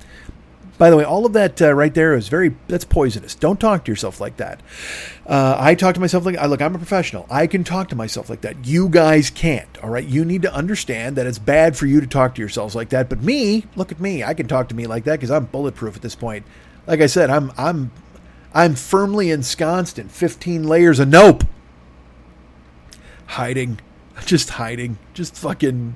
By 0.80 0.89
the 0.89 0.98
way, 0.98 1.04
all 1.04 1.28
of 1.28 1.34
that 1.34 1.62
uh, 1.62 1.74
right 1.74 1.94
there 1.94 2.15
is 2.15 2.28
very, 2.30 2.56
that's 2.68 2.86
poisonous. 2.86 3.36
Don't 3.36 3.60
talk 3.60 3.86
to 3.86 3.92
yourself 3.92 4.20
like 4.20 4.38
that. 4.38 4.62
Uh, 5.28 5.56
I 5.60 5.76
talk 5.76 5.94
to 5.94 6.00
myself 6.00 6.26
like, 6.26 6.38
I 6.38 6.48
look, 6.48 6.62
I'm 6.62 6.74
a 6.74 6.80
professional. 6.80 7.28
I 7.30 7.46
can 7.46 7.63
talk 7.63 7.89
to 7.89 7.96
myself 7.96 8.30
like 8.30 8.42
that. 8.42 8.65
You 8.65 8.89
guys 8.89 9.30
can't. 9.30 9.70
All 9.84 9.89
right. 9.89 10.06
You 10.06 10.26
need 10.26 10.42
to 10.42 10.54
understand 10.54 11.18
that 11.18 11.28
it's 11.28 11.38
bad 11.38 11.78
for 11.78 11.86
you 11.86 12.02
to 12.02 12.08
talk 12.08 12.34
to 12.36 12.42
yourselves 12.42 12.76
like 12.76 12.89
that. 12.89 13.10
But 13.10 13.22
me, 13.22 13.65
look 13.76 13.92
at 13.92 14.00
me. 14.00 14.24
I 14.24 14.34
can 14.34 14.48
talk 14.48 14.70
to 14.70 14.76
me 14.76 14.88
like 14.88 15.04
that 15.04 15.20
because 15.20 15.30
I'm 15.30 15.46
bulletproof 15.46 15.96
at 15.96 16.02
this 16.02 16.15
point. 16.15 16.46
Like 16.88 17.02
I 17.02 17.08
said, 17.08 17.30
I'm, 17.30 17.52
I'm, 17.58 17.92
I'm 18.54 18.74
firmly 18.74 19.30
ensconced 19.30 20.00
in 20.00 20.10
15 20.10 20.63
layers 20.63 21.00
of 21.00 21.10
nope. 21.10 21.44
Hiding 23.28 23.80
just 24.26 24.52
hiding, 24.52 24.98
just 25.13 25.36
fucking 25.36 25.96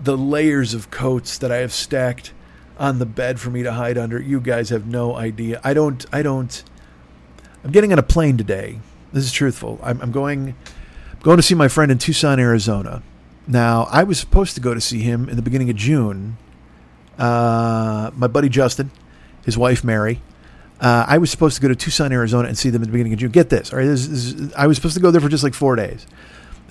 the 0.00 0.16
layers 0.16 0.74
of 0.74 0.90
coats 0.90 1.38
that 1.38 1.50
I 1.50 1.56
have 1.56 1.72
stacked 1.72 2.32
on 2.78 2.98
the 2.98 3.06
bed 3.06 3.40
for 3.40 3.50
me 3.50 3.62
to 3.62 3.72
hide 3.72 3.98
under. 3.98 4.20
You 4.20 4.40
guys 4.40 4.70
have 4.70 4.86
no 4.86 5.16
idea. 5.16 5.60
I 5.64 5.74
don't. 5.74 6.04
I 6.12 6.22
don't. 6.22 6.62
I'm 7.64 7.72
getting 7.72 7.92
on 7.92 7.98
a 7.98 8.02
plane 8.02 8.36
today. 8.36 8.80
This 9.12 9.24
is 9.24 9.32
truthful. 9.32 9.80
I'm, 9.82 10.00
I'm 10.00 10.12
going. 10.12 10.54
I'm 11.12 11.20
going 11.22 11.36
to 11.38 11.42
see 11.42 11.54
my 11.54 11.68
friend 11.68 11.90
in 11.90 11.98
Tucson, 11.98 12.38
Arizona. 12.38 13.02
Now, 13.46 13.88
I 13.90 14.04
was 14.04 14.20
supposed 14.20 14.54
to 14.54 14.60
go 14.60 14.74
to 14.74 14.80
see 14.80 15.00
him 15.00 15.28
in 15.28 15.36
the 15.36 15.42
beginning 15.42 15.70
of 15.70 15.76
June. 15.76 16.36
Uh, 17.18 18.10
my 18.14 18.28
buddy 18.28 18.48
Justin, 18.48 18.90
his 19.44 19.58
wife 19.58 19.82
Mary. 19.82 20.22
Uh, 20.80 21.04
I 21.08 21.18
was 21.18 21.30
supposed 21.32 21.56
to 21.56 21.62
go 21.62 21.66
to 21.66 21.74
Tucson, 21.74 22.12
Arizona, 22.12 22.46
and 22.46 22.56
see 22.56 22.70
them 22.70 22.82
in 22.82 22.88
the 22.88 22.92
beginning 22.92 23.12
of 23.14 23.18
June. 23.18 23.32
Get 23.32 23.48
this, 23.48 23.72
all 23.72 23.80
right? 23.80 23.86
This, 23.86 24.06
this, 24.06 24.54
I 24.54 24.68
was 24.68 24.76
supposed 24.76 24.94
to 24.94 25.00
go 25.00 25.10
there 25.10 25.20
for 25.20 25.28
just 25.28 25.42
like 25.42 25.54
four 25.54 25.74
days 25.74 26.06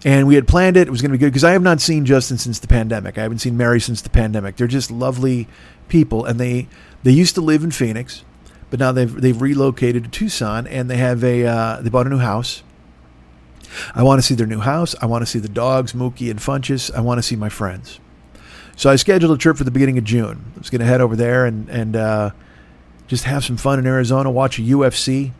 and 0.07 0.25
we 0.25 0.35
had 0.35 0.47
planned 0.47 0.77
it. 0.77 0.87
It 0.87 0.89
was 0.89 1.01
going 1.01 1.11
to 1.11 1.17
be 1.17 1.19
good 1.19 1.31
because 1.31 1.43
I 1.43 1.51
have 1.51 1.61
not 1.61 1.81
seen 1.81 2.05
Justin 2.05 2.37
since 2.37 2.59
the 2.59 2.67
pandemic. 2.67 3.17
I 3.17 3.23
haven't 3.23 3.39
seen 3.39 3.57
Mary 3.57 3.81
since 3.81 4.01
the 4.01 4.09
pandemic. 4.09 4.55
They're 4.55 4.65
just 4.65 4.89
lovely 4.89 5.49
people, 5.89 6.23
and 6.23 6.39
they 6.39 6.69
they 7.03 7.11
used 7.11 7.35
to 7.35 7.41
live 7.41 7.61
in 7.61 7.71
Phoenix, 7.71 8.23
but 8.69 8.79
now 8.79 8.93
they've 8.93 9.13
they've 9.13 9.39
relocated 9.41 10.05
to 10.05 10.09
Tucson, 10.09 10.65
and 10.65 10.89
they 10.89 10.95
have 10.95 11.25
a 11.25 11.45
uh, 11.45 11.81
they 11.81 11.89
bought 11.89 12.07
a 12.07 12.09
new 12.09 12.19
house. 12.19 12.63
I 13.93 14.01
want 14.01 14.19
to 14.19 14.21
see 14.25 14.33
their 14.33 14.47
new 14.47 14.61
house. 14.61 14.95
I 15.01 15.07
want 15.07 15.23
to 15.23 15.25
see 15.25 15.39
the 15.39 15.49
dogs, 15.49 15.91
Mookie 15.91 16.31
and 16.31 16.39
Funchess. 16.39 16.89
I 16.95 17.01
want 17.01 17.17
to 17.17 17.21
see 17.21 17.35
my 17.35 17.49
friends. 17.49 17.99
So 18.77 18.89
I 18.89 18.95
scheduled 18.95 19.37
a 19.37 19.37
trip 19.37 19.57
for 19.57 19.65
the 19.65 19.71
beginning 19.71 19.97
of 19.97 20.05
June. 20.05 20.53
I 20.55 20.59
was 20.59 20.69
going 20.69 20.79
to 20.79 20.87
head 20.87 21.01
over 21.01 21.17
there 21.17 21.45
and 21.45 21.67
and 21.67 21.97
uh, 21.97 22.31
just 23.07 23.25
have 23.25 23.43
some 23.43 23.57
fun 23.57 23.77
in 23.77 23.85
Arizona, 23.85 24.31
watch 24.31 24.57
a 24.57 24.61
UFC, 24.61 25.33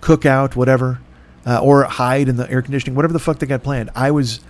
cook 0.00 0.24
out, 0.24 0.56
whatever 0.56 1.00
uh, 1.46 1.60
or 1.62 1.84
hide 1.84 2.28
in 2.28 2.36
the 2.36 2.50
air 2.50 2.62
conditioning, 2.62 2.94
whatever 2.94 3.12
the 3.12 3.18
fuck 3.18 3.38
they 3.38 3.46
got 3.46 3.62
planned. 3.62 3.90
I 3.94 4.10
was, 4.10 4.40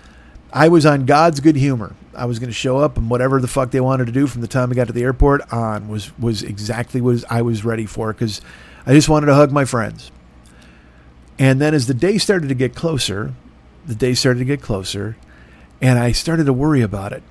I 0.53 0.69
was 0.69 0.85
on 0.87 1.07
God's 1.07 1.41
good 1.41 1.57
humor. 1.57 1.95
I 2.15 2.25
was 2.25 2.39
going 2.39 2.51
to 2.51 2.55
show 2.55 2.79
up, 2.79 2.97
and 2.97 3.09
whatever 3.09 3.41
the 3.41 3.49
fuck 3.49 3.71
they 3.71 3.81
wanted 3.81 4.07
to 4.07 4.13
do 4.13 4.27
from 4.27 4.41
the 4.41 4.49
time 4.49 4.71
I 4.71 4.75
got 4.75 4.89
to 4.89 4.93
the 4.93 5.03
airport 5.03 5.53
on 5.53 5.89
was 5.89 6.17
was 6.19 6.43
exactly 6.43 7.01
what 7.01 7.25
I 7.31 7.43
was 7.43 7.65
ready 7.65 7.87
for 7.87 8.13
because 8.13 8.41
I 8.85 8.93
just 8.93 9.09
wanted 9.09 9.27
to 9.27 9.35
hug 9.35 9.53
my 9.53 9.65
friends. 9.65 10.11
And 11.39 11.61
then 11.61 11.73
as 11.73 11.87
the 11.87 11.95
day 11.95 12.19
started 12.19 12.49
to 12.49 12.55
get 12.55 12.75
closer, 12.75 13.33
the 13.87 13.95
day 13.95 14.13
started 14.15 14.41
to 14.41 14.45
get 14.45 14.61
closer, 14.61 15.17
and 15.81 15.99
I 15.99 16.13
started 16.13 16.45
to 16.45 16.53
worry 16.53 16.83
about 16.83 17.13
it 17.13 17.23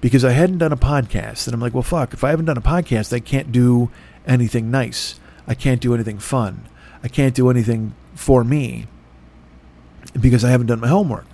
because 0.00 0.24
I 0.24 0.32
hadn't 0.32 0.58
done 0.58 0.72
a 0.72 0.76
podcast. 0.76 1.46
And 1.46 1.54
I'm 1.54 1.60
like, 1.60 1.74
well, 1.74 1.82
fuck, 1.82 2.12
if 2.12 2.22
I 2.22 2.30
haven't 2.30 2.46
done 2.46 2.56
a 2.56 2.62
podcast, 2.62 3.12
I 3.12 3.20
can't 3.20 3.50
do 3.52 3.90
anything 4.26 4.70
nice. 4.70 5.18
I 5.46 5.54
can't 5.54 5.80
do 5.80 5.94
anything 5.94 6.18
fun. 6.18 6.68
I 7.02 7.08
can't 7.08 7.34
do 7.34 7.50
anything 7.50 7.94
for 8.16 8.42
me 8.42 8.86
because 10.18 10.44
I 10.44 10.50
haven't 10.50 10.66
done 10.66 10.80
my 10.80 10.88
homework. 10.88 11.26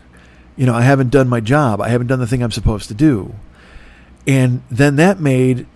You 0.57 0.67
know, 0.67 0.75
I 0.75 0.83
haven't 0.83 1.11
done 1.11 1.29
my 1.29 1.41
job. 1.41 1.81
I 1.81 1.89
haven't 1.89 2.09
done 2.09 2.19
the 2.19 2.27
thing 2.27 2.43
I'm 2.43 2.51
supposed 2.51 2.89
to 2.89 2.95
do. 2.95 3.35
And 4.27 4.63
then 4.71 4.97
that 4.97 5.19
made 5.19 5.67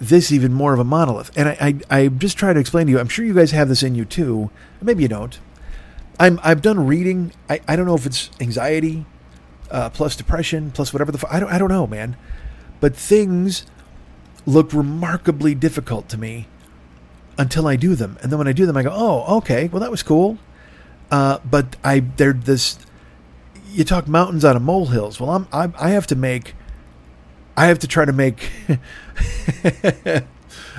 this 0.00 0.30
even 0.30 0.52
more 0.52 0.74
of 0.74 0.78
a 0.78 0.84
monolith. 0.84 1.30
And 1.36 1.48
I, 1.48 1.56
I, 1.90 2.00
I 2.02 2.08
just 2.08 2.36
try 2.36 2.52
to 2.52 2.60
explain 2.60 2.86
to 2.86 2.92
you, 2.92 3.00
I'm 3.00 3.08
sure 3.08 3.24
you 3.24 3.34
guys 3.34 3.52
have 3.52 3.68
this 3.68 3.82
in 3.82 3.94
you 3.94 4.04
too. 4.04 4.50
Maybe 4.82 5.02
you 5.02 5.08
don't. 5.08 5.38
I'm, 6.20 6.38
I've 6.42 6.62
done 6.62 6.86
reading. 6.86 7.32
I, 7.48 7.60
I 7.66 7.76
don't 7.76 7.86
know 7.86 7.94
if 7.94 8.06
it's 8.06 8.30
anxiety 8.40 9.06
uh, 9.70 9.90
plus 9.90 10.16
depression 10.16 10.70
plus 10.70 10.92
whatever 10.92 11.12
the, 11.12 11.26
I 11.30 11.40
don't, 11.40 11.50
I 11.50 11.58
don't 11.58 11.68
know, 11.68 11.86
man. 11.86 12.16
But 12.80 12.94
things 12.94 13.66
look 14.46 14.72
remarkably 14.72 15.54
difficult 15.54 16.08
to 16.10 16.18
me 16.18 16.46
until 17.36 17.66
I 17.66 17.76
do 17.76 17.94
them. 17.94 18.18
And 18.22 18.30
then 18.30 18.38
when 18.38 18.48
I 18.48 18.52
do 18.52 18.66
them, 18.66 18.76
I 18.76 18.82
go, 18.82 18.90
oh, 18.92 19.38
okay, 19.38 19.68
well, 19.68 19.80
that 19.80 19.90
was 19.90 20.02
cool. 20.02 20.38
Uh, 21.10 21.38
but 21.44 21.76
I 21.82 22.00
they're 22.00 22.32
this. 22.32 22.78
You 23.70 23.84
talk 23.84 24.08
mountains 24.08 24.44
out 24.44 24.56
of 24.56 24.62
molehills. 24.62 25.20
Well, 25.20 25.30
I'm 25.30 25.48
I, 25.52 25.72
I 25.78 25.90
have 25.90 26.06
to 26.08 26.16
make. 26.16 26.54
I 27.56 27.66
have 27.66 27.78
to 27.80 27.88
try 27.88 28.04
to 28.04 28.12
make. 28.12 28.50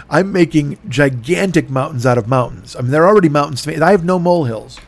I'm 0.10 0.32
making 0.32 0.80
gigantic 0.88 1.70
mountains 1.70 2.06
out 2.06 2.18
of 2.18 2.28
mountains. 2.28 2.76
I 2.76 2.82
mean, 2.82 2.92
they're 2.92 3.08
already 3.08 3.30
mountains 3.30 3.62
to 3.64 3.70
me. 3.70 3.80
I 3.80 3.92
have 3.92 4.04
no 4.04 4.18
molehills. 4.18 4.80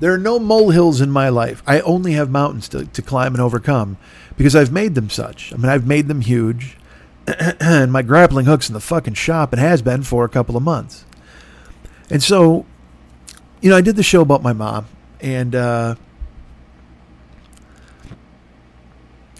There 0.00 0.12
are 0.12 0.18
no 0.18 0.38
molehills 0.38 1.00
in 1.00 1.10
my 1.10 1.28
life. 1.28 1.62
I 1.66 1.80
only 1.80 2.12
have 2.12 2.28
mountains 2.28 2.68
to, 2.70 2.84
to 2.84 3.02
climb 3.02 3.34
and 3.34 3.40
overcome 3.40 3.96
because 4.36 4.56
I've 4.56 4.72
made 4.72 4.96
them 4.96 5.08
such. 5.08 5.52
I 5.52 5.56
mean, 5.56 5.68
I've 5.68 5.86
made 5.86 6.08
them 6.08 6.20
huge. 6.20 6.76
and 7.60 7.92
my 7.92 8.02
grappling 8.02 8.46
hook's 8.46 8.68
in 8.68 8.74
the 8.74 8.80
fucking 8.80 9.14
shop 9.14 9.52
and 9.52 9.60
has 9.60 9.80
been 9.80 10.02
for 10.02 10.24
a 10.24 10.28
couple 10.28 10.56
of 10.56 10.62
months. 10.62 11.04
And 12.10 12.22
so, 12.22 12.66
you 13.64 13.70
know, 13.70 13.76
I 13.78 13.80
did 13.80 13.96
the 13.96 14.02
show 14.02 14.20
about 14.20 14.42
my 14.42 14.52
mom 14.52 14.84
and 15.20 15.54
uh, 15.54 15.94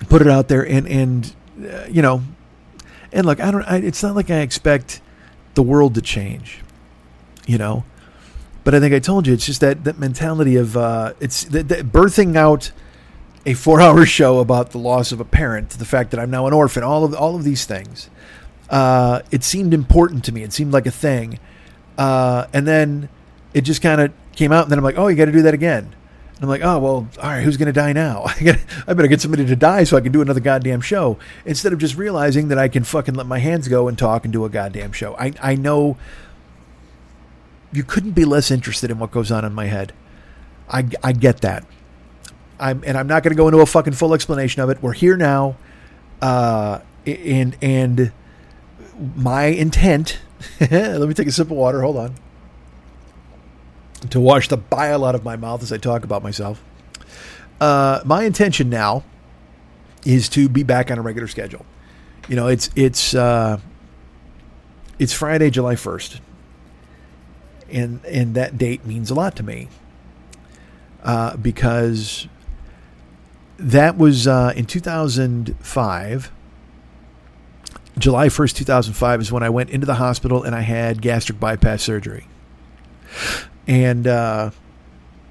put 0.08 0.22
it 0.22 0.28
out 0.28 0.48
there, 0.48 0.66
and 0.66 0.88
and 0.88 1.36
uh, 1.62 1.84
you 1.90 2.00
know, 2.00 2.22
and 3.12 3.26
look, 3.26 3.38
I 3.38 3.50
don't. 3.50 3.64
I, 3.64 3.76
it's 3.76 4.02
not 4.02 4.16
like 4.16 4.30
I 4.30 4.38
expect 4.38 5.02
the 5.52 5.62
world 5.62 5.94
to 5.96 6.00
change, 6.00 6.62
you 7.46 7.58
know. 7.58 7.84
But 8.64 8.74
I 8.74 8.80
think 8.80 8.94
I 8.94 8.98
told 8.98 9.26
you 9.26 9.34
it's 9.34 9.44
just 9.44 9.60
that 9.60 9.84
that 9.84 9.98
mentality 9.98 10.56
of 10.56 10.74
uh, 10.74 11.12
it's 11.20 11.44
that, 11.44 11.68
that 11.68 11.92
birthing 11.92 12.34
out 12.34 12.72
a 13.44 13.52
four-hour 13.52 14.06
show 14.06 14.38
about 14.38 14.70
the 14.70 14.78
loss 14.78 15.12
of 15.12 15.20
a 15.20 15.26
parent, 15.26 15.68
the 15.68 15.84
fact 15.84 16.12
that 16.12 16.18
I'm 16.18 16.30
now 16.30 16.46
an 16.46 16.54
orphan, 16.54 16.82
all 16.82 17.04
of 17.04 17.14
all 17.14 17.36
of 17.36 17.44
these 17.44 17.66
things. 17.66 18.08
Uh, 18.70 19.20
it 19.30 19.44
seemed 19.44 19.74
important 19.74 20.24
to 20.24 20.32
me. 20.32 20.42
It 20.42 20.54
seemed 20.54 20.72
like 20.72 20.86
a 20.86 20.90
thing, 20.90 21.38
uh, 21.98 22.46
and 22.54 22.66
then 22.66 23.10
it 23.54 23.62
just 23.62 23.80
kind 23.80 24.00
of 24.00 24.12
came 24.32 24.52
out, 24.52 24.64
and 24.64 24.70
then 24.70 24.78
I'm 24.78 24.84
like, 24.84 24.98
oh, 24.98 25.06
you 25.06 25.16
got 25.16 25.26
to 25.26 25.32
do 25.32 25.42
that 25.42 25.54
again. 25.54 25.94
And 26.34 26.42
I'm 26.42 26.48
like, 26.48 26.62
oh 26.62 26.78
well, 26.80 27.08
all 27.22 27.30
right, 27.30 27.44
who's 27.44 27.56
going 27.56 27.66
to 27.66 27.72
die 27.72 27.92
now? 27.92 28.24
I, 28.26 28.42
gotta, 28.42 28.60
I 28.88 28.94
better 28.94 29.08
get 29.08 29.20
somebody 29.20 29.46
to 29.46 29.56
die 29.56 29.84
so 29.84 29.96
I 29.96 30.00
can 30.00 30.12
do 30.12 30.20
another 30.20 30.40
goddamn 30.40 30.80
show 30.80 31.18
instead 31.44 31.72
of 31.72 31.78
just 31.78 31.96
realizing 31.96 32.48
that 32.48 32.58
I 32.58 32.68
can 32.68 32.82
fucking 32.82 33.14
let 33.14 33.26
my 33.26 33.38
hands 33.38 33.68
go 33.68 33.86
and 33.88 33.96
talk 33.96 34.24
and 34.24 34.32
do 34.32 34.44
a 34.44 34.48
goddamn 34.48 34.92
show. 34.92 35.14
I 35.16 35.32
I 35.40 35.54
know 35.54 35.96
you 37.72 37.84
couldn't 37.84 38.12
be 38.12 38.24
less 38.24 38.50
interested 38.50 38.90
in 38.90 38.98
what 38.98 39.12
goes 39.12 39.30
on 39.30 39.44
in 39.44 39.52
my 39.52 39.66
head. 39.66 39.92
I 40.68 40.88
I 41.02 41.12
get 41.12 41.40
that. 41.42 41.64
I'm 42.58 42.82
and 42.84 42.98
I'm 42.98 43.06
not 43.06 43.22
going 43.22 43.32
to 43.32 43.36
go 43.36 43.46
into 43.46 43.60
a 43.60 43.66
fucking 43.66 43.92
full 43.92 44.12
explanation 44.12 44.60
of 44.62 44.70
it. 44.70 44.82
We're 44.82 44.92
here 44.92 45.16
now, 45.16 45.56
uh, 46.20 46.80
and 47.06 47.56
and 47.62 48.12
my 49.14 49.46
intent. 49.46 50.18
let 50.60 51.00
me 51.00 51.14
take 51.14 51.28
a 51.28 51.32
sip 51.32 51.50
of 51.50 51.56
water. 51.56 51.82
Hold 51.82 51.96
on. 51.96 52.14
To 54.10 54.20
wash 54.20 54.48
the 54.48 54.56
bile 54.56 55.04
out 55.04 55.14
of 55.14 55.24
my 55.24 55.36
mouth 55.36 55.62
as 55.62 55.72
I 55.72 55.78
talk 55.78 56.04
about 56.04 56.22
myself. 56.22 56.62
Uh, 57.60 58.00
my 58.04 58.24
intention 58.24 58.68
now 58.68 59.04
is 60.04 60.28
to 60.30 60.48
be 60.48 60.62
back 60.62 60.90
on 60.90 60.98
a 60.98 61.02
regular 61.02 61.28
schedule. 61.28 61.64
You 62.28 62.36
know, 62.36 62.48
it's 62.48 62.70
it's 62.76 63.14
uh, 63.14 63.58
it's 64.98 65.12
Friday, 65.12 65.50
July 65.50 65.76
first, 65.76 66.20
and 67.70 68.04
and 68.04 68.34
that 68.34 68.58
date 68.58 68.84
means 68.84 69.10
a 69.10 69.14
lot 69.14 69.36
to 69.36 69.42
me 69.42 69.68
uh, 71.02 71.36
because 71.36 72.28
that 73.58 73.96
was 73.96 74.26
uh, 74.26 74.52
in 74.56 74.66
2005. 74.66 76.30
July 77.96 78.26
1st, 78.26 78.56
2005 78.56 79.20
is 79.20 79.30
when 79.30 79.44
I 79.44 79.50
went 79.50 79.70
into 79.70 79.86
the 79.86 79.94
hospital 79.94 80.42
and 80.42 80.52
I 80.52 80.62
had 80.62 81.00
gastric 81.00 81.38
bypass 81.38 81.80
surgery. 81.80 82.26
And, 83.66 84.06
uh, 84.06 84.50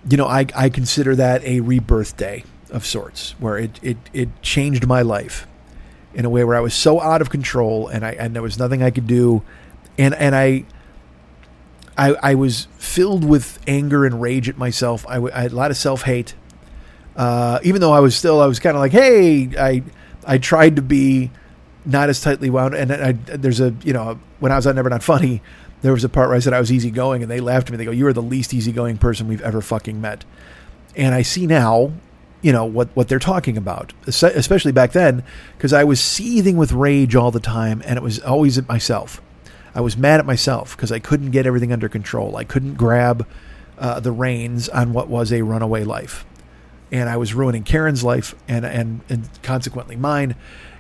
you 0.10 0.18
know, 0.18 0.28
I, 0.28 0.46
I 0.56 0.70
consider 0.70 1.16
that 1.16 1.44
a 1.44 1.60
rebirth 1.60 2.18
day 2.18 2.44
of 2.72 2.86
sorts, 2.86 3.36
where 3.40 3.58
it, 3.58 3.80
it, 3.84 3.98
it 4.14 4.42
changed 4.42 4.88
my 4.88 5.02
life 5.02 5.48
in 6.14 6.26
a 6.26 6.30
way 6.30 6.44
where 6.44 6.56
I 6.56 6.60
was 6.60 6.74
so 6.74 7.00
out 7.00 7.22
of 7.22 7.30
control 7.30 7.88
and 7.88 8.06
I 8.06 8.12
and 8.12 8.36
there 8.36 8.42
was 8.42 8.60
nothing 8.60 8.84
I 8.84 8.92
could 8.92 9.08
do. 9.08 9.44
And, 9.98 10.14
and 10.16 10.36
I, 10.36 10.66
I, 11.98 12.16
I 12.22 12.36
was 12.36 12.68
filled 12.78 13.24
with 13.24 13.60
anger 13.68 14.06
and 14.06 14.22
rage 14.22 14.50
at 14.50 14.58
myself. 14.58 15.06
I, 15.08 15.18
I 15.18 15.42
had 15.42 15.52
a 15.52 15.56
lot 15.56 15.72
of 15.72 15.78
self 15.78 16.04
hate. 16.04 16.36
Uh, 17.16 17.60
even 17.64 17.82
though 17.82 17.94
I 17.94 18.00
was 18.00 18.16
still, 18.16 18.42
I 18.42 18.48
was 18.48 18.60
kind 18.60 18.76
of 18.76 18.80
like, 18.82 18.92
hey, 18.92 19.50
I, 19.58 19.84
I 20.26 20.40
tried 20.40 20.78
to 20.78 20.82
be 20.82 21.30
not 21.86 22.10
as 22.10 22.22
tightly 22.22 22.50
wound. 22.50 22.74
And 22.74 22.92
I, 22.92 23.12
there's 23.12 23.60
a, 23.60 23.76
you 23.84 23.94
know, 23.94 24.20
when 24.40 24.52
I 24.52 24.56
was 24.56 24.66
on 24.66 24.76
Never 24.76 24.90
Not 24.90 25.04
Funny, 25.04 25.42
there 25.84 25.92
was 25.92 26.04
a 26.04 26.10
part 26.10 26.30
where 26.30 26.38
I 26.38 26.40
said 26.40 26.54
I 26.54 26.60
was 26.60 26.72
easygoing, 26.72 27.22
and 27.22 27.30
they 27.30 27.42
laughed 27.42 27.68
at 27.68 27.72
me. 27.72 27.78
They 27.78 27.86
go, 27.86 27.92
"You 27.92 28.08
are 28.08 28.14
the 28.14 28.22
least 28.22 28.54
easygoing 28.54 28.98
person 28.98 29.28
we've 29.28 29.42
ever 29.42 29.62
fucking 29.62 30.02
met." 30.02 30.26
And 30.96 31.14
I 31.14 31.22
see 31.22 31.46
now, 31.46 31.92
you 32.42 32.52
know, 32.54 32.66
what 32.66 32.88
what 32.94 33.10
they're 33.10 33.20
talking 33.20 33.58
about, 33.58 33.94
especially 34.08 34.72
back 34.72 34.94
then, 34.94 35.24
because 35.58 35.74
I 35.74 35.84
was 35.84 36.00
seething 36.00 36.56
with 36.56 36.72
rage 36.72 37.16
all 37.16 37.32
the 37.32 37.42
time, 37.42 37.84
and 37.86 37.98
it 37.98 38.02
was 38.02 38.20
always 38.20 38.58
at 38.58 38.68
myself. 38.68 39.22
I 39.76 39.82
was 39.82 39.98
mad 39.98 40.20
at 40.20 40.26
myself 40.26 40.76
because 40.76 40.92
I 40.92 41.00
couldn't 41.00 41.32
get 41.32 41.46
everything 41.46 41.74
under 41.74 41.90
control. 41.90 42.38
I 42.38 42.46
couldn't 42.46 42.76
grab 42.76 43.28
uh, 43.78 44.00
the 44.00 44.12
reins 44.12 44.70
on 44.70 44.94
what 44.94 45.10
was 45.10 45.34
a 45.34 45.42
runaway 45.42 45.84
life, 45.84 46.26
and 46.94 47.10
I 47.10 47.18
was 47.18 47.34
ruining 47.34 47.64
Karen's 47.64 48.06
life 48.06 48.36
and 48.48 48.66
and 48.66 49.02
and 49.10 49.28
consequently 49.42 49.98
mine. 49.98 50.36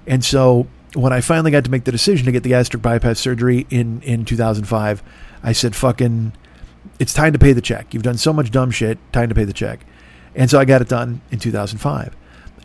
And 0.07 0.23
so 0.23 0.67
when 0.95 1.13
I 1.13 1.21
finally 1.21 1.51
got 1.51 1.63
to 1.65 1.71
make 1.71 1.83
the 1.83 1.91
decision 1.91 2.25
to 2.25 2.31
get 2.31 2.43
the 2.43 2.49
gastric 2.49 2.81
bypass 2.81 3.19
surgery 3.19 3.65
in 3.69 4.01
in 4.01 4.25
2005, 4.25 5.03
I 5.43 5.51
said, 5.51 5.75
"Fucking, 5.75 6.33
it's 6.99 7.13
time 7.13 7.33
to 7.33 7.39
pay 7.39 7.53
the 7.53 7.61
check. 7.61 7.93
You've 7.93 8.03
done 8.03 8.17
so 8.17 8.33
much 8.33 8.51
dumb 8.51 8.71
shit. 8.71 8.97
Time 9.11 9.29
to 9.29 9.35
pay 9.35 9.45
the 9.45 9.53
check." 9.53 9.85
And 10.35 10.49
so 10.49 10.59
I 10.59 10.65
got 10.65 10.81
it 10.81 10.89
done 10.89 11.21
in 11.31 11.39
2005. 11.39 12.15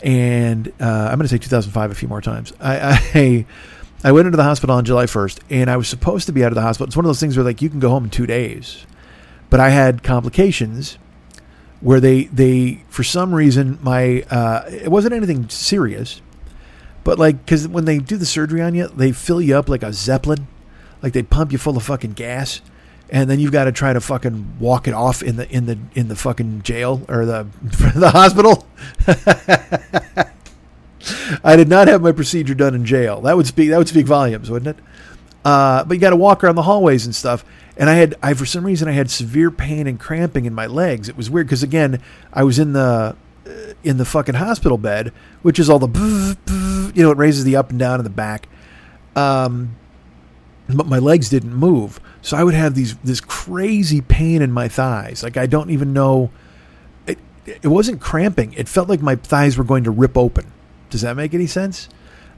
And 0.03 0.68
uh, 0.81 0.85
I'm 0.85 1.18
going 1.18 1.22
to 1.22 1.29
say 1.29 1.39
2005 1.39 1.91
a 1.91 1.95
few 1.95 2.09
more 2.09 2.20
times. 2.20 2.53
I, 2.61 3.01
I 3.14 3.47
I 4.05 4.12
went 4.12 4.26
into 4.26 4.37
the 4.37 4.45
hospital 4.45 4.76
on 4.76 4.85
July 4.85 5.07
1st, 5.07 5.41
and 5.51 5.68
I 5.68 5.76
was 5.76 5.89
supposed 5.89 6.26
to 6.26 6.33
be 6.33 6.45
out 6.45 6.53
of 6.53 6.55
the 6.55 6.62
hospital. 6.62 6.87
It's 6.87 6.97
one 6.97 7.05
of 7.05 7.09
those 7.09 7.18
things 7.18 7.37
where 7.37 7.45
like 7.45 7.61
you 7.61 7.68
can 7.68 7.81
go 7.81 7.89
home 7.89 8.05
in 8.05 8.11
two 8.11 8.26
days, 8.26 8.87
but 9.51 9.59
I 9.59 9.70
had 9.70 10.05
complications 10.05 10.99
where 11.81 12.01
they 12.01 12.24
they 12.24 12.85
for 12.89 13.03
some 13.03 13.35
reason 13.35 13.79
my 13.83 14.22
uh, 14.31 14.68
it 14.70 14.89
wasn't 14.89 15.14
anything 15.14 15.49
serious, 15.49 16.20
but 17.05 17.19
like 17.19 17.45
because 17.45 17.67
when 17.69 17.85
they 17.85 17.99
do 17.99 18.17
the 18.17 18.27
surgery 18.27 18.63
on 18.63 18.75
you, 18.75 18.89
they 18.89 19.13
fill 19.13 19.41
you 19.41 19.57
up 19.57 19.69
like 19.69 19.83
a 19.83 19.93
zeppelin, 19.93 20.47
like 21.03 21.13
they 21.13 21.23
pump 21.23 21.53
you 21.53 21.59
full 21.59 21.77
of 21.77 21.83
fucking 21.83 22.13
gas, 22.13 22.61
and 23.11 23.29
then 23.31 23.39
you've 23.39 23.53
got 23.53 23.65
to 23.65 23.73
try 23.73 23.93
to 23.93 24.01
fucking 24.01 24.57
walk 24.59 24.89
it 24.89 24.95
off 24.95 25.23
in 25.23 25.37
the 25.37 25.49
in 25.51 25.67
the 25.67 25.79
in 25.95 26.09
the 26.09 26.17
fucking 26.17 26.63
jail 26.63 27.03
or 27.09 27.25
the 27.25 27.47
the 27.95 28.11
hospital. 28.11 28.67
I 31.45 31.57
did 31.57 31.69
not 31.69 31.89
have 31.89 32.03
my 32.03 32.13
procedure 32.13 32.55
done 32.55 32.75
in 32.75 32.85
jail. 32.85 33.21
That 33.23 33.37
would 33.37 33.47
speak. 33.47 33.71
That 33.71 33.79
would 33.79 33.89
speak 33.89 34.07
volumes, 34.07 34.51
wouldn't 34.51 34.79
it? 34.79 34.85
Uh, 35.45 35.85
but 35.85 35.95
you 35.95 36.01
got 36.01 36.11
to 36.11 36.17
walk 36.17 36.43
around 36.43 36.57
the 36.57 36.63
hallways 36.63 37.07
and 37.07 37.15
stuff. 37.15 37.45
And 37.77 37.89
I 37.89 37.95
had, 37.95 38.17
I 38.23 38.35
for 38.35 38.45
some 38.45 38.65
reason, 38.65 38.89
I 38.89 38.93
had 38.93 39.11
severe 39.11 39.51
pain 39.51 39.87
and 39.87 39.99
cramping 39.99 40.47
in 40.47 40.55
my 40.55 40.67
legs. 40.67 41.09
It 41.09 41.17
was 41.17 41.31
weird 41.31 41.47
because 41.47 41.63
again, 41.63 42.03
I 42.33 42.43
was 42.43 42.59
in 42.59 42.73
the 42.73 43.17
in 43.83 43.97
the 43.97 44.05
fucking 44.05 44.35
hospital 44.35 44.79
bed, 44.79 45.13
which 45.43 45.59
is 45.59 45.71
all 45.71 45.79
the, 45.79 46.37
you 46.95 47.03
know, 47.03 47.11
it 47.11 47.17
raises 47.17 47.45
the 47.45 47.57
up 47.57 47.71
and 47.71 47.79
down 47.79 48.01
in 48.01 48.05
the 48.05 48.11
back. 48.11 48.49
Um, 49.17 49.77
but 50.69 50.87
my 50.87 50.99
legs 50.99 51.31
didn't 51.31 51.55
move, 51.55 51.99
so 52.21 52.37
I 52.37 52.45
would 52.45 52.55
have 52.55 52.75
these 52.75 52.97
this 52.99 53.21
crazy 53.21 54.01
pain 54.03 54.43
in 54.43 54.53
my 54.53 54.69
thighs. 54.69 55.23
Like 55.23 55.37
I 55.37 55.47
don't 55.47 55.71
even 55.71 55.93
know. 55.93 56.31
It, 57.07 57.19
it 57.47 57.69
wasn't 57.69 58.01
cramping. 58.01 58.53
It 58.53 58.69
felt 58.69 58.89
like 58.89 59.01
my 59.01 59.17
thighs 59.17 59.57
were 59.57 59.65
going 59.65 59.85
to 59.85 59.91
rip 59.91 60.17
open. 60.17 60.53
Does 60.91 61.01
that 61.01 61.17
make 61.17 61.33
any 61.33 61.47
sense? 61.47 61.89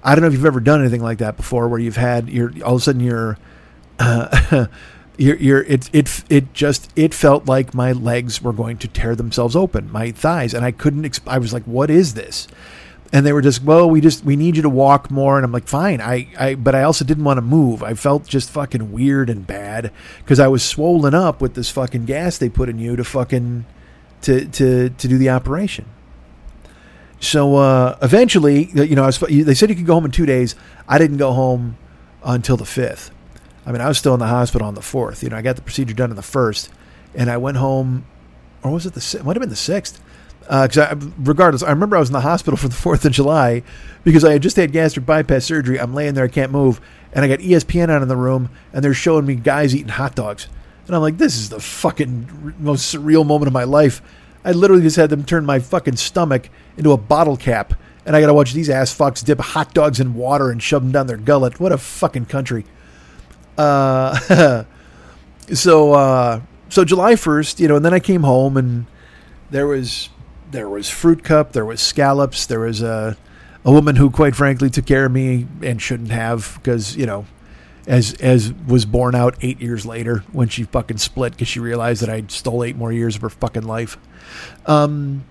I 0.03 0.15
don't 0.15 0.23
know 0.23 0.29
if 0.29 0.33
you've 0.33 0.47
ever 0.47 0.61
done 0.61 0.81
anything 0.81 1.03
like 1.03 1.19
that 1.19 1.37
before, 1.37 1.69
where 1.69 1.81
you've 1.81 1.97
had 1.97 2.29
your 2.29 2.53
all 2.65 2.77
of 2.77 2.83
a 2.83 2.85
sudden 2.85 3.01
your, 3.01 3.37
uh, 3.99 4.67
your 5.21 5.37
your 5.37 5.62
it 5.64 5.91
it 5.93 6.25
it 6.31 6.55
just 6.55 6.91
it 6.97 7.12
felt 7.12 7.47
like 7.47 7.75
my 7.75 7.93
legs 7.93 8.41
were 8.41 8.55
going 8.55 8.79
to 8.79 8.89
tear 8.89 9.14
themselves 9.14 9.55
open, 9.55 9.93
my 9.93 10.12
thighs, 10.12 10.55
and 10.55 10.64
I 10.64 10.73
couldn't. 10.73 11.03
Exp- 11.03 11.29
I 11.29 11.39
was 11.39 11.53
like, 11.53 11.64
"What 11.64 11.91
is 11.91 12.14
this?" 12.14 12.49
And 13.12 13.27
they 13.27 13.33
were 13.33 13.43
just, 13.43 13.62
"Well, 13.62 13.89
we 13.91 14.01
just 14.01 14.25
we 14.25 14.35
need 14.35 14.57
you 14.57 14.62
to 14.62 14.71
walk 14.71 15.11
more," 15.11 15.37
and 15.37 15.45
I'm 15.45 15.53
like, 15.53 15.68
"Fine." 15.68 16.01
I 16.01 16.29
I 16.39 16.55
but 16.55 16.75
I 16.75 16.83
also 16.83 17.05
didn't 17.05 17.25
want 17.25 17.37
to 17.37 17.43
move. 17.43 17.83
I 17.83 17.93
felt 17.93 18.27
just 18.27 18.51
fucking 18.51 18.93
weird 18.93 19.29
and 19.29 19.47
bad 19.47 19.93
because 20.21 20.41
I 20.41 20.49
was 20.49 20.62
swollen 20.62 21.14
up 21.14 21.43
with 21.43 21.53
this 21.53 21.68
fucking 21.68 22.07
gas 22.07 22.39
they 22.39 22.49
put 22.49 22.71
in 22.71 22.79
you 22.79 22.97
to 22.97 23.05
fucking 23.05 23.66
to 24.23 24.47
to 24.47 24.89
to 24.89 25.09
do 25.09 25.18
the 25.18 25.29
operation. 25.29 25.85
So 27.21 27.57
uh, 27.57 27.99
eventually, 28.01 28.71
you 28.73 28.97
know, 28.97 29.03
I 29.03 29.07
was, 29.07 29.18
they 29.18 29.53
said 29.53 29.68
you 29.68 29.77
could 29.77 29.85
go 29.85 29.93
home 29.93 30.07
in 30.07 30.11
two 30.11 30.25
days. 30.25 30.55
I 30.89 30.97
didn't 30.97 31.18
go 31.18 31.33
home 31.33 31.77
until 32.25 32.57
the 32.57 32.64
fifth. 32.64 33.11
I 33.67 33.73
mean, 33.73 33.81
I 33.81 33.89
was 33.89 33.99
still 33.99 34.15
in 34.15 34.21
the 34.21 34.27
hospital 34.27 34.67
on 34.67 34.75
the 34.75 34.83
fourth. 34.83 35.23
You 35.23 35.31
know, 35.31 35.37
I 35.37 35.43
got 35.43 35.57
the 35.57 35.63
procedure 35.63 35.95
done 35.95 36.11
on 36.11 36.17
the 36.17 36.23
first, 36.23 36.71
and 37.15 37.31
I 37.31 37.37
went 37.37 37.57
home, 37.57 38.07
or 38.63 38.71
was 38.71 38.87
it 38.87 38.95
the? 38.95 39.19
It 39.19 39.25
might 39.25 39.37
have 39.37 39.41
been 39.41 39.51
the 39.51 39.57
sixth. 39.57 40.01
Because 40.41 40.79
uh, 40.79 40.97
regardless, 41.19 41.63
I 41.63 41.71
remember 41.71 41.97
I 41.97 42.01
was 42.01 42.09
in 42.09 42.13
the 42.13 42.23
hospital 42.23 42.57
for 42.59 42.69
the 42.69 42.75
Fourth 42.75 43.05
of 43.05 43.13
July 43.13 43.63
because 44.03 44.25
I 44.25 44.33
had 44.33 44.43
just 44.43 44.57
had 44.57 44.73
gastric 44.73 45.07
bypass 45.07 45.45
surgery. 45.45 45.79
I'm 45.79 45.95
laying 45.95 46.15
there, 46.15 46.25
I 46.25 46.29
can't 46.29 46.51
move, 46.51 46.81
and 47.13 47.25
I 47.25 47.29
got 47.29 47.39
ESPN 47.39 47.95
on 47.95 48.03
in 48.03 48.09
the 48.09 48.17
room, 48.17 48.51
and 48.73 48.83
they're 48.83 48.95
showing 48.95 49.27
me 49.27 49.37
guys 49.37 49.75
eating 49.75 49.89
hot 49.89 50.17
dogs, 50.17 50.49
and 50.87 50.97
I'm 50.97 51.03
like, 51.03 51.19
this 51.19 51.37
is 51.37 51.51
the 51.51 51.61
fucking 51.61 52.55
most 52.59 52.93
surreal 52.93 53.25
moment 53.25 53.47
of 53.47 53.53
my 53.53 53.65
life. 53.65 54.03
I 54.45 54.53
literally 54.53 54.83
just 54.83 54.97
had 54.97 55.11
them 55.11 55.23
turn 55.23 55.45
my 55.45 55.59
fucking 55.59 55.97
stomach 55.97 56.49
into 56.77 56.93
a 56.93 56.97
bottle 56.97 57.37
cap, 57.37 57.75
and 58.05 58.17
I 58.17 58.21
got 58.21 58.27
to 58.29 58.35
watch 58.35 58.53
these 58.53 58.71
ass 58.71 58.97
fucks 58.97 59.25
dip 59.25 59.39
hot 59.39 59.73
dogs 59.75 60.01
in 60.01 60.15
water 60.15 60.51
and 60.51 60.61
shove 60.61 60.83
them 60.83 60.91
down 60.93 61.07
their 61.07 61.19
gullet. 61.19 61.61
What 61.61 61.71
a 61.73 61.79
fucking 61.79 62.27
country. 62.27 62.65
Uh, 63.61 64.65
so 65.53 65.93
uh, 65.93 66.41
so 66.71 66.85
July 66.85 67.17
first, 67.17 67.61
you 67.61 67.69
know, 67.69 67.77
and 67.77 67.85
then 67.85 67.93
I 67.93 68.01
came 68.01 68.23
home 68.23 68.57
and 68.57 68.87
there 69.51 69.67
was 69.67 70.09
there 70.51 70.69
was 70.69 70.89
fruit 70.89 71.23
cup, 71.23 71.53
there 71.53 71.67
was 71.67 71.81
scallops, 71.81 72.47
there 72.47 72.61
was 72.61 72.81
a 72.81 73.17
a 73.63 73.71
woman 73.71 73.97
who, 73.97 74.11
quite 74.11 74.35
frankly, 74.35 74.71
took 74.71 74.87
care 74.87 75.05
of 75.05 75.13
me 75.13 75.47
and 75.63 75.83
shouldn't 75.83 76.11
have 76.11 76.55
because 76.63 76.97
you 76.97 77.05
know, 77.05 77.27
as 77.87 78.15
as 78.15 78.55
was 78.67 78.87
borne 78.87 79.15
out 79.15 79.37
eight 79.43 79.61
years 79.61 79.85
later 79.85 80.25
when 80.33 80.49
she 80.49 80.65
fucking 80.65 80.97
split 80.97 81.33
because 81.33 81.49
she 81.49 81.61
realized 81.61 82.01
that 82.01 82.09
I 82.09 82.25
stole 82.29 82.65
eight 82.65 82.77
more 82.77 82.93
years 82.93 83.17
of 83.17 83.23
her 83.23 83.29
fucking 83.29 83.65
life. 83.65 83.99
Um, 84.65 85.25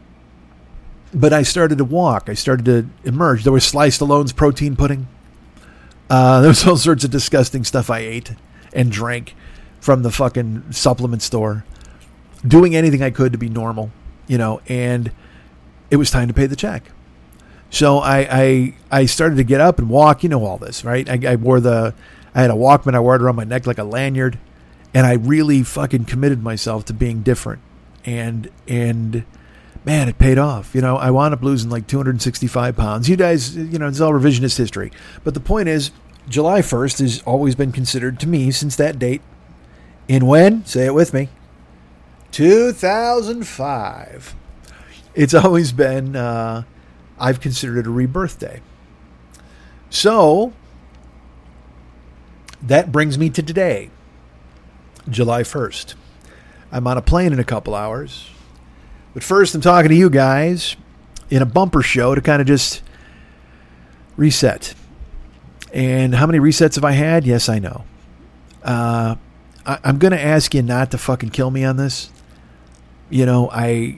but 1.11 1.33
I 1.33 1.41
started 1.41 1.79
to 1.79 1.83
walk. 1.83 2.29
I 2.29 2.35
started 2.35 2.65
to 2.65 2.87
emerge. 3.03 3.43
There 3.43 3.53
was 3.53 3.63
Sly 3.63 3.87
Stallone's 3.87 4.33
protein 4.33 4.75
pudding. 4.75 5.07
Uh, 6.09 6.41
there 6.41 6.49
was 6.49 6.65
all 6.65 6.77
sorts 6.77 7.03
of 7.03 7.11
disgusting 7.11 7.63
stuff 7.63 7.89
I 7.89 7.99
ate 7.99 8.33
and 8.73 8.91
drank 8.91 9.35
from 9.79 10.03
the 10.03 10.11
fucking 10.11 10.71
supplement 10.71 11.21
store, 11.21 11.65
doing 12.45 12.75
anything 12.75 13.01
I 13.01 13.09
could 13.09 13.31
to 13.31 13.37
be 13.37 13.49
normal, 13.49 13.91
you 14.27 14.37
know, 14.37 14.61
and 14.67 15.11
it 15.89 15.95
was 15.95 16.11
time 16.11 16.27
to 16.27 16.33
pay 16.33 16.45
the 16.45 16.55
check. 16.55 16.91
So 17.69 17.99
I, 17.99 18.27
I, 18.31 18.75
I 18.91 19.05
started 19.05 19.35
to 19.35 19.43
get 19.43 19.61
up 19.61 19.79
and 19.79 19.89
walk. 19.89 20.23
You 20.23 20.29
know 20.29 20.43
all 20.43 20.57
this, 20.57 20.83
right? 20.83 21.07
I, 21.09 21.33
I 21.33 21.35
wore 21.35 21.59
the, 21.59 21.93
I 22.33 22.41
had 22.41 22.49
a 22.49 22.55
Walkman. 22.55 22.95
I 22.95 22.99
wore 22.99 23.15
it 23.15 23.21
around 23.21 23.35
my 23.35 23.43
neck 23.43 23.67
like 23.67 23.77
a 23.77 23.83
lanyard, 23.83 24.39
and 24.93 25.05
I 25.05 25.13
really 25.13 25.63
fucking 25.63 26.05
committed 26.05 26.41
myself 26.41 26.85
to 26.85 26.93
being 26.93 27.21
different. 27.21 27.61
And 28.05 28.49
and 28.67 29.25
man, 29.89 30.07
it 30.07 30.19
paid 30.19 30.37
off. 30.37 30.75
You 30.75 30.81
know, 30.81 30.97
I 30.97 31.09
wound 31.09 31.33
up 31.33 31.41
losing 31.41 31.71
like 31.71 31.87
265 31.87 32.75
pounds. 32.75 33.09
You 33.09 33.15
guys, 33.15 33.57
you 33.57 33.79
know, 33.79 33.87
it's 33.87 33.99
all 33.99 34.11
revisionist 34.11 34.55
history. 34.55 34.91
But 35.23 35.33
the 35.33 35.39
point 35.39 35.67
is, 35.67 35.89
July 36.27 36.61
1st 36.61 36.99
has 36.99 37.23
always 37.23 37.55
been 37.55 37.71
considered 37.71 38.19
to 38.19 38.27
me 38.27 38.51
since 38.51 38.75
that 38.75 38.99
date. 38.99 39.23
In 40.07 40.27
when? 40.27 40.63
Say 40.65 40.85
it 40.85 40.93
with 40.93 41.11
me. 41.11 41.29
2005. 42.31 44.35
It's 45.15 45.33
always 45.33 45.71
been. 45.71 46.15
Uh, 46.15 46.65
I've 47.19 47.41
considered 47.41 47.79
it 47.79 47.87
a 47.87 47.89
rebirth 47.89 48.37
day. 48.37 48.61
So 49.89 50.53
that 52.61 52.91
brings 52.91 53.17
me 53.17 53.31
to 53.31 53.41
today, 53.41 53.89
July 55.09 55.41
1st. 55.41 55.95
I'm 56.71 56.85
on 56.85 56.99
a 56.99 57.01
plane 57.01 57.33
in 57.33 57.39
a 57.39 57.43
couple 57.43 57.73
hours. 57.73 58.29
But 59.13 59.23
first, 59.23 59.55
I'm 59.55 59.61
talking 59.61 59.89
to 59.89 59.95
you 59.95 60.09
guys 60.09 60.75
in 61.29 61.41
a 61.41 61.45
bumper 61.45 61.81
show 61.81 62.15
to 62.15 62.21
kind 62.21 62.41
of 62.41 62.47
just 62.47 62.81
reset. 64.17 64.73
And 65.73 66.15
how 66.15 66.25
many 66.25 66.39
resets 66.39 66.75
have 66.75 66.83
I 66.83 66.91
had? 66.91 67.25
Yes, 67.25 67.49
I 67.49 67.59
know. 67.59 67.85
Uh, 68.63 69.15
I, 69.65 69.79
I'm 69.83 69.97
going 69.97 70.11
to 70.11 70.21
ask 70.21 70.53
you 70.53 70.61
not 70.61 70.91
to 70.91 70.97
fucking 70.97 71.29
kill 71.29 71.51
me 71.51 71.63
on 71.63 71.77
this. 71.77 72.11
You 73.09 73.25
know, 73.25 73.49
I 73.51 73.97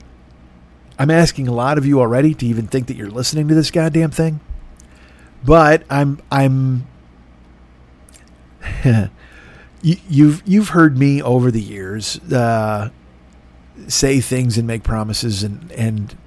I'm 0.97 1.09
asking 1.09 1.47
a 1.47 1.53
lot 1.53 1.77
of 1.77 1.85
you 1.85 1.99
already 1.99 2.33
to 2.35 2.45
even 2.45 2.67
think 2.67 2.87
that 2.87 2.95
you're 2.95 3.09
listening 3.09 3.47
to 3.47 3.55
this 3.55 3.71
goddamn 3.71 4.11
thing. 4.11 4.39
But 5.43 5.83
I'm 5.89 6.21
I'm 6.31 6.87
you, 8.85 9.97
you've 10.07 10.43
you've 10.45 10.69
heard 10.69 10.97
me 10.97 11.21
over 11.21 11.51
the 11.51 11.61
years 11.61 12.19
uh, 12.31 12.89
say 13.87 14.19
things 14.21 14.57
and 14.57 14.67
make 14.67 14.83
promises 14.83 15.43
and 15.43 15.71
and 15.71 16.17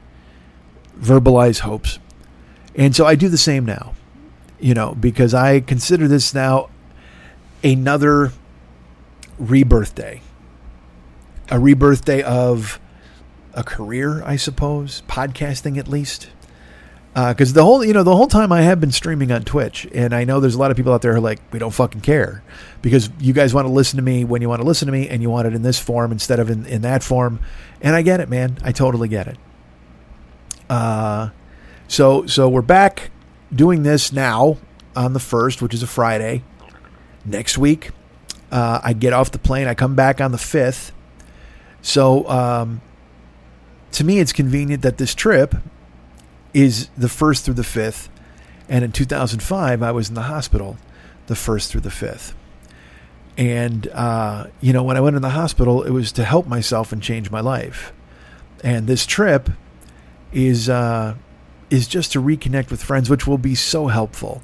verbalize 0.99 1.61
hopes, 1.61 1.99
and 2.75 2.95
so 2.95 3.07
I 3.07 3.15
do 3.15 3.29
the 3.29 3.39
same 3.39 3.65
now. 3.65 3.95
You 4.59 4.75
know, 4.75 4.95
because 4.95 5.35
I 5.35 5.61
consider 5.61 6.09
this 6.09 6.33
now 6.33 6.71
another 7.63 8.33
rebirth 9.39 9.95
day, 9.95 10.23
a 11.51 11.59
rebirth 11.59 12.05
day 12.05 12.23
of 12.23 12.81
a 13.55 13.65
career, 13.65 14.23
I 14.25 14.37
suppose, 14.37 15.03
podcasting 15.09 15.79
at 15.79 15.89
least. 15.89 16.29
Because 17.15 17.53
uh, 17.53 17.55
the 17.55 17.65
whole, 17.65 17.85
you 17.85 17.93
know, 17.93 18.03
the 18.03 18.17
whole 18.17 18.27
time 18.27 18.51
I 18.51 18.63
have 18.63 18.81
been 18.81 18.91
streaming 18.91 19.31
on 19.31 19.45
Twitch, 19.45 19.87
and 19.95 20.13
I 20.13 20.25
know 20.25 20.41
there's 20.41 20.57
a 20.57 20.59
lot 20.59 20.73
of 20.73 20.77
people 20.77 20.93
out 20.93 21.01
there 21.01 21.13
who 21.13 21.19
are 21.19 21.21
like, 21.21 21.41
we 21.53 21.61
don't 21.61 21.71
fucking 21.71 22.01
care, 22.01 22.43
because 22.83 23.09
you 23.21 23.33
guys 23.33 23.55
want 23.55 23.69
to 23.69 23.73
listen 23.73 23.99
to 23.99 24.03
me 24.03 24.25
when 24.25 24.43
you 24.43 24.49
want 24.49 24.61
to 24.61 24.67
listen 24.67 24.87
to 24.87 24.93
me, 24.93 25.09
and 25.09 25.23
you 25.23 25.31
want 25.31 25.47
it 25.47 25.55
in 25.55 25.63
this 25.63 25.79
form 25.79 26.11
instead 26.11 26.41
of 26.41 26.51
in, 26.51 26.67
in 26.67 26.83
that 26.83 27.05
form, 27.05 27.39
and 27.81 27.95
I 27.95 28.03
get 28.03 28.19
it, 28.19 28.29
man, 28.29 28.59
I 28.65 28.73
totally 28.73 29.07
get 29.07 29.29
it. 29.29 29.39
Uh, 30.69 31.31
so 31.87 32.27
so 32.27 32.49
we're 32.49 32.63
back 32.63 33.11
doing 33.55 33.85
this 33.85 34.13
now 34.13 34.59
on 34.97 35.13
the 35.13 35.21
first, 35.21 35.63
which 35.63 35.75
is 35.75 35.83
a 35.83 35.87
Friday. 35.87 36.43
Next 37.25 37.57
week, 37.57 37.91
uh, 38.51 38.81
I 38.83 38.93
get 38.93 39.13
off 39.13 39.31
the 39.31 39.39
plane. 39.39 39.69
I 39.69 39.75
come 39.75 39.95
back 39.95 40.21
on 40.21 40.33
the 40.33 40.39
fifth. 40.39 40.93
So 41.81 42.29
um, 42.29 42.81
to 43.93 44.05
me, 44.05 44.19
it's 44.19 44.33
convenient 44.33 44.83
that 44.83 44.99
this 44.99 45.15
trip 45.15 45.55
is 46.55 46.89
the 46.97 47.09
first 47.09 47.45
through 47.45 47.55
the 47.55 47.65
fifth. 47.65 48.09
And 48.69 48.85
in 48.85 48.93
2005, 48.93 49.83
I 49.83 49.91
was 49.91 50.09
in 50.09 50.15
the 50.15 50.23
hospital 50.23 50.79
the 51.27 51.37
first 51.37 51.71
through 51.71 51.83
the 51.83 51.91
fifth. 51.91 52.35
And, 53.37 53.89
uh, 53.89 54.47
you 54.61 54.73
know, 54.73 54.83
when 54.83 54.97
I 54.97 55.01
went 55.01 55.17
in 55.17 55.23
the 55.23 55.31
hospital, 55.31 55.83
it 55.83 55.91
was 55.91 56.13
to 56.13 56.25
help 56.25 56.47
myself 56.47 56.93
and 56.93 57.03
change 57.03 57.31
my 57.31 57.41
life. 57.41 57.93
And 58.63 58.87
this 58.87 59.05
trip 59.05 59.51
is, 60.33 60.69
uh, 60.69 61.17
is 61.69 61.89
just 61.89 62.13
to 62.13 62.23
reconnect 62.23 62.71
with 62.71 62.83
friends, 62.83 63.11
which 63.11 63.27
will 63.27 63.39
be 63.39 63.55
so 63.55 63.89
helpful. 63.89 64.43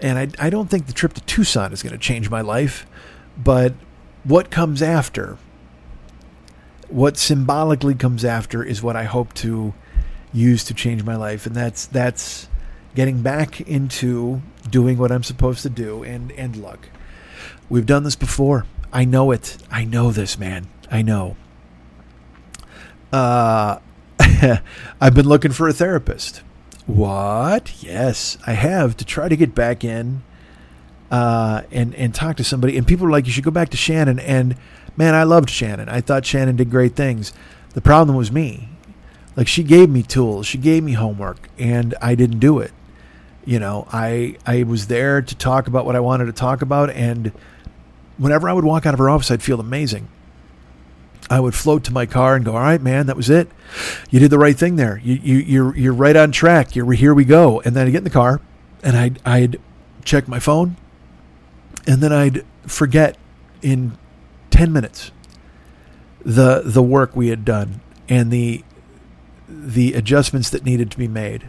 And 0.00 0.18
I, 0.18 0.46
I 0.46 0.50
don't 0.50 0.68
think 0.68 0.86
the 0.86 0.92
trip 0.92 1.14
to 1.14 1.22
Tucson 1.22 1.72
is 1.72 1.82
going 1.82 1.94
to 1.94 1.98
change 1.98 2.28
my 2.28 2.42
life, 2.42 2.86
but 3.36 3.72
what 4.24 4.50
comes 4.50 4.82
after 4.82 5.38
what 6.88 7.16
symbolically 7.16 7.94
comes 7.94 8.24
after 8.24 8.62
is 8.62 8.82
what 8.82 8.96
I 8.96 9.04
hope 9.04 9.34
to 9.34 9.74
use 10.32 10.64
to 10.64 10.74
change 10.74 11.04
my 11.04 11.16
life, 11.16 11.46
and 11.46 11.54
that's 11.54 11.86
that's 11.86 12.48
getting 12.94 13.22
back 13.22 13.60
into 13.60 14.42
doing 14.70 14.98
what 14.98 15.12
I'm 15.12 15.22
supposed 15.22 15.62
to 15.62 15.70
do. 15.70 16.02
And 16.02 16.32
and 16.32 16.56
look, 16.56 16.88
we've 17.68 17.86
done 17.86 18.04
this 18.04 18.16
before. 18.16 18.66
I 18.92 19.04
know 19.04 19.30
it. 19.30 19.58
I 19.70 19.84
know 19.84 20.10
this, 20.10 20.38
man. 20.38 20.68
I 20.90 21.02
know. 21.02 21.36
Uh, 23.12 23.78
I've 25.00 25.14
been 25.14 25.28
looking 25.28 25.52
for 25.52 25.68
a 25.68 25.72
therapist. 25.72 26.42
What? 26.86 27.82
Yes, 27.82 28.38
I 28.46 28.52
have 28.52 28.96
to 28.98 29.04
try 29.04 29.28
to 29.28 29.36
get 29.36 29.54
back 29.54 29.84
in 29.84 30.22
uh, 31.10 31.62
and 31.70 31.94
and 31.94 32.14
talk 32.14 32.36
to 32.36 32.44
somebody. 32.44 32.76
And 32.76 32.86
people 32.86 33.06
are 33.06 33.10
like, 33.10 33.26
you 33.26 33.32
should 33.32 33.44
go 33.44 33.50
back 33.50 33.70
to 33.70 33.76
Shannon 33.76 34.18
and 34.18 34.56
man, 34.96 35.14
I 35.14 35.24
loved 35.24 35.50
Shannon. 35.50 35.88
I 35.88 36.00
thought 36.00 36.24
Shannon 36.24 36.56
did 36.56 36.70
great 36.70 36.96
things. 36.96 37.32
The 37.74 37.80
problem 37.80 38.16
was 38.16 38.32
me. 38.32 38.68
Like 39.36 39.48
she 39.48 39.62
gave 39.62 39.90
me 39.90 40.02
tools, 40.02 40.46
she 40.46 40.58
gave 40.58 40.82
me 40.82 40.92
homework, 40.92 41.48
and 41.58 41.94
I 42.00 42.14
didn't 42.14 42.38
do 42.38 42.58
it. 42.58 42.72
You 43.44 43.58
know, 43.58 43.86
I 43.92 44.36
I 44.46 44.62
was 44.62 44.86
there 44.88 45.22
to 45.22 45.34
talk 45.36 45.68
about 45.68 45.84
what 45.84 45.94
I 45.94 46.00
wanted 46.00 46.26
to 46.26 46.32
talk 46.32 46.62
about, 46.62 46.90
and 46.90 47.32
whenever 48.18 48.48
I 48.48 48.52
would 48.52 48.64
walk 48.64 48.86
out 48.86 48.94
of 48.94 48.98
her 48.98 49.10
office, 49.10 49.30
I'd 49.30 49.42
feel 49.42 49.60
amazing. 49.60 50.08
I 51.28 51.40
would 51.40 51.54
float 51.54 51.84
to 51.84 51.92
my 51.92 52.06
car 52.06 52.34
and 52.34 52.44
go, 52.44 52.52
"All 52.52 52.60
right, 52.60 52.80
man, 52.80 53.06
that 53.06 53.16
was 53.16 53.28
it. 53.28 53.50
You 54.10 54.20
did 54.20 54.30
the 54.30 54.38
right 54.38 54.56
thing 54.56 54.76
there. 54.76 55.00
You 55.04 55.14
you 55.22 55.36
you're 55.36 55.76
you're 55.76 55.92
right 55.92 56.16
on 56.16 56.32
track. 56.32 56.74
You're 56.74 56.90
here 56.92 57.14
we 57.14 57.24
go." 57.24 57.60
And 57.60 57.76
then 57.76 57.86
I 57.86 57.90
get 57.90 57.98
in 57.98 58.04
the 58.04 58.10
car, 58.10 58.40
and 58.82 58.96
I'd 58.96 59.20
I'd 59.24 59.60
check 60.04 60.28
my 60.28 60.38
phone, 60.38 60.76
and 61.86 62.02
then 62.02 62.12
I'd 62.12 62.44
forget 62.66 63.16
in 63.62 63.98
10 64.50 64.72
minutes 64.72 65.10
the 66.24 66.62
the 66.64 66.82
work 66.82 67.14
we 67.14 67.28
had 67.28 67.44
done 67.44 67.80
and 68.08 68.30
the 68.30 68.64
the 69.48 69.94
adjustments 69.94 70.50
that 70.50 70.64
needed 70.64 70.90
to 70.90 70.98
be 70.98 71.08
made. 71.08 71.48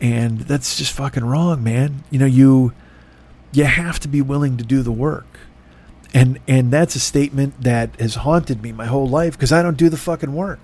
And 0.00 0.40
that's 0.40 0.76
just 0.76 0.92
fucking 0.92 1.24
wrong, 1.24 1.62
man. 1.62 2.04
You 2.10 2.18
know, 2.18 2.26
you 2.26 2.72
you 3.52 3.64
have 3.64 4.00
to 4.00 4.08
be 4.08 4.22
willing 4.22 4.56
to 4.56 4.64
do 4.64 4.82
the 4.82 4.92
work. 4.92 5.38
And 6.12 6.40
and 6.48 6.70
that's 6.70 6.96
a 6.96 7.00
statement 7.00 7.62
that 7.62 7.98
has 8.00 8.16
haunted 8.16 8.62
me 8.62 8.72
my 8.72 8.86
whole 8.86 9.08
life 9.08 9.34
because 9.34 9.52
I 9.52 9.62
don't 9.62 9.76
do 9.76 9.88
the 9.88 9.96
fucking 9.96 10.34
work. 10.34 10.60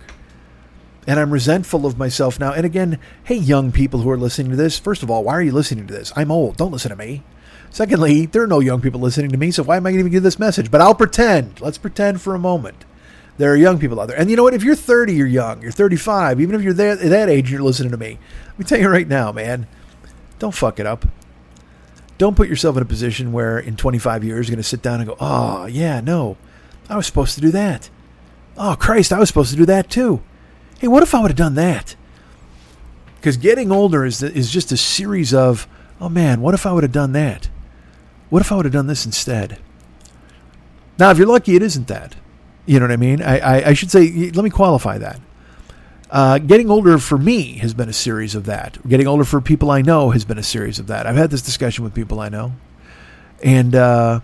And 1.06 1.18
I'm 1.18 1.30
resentful 1.30 1.86
of 1.86 1.96
myself 1.96 2.38
now. 2.38 2.52
And 2.52 2.66
again, 2.66 2.98
hey 3.24 3.36
young 3.36 3.72
people 3.72 4.00
who 4.00 4.10
are 4.10 4.18
listening 4.18 4.50
to 4.50 4.56
this, 4.56 4.78
first 4.78 5.02
of 5.02 5.10
all, 5.10 5.24
why 5.24 5.34
are 5.34 5.42
you 5.42 5.52
listening 5.52 5.86
to 5.86 5.94
this? 5.94 6.12
I'm 6.16 6.30
old. 6.30 6.56
Don't 6.56 6.72
listen 6.72 6.90
to 6.90 6.96
me. 6.96 7.22
Secondly, 7.70 8.26
there 8.26 8.42
are 8.42 8.48
no 8.48 8.60
young 8.60 8.80
people 8.80 9.00
listening 9.00 9.30
to 9.30 9.36
me, 9.36 9.50
so 9.50 9.62
why 9.62 9.76
am 9.76 9.86
I 9.86 9.90
going 9.90 9.98
to 9.98 10.00
even 10.00 10.12
give 10.12 10.22
this 10.22 10.38
message? 10.38 10.70
But 10.70 10.80
I'll 10.80 10.94
pretend. 10.94 11.60
Let's 11.60 11.78
pretend 11.78 12.20
for 12.20 12.34
a 12.34 12.38
moment. 12.38 12.84
There 13.38 13.52
are 13.52 13.56
young 13.56 13.78
people 13.78 14.00
out 14.00 14.08
there. 14.08 14.18
And 14.18 14.28
you 14.28 14.36
know 14.36 14.42
what? 14.42 14.54
If 14.54 14.64
you're 14.64 14.74
30, 14.74 15.14
you're 15.14 15.26
young. 15.26 15.62
You're 15.62 15.70
35. 15.70 16.40
Even 16.40 16.56
if 16.56 16.62
you're 16.62 16.74
that, 16.74 16.98
that 16.98 17.28
age, 17.28 17.50
you're 17.50 17.62
listening 17.62 17.92
to 17.92 17.96
me. 17.96 18.18
Let 18.48 18.58
me 18.58 18.64
tell 18.64 18.80
you 18.80 18.88
right 18.88 19.06
now, 19.06 19.30
man, 19.32 19.68
don't 20.38 20.54
fuck 20.54 20.80
it 20.80 20.86
up. 20.86 21.06
Don't 22.18 22.36
put 22.36 22.48
yourself 22.48 22.76
in 22.76 22.82
a 22.82 22.86
position 22.86 23.32
where 23.32 23.60
in 23.60 23.76
25 23.76 24.24
years 24.24 24.48
you're 24.48 24.56
going 24.56 24.62
to 24.62 24.68
sit 24.68 24.82
down 24.82 25.00
and 25.00 25.08
go, 25.08 25.16
oh, 25.20 25.66
yeah, 25.66 26.00
no, 26.00 26.36
I 26.88 26.96
was 26.96 27.06
supposed 27.06 27.36
to 27.36 27.40
do 27.40 27.52
that. 27.52 27.90
Oh, 28.56 28.76
Christ, 28.78 29.12
I 29.12 29.20
was 29.20 29.28
supposed 29.28 29.52
to 29.52 29.56
do 29.56 29.66
that 29.66 29.88
too. 29.88 30.20
Hey, 30.80 30.88
what 30.88 31.04
if 31.04 31.14
I 31.14 31.20
would 31.20 31.30
have 31.30 31.36
done 31.38 31.54
that? 31.54 31.94
Because 33.16 33.36
getting 33.36 33.70
older 33.70 34.04
is, 34.04 34.20
is 34.20 34.50
just 34.50 34.72
a 34.72 34.76
series 34.76 35.32
of, 35.32 35.68
oh 36.00 36.08
man, 36.08 36.40
what 36.40 36.54
if 36.54 36.66
I 36.66 36.72
would 36.72 36.82
have 36.82 36.92
done 36.92 37.12
that? 37.12 37.48
What 38.30 38.42
if 38.42 38.50
I 38.50 38.56
would 38.56 38.64
have 38.64 38.72
done 38.72 38.88
this 38.88 39.06
instead? 39.06 39.60
Now, 40.98 41.12
if 41.12 41.18
you're 41.18 41.26
lucky, 41.26 41.54
it 41.54 41.62
isn't 41.62 41.86
that. 41.86 42.16
You 42.68 42.78
know 42.78 42.84
what 42.84 42.92
I 42.92 42.96
mean? 42.96 43.22
I, 43.22 43.38
I, 43.38 43.68
I 43.68 43.72
should 43.72 43.90
say, 43.90 44.30
let 44.32 44.44
me 44.44 44.50
qualify 44.50 44.98
that. 44.98 45.18
Uh, 46.10 46.36
getting 46.36 46.68
older 46.68 46.98
for 46.98 47.16
me 47.16 47.54
has 47.54 47.72
been 47.72 47.88
a 47.88 47.94
series 47.94 48.34
of 48.34 48.44
that. 48.44 48.76
Getting 48.86 49.06
older 49.06 49.24
for 49.24 49.40
people 49.40 49.70
I 49.70 49.80
know 49.80 50.10
has 50.10 50.26
been 50.26 50.36
a 50.36 50.42
series 50.42 50.78
of 50.78 50.86
that. 50.88 51.06
I've 51.06 51.16
had 51.16 51.30
this 51.30 51.40
discussion 51.40 51.82
with 51.82 51.94
people 51.94 52.20
I 52.20 52.28
know, 52.28 52.52
and 53.42 53.74
uh, 53.74 54.20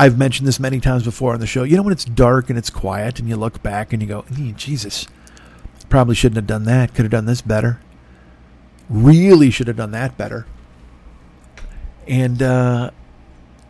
I've 0.00 0.18
mentioned 0.18 0.48
this 0.48 0.58
many 0.58 0.80
times 0.80 1.04
before 1.04 1.32
on 1.32 1.38
the 1.38 1.46
show. 1.46 1.62
You 1.62 1.76
know 1.76 1.84
when 1.84 1.92
it's 1.92 2.04
dark 2.04 2.50
and 2.50 2.58
it's 2.58 2.70
quiet, 2.70 3.20
and 3.20 3.28
you 3.28 3.36
look 3.36 3.62
back 3.62 3.92
and 3.92 4.02
you 4.02 4.08
go, 4.08 4.24
"Eh, 4.32 4.52
"Jesus, 4.56 5.06
probably 5.88 6.16
shouldn't 6.16 6.36
have 6.36 6.46
done 6.48 6.64
that. 6.64 6.92
Could 6.92 7.04
have 7.04 7.12
done 7.12 7.26
this 7.26 7.40
better. 7.40 7.80
Really 8.90 9.50
should 9.50 9.68
have 9.68 9.76
done 9.76 9.92
that 9.92 10.16
better." 10.16 10.44
And 12.08 12.42
uh, 12.42 12.90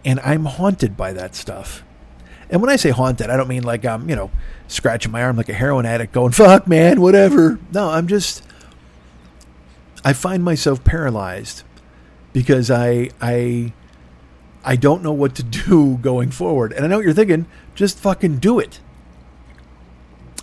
and 0.06 0.20
I'm 0.20 0.46
haunted 0.46 0.96
by 0.96 1.12
that 1.12 1.34
stuff. 1.34 1.84
And 2.50 2.60
when 2.60 2.70
I 2.70 2.76
say 2.76 2.90
haunted, 2.90 3.30
I 3.30 3.36
don't 3.36 3.48
mean 3.48 3.62
like 3.62 3.84
I'm, 3.84 4.08
you 4.08 4.16
know, 4.16 4.30
scratching 4.68 5.12
my 5.12 5.22
arm 5.22 5.36
like 5.36 5.48
a 5.48 5.54
heroin 5.54 5.86
addict 5.86 6.12
going, 6.12 6.32
fuck, 6.32 6.66
man, 6.66 7.00
whatever. 7.00 7.58
No, 7.72 7.90
I'm 7.90 8.08
just, 8.08 8.42
I 10.04 10.12
find 10.12 10.42
myself 10.42 10.82
paralyzed 10.82 11.62
because 12.32 12.70
I, 12.70 13.10
I, 13.20 13.72
I 14.64 14.76
don't 14.76 15.02
know 15.02 15.12
what 15.12 15.34
to 15.36 15.42
do 15.68 15.98
going 15.98 16.30
forward. 16.30 16.72
And 16.72 16.84
I 16.84 16.88
know 16.88 16.96
what 16.96 17.04
you're 17.04 17.14
thinking, 17.14 17.46
just 17.74 17.98
fucking 17.98 18.38
do 18.38 18.58
it. 18.58 18.80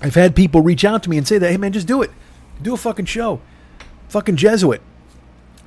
I've 0.02 0.16
had 0.16 0.36
people 0.36 0.62
reach 0.62 0.86
out 0.86 1.04
to 1.04 1.10
me 1.10 1.18
and 1.18 1.28
say 1.28 1.38
that, 1.38 1.50
hey, 1.50 1.58
man, 1.58 1.72
just 1.72 1.88
do 1.88 2.02
it. 2.02 2.12
Do 2.62 2.74
a 2.74 2.78
fucking 2.78 3.06
show. 3.06 3.42
Fucking 4.10 4.36
Jesuit. 4.36 4.82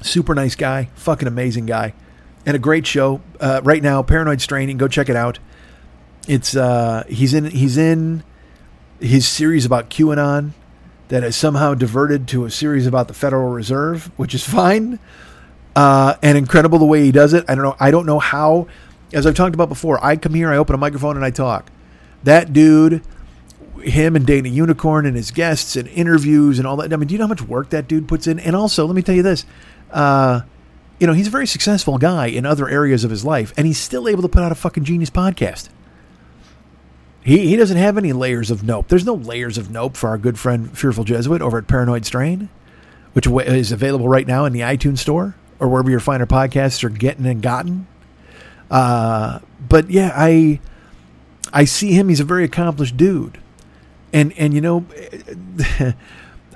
Super 0.00 0.34
nice 0.34 0.54
guy. 0.54 0.90
Fucking 0.94 1.26
amazing 1.26 1.66
guy. 1.66 1.94
And 2.46 2.54
a 2.54 2.58
great 2.58 2.86
show. 2.86 3.20
Uh, 3.40 3.60
right 3.64 3.82
now, 3.82 4.02
Paranoid 4.02 4.40
Strain, 4.40 4.76
go 4.76 4.86
check 4.86 5.08
it 5.08 5.16
out. 5.16 5.38
It's 6.28 6.54
uh, 6.54 7.04
he's 7.08 7.32
in 7.34 7.46
he's 7.46 7.78
in 7.78 8.22
his 9.00 9.26
series 9.26 9.64
about 9.64 9.88
QAnon 9.88 10.52
that 11.08 11.22
has 11.22 11.34
somehow 11.34 11.72
diverted 11.74 12.28
to 12.28 12.44
a 12.44 12.50
series 12.50 12.86
about 12.86 13.08
the 13.08 13.14
Federal 13.14 13.48
Reserve, 13.48 14.10
which 14.18 14.34
is 14.34 14.44
fine 14.44 14.98
uh, 15.74 16.16
and 16.22 16.36
incredible 16.36 16.78
the 16.78 16.84
way 16.84 17.02
he 17.02 17.12
does 17.12 17.32
it. 17.32 17.44
I 17.48 17.54
don't 17.54 17.64
know. 17.64 17.76
I 17.80 17.90
don't 17.90 18.06
know 18.06 18.18
how. 18.18 18.68
As 19.12 19.26
I've 19.26 19.34
talked 19.34 19.54
about 19.54 19.70
before, 19.70 20.04
I 20.04 20.16
come 20.16 20.34
here, 20.34 20.52
I 20.52 20.58
open 20.58 20.74
a 20.74 20.78
microphone, 20.78 21.16
and 21.16 21.24
I 21.24 21.30
talk. 21.30 21.70
That 22.24 22.52
dude, 22.52 23.02
him 23.80 24.14
and 24.14 24.26
Dana 24.26 24.50
Unicorn 24.50 25.06
and 25.06 25.16
his 25.16 25.30
guests 25.30 25.76
and 25.76 25.88
interviews 25.88 26.58
and 26.58 26.68
all 26.68 26.76
that. 26.76 26.92
I 26.92 26.96
mean, 26.96 27.08
do 27.08 27.14
you 27.14 27.18
know 27.18 27.24
how 27.24 27.28
much 27.28 27.40
work 27.40 27.70
that 27.70 27.88
dude 27.88 28.06
puts 28.06 28.26
in? 28.26 28.38
And 28.38 28.54
also, 28.54 28.84
let 28.84 28.94
me 28.94 29.00
tell 29.00 29.14
you 29.14 29.22
this. 29.22 29.46
Uh, 29.90 30.42
you 30.98 31.06
know, 31.06 31.14
he's 31.14 31.28
a 31.28 31.30
very 31.30 31.46
successful 31.46 31.96
guy 31.96 32.26
in 32.26 32.44
other 32.44 32.68
areas 32.68 33.02
of 33.04 33.10
his 33.10 33.24
life, 33.24 33.54
and 33.56 33.66
he's 33.66 33.78
still 33.78 34.08
able 34.08 34.20
to 34.20 34.28
put 34.28 34.42
out 34.42 34.52
a 34.52 34.56
fucking 34.56 34.84
genius 34.84 35.08
podcast. 35.10 35.70
He, 37.24 37.48
he 37.48 37.56
doesn't 37.56 37.76
have 37.76 37.98
any 37.98 38.12
layers 38.12 38.50
of 38.50 38.62
nope. 38.62 38.88
There's 38.88 39.04
no 39.04 39.14
layers 39.14 39.58
of 39.58 39.70
nope 39.70 39.96
for 39.96 40.08
our 40.08 40.18
good 40.18 40.38
friend 40.38 40.76
Fearful 40.76 41.04
Jesuit 41.04 41.42
over 41.42 41.58
at 41.58 41.66
Paranoid 41.66 42.06
Strain, 42.06 42.48
which 43.12 43.26
is 43.26 43.72
available 43.72 44.08
right 44.08 44.26
now 44.26 44.44
in 44.44 44.52
the 44.52 44.60
iTunes 44.60 44.98
store 44.98 45.34
or 45.60 45.68
wherever 45.68 45.90
your 45.90 46.00
finer 46.00 46.26
podcasts 46.26 46.82
are 46.84 46.88
getting 46.88 47.26
and 47.26 47.42
gotten. 47.42 47.86
Uh, 48.70 49.40
but 49.68 49.90
yeah, 49.90 50.12
I 50.14 50.60
I 51.52 51.64
see 51.64 51.92
him. 51.92 52.08
He's 52.08 52.20
a 52.20 52.24
very 52.24 52.44
accomplished 52.44 52.96
dude, 52.96 53.38
and 54.12 54.32
and 54.38 54.54
you 54.54 54.60
know, 54.60 54.86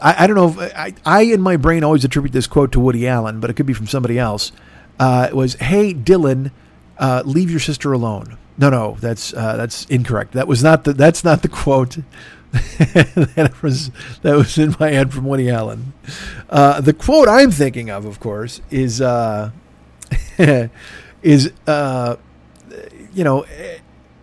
I, 0.01 0.25
I 0.25 0.27
don't 0.27 0.37
know. 0.37 0.49
If, 0.49 0.77
I 0.77 0.95
I 1.05 1.23
in 1.23 1.41
my 1.41 1.57
brain 1.57 1.85
always 1.85 2.05
attribute 2.05 2.33
this 2.33 2.47
quote 2.47 2.73
to 2.73 2.81
Woody 2.81 3.09
Allen, 3.09 3.41
but 3.41 3.51
it 3.51 3.55
could 3.55 3.67
be 3.67 3.73
from 3.73 3.87
somebody 3.87 4.19
else. 4.19 4.53
Uh, 4.99 5.27
it 5.31 5.35
was, 5.35 5.55
"Hey 5.55 5.95
Dylan, 5.95 6.51
uh, 6.99 7.23
leave 7.25 7.51
your 7.51 7.61
sister 7.61 7.93
alone." 7.93 8.37
No, 8.63 8.71
no, 8.71 8.97
that's 9.01 9.35
uh, 9.35 9.57
that's 9.57 9.87
incorrect. 9.87 10.35
That 10.35 10.47
was 10.47 10.63
not 10.63 10.85
the 10.85 10.93
that's 10.93 11.25
not 11.25 11.43
the 11.43 11.49
quote. 11.49 11.99
that 12.53 13.53
was 13.61 13.91
that 14.23 14.37
was 14.37 14.57
in 14.57 14.77
my 14.79 14.93
head 14.93 15.13
from 15.13 15.25
Woody 15.25 15.51
Allen. 15.51 15.95
Uh, 16.49 16.81
the 16.81 16.93
quote 16.93 17.27
I'm 17.27 17.51
thinking 17.51 17.91
of, 17.91 18.05
of 18.05 18.21
course, 18.21 18.61
is 18.71 19.01
uh, 19.01 19.51
is 21.25 21.53
uh, 21.67 22.15
you 23.13 23.25
know 23.25 23.45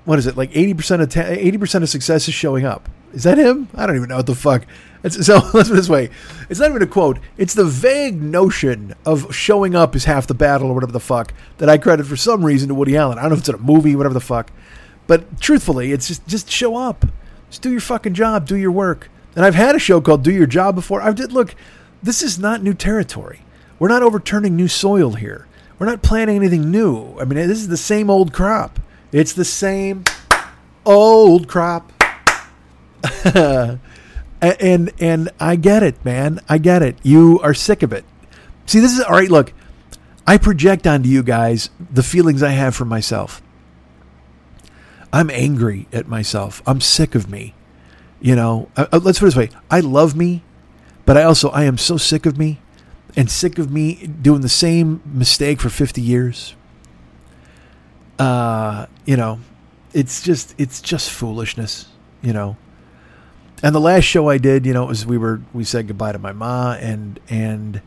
what 0.05 0.19
is 0.19 0.25
it 0.25 0.37
like 0.37 0.55
eighty 0.55 0.73
percent 0.73 1.01
of 1.01 1.17
eighty 1.17 1.57
percent 1.57 1.83
of 1.83 1.89
success 1.89 2.29
is 2.29 2.33
showing 2.33 2.63
up. 2.63 2.87
Is 3.11 3.23
that 3.23 3.37
him? 3.37 3.67
I 3.75 3.85
don't 3.85 3.97
even 3.97 4.07
know 4.07 4.15
what 4.15 4.25
the 4.25 4.35
fuck. 4.35 4.65
It's, 5.03 5.25
so 5.25 5.35
let's 5.53 5.69
put 5.69 5.71
it 5.71 5.73
this 5.75 5.89
way: 5.89 6.09
it's 6.49 6.59
not 6.59 6.69
even 6.69 6.81
a 6.81 6.87
quote. 6.87 7.19
It's 7.37 7.53
the 7.53 7.65
vague 7.65 8.21
notion 8.21 8.93
of 9.05 9.33
showing 9.33 9.75
up 9.75 9.95
is 9.95 10.05
half 10.05 10.27
the 10.27 10.33
battle, 10.33 10.69
or 10.69 10.73
whatever 10.73 10.91
the 10.91 10.99
fuck 10.99 11.33
that 11.57 11.69
I 11.69 11.77
credit 11.77 12.05
for 12.05 12.15
some 12.15 12.45
reason 12.45 12.69
to 12.69 12.75
Woody 12.75 12.97
Allen. 12.97 13.17
I 13.17 13.21
don't 13.21 13.31
know 13.31 13.35
if 13.35 13.39
it's 13.41 13.49
in 13.49 13.55
a 13.55 13.59
movie, 13.59 13.95
whatever 13.95 14.13
the 14.13 14.19
fuck. 14.19 14.51
But 15.07 15.41
truthfully, 15.41 15.91
it's 15.91 16.07
just 16.07 16.27
just 16.27 16.49
show 16.51 16.75
up. 16.75 17.05
Just 17.49 17.61
do 17.61 17.71
your 17.71 17.81
fucking 17.81 18.13
job. 18.13 18.45
Do 18.45 18.55
your 18.55 18.71
work. 18.71 19.09
And 19.35 19.45
I've 19.45 19.55
had 19.55 19.75
a 19.75 19.79
show 19.79 20.01
called 20.01 20.23
"Do 20.23 20.31
Your 20.31 20.47
Job" 20.47 20.75
before. 20.75 21.01
I 21.01 21.11
did 21.11 21.31
look. 21.31 21.55
This 22.03 22.21
is 22.21 22.39
not 22.39 22.63
new 22.63 22.73
territory. 22.73 23.41
We're 23.77 23.89
not 23.89 24.03
overturning 24.03 24.55
new 24.55 24.67
soil 24.67 25.13
here. 25.13 25.47
We're 25.77 25.87
not 25.87 26.01
planting 26.01 26.35
anything 26.35 26.69
new. 26.69 27.17
I 27.19 27.25
mean, 27.25 27.35
this 27.47 27.59
is 27.59 27.69
the 27.69 27.77
same 27.77 28.09
old 28.09 28.33
crop. 28.33 28.79
It's 29.11 29.33
the 29.33 29.45
same 29.45 30.03
old 30.85 31.47
crop. 31.47 31.91
and 34.41 34.91
and 34.99 35.29
I 35.39 35.55
get 35.55 35.83
it, 35.83 36.03
man. 36.05 36.39
I 36.47 36.57
get 36.57 36.81
it. 36.81 36.97
You 37.03 37.39
are 37.41 37.53
sick 37.53 37.83
of 37.83 37.91
it. 37.93 38.05
See, 38.65 38.79
this 38.79 38.97
is 38.97 39.03
all 39.03 39.13
right. 39.13 39.29
Look, 39.29 39.53
I 40.25 40.37
project 40.37 40.85
onto 40.87 41.09
you 41.09 41.23
guys 41.23 41.69
the 41.91 42.03
feelings 42.03 42.43
I 42.43 42.51
have 42.51 42.75
for 42.75 42.85
myself. 42.85 43.41
I'm 45.11 45.29
angry 45.29 45.87
at 45.91 46.07
myself. 46.07 46.61
I'm 46.67 46.81
sick 46.81 47.15
of 47.15 47.29
me. 47.29 47.55
You 48.21 48.35
know, 48.35 48.69
uh, 48.75 48.87
let's 48.91 49.19
put 49.19 49.25
it 49.25 49.33
this 49.33 49.35
way: 49.35 49.49
I 49.71 49.79
love 49.79 50.15
me, 50.15 50.43
but 51.05 51.17
I 51.17 51.23
also 51.23 51.49
I 51.49 51.63
am 51.63 51.77
so 51.77 51.97
sick 51.97 52.25
of 52.25 52.37
me, 52.37 52.59
and 53.15 53.29
sick 53.29 53.57
of 53.57 53.71
me 53.71 54.07
doing 54.07 54.41
the 54.41 54.49
same 54.49 55.01
mistake 55.05 55.59
for 55.59 55.69
50 55.69 56.01
years. 56.01 56.55
Uh, 58.17 58.85
you 59.05 59.17
know, 59.17 59.39
it's 59.93 60.21
just 60.21 60.53
it's 60.57 60.81
just 60.81 61.09
foolishness. 61.11 61.87
You 62.21 62.33
know. 62.33 62.57
And 63.62 63.76
the 63.76 63.80
last 63.80 64.03
show 64.03 64.30
I 64.30 64.38
did, 64.38 64.66
you 64.66 64.74
know, 64.74 64.84
it 64.84 64.88
was 64.88 65.05
we 65.05 65.18
were 65.18 65.41
we 65.53 65.64
said 65.64 65.88
goodbye 65.88 66.14
to 66.14 66.20
my 66.20 66.32
ma 66.32 66.74
and 66.80 67.20
and 67.30 67.82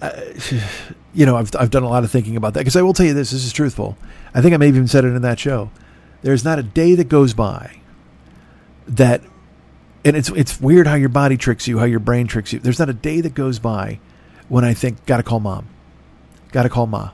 uh, 0.00 0.12
you 1.14 1.26
know 1.26 1.36
I've 1.36 1.50
I've 1.58 1.70
done 1.70 1.82
a 1.82 1.88
lot 1.88 2.04
of 2.04 2.10
thinking 2.10 2.36
about 2.36 2.54
that 2.54 2.60
because 2.60 2.76
I 2.76 2.82
will 2.82 2.94
tell 2.94 3.06
you 3.06 3.14
this 3.14 3.30
this 3.30 3.44
is 3.44 3.52
truthful. 3.52 3.96
I 4.34 4.40
think 4.40 4.54
I 4.54 4.56
may 4.56 4.66
have 4.66 4.76
even 4.76 4.88
said 4.88 5.04
it 5.04 5.08
in 5.08 5.22
that 5.22 5.38
show. 5.38 5.70
There's 6.22 6.44
not 6.44 6.58
a 6.58 6.62
day 6.62 6.94
that 6.94 7.08
goes 7.08 7.34
by 7.34 7.80
that 8.86 9.22
and 10.04 10.16
it's 10.16 10.30
it's 10.30 10.60
weird 10.60 10.86
how 10.86 10.94
your 10.94 11.08
body 11.08 11.36
tricks 11.36 11.68
you, 11.68 11.78
how 11.78 11.84
your 11.84 12.00
brain 12.00 12.26
tricks 12.26 12.52
you. 12.52 12.58
There's 12.58 12.78
not 12.78 12.88
a 12.88 12.94
day 12.94 13.20
that 13.20 13.34
goes 13.34 13.58
by 13.58 14.00
when 14.48 14.64
I 14.64 14.74
think 14.74 15.04
got 15.06 15.18
to 15.18 15.22
call 15.22 15.40
mom. 15.40 15.68
Got 16.52 16.62
to 16.62 16.68
call 16.68 16.86
ma. 16.86 17.10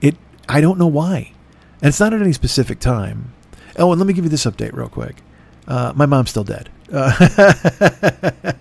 It 0.00 0.16
I 0.48 0.60
don't 0.60 0.78
know 0.78 0.86
why. 0.86 1.32
And 1.80 1.88
it's 1.88 2.00
not 2.00 2.12
at 2.12 2.20
any 2.20 2.34
specific 2.34 2.78
time. 2.78 3.32
Oh, 3.78 3.90
and 3.92 4.00
let 4.00 4.06
me 4.06 4.12
give 4.12 4.24
you 4.24 4.30
this 4.30 4.44
update 4.44 4.74
real 4.74 4.88
quick. 4.88 5.22
Uh, 5.70 5.92
my 5.94 6.04
mom's 6.04 6.30
still 6.30 6.42
dead. 6.42 6.68
Uh, 6.92 7.12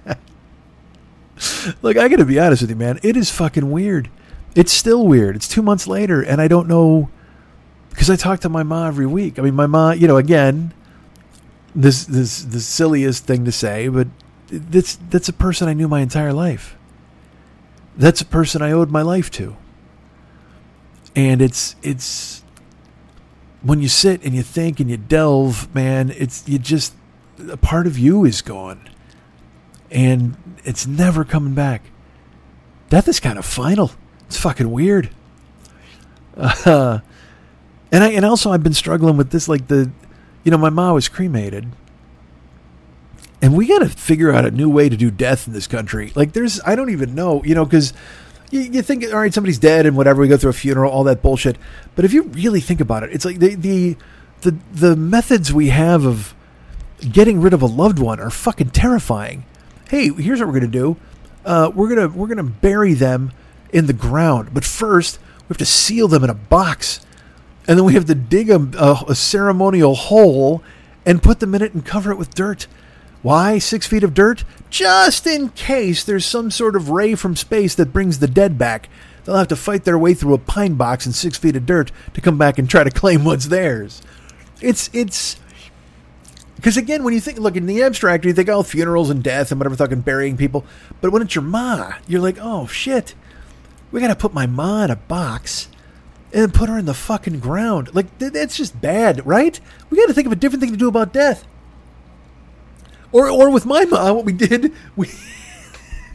Look, 1.82 1.98
I 1.98 2.08
got 2.08 2.18
to 2.18 2.26
be 2.26 2.40
honest 2.40 2.62
with 2.62 2.70
you, 2.70 2.76
man. 2.76 3.00
It 3.02 3.18
is 3.18 3.32
fucking 3.32 3.72
weird. 3.72 4.12
It's 4.54 4.72
still 4.72 5.08
weird. 5.08 5.36
It's 5.36 5.48
two 5.48 5.64
months 5.64 5.88
later, 5.88 6.22
and 6.22 6.40
I 6.40 6.48
don't 6.48 6.68
know 6.68 7.10
because 7.90 8.12
I 8.12 8.16
talk 8.16 8.42
to 8.42 8.50
my 8.50 8.62
mom 8.62 8.88
every 8.88 9.08
week. 9.08 9.40
I 9.40 9.42
mean, 9.42 9.56
my 9.56 9.66
mom, 9.66 9.98
you 9.98 10.08
know, 10.08 10.18
again, 10.18 10.72
this 11.74 12.06
this 12.06 12.44
the 12.44 12.60
silliest 12.60 13.26
thing 13.26 13.44
to 13.46 13.52
say, 13.52 13.88
but 13.88 14.08
that's 14.50 15.00
that's 15.10 15.30
a 15.30 15.34
person 15.34 15.68
I 15.68 15.74
knew 15.74 15.88
my 15.88 16.02
entire 16.02 16.32
life. 16.32 16.78
That's 17.98 18.22
a 18.22 18.26
person 18.26 18.62
I 18.62 18.72
owed 18.72 18.92
my 18.92 19.02
life 19.02 19.32
to. 19.32 19.58
And 21.16 21.42
it's 21.42 21.76
it's 21.82 22.44
when 23.64 23.82
you 23.82 23.88
sit 23.88 24.24
and 24.24 24.36
you 24.36 24.44
think 24.44 24.80
and 24.80 24.92
you 24.92 24.98
delve, 24.98 25.74
man, 25.74 26.12
it's 26.16 26.48
you 26.48 26.60
just 26.60 26.94
a 27.50 27.58
part 27.58 27.88
of 27.88 27.98
you 27.98 28.26
is 28.26 28.42
gone. 28.42 28.90
And 29.92 30.38
it's 30.64 30.86
never 30.86 31.24
coming 31.24 31.54
back. 31.54 31.84
Death 32.90 33.08
is 33.08 33.20
kind 33.20 33.38
of 33.40 33.46
final. 33.46 33.92
It's 34.28 34.38
fucking 34.38 34.72
weird. 34.72 35.10
Uh, 36.36 37.00
and 37.92 38.04
I 38.04 38.12
and 38.12 38.26
also 38.26 38.52
I've 38.52 38.64
been 38.64 38.74
struggling 38.74 39.18
with 39.18 39.32
this 39.32 39.48
like 39.48 39.68
the 39.68 39.92
you 40.44 40.52
know, 40.52 40.58
my 40.58 40.70
mom 40.70 40.94
was 40.94 41.10
cremated. 41.10 41.68
And 43.42 43.56
we 43.56 43.68
got 43.68 43.80
to 43.80 43.90
figure 43.90 44.32
out 44.32 44.46
a 44.46 44.52
new 44.52 44.70
way 44.70 44.90
to 44.90 44.98
do 44.98 45.10
death 45.10 45.48
in 45.48 45.54
this 45.54 45.66
country. 45.68 46.12
Like 46.16 46.34
there's 46.34 46.60
I 46.66 46.76
don't 46.76 46.90
even 46.90 47.16
know, 47.16 47.44
you 47.44 47.56
know, 47.56 47.66
cuz 47.66 47.94
you, 48.52 48.62
you 48.62 48.82
think 48.82 49.06
all 49.06 49.20
right, 49.20 49.34
somebody's 49.34 49.60
dead 49.60 49.86
and 49.86 49.96
whatever, 49.96 50.22
we 50.22 50.28
go 50.28 50.38
through 50.38 50.50
a 50.50 50.54
funeral, 50.54 50.92
all 50.92 51.04
that 51.06 51.22
bullshit. 51.22 51.58
But 51.96 52.06
if 52.06 52.14
you 52.14 52.24
really 52.24 52.62
think 52.62 52.82
about 52.82 53.04
it, 53.04 53.12
it's 53.14 53.26
like 53.26 53.40
the 53.40 53.56
the 53.56 53.98
the 54.42 54.56
the 54.74 54.96
methods 54.96 55.54
we 55.54 55.70
have 55.70 56.06
of 56.06 56.34
getting 57.00 57.42
rid 57.42 57.54
of 57.54 57.62
a 57.62 57.66
loved 57.66 58.00
one 58.00 58.20
are 58.20 58.30
fucking 58.30 58.72
terrifying. 58.72 59.46
Hey, 59.90 60.10
here's 60.10 60.40
what 60.40 60.48
we're 60.48 60.60
gonna 60.60 60.68
do. 60.68 60.98
Uh, 61.46 61.72
we're 61.74 61.90
gonna 61.90 62.08
we're 62.10 62.28
gonna 62.28 62.44
bury 62.44 62.94
them 62.94 63.32
in 63.72 63.86
the 63.86 63.94
ground, 63.94 64.50
but 64.54 64.66
first 64.66 65.20
we 65.42 65.54
have 65.54 65.58
to 65.58 65.66
seal 65.66 66.08
them 66.08 66.24
in 66.24 66.30
a 66.30 66.36
box, 66.36 67.02
and 67.68 67.78
then 67.78 67.86
we 67.86 67.94
have 67.94 68.06
to 68.06 68.16
dig 68.16 68.50
a, 68.50 68.60
a, 68.78 69.06
a 69.10 69.16
ceremonial 69.16 69.96
hole 69.96 70.62
and 71.06 71.24
put 71.24 71.40
them 71.40 71.56
in 71.56 71.62
it 71.62 71.74
and 71.74 71.86
cover 71.86 72.12
it 72.12 72.18
with 72.18 72.36
dirt. 72.36 72.68
Why 73.22 73.58
six 73.58 73.86
feet 73.86 74.04
of 74.04 74.14
dirt? 74.14 74.44
Just 74.70 75.28
in 75.28 75.50
case 75.50 76.04
there's 76.04 76.26
some 76.26 76.52
sort 76.52 76.76
of 76.76 76.90
ray 76.90 77.16
from 77.16 77.36
space 77.36 77.76
that 77.76 77.92
brings 77.92 78.20
the 78.20 78.28
dead 78.28 78.58
back. 78.58 78.90
They'll 79.26 79.36
have 79.36 79.48
to 79.50 79.56
fight 79.56 79.84
their 79.84 79.98
way 79.98 80.14
through 80.14 80.34
a 80.34 80.40
pine 80.40 80.76
box 80.76 81.06
and 81.06 81.14
six 81.14 81.38
feet 81.38 81.56
of 81.56 81.66
dirt 81.66 81.92
to 82.14 82.22
come 82.22 82.38
back 82.38 82.58
and 82.58 82.70
try 82.70 82.84
to 82.84 82.90
claim 82.92 83.26
what's 83.26 83.48
theirs. 83.48 84.02
It's 84.62 84.90
it's 84.94 85.38
because 86.60 86.76
again, 86.76 87.06
when 87.06 87.14
you 87.14 87.22
think, 87.22 87.40
look 87.40 87.56
in 87.56 87.68
the 87.68 87.82
abstract, 87.84 88.26
you 88.26 88.34
think, 88.34 88.50
oh, 88.50 88.64
funerals 88.64 89.10
and 89.10 89.24
death 89.24 89.50
and 89.50 89.62
whatever, 89.62 89.78
fucking 89.78 90.02
burying 90.02 90.36
people. 90.36 90.66
But 91.00 91.12
when 91.14 91.22
it's 91.22 91.34
your 91.34 91.42
ma, 91.42 91.94
you're 92.06 92.20
like, 92.20 92.38
oh 92.42 92.68
shit, 92.68 93.16
we 93.94 94.02
gotta 94.02 94.14
put 94.14 94.34
my 94.34 94.46
ma 94.46 94.84
in 94.84 94.92
a 94.92 94.98
box 94.98 95.70
and 96.34 96.54
put 96.54 96.68
her 96.68 96.78
in 96.78 96.86
the 96.86 96.94
fucking 96.94 97.40
ground. 97.40 97.96
Like 97.96 98.20
th- 98.20 98.34
that's 98.34 98.58
just 98.58 98.82
bad, 98.82 99.26
right? 99.26 99.58
We 99.90 99.98
got 99.98 100.08
to 100.08 100.14
think 100.14 100.28
of 100.28 100.34
a 100.34 100.36
different 100.36 100.62
thing 100.62 100.72
to 100.72 100.78
do 100.78 100.90
about 100.90 101.14
death. 101.14 101.46
Or, 103.14 103.30
or 103.30 103.50
with 103.50 103.66
my 103.66 103.86
ma, 103.86 104.12
what 104.12 104.26
we 104.26 104.34
did, 104.34 104.74
we, 104.98 105.10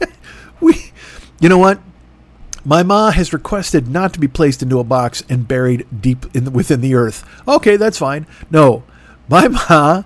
we, 0.60 0.92
you 1.40 1.48
know 1.48 1.58
what? 1.58 1.80
My 2.66 2.82
ma 2.82 3.12
has 3.12 3.32
requested 3.32 3.88
not 3.88 4.12
to 4.12 4.20
be 4.20 4.28
placed 4.28 4.62
into 4.62 4.78
a 4.78 4.84
box 4.84 5.22
and 5.30 5.48
buried 5.48 5.86
deep 6.00 6.26
in 6.36 6.44
the, 6.44 6.50
within 6.50 6.82
the 6.82 6.94
earth. 6.94 7.24
Okay, 7.48 7.76
that's 7.76 7.98
fine. 7.98 8.26
No, 8.50 8.84
my 9.28 9.48
ma 9.48 10.04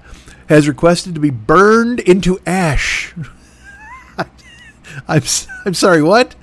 has 0.49 0.68
requested 0.68 1.14
to 1.14 1.20
be 1.20 1.30
burned 1.30 2.01
into 2.01 2.40
ash. 2.46 3.14
I'm 5.09 5.22
I'm 5.64 5.74
sorry. 5.74 6.03
What? 6.03 6.34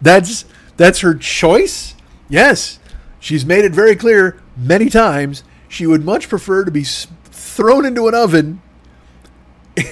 That's 0.00 0.44
that's 0.76 1.00
her 1.00 1.14
choice. 1.14 1.94
Yes, 2.28 2.78
she's 3.18 3.46
made 3.46 3.64
it 3.64 3.72
very 3.72 3.96
clear 3.96 4.40
many 4.56 4.88
times 4.90 5.42
she 5.68 5.86
would 5.86 6.04
much 6.04 6.28
prefer 6.28 6.64
to 6.64 6.70
be 6.70 6.84
thrown 6.84 7.84
into 7.84 8.08
an 8.08 8.14
oven 8.14 8.60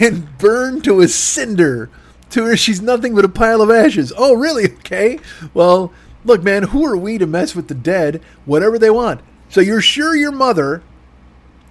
and 0.01 0.39
burned 0.39 0.85
to 0.85 1.01
a 1.01 1.09
cinder 1.09 1.91
to 2.31 2.45
her 2.45 2.57
she's 2.57 2.81
nothing 2.81 3.15
but 3.15 3.25
a 3.25 3.29
pile 3.29 3.62
of 3.62 3.71
ashes. 3.71 4.12
Oh, 4.17 4.35
really? 4.35 4.65
Okay. 4.65 5.19
Well, 5.53 5.93
look, 6.25 6.43
man, 6.43 6.65
who 6.65 6.85
are 6.85 6.97
we 6.97 7.19
to 7.19 7.27
mess 7.27 7.55
with 7.55 7.69
the 7.69 7.75
dead? 7.75 8.21
Whatever 8.45 8.79
they 8.79 8.91
want. 8.91 9.21
So 9.49 9.61
you're 9.61 9.81
sure 9.81 10.17
your 10.17 10.33
mother 10.33 10.83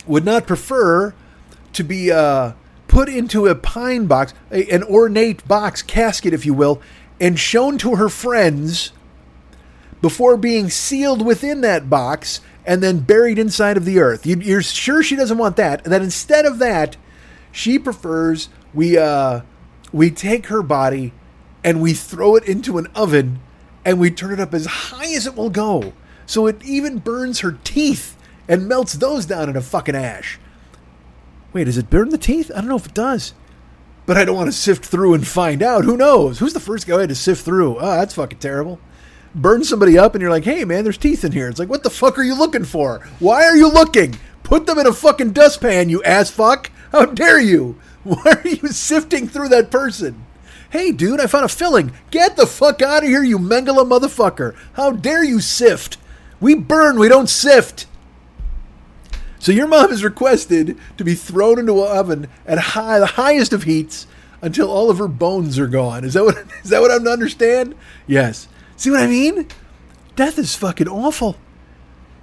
would 0.08 0.26
not 0.26 0.48
prefer 0.48 1.14
to 1.74 1.84
be 1.84 2.12
uh, 2.12 2.54
put 2.88 3.10
into 3.10 3.48
a 3.48 3.56
pine 3.56 4.06
box, 4.06 4.34
a, 4.52 4.70
an 4.72 4.84
ornate 4.84 5.48
box 5.48 5.82
casket, 5.82 6.34
if 6.34 6.46
you 6.46 6.54
will, 6.54 6.82
and 7.20 7.40
shown 7.40 7.78
to 7.80 7.96
her 7.96 8.10
friends 8.10 8.92
before 10.02 10.38
being 10.38 10.70
sealed 10.70 11.26
within 11.26 11.62
that 11.62 11.90
box 11.90 12.42
and 12.66 12.82
then 12.82 13.00
buried 13.00 13.40
inside 13.40 13.78
of 13.78 13.86
the 13.86 14.00
earth. 14.00 14.26
You, 14.26 14.58
are 14.58 14.62
sure 14.62 15.04
she 15.04 15.16
doesn't 15.16 15.38
want 15.38 15.56
that? 15.58 15.84
And 15.84 15.94
that 15.94 16.02
instead 16.02 16.46
of 16.46 16.60
that, 16.60 16.98
she 17.52 17.78
prefers 17.78 18.50
we 18.74 18.98
uh, 18.98 19.42
we 19.92 20.10
take 20.10 20.48
her 20.48 20.64
body 20.64 21.14
and 21.64 21.82
we 21.82 21.94
throw 21.94 22.36
it 22.36 22.44
into 22.46 22.78
an 22.78 22.88
oven 22.96 23.40
and 23.86 24.00
we 24.00 24.12
turn 24.12 24.34
it 24.34 24.40
up 24.40 24.54
as 24.54 24.66
high 24.66 25.14
as 25.14 25.28
it 25.28 25.36
will 25.36 25.50
go, 25.50 25.94
so 26.26 26.48
it 26.48 26.64
even 26.64 27.00
burns 27.00 27.40
her 27.40 27.58
teeth 27.64 28.18
and 28.48 28.68
melts 28.68 28.94
those 28.94 29.26
down 29.26 29.50
in 29.50 29.56
a 29.56 29.62
fucking 29.62 29.96
ash. 29.96 30.40
Wait, 31.54 31.66
does 31.66 31.78
it 31.78 31.90
burn 31.90 32.10
the 32.10 32.18
teeth? 32.18 32.52
I 32.54 32.60
don't 32.60 32.70
know 32.70 32.76
if 32.76 32.88
it 32.88 32.94
does. 32.94 33.34
But 34.06 34.18
I 34.18 34.26
don't 34.26 34.36
want 34.36 34.48
to 34.48 34.58
sift 34.58 34.84
through 34.84 35.14
and 35.14 35.26
find 35.26 35.64
out. 35.64 35.86
Who 35.86 35.96
knows? 35.96 36.40
Who's 36.40 36.54
the 36.54 36.60
first 36.60 36.88
guy 36.88 37.06
to 37.06 37.16
sift 37.16 37.46
through? 37.46 37.78
Oh, 37.78 37.98
that's 37.98 38.16
fucking 38.16 38.40
terrible. 38.40 38.80
Burn 39.36 39.64
somebody 39.64 39.98
up 39.98 40.14
and 40.14 40.22
you're 40.22 40.32
like, 40.32 40.44
hey 40.44 40.66
man, 40.66 40.84
there's 40.84 40.98
teeth 40.98 41.24
in 41.24 41.32
here. 41.32 41.48
It's 41.48 41.60
like, 41.60 41.70
what 41.70 41.84
the 41.84 41.90
fuck 41.90 42.20
are 42.20 42.24
you 42.24 42.38
looking 42.38 42.66
for? 42.66 43.00
Why 43.20 43.46
are 43.46 43.56
you 43.56 43.72
looking? 43.72 44.18
Put 44.44 44.66
them 44.66 44.78
in 44.78 44.88
a 44.88 44.94
fucking 44.94 45.32
dustpan, 45.32 45.90
you 45.90 46.04
ass 46.04 46.30
fuck. 46.30 46.70
How 46.92 47.06
dare 47.06 47.40
you? 47.40 47.80
Why 48.04 48.22
are 48.44 48.48
you 48.48 48.68
sifting 48.68 49.28
through 49.28 49.50
that 49.50 49.72
person? 49.72 50.26
Hey, 50.70 50.92
dude, 50.92 51.22
I 51.22 51.28
found 51.28 51.46
a 51.46 51.50
filling. 51.50 51.94
Get 52.12 52.36
the 52.36 52.48
fuck 52.48 52.82
out 52.82 53.04
of 53.04 53.10
here, 53.10 53.24
you 53.24 53.40
Mengele 53.40 53.88
motherfucker. 53.88 54.56
How 54.74 54.92
dare 54.92 55.24
you 55.24 55.40
sift? 55.40 55.98
We 56.42 56.56
burn, 56.56 57.00
we 57.00 57.08
don't 57.08 57.30
sift. 57.30 57.86
So 59.44 59.52
your 59.52 59.68
mom 59.68 59.92
is 59.92 60.06
requested 60.06 60.78
to 60.98 61.04
be 61.04 61.16
thrown 61.16 61.60
into 61.60 61.84
an 61.84 61.98
oven 61.98 62.28
at 62.46 62.58
high, 62.60 63.00
the 63.00 63.06
highest 63.06 63.52
of 63.52 63.64
heats 63.64 64.08
until 64.42 64.72
all 64.72 64.90
of 64.90 65.00
her 65.00 65.08
bones 65.10 65.60
are 65.60 65.68
gone. 65.68 66.06
Is 66.06 66.14
that 66.14 66.24
what 66.24 66.38
is 66.64 66.70
that 66.70 66.80
what 66.80 66.92
I'm 66.92 67.04
to 67.04 67.12
understand? 67.12 67.76
Yes. 68.08 68.48
See 68.78 68.90
what 68.90 69.02
I 69.02 69.08
mean? 69.08 69.50
Death 70.16 70.40
is 70.40 70.56
fucking 70.56 70.88
awful. 70.88 71.36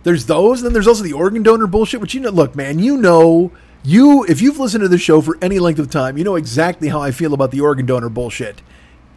There's 0.03 0.25
those, 0.25 0.61
and 0.61 0.67
then 0.67 0.73
there's 0.73 0.87
also 0.87 1.05
the 1.05 1.13
organ 1.13 1.43
donor 1.43 1.67
bullshit, 1.67 2.01
which 2.01 2.15
you 2.15 2.21
know 2.23 2.31
look, 2.31 2.57
man, 2.57 2.79
you 2.79 2.97
know 2.97 3.53
you 3.85 4.25
if 4.25 4.41
you've 4.41 4.59
listened 4.59 4.81
to 4.81 4.89
the 4.89 4.97
show 4.97 5.21
for 5.21 5.37
any 5.43 5.59
length 5.59 5.79
of 5.79 5.91
time, 5.91 6.17
you 6.17 6.25
know 6.25 6.37
exactly 6.37 6.89
how 6.89 7.03
I 7.03 7.11
feel 7.11 7.35
about 7.35 7.51
the 7.51 7.61
organ 7.61 7.85
donor 7.85 8.09
bullshit. 8.09 8.63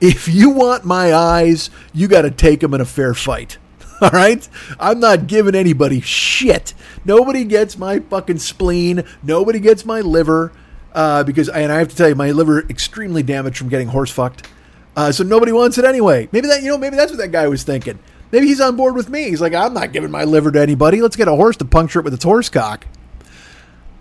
If 0.01 0.28
you 0.28 0.49
want 0.49 0.84
my 0.84 1.14
eyes, 1.14 1.70
you 1.93 2.10
got 2.10 2.24
to 2.24 2.32
take 2.32 2.60
them 2.60 2.74
in 2.74 2.82
a 2.82 2.86
fair 2.86 3.14
fight. 3.14 3.60
All 4.02 4.10
right? 4.10 4.48
I'm 4.80 5.00
not 5.00 5.28
giving 5.28 5.56
anybody 5.56 6.02
shit. 6.02 6.74
Nobody 7.06 7.44
gets 7.44 7.78
my 7.78 8.00
fucking 8.00 8.39
spleen. 8.39 9.04
Nobody 9.22 9.60
gets 9.60 9.86
my 9.86 10.02
liver. 10.02 10.52
Uh, 10.94 11.24
because, 11.24 11.50
and 11.50 11.72
I 11.72 11.80
have 11.80 11.89
to 11.89 11.96
tell 11.96 12.10
you, 12.10 12.16
my 12.16 12.32
liver 12.32 12.60
extremely 12.70 13.24
damaged 13.24 13.58
from 13.58 13.70
getting 13.70 13.88
horse 13.88 14.12
fucked. 14.12 14.48
Uh, 14.96 15.12
so 15.12 15.24
nobody 15.24 15.52
wants 15.52 15.78
it 15.78 15.86
anyway. 15.86 16.30
Maybe 16.32 16.48
that, 16.48 16.62
you 16.62 16.70
know, 16.70 16.78
maybe 16.78 16.96
that's 16.96 17.12
what 17.12 17.18
that 17.18 17.32
guy 17.32 17.48
was 17.48 17.64
thinking. 17.64 17.98
Maybe 18.32 18.48
he's 18.48 18.62
on 18.62 18.76
board 18.76 18.96
with 18.96 19.10
me. 19.10 19.30
He's 19.30 19.41
like, 19.41 19.54
I'm 19.54 19.74
not 19.74 19.91
giving 19.91 20.12
my 20.12 20.24
liver 20.24 20.52
to 20.52 20.60
anybody. 20.60 21.02
Let's 21.02 21.16
get 21.16 21.28
a 21.28 21.36
horse 21.36 21.58
to 21.58 21.66
puncture 21.66 22.00
it 22.00 22.06
with 22.06 22.14
its 22.14 22.24
horse 22.24 22.50
cock. 22.50 22.86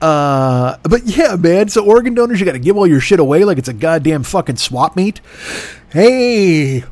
Uh, 0.00 0.78
but 0.82 1.04
yeah, 1.04 1.36
man. 1.36 1.68
So 1.68 1.84
organ 1.84 2.14
donors, 2.14 2.40
you 2.40 2.46
got 2.46 2.52
to 2.52 2.58
give 2.58 2.76
all 2.76 2.86
your 2.86 3.00
shit 3.00 3.20
away 3.20 3.44
like 3.44 3.58
it's 3.58 3.68
a 3.68 3.72
goddamn 3.72 4.24
fucking 4.24 4.56
swap 4.56 4.96
meet. 4.96 5.20
Hey, 5.90 6.84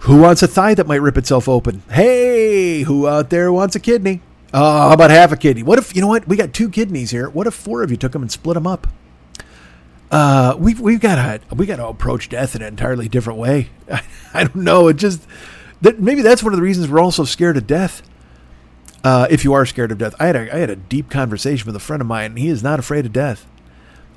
who 0.00 0.20
wants 0.20 0.42
a 0.42 0.48
thigh 0.48 0.74
that 0.74 0.86
might 0.86 1.02
rip 1.02 1.18
itself 1.18 1.48
open? 1.48 1.82
Hey, 1.90 2.82
who 2.82 3.06
out 3.06 3.30
there 3.30 3.52
wants 3.52 3.76
a 3.76 3.80
kidney? 3.80 4.22
Uh, 4.52 4.88
how 4.88 4.94
about 4.94 5.10
half 5.10 5.30
a 5.30 5.36
kidney? 5.36 5.62
What 5.62 5.78
if 5.78 5.94
you 5.94 6.00
know 6.00 6.08
what? 6.08 6.26
We 6.26 6.36
got 6.36 6.52
two 6.52 6.70
kidneys 6.70 7.10
here. 7.10 7.28
What 7.28 7.46
if 7.46 7.54
four 7.54 7.82
of 7.82 7.90
you 7.90 7.96
took 7.96 8.12
them 8.12 8.22
and 8.22 8.32
split 8.32 8.54
them 8.54 8.66
up? 8.66 8.86
Uh, 10.10 10.56
we've 10.58 10.80
we've 10.80 11.00
got 11.00 11.16
to 11.16 11.54
we 11.54 11.66
got 11.66 11.76
to 11.76 11.86
approach 11.86 12.28
death 12.28 12.56
in 12.56 12.62
an 12.62 12.68
entirely 12.68 13.08
different 13.08 13.38
way. 13.38 13.68
I, 13.90 14.02
I 14.34 14.44
don't 14.44 14.56
know. 14.56 14.88
It 14.88 14.94
just 14.94 15.26
that 15.82 16.00
maybe 16.00 16.22
that's 16.22 16.42
one 16.42 16.52
of 16.52 16.56
the 16.56 16.64
reasons 16.64 16.88
we're 16.88 17.00
all 17.00 17.12
so 17.12 17.24
scared 17.24 17.56
of 17.56 17.66
death. 17.66 18.02
Uh, 19.04 19.26
if 19.30 19.44
you 19.44 19.52
are 19.52 19.64
scared 19.64 19.92
of 19.92 19.98
death, 19.98 20.14
I 20.18 20.26
had 20.26 20.36
a 20.36 20.54
I 20.54 20.58
had 20.58 20.70
a 20.70 20.76
deep 20.76 21.10
conversation 21.10 21.66
with 21.66 21.76
a 21.76 21.80
friend 21.80 22.00
of 22.00 22.08
mine. 22.08 22.32
And 22.32 22.38
he 22.38 22.48
is 22.48 22.62
not 22.62 22.78
afraid 22.78 23.06
of 23.06 23.12
death, 23.12 23.46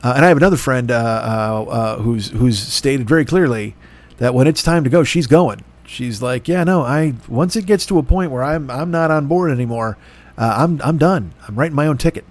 uh, 0.01 0.13
and 0.15 0.25
I 0.25 0.29
have 0.29 0.37
another 0.37 0.57
friend 0.57 0.89
uh, 0.89 0.95
uh, 0.95 1.63
uh 1.69 1.97
who's 1.99 2.29
who's 2.29 2.57
stated 2.57 3.07
very 3.07 3.25
clearly 3.25 3.75
that 4.17 4.33
when 4.33 4.47
it's 4.47 4.63
time 4.63 4.83
to 4.85 4.89
go, 4.89 5.03
she's 5.03 5.27
going 5.27 5.63
she's 5.85 6.21
like, 6.21 6.47
yeah, 6.47 6.63
no, 6.63 6.81
I 6.83 7.13
once 7.27 7.55
it 7.55 7.65
gets 7.65 7.85
to 7.87 7.97
a 7.97 8.03
point 8.03 8.31
where 8.31 8.43
I'm 8.43 8.69
I'm 8.69 8.91
not 8.91 9.11
on 9.11 9.27
board 9.27 9.51
anymore, 9.51 9.97
uh, 10.37 10.55
I'm 10.57 10.81
I'm 10.83 10.97
done. 10.97 11.33
I'm 11.47 11.55
writing 11.55 11.75
my 11.75 11.87
own 11.87 11.97
ticket. 11.97 12.25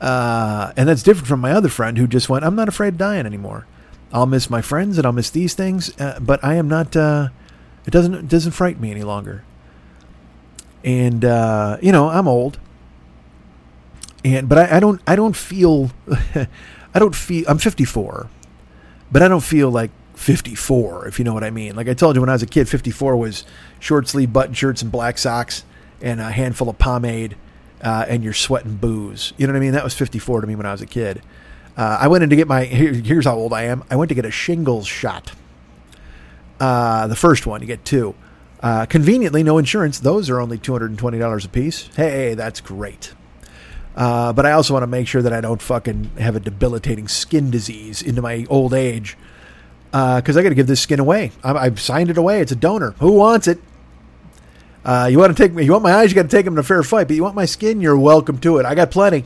Uh, 0.00 0.72
and 0.76 0.88
that's 0.88 1.02
different 1.02 1.28
from 1.28 1.40
my 1.40 1.52
other 1.52 1.68
friend 1.68 1.98
who 1.98 2.06
just 2.06 2.30
went, 2.30 2.42
I'm 2.42 2.56
not 2.56 2.68
afraid 2.68 2.94
of 2.94 2.98
dying 2.98 3.26
anymore. 3.26 3.66
I'll 4.12 4.26
miss 4.26 4.48
my 4.48 4.62
friends 4.62 4.96
and 4.96 5.06
I'll 5.06 5.12
miss 5.12 5.30
these 5.30 5.54
things, 5.54 5.98
uh, 6.00 6.18
but 6.20 6.42
I 6.42 6.54
am 6.54 6.68
not. 6.68 6.96
Uh, 6.96 7.28
it 7.86 7.90
doesn't 7.90 8.14
it 8.14 8.28
doesn't 8.28 8.52
frighten 8.52 8.80
me 8.80 8.90
any 8.90 9.04
longer. 9.04 9.44
And 10.84 11.24
uh, 11.24 11.76
you 11.80 11.92
know, 11.92 12.08
I'm 12.08 12.26
old. 12.26 12.58
And 14.24 14.48
but 14.48 14.58
I, 14.58 14.76
I 14.76 14.80
don't 14.80 15.00
I 15.06 15.16
don't 15.16 15.36
feel 15.36 15.92
I 16.94 16.98
don't 16.98 17.14
feel 17.14 17.44
I'm 17.48 17.58
54, 17.58 18.28
but 19.12 19.22
I 19.22 19.28
don't 19.28 19.44
feel 19.44 19.70
like 19.70 19.90
54, 20.20 21.08
if 21.08 21.18
you 21.18 21.24
know 21.24 21.32
what 21.32 21.42
I 21.42 21.50
mean. 21.50 21.74
Like 21.74 21.88
I 21.88 21.94
told 21.94 22.14
you 22.14 22.20
when 22.20 22.28
I 22.28 22.34
was 22.34 22.42
a 22.42 22.46
kid, 22.46 22.68
54 22.68 23.16
was 23.16 23.44
short 23.78 24.06
sleeve 24.06 24.30
button 24.30 24.52
shirts 24.52 24.82
and 24.82 24.92
black 24.92 25.16
socks 25.16 25.64
and 26.02 26.20
a 26.20 26.30
handful 26.30 26.68
of 26.68 26.78
pomade 26.78 27.36
uh, 27.80 28.04
and 28.06 28.22
you're 28.22 28.34
sweating 28.34 28.76
booze. 28.76 29.32
You 29.38 29.46
know 29.46 29.54
what 29.54 29.58
I 29.58 29.60
mean? 29.60 29.72
That 29.72 29.82
was 29.82 29.94
54 29.94 30.42
to 30.42 30.46
me 30.46 30.56
when 30.56 30.66
I 30.66 30.72
was 30.72 30.82
a 30.82 30.86
kid. 30.86 31.22
Uh, 31.74 31.96
I 32.00 32.08
went 32.08 32.22
in 32.22 32.28
to 32.28 32.36
get 32.36 32.46
my, 32.46 32.64
here, 32.64 32.92
here's 32.92 33.24
how 33.24 33.34
old 33.34 33.54
I 33.54 33.62
am. 33.62 33.82
I 33.90 33.96
went 33.96 34.10
to 34.10 34.14
get 34.14 34.26
a 34.26 34.30
shingles 34.30 34.86
shot. 34.86 35.32
Uh, 36.60 37.06
the 37.06 37.16
first 37.16 37.46
one, 37.46 37.62
you 37.62 37.66
get 37.66 37.86
two. 37.86 38.14
Uh, 38.62 38.84
conveniently, 38.84 39.42
no 39.42 39.56
insurance. 39.56 40.00
Those 40.00 40.28
are 40.28 40.38
only 40.38 40.58
$220 40.58 41.44
a 41.44 41.48
piece. 41.48 41.88
Hey, 41.96 42.34
that's 42.34 42.60
great. 42.60 43.14
Uh, 43.96 44.34
but 44.34 44.44
I 44.44 44.52
also 44.52 44.74
want 44.74 44.82
to 44.82 44.86
make 44.86 45.08
sure 45.08 45.22
that 45.22 45.32
I 45.32 45.40
don't 45.40 45.62
fucking 45.62 46.10
have 46.18 46.36
a 46.36 46.40
debilitating 46.40 47.08
skin 47.08 47.50
disease 47.50 48.02
into 48.02 48.20
my 48.20 48.46
old 48.50 48.74
age 48.74 49.16
because 49.90 50.36
uh, 50.36 50.40
I 50.40 50.42
got 50.42 50.50
to 50.50 50.54
give 50.54 50.66
this 50.66 50.80
skin 50.80 51.00
away. 51.00 51.32
I, 51.42 51.64
have 51.64 51.80
signed 51.80 52.10
it 52.10 52.18
away. 52.18 52.40
It's 52.40 52.52
a 52.52 52.56
donor. 52.56 52.92
Who 53.00 53.12
wants 53.12 53.48
it? 53.48 53.60
Uh, 54.84 55.08
you 55.10 55.18
want 55.18 55.36
to 55.36 55.42
take 55.42 55.52
me? 55.52 55.64
You 55.64 55.72
want 55.72 55.82
my 55.82 55.92
eyes? 55.92 56.10
You 56.10 56.14
got 56.14 56.22
to 56.22 56.28
take 56.28 56.44
them 56.44 56.54
in 56.54 56.58
a 56.58 56.62
fair 56.62 56.82
fight. 56.82 57.08
But 57.08 57.16
you 57.16 57.22
want 57.22 57.34
my 57.34 57.44
skin? 57.44 57.80
You're 57.80 57.98
welcome 57.98 58.38
to 58.38 58.58
it. 58.58 58.66
I 58.66 58.74
got 58.74 58.90
plenty. 58.90 59.24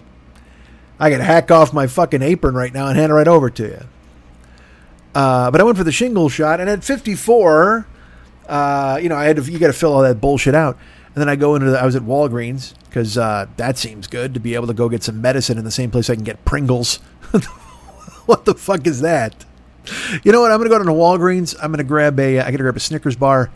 I 0.98 1.10
to 1.10 1.22
hack 1.22 1.50
off 1.50 1.72
my 1.72 1.86
fucking 1.86 2.22
apron 2.22 2.54
right 2.54 2.72
now 2.72 2.86
and 2.86 2.96
hand 2.96 3.10
it 3.10 3.14
right 3.14 3.28
over 3.28 3.50
to 3.50 3.62
you. 3.64 3.80
Uh, 5.14 5.50
but 5.50 5.60
I 5.60 5.64
went 5.64 5.76
for 5.76 5.84
the 5.84 5.92
shingle 5.92 6.28
shot, 6.28 6.60
and 6.60 6.68
at 6.68 6.82
54, 6.82 7.86
uh, 8.48 8.98
you 9.02 9.08
know, 9.08 9.16
I 9.16 9.24
had 9.24 9.36
to, 9.36 9.42
you 9.42 9.58
got 9.58 9.68
to 9.68 9.72
fill 9.72 9.92
all 9.92 10.02
that 10.02 10.20
bullshit 10.20 10.54
out. 10.54 10.78
And 11.14 11.20
then 11.20 11.28
I 11.28 11.36
go 11.36 11.54
into 11.54 11.70
the, 11.70 11.80
I 11.80 11.86
was 11.86 11.94
at 11.94 12.02
Walgreens 12.02 12.74
because 12.84 13.16
uh, 13.16 13.46
that 13.56 13.78
seems 13.78 14.06
good 14.06 14.34
to 14.34 14.40
be 14.40 14.54
able 14.54 14.66
to 14.66 14.74
go 14.74 14.88
get 14.88 15.04
some 15.04 15.20
medicine 15.20 15.58
in 15.58 15.64
the 15.64 15.70
same 15.70 15.90
place 15.90 16.10
I 16.10 16.16
can 16.16 16.24
get 16.24 16.44
Pringles. 16.44 16.96
what 18.26 18.44
the 18.44 18.54
fuck 18.54 18.86
is 18.86 19.00
that? 19.00 19.44
You 20.22 20.32
know 20.32 20.40
what? 20.40 20.50
I'm 20.50 20.58
gonna 20.58 20.70
go 20.70 20.78
to 20.78 20.84
the 20.84 20.92
Walgreens. 20.92 21.54
I'm 21.62 21.70
gonna 21.70 21.84
grab 21.84 22.18
a. 22.18 22.40
I 22.40 22.50
gotta 22.50 22.62
grab 22.62 22.76
a 22.76 22.80
Snickers 22.80 23.16
bar 23.16 23.50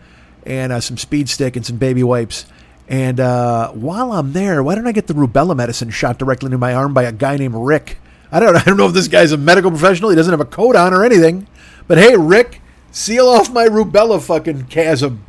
and 0.45 0.73
uh, 0.73 0.81
some 0.81 0.97
Speed 0.97 1.29
Stick 1.29 1.57
and 1.57 1.65
some 1.65 1.77
baby 1.77 2.03
wipes. 2.03 2.47
And 2.89 3.21
uh, 3.21 3.71
while 3.73 4.13
I'm 4.13 4.33
there, 4.33 4.63
why 4.63 4.75
don't 4.75 4.87
I 4.87 4.93
get 4.93 5.07
the 5.07 5.15
rubella 5.15 5.55
medicine 5.57 5.91
shot 5.91 6.19
directly 6.19 6.47
into 6.47 6.59
my 6.59 6.75
arm 6.75 6.95
by 6.95 7.05
a 7.05 7.13
guy 7.13 7.37
named 7.37 7.55
Rick? 7.55 7.99
I 8.33 8.41
don't. 8.41 8.57
I 8.57 8.63
don't 8.65 8.77
know 8.77 8.87
if 8.87 8.95
this 8.95 9.09
guy's 9.09 9.33
a 9.33 9.37
medical 9.37 9.71
professional. 9.71 10.11
He 10.11 10.17
doesn't 10.17 10.33
have 10.33 10.41
a 10.41 10.47
coat 10.47 10.77
on 10.77 10.95
or 10.95 11.05
anything. 11.05 11.47
But 11.87 11.99
hey, 11.99 12.17
Rick, 12.17 12.61
seal 12.91 13.29
off 13.29 13.51
my 13.51 13.67
rubella 13.67 14.21
fucking 14.21 14.67
chasm. 14.67 15.25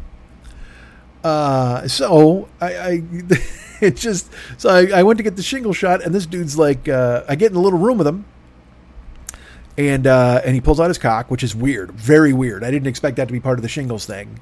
Uh, 1.23 1.87
so 1.87 2.47
I, 2.61 2.77
I 2.77 3.03
it 3.81 3.97
just 3.97 4.31
so 4.57 4.69
I, 4.69 4.99
I 4.99 5.03
went 5.03 5.17
to 5.17 5.23
get 5.23 5.35
the 5.35 5.43
shingle 5.43 5.73
shot, 5.73 6.01
and 6.01 6.13
this 6.13 6.25
dude's 6.25 6.57
like, 6.57 6.87
uh, 6.87 7.23
I 7.27 7.35
get 7.35 7.51
in 7.51 7.57
a 7.57 7.61
little 7.61 7.79
room 7.79 7.97
with 7.97 8.07
him, 8.07 8.25
and 9.79 10.05
uh, 10.05 10.41
and 10.43 10.53
he 10.53 10.61
pulls 10.61 10.79
out 10.79 10.89
his 10.89 10.97
cock, 10.97 11.31
which 11.31 11.43
is 11.43 11.55
weird, 11.55 11.91
very 11.91 12.33
weird. 12.33 12.63
I 12.63 12.71
didn't 12.71 12.87
expect 12.87 13.15
that 13.15 13.27
to 13.27 13.31
be 13.31 13.39
part 13.39 13.57
of 13.57 13.63
the 13.63 13.69
shingles 13.69 14.05
thing. 14.05 14.39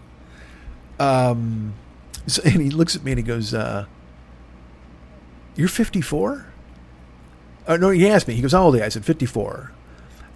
Um, 0.99 1.73
so, 2.25 2.41
and 2.43 2.61
he 2.61 2.71
looks 2.71 2.95
at 2.95 3.03
me 3.03 3.11
and 3.11 3.19
he 3.19 3.23
goes, 3.23 3.53
uh, 3.53 3.85
"You're 5.55 5.67
54." 5.67 6.47
Oh, 7.69 7.75
no, 7.75 7.89
he 7.89 8.07
asked 8.07 8.27
me. 8.27 8.33
He 8.33 8.41
goes, 8.41 8.53
"How 8.53 8.63
old 8.63 8.75
are 8.75 8.79
you?" 8.79 8.83
I 8.83 8.89
said, 8.89 9.05
"54." 9.05 9.73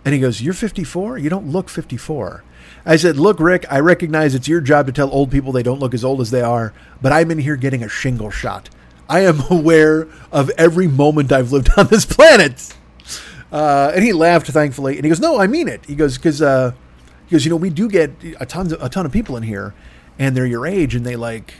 And 0.04 0.14
he 0.14 0.20
goes, 0.20 0.41
You're 0.41 0.54
54? 0.54 1.18
You 1.18 1.30
don't 1.30 1.47
look 1.47 1.70
54. 1.70 2.43
I 2.86 2.95
said, 2.95 3.18
Look, 3.18 3.39
Rick, 3.39 3.66
I 3.70 3.80
recognize 3.80 4.34
it's 4.34 4.47
your 4.47 4.62
job 4.62 4.88
to 4.88 4.91
tell 4.91 5.12
old 5.12 5.32
people 5.32 5.52
they 5.52 5.64
don't 5.64 5.80
look 5.80 5.93
as 5.93 6.04
old 6.04 6.22
as 6.22 6.32
they 6.32 6.41
are, 6.41 6.74
but 7.02 7.12
I'm 7.12 7.32
in 7.32 7.39
here 7.39 7.56
getting 7.56 7.84
a 7.84 7.89
shingle 7.89 8.32
shot. 8.32 8.70
I 9.08 9.22
am 9.22 9.41
aware 9.49 10.08
of 10.32 10.49
every 10.58 10.88
moment 10.88 11.32
I've 11.32 11.52
lived 11.52 11.70
on 11.78 11.88
this 11.88 12.06
planet. 12.06 12.74
Uh, 13.52 13.91
and 13.93 14.04
he 14.04 14.14
laughed, 14.14 14.47
thankfully. 14.47 14.95
And 14.95 15.04
he 15.04 15.10
goes, 15.10 15.20
No, 15.20 15.39
I 15.39 15.47
mean 15.47 15.68
it. 15.68 15.86
He 15.86 15.95
goes, 15.95 16.18
Because, 16.18 16.41
uh, 16.41 16.74
he 17.28 17.32
goes, 17.34 17.45
You 17.45 17.49
know, 17.49 17.58
we 17.58 17.70
do 17.70 17.89
get 17.89 18.12
a 18.39 18.45
ton, 18.45 18.72
of, 18.72 18.82
a 18.82 18.89
ton 18.89 19.06
of 19.06 19.12
people 19.12 19.36
in 19.36 19.43
here, 19.43 19.74
and 20.18 20.36
they're 20.36 20.45
your 20.45 20.66
age, 20.66 20.95
and 20.95 21.06
they 21.06 21.16
like, 21.16 21.54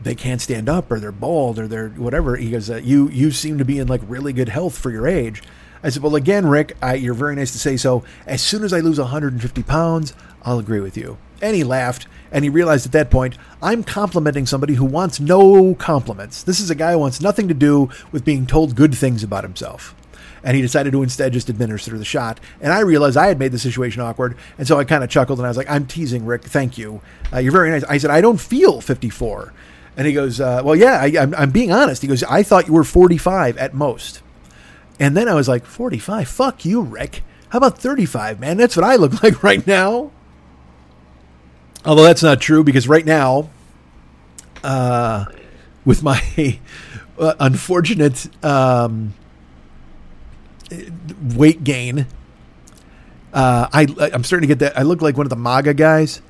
they 0.00 0.14
can't 0.14 0.40
stand 0.40 0.68
up 0.68 0.90
or 0.90 1.00
they're 1.00 1.12
bald 1.12 1.58
or 1.58 1.66
they're 1.66 1.88
whatever. 1.90 2.36
He 2.36 2.50
goes, 2.50 2.70
uh, 2.70 2.76
you 2.76 3.08
you 3.08 3.30
seem 3.30 3.58
to 3.58 3.64
be 3.64 3.78
in 3.78 3.88
like 3.88 4.00
really 4.06 4.32
good 4.32 4.48
health 4.48 4.78
for 4.78 4.90
your 4.90 5.08
age. 5.08 5.42
I 5.82 5.90
said, 5.90 6.02
well, 6.02 6.16
again, 6.16 6.46
Rick, 6.46 6.76
I, 6.82 6.94
you're 6.94 7.14
very 7.14 7.36
nice 7.36 7.52
to 7.52 7.58
say 7.58 7.76
so. 7.76 8.02
As 8.26 8.42
soon 8.42 8.64
as 8.64 8.72
I 8.72 8.80
lose 8.80 8.98
150 8.98 9.62
pounds, 9.62 10.12
I'll 10.42 10.58
agree 10.58 10.80
with 10.80 10.96
you. 10.96 11.18
And 11.40 11.54
he 11.54 11.62
laughed, 11.62 12.08
and 12.32 12.44
he 12.44 12.50
realized 12.50 12.86
at 12.86 12.92
that 12.92 13.10
point, 13.10 13.38
I'm 13.62 13.84
complimenting 13.84 14.44
somebody 14.44 14.74
who 14.74 14.84
wants 14.84 15.20
no 15.20 15.76
compliments. 15.76 16.42
This 16.42 16.58
is 16.58 16.68
a 16.68 16.74
guy 16.74 16.92
who 16.92 16.98
wants 16.98 17.20
nothing 17.20 17.46
to 17.46 17.54
do 17.54 17.90
with 18.10 18.24
being 18.24 18.44
told 18.44 18.74
good 18.74 18.92
things 18.92 19.22
about 19.22 19.44
himself. 19.44 19.94
And 20.42 20.56
he 20.56 20.62
decided 20.62 20.92
to 20.92 21.02
instead 21.02 21.32
just 21.32 21.48
administer 21.48 21.96
the 21.98 22.04
shot. 22.04 22.40
And 22.60 22.72
I 22.72 22.80
realized 22.80 23.16
I 23.16 23.26
had 23.26 23.38
made 23.38 23.52
the 23.52 23.58
situation 23.58 24.02
awkward. 24.02 24.36
And 24.56 24.66
so 24.66 24.78
I 24.78 24.84
kind 24.84 25.02
of 25.04 25.10
chuckled 25.10 25.38
and 25.38 25.46
I 25.46 25.50
was 25.50 25.56
like, 25.56 25.70
I'm 25.70 25.86
teasing, 25.86 26.24
Rick. 26.24 26.44
Thank 26.44 26.78
you. 26.78 27.00
Uh, 27.32 27.38
you're 27.38 27.52
very 27.52 27.70
nice. 27.70 27.84
I 27.84 27.98
said, 27.98 28.10
I 28.10 28.20
don't 28.20 28.40
feel 28.40 28.80
54. 28.80 29.52
And 29.96 30.06
he 30.06 30.12
goes, 30.12 30.40
uh, 30.40 30.62
Well, 30.64 30.76
yeah, 30.76 31.00
I, 31.00 31.12
I'm, 31.20 31.34
I'm 31.34 31.50
being 31.50 31.72
honest. 31.72 32.02
He 32.02 32.08
goes, 32.08 32.22
I 32.24 32.42
thought 32.42 32.66
you 32.68 32.72
were 32.72 32.84
45 32.84 33.58
at 33.58 33.74
most. 33.74 34.22
And 35.00 35.16
then 35.16 35.28
I 35.28 35.34
was 35.34 35.48
like, 35.48 35.64
45? 35.64 36.28
Fuck 36.28 36.64
you, 36.64 36.80
Rick. 36.80 37.22
How 37.50 37.58
about 37.58 37.78
35, 37.78 38.40
man? 38.40 38.56
That's 38.56 38.76
what 38.76 38.84
I 38.84 38.96
look 38.96 39.22
like 39.22 39.42
right 39.42 39.66
now. 39.66 40.10
Although 41.84 42.02
that's 42.02 42.22
not 42.22 42.40
true 42.40 42.64
because 42.64 42.88
right 42.88 43.06
now, 43.06 43.50
uh, 44.62 45.26
with 45.84 46.02
my 46.02 46.58
uh, 47.18 47.34
unfortunate 47.40 48.28
um, 48.44 49.14
weight 51.34 51.64
gain, 51.64 52.06
uh, 53.32 53.68
I 53.72 53.86
I'm 54.12 54.24
starting 54.24 54.48
to 54.48 54.54
get 54.54 54.60
that. 54.60 54.78
I 54.78 54.82
look 54.82 55.02
like 55.02 55.16
one 55.16 55.26
of 55.26 55.30
the 55.30 55.36
MAGA 55.36 55.74
guys 55.74 56.22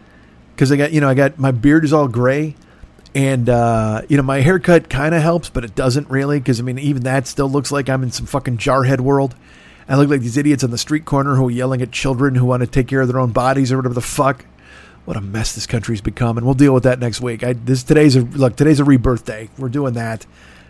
because 0.55 0.73
I 0.73 0.77
got 0.77 0.93
you 0.93 1.01
know 1.01 1.09
I 1.09 1.15
got 1.15 1.39
my 1.39 1.51
beard 1.53 1.85
is 1.85 1.93
all 1.93 2.09
gray, 2.09 2.57
and 3.15 3.49
uh, 3.49 4.03
you 4.09 4.17
know 4.17 4.23
my 4.23 4.41
haircut 4.41 4.91
kind 4.91 5.15
of 5.15 5.23
helps, 5.23 5.49
but 5.49 5.65
it 5.65 5.75
doesn't 5.75 6.11
really 6.11 6.39
because 6.41 6.61
I 6.61 6.63
mean 6.63 6.79
even 6.79 7.03
that 7.05 7.27
still 7.27 7.49
looks 7.49 7.71
like 7.71 7.89
I'm 7.89 8.03
in 8.03 8.11
some 8.11 8.27
fucking 8.27 8.59
jarhead 8.59 9.01
world. 9.01 9.35
I 9.89 9.97
look 9.97 10.11
like 10.11 10.21
these 10.21 10.37
idiots 10.37 10.63
on 10.65 10.71
the 10.71 10.79
street 10.79 11.07
corner 11.07 11.37
who 11.37 11.49
are 11.49 11.51
yelling 11.51 11.81
at 11.81 11.93
children 11.93 12.35
who 12.35 12.45
want 12.45 12.61
to 12.61 12.67
take 12.67 12.89
care 12.89 13.01
of 13.01 13.09
their 13.09 13.19
own 13.19 13.31
bodies 13.31 13.73
or 13.73 13.77
whatever 13.77 13.95
the 13.95 14.03
fuck. 14.03 14.45
What 15.07 15.17
a 15.17 15.23
mess 15.23 15.55
this 15.55 15.67
country's 15.67 16.03
become, 16.03 16.37
and 16.37 16.45
we'll 16.45 16.55
deal 16.55 16.75
with 16.75 16.83
that 16.83 16.99
next 16.99 17.23
week. 17.23 17.43
I, 17.43 17.55
this 17.55 17.83
today's 17.83 18.15
a 18.17 18.21
look. 18.21 18.57
Today's 18.57 18.81
a 18.81 18.85
rebirth 18.85 19.25
day. 19.25 19.49
We're 19.57 19.71
doing 19.71 19.95
that. 19.95 20.27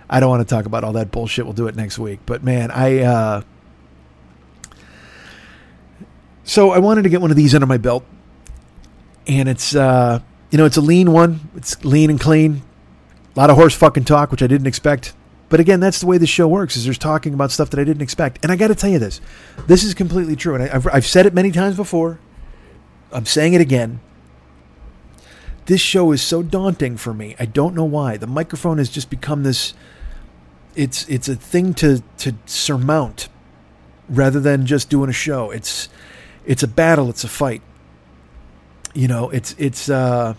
I 0.09 0.21
don't 0.21 0.31
want 0.31 0.47
to 0.47 0.55
talk 0.55 0.67
about 0.67 0.85
all 0.85 0.93
that 0.93 1.11
bullshit. 1.11 1.45
We'll 1.45 1.55
do 1.55 1.67
it 1.67 1.75
next 1.75 1.99
week. 1.99 2.21
But 2.25 2.45
man, 2.45 2.71
I 2.71 3.01
uh, 3.01 3.43
so 6.49 6.71
I 6.71 6.79
wanted 6.79 7.03
to 7.03 7.11
get 7.11 7.21
one 7.21 7.31
of 7.31 7.37
these 7.37 7.55
under 7.55 7.67
my 7.67 7.77
belt, 7.77 8.05
and 9.27 9.51
it's 9.51 9.75
uh, 9.75 10.21
you 10.51 10.57
know 10.57 10.65
it's 10.65 10.79
a 10.79 10.81
lean 10.81 11.13
one. 11.13 11.41
It's 11.55 11.85
lean 11.85 12.09
and 12.09 12.19
clean. 12.19 12.63
A 13.37 13.39
lot 13.39 13.51
of 13.51 13.57
horse 13.57 13.75
fucking 13.75 14.05
talk, 14.05 14.31
which 14.31 14.43
I 14.43 14.47
didn't 14.47 14.67
expect. 14.67 15.13
But 15.51 15.61
again, 15.61 15.79
that's 15.79 16.01
the 16.01 16.07
way 16.07 16.17
this 16.17 16.31
show 16.31 16.49
works. 16.49 16.75
Is 16.75 16.85
there's 16.85 16.97
talking 16.97 17.35
about 17.35 17.51
stuff 17.51 17.69
that 17.71 17.79
I 17.79 17.85
didn't 17.85 18.01
expect, 18.01 18.39
and 18.43 18.51
I 18.51 18.57
got 18.57 18.69
to 18.69 18.75
tell 18.75 18.89
you 18.89 18.99
this. 18.99 19.21
This 19.67 19.85
is 19.85 19.93
completely 19.93 20.37
true, 20.37 20.55
and 20.55 20.65
I, 20.65 20.75
I've, 20.75 20.87
I've 20.87 21.07
said 21.07 21.27
it 21.27 21.35
many 21.35 21.53
times 21.53 21.77
before. 21.77 22.19
I'm 23.13 23.27
saying 23.27 23.53
it 23.53 23.61
again. 23.61 24.01
This 25.67 25.83
show 25.83 26.13
is 26.13 26.23
so 26.23 26.43
daunting 26.43 26.97
for 26.97 27.13
me. 27.13 27.37
I 27.39 27.45
don't 27.45 27.75
know 27.75 27.85
why. 27.85 28.17
The 28.17 28.27
microphone 28.27 28.79
has 28.79 28.89
just 28.89 29.11
become 29.11 29.43
this. 29.43 29.75
It's 30.75 31.07
it's 31.11 31.29
a 31.29 31.37
thing 31.37 31.75
to 31.75 32.03
to 32.19 32.35
surmount, 32.47 33.29
rather 34.09 34.41
than 34.41 34.65
just 34.65 34.89
doing 34.89 35.11
a 35.11 35.13
show. 35.13 35.51
It's 35.51 35.91
it's 36.49 36.63
a 36.63 36.69
battle. 36.69 37.11
It's 37.11 37.23
a 37.23 37.29
fight. 37.29 37.63
You 38.95 39.07
know, 39.07 39.29
it's 39.31 39.55
it's 39.59 39.89
uh, 39.89 40.35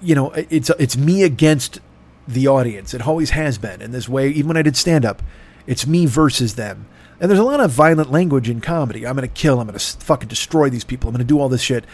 you 0.00 0.14
know, 0.14 0.30
it's 0.30 0.70
it's 0.78 0.96
me 0.96 1.24
against 1.24 1.80
the 2.26 2.46
audience. 2.46 2.94
It 2.94 3.06
always 3.06 3.30
has 3.30 3.58
been 3.58 3.82
in 3.82 3.90
this 3.90 4.08
way. 4.08 4.30
Even 4.30 4.48
when 4.48 4.56
I 4.56 4.62
did 4.62 4.76
stand 4.76 5.04
up, 5.04 5.20
it's 5.66 5.86
me 5.86 6.06
versus 6.06 6.54
them. 6.54 6.86
And 7.20 7.28
there's 7.28 7.40
a 7.40 7.44
lot 7.44 7.60
of 7.60 7.72
violent 7.72 8.10
language 8.10 8.48
in 8.48 8.60
comedy. 8.60 9.06
I'm 9.06 9.16
going 9.16 9.28
to 9.28 9.34
kill. 9.34 9.58
I'm 9.58 9.66
going 9.66 9.78
to 9.78 9.96
fucking 9.98 10.28
destroy 10.28 10.70
these 10.70 10.84
people. 10.84 11.08
I'm 11.08 11.14
going 11.14 11.26
to 11.26 11.28
do 11.28 11.40
all 11.40 11.48
this 11.48 11.62
shit. 11.62 11.84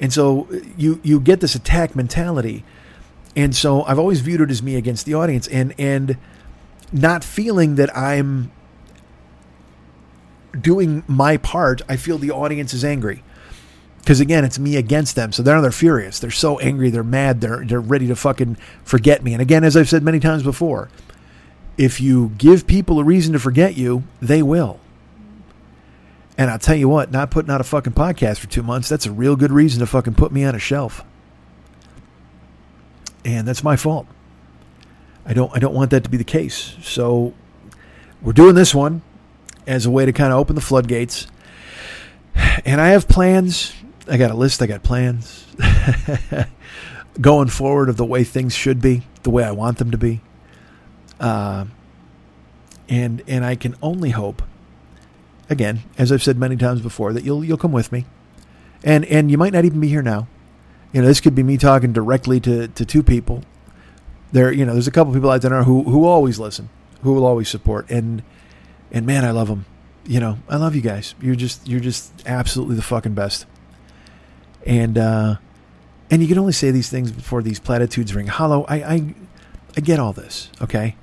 And 0.00 0.12
so 0.12 0.48
you 0.76 1.00
you 1.04 1.20
get 1.20 1.40
this 1.40 1.54
attack 1.54 1.94
mentality. 1.94 2.64
And 3.36 3.54
so 3.54 3.84
I've 3.84 4.00
always 4.00 4.20
viewed 4.20 4.40
it 4.40 4.50
as 4.50 4.64
me 4.64 4.74
against 4.74 5.06
the 5.06 5.14
audience 5.14 5.46
and 5.46 5.74
and 5.78 6.18
not 6.92 7.22
feeling 7.22 7.76
that 7.76 7.96
I'm 7.96 8.50
doing 10.58 11.02
my 11.06 11.36
part, 11.36 11.82
I 11.88 11.96
feel 11.96 12.18
the 12.18 12.30
audience 12.30 12.74
is 12.74 12.84
angry. 12.84 13.22
Because 13.98 14.20
again, 14.20 14.44
it's 14.44 14.58
me 14.58 14.76
against 14.76 15.14
them. 15.14 15.30
So 15.32 15.42
they're 15.42 15.60
they're 15.60 15.70
furious. 15.70 16.18
They're 16.18 16.30
so 16.30 16.58
angry, 16.58 16.90
they're 16.90 17.04
mad, 17.04 17.40
they're 17.40 17.64
they're 17.64 17.80
ready 17.80 18.06
to 18.06 18.16
fucking 18.16 18.56
forget 18.82 19.22
me. 19.22 19.34
And 19.34 19.42
again, 19.42 19.62
as 19.62 19.76
I've 19.76 19.88
said 19.88 20.02
many 20.02 20.20
times 20.20 20.42
before, 20.42 20.88
if 21.76 22.00
you 22.00 22.32
give 22.38 22.66
people 22.66 22.98
a 22.98 23.04
reason 23.04 23.32
to 23.34 23.38
forget 23.38 23.76
you, 23.76 24.04
they 24.20 24.42
will. 24.42 24.80
And 26.38 26.50
I'll 26.50 26.58
tell 26.58 26.76
you 26.76 26.88
what, 26.88 27.10
not 27.10 27.30
putting 27.30 27.50
out 27.50 27.60
a 27.60 27.64
fucking 27.64 27.92
podcast 27.92 28.38
for 28.38 28.46
two 28.46 28.62
months, 28.62 28.88
that's 28.88 29.04
a 29.04 29.12
real 29.12 29.36
good 29.36 29.52
reason 29.52 29.80
to 29.80 29.86
fucking 29.86 30.14
put 30.14 30.32
me 30.32 30.44
on 30.44 30.54
a 30.54 30.58
shelf. 30.58 31.04
And 33.24 33.46
that's 33.46 33.62
my 33.62 33.76
fault. 33.76 34.06
I 35.26 35.34
don't 35.34 35.54
I 35.54 35.58
don't 35.58 35.74
want 35.74 35.90
that 35.90 36.04
to 36.04 36.10
be 36.10 36.16
the 36.16 36.24
case. 36.24 36.76
So 36.82 37.34
we're 38.22 38.32
doing 38.32 38.54
this 38.54 38.74
one 38.74 39.02
as 39.70 39.86
a 39.86 39.90
way 39.90 40.04
to 40.04 40.12
kind 40.12 40.32
of 40.32 40.38
open 40.38 40.56
the 40.56 40.60
floodgates. 40.60 41.28
And 42.64 42.80
I 42.80 42.88
have 42.88 43.06
plans. 43.06 43.72
I 44.08 44.16
got 44.16 44.32
a 44.32 44.34
list, 44.34 44.60
I 44.60 44.66
got 44.66 44.82
plans 44.82 45.46
going 47.20 47.48
forward 47.48 47.88
of 47.88 47.96
the 47.96 48.04
way 48.04 48.24
things 48.24 48.54
should 48.54 48.82
be, 48.82 49.02
the 49.22 49.30
way 49.30 49.44
I 49.44 49.52
want 49.52 49.78
them 49.78 49.92
to 49.92 49.98
be. 49.98 50.20
Uh, 51.20 51.66
and 52.88 53.22
and 53.28 53.44
I 53.44 53.54
can 53.54 53.76
only 53.80 54.10
hope 54.10 54.42
again, 55.48 55.82
as 55.96 56.10
I've 56.10 56.22
said 56.22 56.38
many 56.38 56.56
times 56.56 56.80
before, 56.80 57.12
that 57.12 57.22
you'll 57.22 57.44
you'll 57.44 57.56
come 57.56 57.72
with 57.72 57.92
me, 57.92 58.06
and 58.82 59.04
and 59.04 59.30
you 59.30 59.38
might 59.38 59.52
not 59.52 59.64
even 59.64 59.78
be 59.78 59.88
here 59.88 60.02
now. 60.02 60.26
You 60.92 61.02
know, 61.02 61.06
this 61.06 61.20
could 61.20 61.36
be 61.36 61.44
me 61.44 61.56
talking 61.56 61.92
directly 61.92 62.40
to, 62.40 62.66
to 62.66 62.84
two 62.84 63.04
people. 63.04 63.44
There, 64.32 64.50
you 64.50 64.64
know, 64.66 64.72
there's 64.72 64.88
a 64.88 64.90
couple 64.90 65.12
people 65.12 65.30
out 65.30 65.42
there 65.42 65.62
who 65.62 65.84
who 65.84 66.04
always 66.04 66.40
listen, 66.40 66.68
who 67.02 67.12
will 67.12 67.26
always 67.26 67.48
support, 67.48 67.88
and 67.88 68.24
and 68.92 69.06
man, 69.06 69.24
I 69.24 69.30
love 69.30 69.48
them. 69.48 69.66
You 70.06 70.20
know, 70.20 70.38
I 70.48 70.56
love 70.56 70.74
you 70.74 70.82
guys. 70.82 71.14
You're 71.20 71.36
just 71.36 71.66
you're 71.68 71.80
just 71.80 72.12
absolutely 72.26 72.76
the 72.76 72.82
fucking 72.82 73.14
best. 73.14 73.46
And 74.66 74.98
uh, 74.98 75.36
and 76.10 76.22
you 76.22 76.28
can 76.28 76.38
only 76.38 76.52
say 76.52 76.70
these 76.70 76.90
things 76.90 77.12
before 77.12 77.42
these 77.42 77.60
platitudes 77.60 78.14
ring 78.14 78.26
hollow. 78.26 78.64
I 78.68 78.76
I, 78.76 79.14
I 79.76 79.80
get 79.80 79.98
all 80.00 80.12
this, 80.12 80.50
okay 80.60 80.96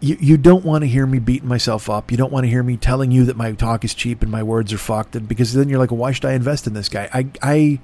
you, 0.00 0.16
you 0.20 0.36
don't 0.36 0.64
want 0.64 0.82
to 0.82 0.88
hear 0.88 1.06
me 1.06 1.18
beating 1.18 1.48
myself 1.48 1.88
up. 1.88 2.10
You 2.10 2.16
don't 2.16 2.32
want 2.32 2.44
to 2.44 2.50
hear 2.50 2.62
me 2.62 2.76
telling 2.76 3.10
you 3.10 3.24
that 3.24 3.36
my 3.36 3.52
talk 3.52 3.84
is 3.84 3.94
cheap 3.94 4.22
and 4.22 4.30
my 4.30 4.42
words 4.42 4.72
are 4.72 4.78
fucked. 4.78 5.26
Because 5.26 5.54
then 5.54 5.68
you're 5.68 5.78
like, 5.78 5.90
why 5.90 6.12
should 6.12 6.26
I 6.26 6.32
invest 6.32 6.66
in 6.66 6.74
this 6.74 6.88
guy? 6.88 7.08
I, 7.12 7.26
I, 7.42 7.80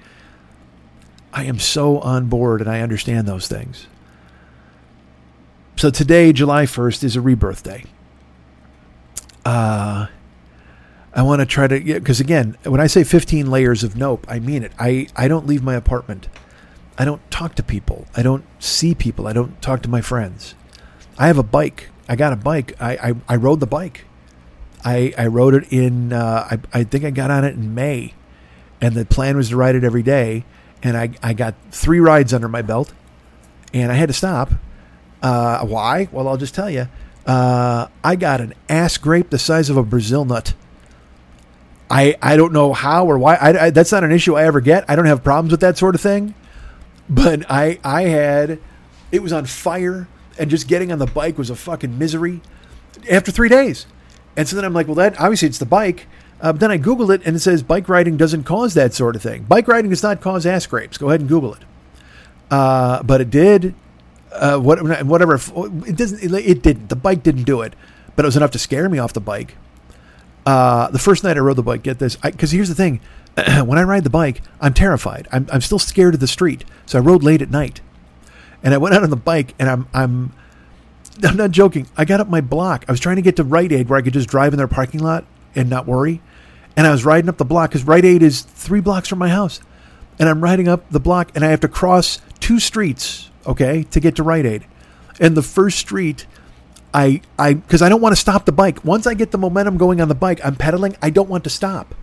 I 1.33 1.45
am 1.45 1.59
so 1.59 1.99
on 2.01 2.27
board 2.27 2.61
and 2.61 2.70
I 2.70 2.81
understand 2.81 3.27
those 3.27 3.49
things. 3.49 3.87
So 5.77 5.91
today, 5.91 6.33
July 6.33 6.64
1st, 6.64 7.05
is 7.05 7.16
a 7.16 7.20
rebirth 7.20 7.62
day. 7.62 7.85
Uh, 9.45 10.07
I 11.14 11.22
want 11.22 11.40
to 11.40 11.47
try 11.47 11.66
to 11.66 11.78
get 11.78 12.03
because 12.03 12.20
again, 12.20 12.57
when 12.64 12.80
I 12.80 12.86
say 12.86 13.05
15 13.05 13.51
layers 13.51 13.84
of 13.84 13.97
nope, 13.97 14.24
I 14.28 14.38
mean 14.38 14.62
it. 14.62 14.72
I 14.78 15.09
I 15.14 15.28
don't 15.28 15.47
leave 15.47 15.62
my 15.62 15.74
apartment. 15.74 16.28
I 16.99 17.05
don't 17.05 17.28
talk 17.30 17.55
to 17.57 17.62
people. 17.62 18.07
I 18.16 18.22
don't 18.22 18.45
see 18.59 18.95
people. 18.95 19.26
I 19.26 19.32
don't 19.32 19.61
talk 19.61 19.82
to 19.82 19.90
my 19.90 20.01
friends. 20.01 20.55
I 21.18 21.26
have 21.26 21.38
a 21.38 21.43
bike. 21.43 21.90
I 22.09 22.16
got 22.16 22.32
a 22.32 22.36
bike. 22.36 22.74
I 22.80 22.93
I, 22.97 23.14
I 23.28 23.36
rode 23.36 23.61
the 23.61 23.66
bike. 23.66 24.05
I 24.84 25.12
I 25.18 25.26
rode 25.26 25.55
it 25.55 25.72
in. 25.72 26.12
Uh, 26.12 26.49
I 26.51 26.80
I 26.80 26.84
think 26.84 27.05
I 27.05 27.11
got 27.11 27.30
on 27.30 27.45
it 27.45 27.55
in 27.55 27.74
May, 27.74 28.14
and 28.80 28.95
the 28.95 29.05
plan 29.05 29.36
was 29.36 29.51
to 29.51 29.57
ride 29.57 29.74
it 29.74 29.84
every 29.84 30.03
day. 30.03 30.45
And 30.82 30.97
I 30.97 31.11
I 31.22 31.34
got 31.34 31.55
three 31.70 32.01
rides 32.01 32.32
under 32.32 32.49
my 32.49 32.62
belt, 32.62 32.93
and 33.74 33.93
I 33.93 33.97
had 33.97 34.09
to 34.09 34.14
stop. 34.14 34.53
Uh, 35.22 35.64
why? 35.64 36.09
Well, 36.11 36.26
I'll 36.26 36.36
just 36.38 36.55
tell 36.55 36.70
you. 36.70 36.88
Uh, 37.27 37.87
I 38.03 38.16
got 38.16 38.41
an 38.41 38.55
ass 38.68 38.97
grape 38.99 39.31
the 39.31 39.39
size 39.39 39.70
of 39.70 39.77
a 39.77 39.83
Brazil 39.83 40.25
nut. 40.25 40.55
I 41.91 42.16
I 42.23 42.37
don't 42.37 42.53
know 42.53 42.73
how 42.73 43.07
or 43.07 43.18
why. 43.18 43.35
I, 43.37 43.66
I, 43.66 43.70
that's 43.70 43.93
not 43.93 44.03
an 44.03 44.12
issue 44.12 44.35
I 44.35 44.45
ever 44.45 44.61
get. 44.61 44.85
I 44.89 44.97
don't 44.97 45.07
have 45.07 45.23
problems 45.23 45.53
with 45.53 45.61
that 45.61 45.79
sort 45.79 45.95
of 45.95 46.01
thing. 46.01 46.35
But 47.09 47.49
I 47.51 47.79
I 47.85 48.03
had 48.05 48.59
it 49.11 49.23
was 49.23 49.33
on 49.33 49.45
fire, 49.45 50.09
and 50.39 50.51
just 50.51 50.66
getting 50.66 50.91
on 50.91 50.99
the 50.99 51.07
bike 51.07 51.39
was 51.39 51.51
a 51.51 51.57
fucking 51.57 51.99
misery. 51.99 52.41
After 53.11 53.31
three 53.33 53.49
days, 53.49 53.87
and 54.37 54.49
so 54.49 54.57
then 54.57 54.64
I'm 54.64 54.73
like, 54.73 54.87
well, 54.87 54.95
that 54.97 55.20
obviously 55.20 55.49
it's 55.49 55.59
the 55.59 55.66
bike. 55.66 56.07
Uh, 56.41 56.53
but 56.53 56.61
then 56.61 56.70
I 56.70 56.79
Googled 56.79 57.14
it, 57.14 57.23
and 57.25 57.37
it 57.37 57.41
says 57.41 57.62
bike 57.62 57.89
riding 57.89 58.16
doesn't 58.16 58.45
cause 58.45 58.75
that 58.75 58.95
sort 58.95 59.14
of 59.14 59.23
thing. 59.23 59.45
Bike 59.45 59.68
riding 59.68 59.91
does 59.91 60.03
not 60.03 60.20
cause 60.20 60.45
ass 60.45 60.66
grapes. 60.66 60.99
Go 60.99 61.09
ahead 61.09 61.20
and 61.20 61.29
Google 61.29 61.55
it. 61.55 61.62
Uh, 62.51 63.03
but 63.03 63.20
it 63.20 63.31
did. 63.31 63.75
Uh, 64.33 64.59
what, 64.59 64.83
whatever. 65.05 65.35
It 65.35 65.97
doesn't. 65.97 66.22
It, 66.22 66.33
it 66.33 66.62
didn't. 66.62 66.89
The 66.89 66.97
bike 66.97 67.22
didn't 67.22 67.45
do 67.45 67.61
it, 67.61 67.74
but 68.16 68.24
it 68.24 68.28
was 68.28 68.37
enough 68.37 68.51
to 68.53 68.59
scare 68.59 68.89
me 68.89 68.99
off 68.99 69.12
the 69.12 69.20
bike. 69.20 69.57
Uh, 70.45 70.91
the 70.91 70.99
first 70.99 71.22
night 71.22 71.37
I 71.37 71.41
rode 71.41 71.57
the 71.57 71.62
bike, 71.62 71.83
get 71.83 71.99
this, 71.99 72.16
because 72.16 72.51
here's 72.51 72.68
the 72.68 72.74
thing: 72.74 73.01
when 73.64 73.78
I 73.78 73.83
ride 73.83 74.05
the 74.05 74.11
bike, 74.11 74.43
I'm 74.61 74.74
terrified. 74.74 75.28
I'm, 75.30 75.47
I'm 75.53 75.61
still 75.61 75.78
scared 75.78 76.14
of 76.14 76.20
the 76.20 76.26
street, 76.26 76.64
so 76.87 76.99
I 76.99 77.03
rode 77.03 77.22
late 77.22 77.43
at 77.43 77.51
night, 77.51 77.80
and 78.62 78.74
I 78.74 78.78
went 78.78 78.95
out 78.95 79.03
on 79.03 79.11
the 79.11 79.16
bike, 79.16 79.55
and 79.59 79.68
I'm 79.68 79.89
I'm 79.95 80.33
I'm 81.22 81.37
not 81.37 81.51
joking. 81.51 81.87
I 81.97 82.05
got 82.05 82.20
up 82.20 82.28
my 82.28 82.41
block. 82.41 82.85
I 82.89 82.93
was 82.93 83.01
trying 83.01 83.16
to 83.16 83.22
get 83.22 83.37
to 83.37 83.45
Rite 83.45 83.72
Aid 83.72 83.89
where 83.89 83.99
I 83.99 84.03
could 84.03 84.12
just 84.12 84.28
drive 84.28 84.53
in 84.53 84.59
their 84.59 84.68
parking 84.68 85.01
lot 85.01 85.24
and 85.55 85.70
not 85.70 85.87
worry, 85.87 86.20
and 86.76 86.87
I 86.87 86.91
was 86.91 87.05
riding 87.05 87.28
up 87.28 87.37
the 87.37 87.45
block 87.45 87.70
because 87.70 87.85
Rite 87.85 88.05
Aid 88.05 88.22
is 88.22 88.43
three 88.43 88.80
blocks 88.80 89.09
from 89.09 89.18
my 89.18 89.28
house, 89.28 89.61
and 90.18 90.28
I'm 90.28 90.43
riding 90.43 90.68
up 90.68 90.91
the 90.91 91.01
block, 91.01 91.30
and 91.35 91.45
I 91.45 91.49
have 91.49 91.61
to 91.61 91.68
cross 91.68 92.20
two 92.41 92.59
streets, 92.59 93.30
okay, 93.47 93.84
to 93.84 94.01
get 94.01 94.16
to 94.16 94.22
Rite 94.22 94.47
Aid, 94.47 94.66
and 95.20 95.36
the 95.36 95.43
first 95.43 95.78
street 95.78 96.26
I 96.95 97.22
I 97.38 97.55
because 97.55 97.82
I 97.82 97.88
don't 97.88 98.01
want 98.01 98.14
to 98.14 98.20
stop 98.20 98.45
the 98.45 98.53
bike. 98.53 98.84
Once 98.84 99.07
I 99.07 99.14
get 99.14 99.30
the 99.30 99.38
momentum 99.38 99.76
going 99.76 100.01
on 100.01 100.09
the 100.09 100.14
bike, 100.14 100.40
I'm 100.45 100.57
pedaling. 100.57 100.97
I 101.01 101.11
don't 101.11 101.28
want 101.28 101.45
to 101.45 101.51
stop. 101.51 101.95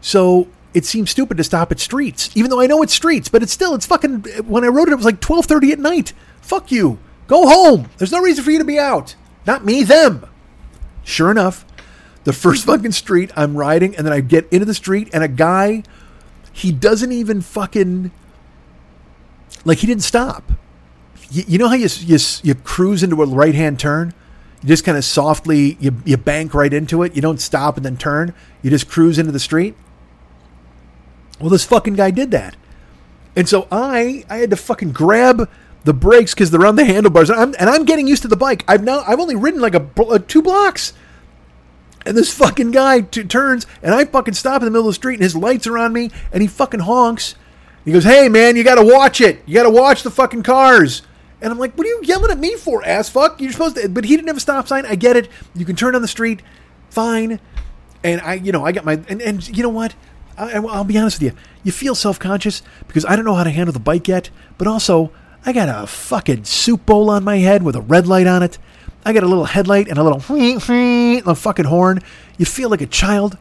So 0.00 0.48
it 0.72 0.84
seems 0.84 1.10
stupid 1.10 1.36
to 1.36 1.44
stop 1.44 1.70
at 1.70 1.80
streets, 1.80 2.30
even 2.34 2.50
though 2.50 2.60
I 2.60 2.66
know 2.66 2.82
it's 2.82 2.94
streets. 2.94 3.28
But 3.28 3.42
it's 3.42 3.52
still 3.52 3.74
it's 3.74 3.86
fucking. 3.86 4.24
When 4.46 4.64
I 4.64 4.68
rode 4.68 4.88
it, 4.88 4.92
it 4.92 4.96
was 4.96 5.04
like 5.04 5.20
twelve 5.20 5.46
thirty 5.46 5.72
at 5.72 5.78
night. 5.78 6.12
Fuck 6.40 6.72
you. 6.72 6.98
Go 7.26 7.46
home. 7.46 7.88
There's 7.98 8.12
no 8.12 8.20
reason 8.20 8.44
for 8.44 8.50
you 8.50 8.58
to 8.58 8.64
be 8.64 8.78
out. 8.78 9.14
Not 9.46 9.64
me. 9.64 9.82
Them. 9.82 10.26
Sure 11.04 11.30
enough, 11.30 11.66
the 12.24 12.32
first 12.32 12.64
fucking 12.66 12.92
street 12.92 13.30
I'm 13.36 13.56
riding, 13.56 13.94
and 13.94 14.06
then 14.06 14.12
I 14.12 14.20
get 14.20 14.50
into 14.50 14.64
the 14.64 14.74
street, 14.74 15.10
and 15.12 15.22
a 15.22 15.28
guy, 15.28 15.82
he 16.52 16.72
doesn't 16.72 17.12
even 17.12 17.42
fucking 17.42 18.10
like 19.66 19.78
he 19.78 19.86
didn't 19.86 20.02
stop 20.02 20.50
you, 21.34 21.44
you 21.48 21.58
know 21.58 21.68
how 21.68 21.74
you, 21.74 21.88
you, 22.00 22.18
you 22.42 22.54
cruise 22.54 23.02
into 23.02 23.20
a 23.22 23.26
right 23.26 23.54
hand 23.54 23.80
turn? 23.80 24.14
You 24.62 24.68
just 24.68 24.84
kind 24.84 24.96
of 24.96 25.04
softly, 25.04 25.76
you, 25.80 25.96
you 26.04 26.16
bank 26.16 26.54
right 26.54 26.72
into 26.72 27.02
it. 27.02 27.14
You 27.16 27.22
don't 27.22 27.40
stop 27.40 27.76
and 27.76 27.84
then 27.84 27.96
turn. 27.96 28.32
You 28.62 28.70
just 28.70 28.88
cruise 28.88 29.18
into 29.18 29.32
the 29.32 29.40
street. 29.40 29.74
Well, 31.40 31.50
this 31.50 31.64
fucking 31.64 31.94
guy 31.94 32.10
did 32.10 32.30
that. 32.30 32.56
And 33.36 33.48
so 33.48 33.66
I, 33.70 34.24
I 34.30 34.38
had 34.38 34.50
to 34.50 34.56
fucking 34.56 34.92
grab 34.92 35.50
the 35.82 35.92
brakes 35.92 36.32
because 36.32 36.50
they're 36.50 36.64
on 36.64 36.76
the 36.76 36.84
handlebars. 36.84 37.30
And 37.30 37.40
I'm, 37.40 37.54
and 37.58 37.68
I'm 37.68 37.84
getting 37.84 38.06
used 38.06 38.22
to 38.22 38.28
the 38.28 38.36
bike. 38.36 38.64
I've 38.68 38.84
now, 38.84 39.00
I've 39.00 39.20
only 39.20 39.34
ridden 39.34 39.60
like 39.60 39.74
a, 39.74 39.86
a 39.98 40.02
uh, 40.02 40.18
two 40.18 40.40
blocks. 40.40 40.92
And 42.06 42.16
this 42.16 42.32
fucking 42.32 42.70
guy 42.70 43.00
t- 43.00 43.24
turns, 43.24 43.66
and 43.82 43.94
I 43.94 44.04
fucking 44.04 44.34
stop 44.34 44.60
in 44.60 44.66
the 44.66 44.70
middle 44.70 44.86
of 44.86 44.90
the 44.90 44.94
street, 44.94 45.14
and 45.14 45.22
his 45.22 45.34
lights 45.34 45.66
are 45.66 45.78
on 45.78 45.92
me, 45.92 46.10
and 46.32 46.42
he 46.42 46.46
fucking 46.48 46.80
honks. 46.80 47.34
He 47.82 47.92
goes, 47.92 48.04
"Hey 48.04 48.28
man, 48.28 48.56
you 48.56 48.62
got 48.62 48.74
to 48.74 48.84
watch 48.84 49.22
it. 49.22 49.42
You 49.46 49.54
got 49.54 49.62
to 49.62 49.70
watch 49.70 50.02
the 50.02 50.10
fucking 50.10 50.42
cars." 50.42 51.00
And 51.40 51.52
I'm 51.52 51.58
like, 51.58 51.74
what 51.76 51.86
are 51.86 51.90
you 51.90 52.00
yelling 52.04 52.30
at 52.30 52.38
me 52.38 52.56
for, 52.56 52.84
ass 52.84 53.08
fuck? 53.08 53.40
You're 53.40 53.52
supposed 53.52 53.76
to. 53.76 53.88
But 53.88 54.04
he 54.04 54.16
didn't 54.16 54.28
have 54.28 54.36
a 54.36 54.40
stop 54.40 54.66
sign. 54.68 54.86
I 54.86 54.94
get 54.94 55.16
it. 55.16 55.28
You 55.54 55.64
can 55.64 55.76
turn 55.76 55.94
on 55.94 56.02
the 56.02 56.08
street, 56.08 56.42
fine. 56.90 57.40
And 58.02 58.20
I, 58.20 58.34
you 58.34 58.52
know, 58.52 58.64
I 58.64 58.72
got 58.72 58.84
my. 58.84 59.00
And, 59.08 59.20
and 59.20 59.46
you 59.48 59.62
know 59.62 59.68
what? 59.68 59.94
I, 60.36 60.58
will 60.58 60.84
be 60.84 60.98
honest 60.98 61.20
with 61.20 61.32
you. 61.32 61.38
You 61.62 61.72
feel 61.72 61.94
self 61.94 62.18
conscious 62.18 62.62
because 62.86 63.04
I 63.04 63.16
don't 63.16 63.24
know 63.24 63.34
how 63.34 63.44
to 63.44 63.50
handle 63.50 63.72
the 63.72 63.78
bike 63.78 64.08
yet. 64.08 64.30
But 64.58 64.66
also, 64.66 65.12
I 65.44 65.52
got 65.52 65.68
a 65.68 65.86
fucking 65.86 66.44
soup 66.44 66.86
bowl 66.86 67.10
on 67.10 67.24
my 67.24 67.38
head 67.38 67.62
with 67.62 67.76
a 67.76 67.80
red 67.80 68.06
light 68.06 68.26
on 68.26 68.42
it. 68.42 68.58
I 69.04 69.12
got 69.12 69.22
a 69.22 69.26
little 69.26 69.44
headlight 69.44 69.88
and 69.88 69.98
a 69.98 70.02
little, 70.02 70.22
a 71.30 71.34
fucking 71.34 71.66
horn. 71.66 72.00
You 72.38 72.46
feel 72.46 72.70
like 72.70 72.80
a 72.80 72.86
child. 72.86 73.36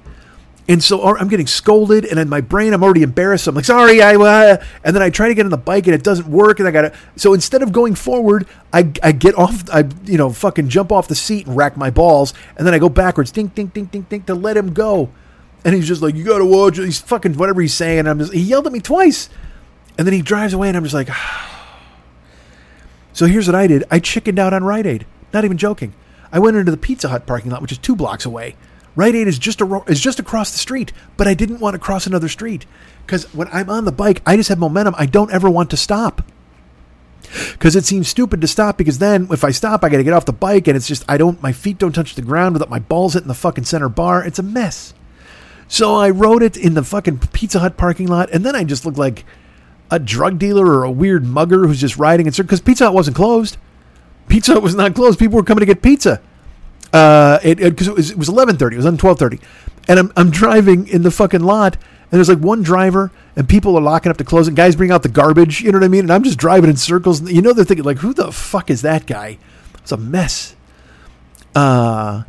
And 0.68 0.82
so 0.82 1.18
I'm 1.18 1.28
getting 1.28 1.48
scolded, 1.48 2.06
and 2.06 2.18
in 2.18 2.30
my 2.30 2.40
brain, 2.40 2.72
I'm 2.72 2.84
already 2.84 3.04
embarrassed. 3.04 3.48
I'm 3.48 3.56
like, 3.56 3.66
sorry, 3.66 4.02
I, 4.02 4.16
uh, 4.16 4.64
and 4.86 4.96
then 4.96 5.04
I 5.04 5.10
try 5.10 5.28
to 5.28 5.34
get 5.36 5.46
on 5.46 5.52
the 5.52 5.58
bike, 5.58 5.88
and 5.88 5.94
it 5.94 6.04
doesn't 6.04 6.28
work, 6.28 6.60
and 6.60 6.68
I 6.68 6.72
gotta. 6.72 6.94
So 7.18 7.34
instead 7.34 7.62
of 7.62 7.74
going 7.74 7.96
forward, 7.96 8.48
I, 8.72 8.90
I 9.04 9.12
get 9.12 9.38
off, 9.38 9.70
I 9.70 9.90
you 10.06 10.18
know, 10.18 10.32
fucking 10.32 10.70
jump 10.70 10.94
off 10.94 11.10
the 11.10 11.16
seat 11.16 11.48
and 11.48 11.58
rack 11.58 11.76
my 11.76 11.90
balls, 11.90 12.34
and 12.56 12.66
then 12.66 12.74
I 12.74 12.80
go 12.80 12.88
backwards, 12.88 13.30
dink, 13.30 13.56
dink, 13.56 13.74
dink, 13.74 13.92
dink, 13.92 14.08
dink, 14.08 14.26
to 14.28 14.36
let 14.36 14.56
him 14.56 14.74
go. 14.74 15.10
And 15.66 15.76
he's 15.76 15.88
just 15.88 16.02
like, 16.02 16.16
you 16.16 16.24
gotta 16.24 16.46
watch. 16.46 16.78
He's 16.78 17.00
fucking 17.00 17.34
whatever 17.34 17.60
he's 17.62 17.74
saying. 17.74 18.00
And 18.00 18.10
I'm 18.10 18.20
just, 18.20 18.34
he 18.34 18.42
yelled 18.42 18.66
at 18.66 18.72
me 18.72 18.80
twice, 18.80 19.28
and 19.98 20.08
then 20.08 20.14
he 20.14 20.22
drives 20.22 20.54
away, 20.54 20.70
and 20.70 20.78
I'm 20.78 20.84
just 20.84 20.96
like, 20.96 21.10
so 23.14 23.26
here's 23.26 23.48
what 23.48 23.56
I 23.56 23.68
did: 23.68 23.84
I 23.92 24.00
chickened 24.00 24.40
out 24.40 24.54
on 24.54 24.64
Rite 24.64 24.86
Aid. 24.86 25.06
Not 25.34 25.44
even 25.44 25.58
joking. 25.58 25.94
I 26.32 26.40
went 26.40 26.56
into 26.56 26.72
the 26.72 26.78
Pizza 26.78 27.10
Hut 27.10 27.28
parking 27.28 27.52
lot, 27.52 27.62
which 27.62 27.74
is 27.74 27.78
two 27.78 27.98
blocks 27.98 28.26
away 28.26 28.56
Rite 28.96 29.16
Aid 29.16 29.28
is 29.28 29.40
just 29.40 29.62
a, 29.62 29.84
is 29.88 30.00
just 30.00 30.20
across 30.20 30.52
the 30.52 30.60
street, 30.60 30.94
but 31.18 31.28
I 31.28 31.34
didn't 31.34 31.60
want 31.60 31.74
to 31.74 31.80
cross 31.80 32.06
another 32.06 32.30
street 32.30 32.66
because 33.06 33.26
when 33.34 33.48
I'm 33.52 33.70
on 33.70 33.86
the 33.86 33.92
bike, 33.92 34.22
I 34.26 34.36
just 34.36 34.50
have 34.50 34.60
momentum. 34.60 34.96
I 34.98 35.06
don't 35.06 35.32
ever 35.32 35.50
want 35.50 35.70
to 35.72 35.78
stop 35.78 36.22
because 37.52 37.76
it 37.76 37.86
seems 37.86 38.08
stupid 38.08 38.42
to 38.42 38.48
stop 38.48 38.78
because 38.78 39.00
then 39.00 39.28
if 39.32 39.44
I 39.44 39.52
stop, 39.52 39.84
I 39.84 39.90
got 39.90 39.98
to 39.98 40.04
get 40.04 40.14
off 40.14 40.26
the 40.26 40.34
bike 40.34 40.68
and 40.68 40.78
it's 40.78 40.88
just 40.88 41.04
I 41.10 41.18
don't 41.18 41.42
my 41.42 41.52
feet 41.52 41.80
don't 41.80 41.94
touch 41.94 42.16
the 42.16 42.22
ground 42.22 42.54
without 42.54 42.70
my 42.70 42.80
balls 42.80 43.14
hitting 43.14 43.28
the 43.28 43.34
fucking 43.34 43.66
center 43.66 43.90
bar. 43.90 44.24
It's 44.24 44.40
a 44.40 44.44
mess. 44.44 44.94
So 45.68 45.96
I 45.96 46.10
rode 46.10 46.44
it 46.44 46.56
in 46.58 46.76
the 46.76 46.84
fucking 46.84 47.20
Pizza 47.32 47.60
Hut 47.60 47.78
parking 47.78 48.08
lot, 48.08 48.30
and 48.32 48.46
then 48.46 48.56
I 48.56 48.64
just 48.64 48.86
looked 48.86 48.98
like 48.98 49.26
a 49.90 49.98
drug 49.98 50.38
dealer 50.38 50.66
or 50.66 50.84
a 50.84 50.92
weird 50.92 51.26
mugger 51.26 51.66
who's 51.66 51.82
just 51.82 51.98
riding 51.98 52.28
in 52.28 52.34
because 52.34 52.62
Pizza 52.62 52.86
Hut 52.86 52.94
wasn't 52.94 53.16
closed. 53.16 53.58
Pizza 54.28 54.54
Hut 54.54 54.64
was 54.64 54.76
not 54.76 54.94
closed. 54.94 55.18
People 55.20 55.38
were 55.38 55.44
coming 55.44 55.62
to 55.62 55.66
get 55.66 55.82
pizza. 55.82 56.22
Uh, 56.94 57.40
it 57.42 57.58
because 57.58 57.88
it, 57.88 57.92
it, 57.92 57.96
was 57.96 58.12
it 58.12 58.18
was 58.18 58.30
eleven 58.30 58.56
thirty. 58.56 58.76
It 58.76 58.78
was 58.78 58.86
on 58.86 58.98
twelve 58.98 59.18
thirty, 59.18 59.40
and 59.88 60.00
I'm 60.00 60.14
I'm 60.16 60.30
driving 60.30 60.88
in 60.88 61.02
the 61.02 61.10
fucking 61.10 61.42
lot, 61.42 61.74
and 61.76 62.12
there's 62.12 62.30
like 62.30 62.38
one 62.38 62.62
driver, 62.62 63.12
and 63.36 63.50
people 63.50 63.76
are 63.76 63.82
locking 63.82 64.12
up 64.12 64.18
to 64.18 64.24
close 64.24 64.48
it. 64.48 64.54
Guys 64.54 64.76
bring 64.76 64.92
out 64.92 65.02
the 65.02 65.10
garbage. 65.10 65.62
You 65.62 65.72
know 65.72 65.80
what 65.80 65.86
I 65.86 65.88
mean? 65.88 66.02
And 66.02 66.12
I'm 66.12 66.24
just 66.24 66.38
driving 66.38 66.70
in 66.70 66.78
circles. 66.78 67.30
You 67.30 67.42
know 67.42 67.52
they're 67.52 67.66
thinking 67.66 67.84
like, 67.84 67.98
who 67.98 68.14
the 68.14 68.32
fuck 68.32 68.70
is 68.70 68.84
that 68.84 69.08
guy? 69.08 69.40
It's 69.80 69.92
a 69.92 69.98
mess. 69.98 70.56
Uh, 71.56 72.24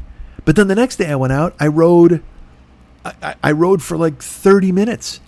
but 0.46 0.56
then 0.56 0.68
the 0.68 0.74
next 0.74 0.96
day 0.96 1.10
I 1.10 1.16
went 1.16 1.34
out. 1.34 1.54
I 1.60 1.66
rode. 1.66 2.22
I, 3.04 3.34
I 3.42 3.52
rode 3.52 3.82
for 3.82 3.98
like 3.98 4.22
thirty 4.22 4.72
minutes. 4.72 5.20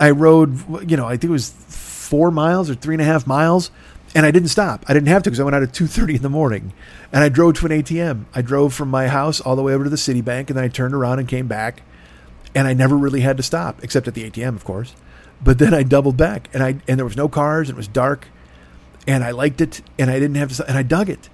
I 0.00 0.10
rode, 0.10 0.90
you 0.90 0.96
know, 0.96 1.06
I 1.06 1.12
think 1.12 1.24
it 1.24 1.30
was 1.30 1.50
four 1.50 2.30
miles 2.30 2.68
or 2.68 2.74
three 2.74 2.94
and 2.94 3.02
a 3.02 3.04
half 3.04 3.26
miles 3.26 3.70
and 4.14 4.26
I 4.26 4.30
didn't 4.30 4.48
stop. 4.48 4.84
I 4.88 4.94
didn't 4.94 5.08
have 5.08 5.22
to 5.22 5.30
because 5.30 5.40
I 5.40 5.44
went 5.44 5.56
out 5.56 5.62
at 5.62 5.72
two 5.72 5.86
thirty 5.86 6.16
in 6.16 6.22
the 6.22 6.28
morning, 6.28 6.72
and 7.12 7.24
I 7.24 7.28
drove 7.28 7.54
to 7.58 7.66
an 7.66 7.72
ATM. 7.72 8.24
I 8.34 8.42
drove 8.42 8.74
from 8.74 8.88
my 8.88 9.08
house 9.08 9.40
all 9.40 9.56
the 9.56 9.62
way 9.62 9.74
over 9.74 9.84
to 9.84 9.90
the 9.90 9.96
Citibank, 9.96 10.48
and 10.48 10.56
then 10.56 10.64
I 10.64 10.68
turned 10.68 10.94
around 10.94 11.18
and 11.18 11.28
came 11.28 11.46
back, 11.46 11.82
and 12.54 12.66
I 12.66 12.74
never 12.74 12.96
really 12.96 13.20
had 13.20 13.36
to 13.38 13.42
stop 13.42 13.82
except 13.82 14.08
at 14.08 14.14
the 14.14 14.30
ATM, 14.30 14.54
of 14.54 14.64
course. 14.64 14.94
But 15.42 15.58
then 15.58 15.74
I 15.74 15.82
doubled 15.82 16.16
back, 16.16 16.48
and 16.52 16.62
I 16.62 16.76
and 16.86 16.98
there 16.98 17.04
was 17.04 17.16
no 17.16 17.28
cars, 17.28 17.68
and 17.68 17.76
it 17.76 17.78
was 17.78 17.88
dark, 17.88 18.28
and 19.06 19.24
I 19.24 19.30
liked 19.30 19.60
it, 19.60 19.82
and 19.98 20.10
I 20.10 20.18
didn't 20.18 20.36
have 20.36 20.54
to, 20.56 20.68
and 20.68 20.76
I 20.76 20.82
dug 20.82 21.08
it. 21.08 21.28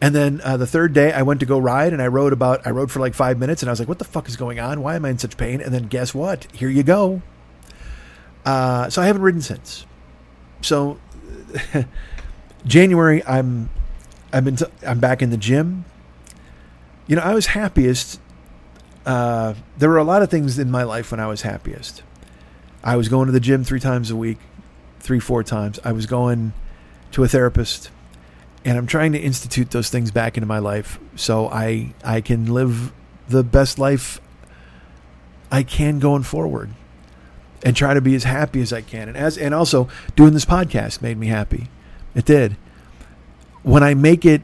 And 0.00 0.14
then 0.14 0.40
uh, 0.44 0.56
the 0.56 0.66
third 0.66 0.92
day, 0.92 1.12
I 1.12 1.22
went 1.22 1.40
to 1.40 1.46
go 1.46 1.58
ride, 1.58 1.92
and 1.92 2.02
I 2.02 2.08
rode 2.08 2.32
about 2.32 2.66
I 2.66 2.70
rode 2.70 2.90
for 2.90 2.98
like 2.98 3.14
five 3.14 3.38
minutes, 3.38 3.62
and 3.62 3.70
I 3.70 3.72
was 3.72 3.78
like, 3.78 3.88
"What 3.88 3.98
the 3.98 4.04
fuck 4.04 4.28
is 4.28 4.36
going 4.36 4.58
on? 4.58 4.82
Why 4.82 4.96
am 4.96 5.04
I 5.04 5.10
in 5.10 5.18
such 5.18 5.36
pain?" 5.36 5.60
And 5.60 5.72
then 5.72 5.84
guess 5.84 6.12
what? 6.12 6.48
Here 6.52 6.68
you 6.68 6.82
go. 6.82 7.22
Uh, 8.44 8.90
so 8.90 9.00
I 9.00 9.06
haven't 9.06 9.22
ridden 9.22 9.40
since. 9.40 9.86
So. 10.62 10.98
January, 12.66 13.24
I'm 13.26 13.68
I'm 14.32 14.48
in, 14.48 14.58
I'm 14.86 14.98
back 14.98 15.22
in 15.22 15.30
the 15.30 15.36
gym. 15.36 15.84
You 17.06 17.16
know, 17.16 17.22
I 17.22 17.34
was 17.34 17.46
happiest. 17.46 18.20
Uh, 19.04 19.54
there 19.76 19.88
were 19.90 19.98
a 19.98 20.04
lot 20.04 20.22
of 20.22 20.30
things 20.30 20.58
in 20.58 20.70
my 20.70 20.82
life 20.82 21.10
when 21.10 21.20
I 21.20 21.26
was 21.26 21.42
happiest. 21.42 22.02
I 22.82 22.96
was 22.96 23.08
going 23.08 23.26
to 23.26 23.32
the 23.32 23.40
gym 23.40 23.64
three 23.64 23.80
times 23.80 24.10
a 24.10 24.16
week, 24.16 24.38
three 25.00 25.20
four 25.20 25.42
times. 25.42 25.78
I 25.84 25.92
was 25.92 26.06
going 26.06 26.52
to 27.12 27.22
a 27.22 27.28
therapist, 27.28 27.90
and 28.64 28.78
I'm 28.78 28.86
trying 28.86 29.12
to 29.12 29.18
institute 29.18 29.70
those 29.70 29.90
things 29.90 30.10
back 30.10 30.36
into 30.36 30.46
my 30.46 30.58
life 30.58 30.98
so 31.16 31.48
I 31.48 31.94
I 32.02 32.20
can 32.20 32.52
live 32.52 32.92
the 33.28 33.44
best 33.44 33.78
life 33.78 34.20
I 35.50 35.62
can 35.62 35.98
going 35.98 36.22
forward 36.22 36.70
and 37.62 37.76
try 37.76 37.94
to 37.94 38.00
be 38.00 38.14
as 38.14 38.24
happy 38.24 38.60
as 38.60 38.72
I 38.72 38.82
can. 38.82 39.08
And 39.08 39.16
as 39.16 39.38
and 39.38 39.54
also 39.54 39.88
doing 40.16 40.32
this 40.32 40.44
podcast 40.44 41.00
made 41.02 41.16
me 41.18 41.28
happy. 41.28 41.68
It 42.14 42.24
did. 42.24 42.56
When 43.62 43.82
I 43.82 43.94
make 43.94 44.24
it 44.24 44.42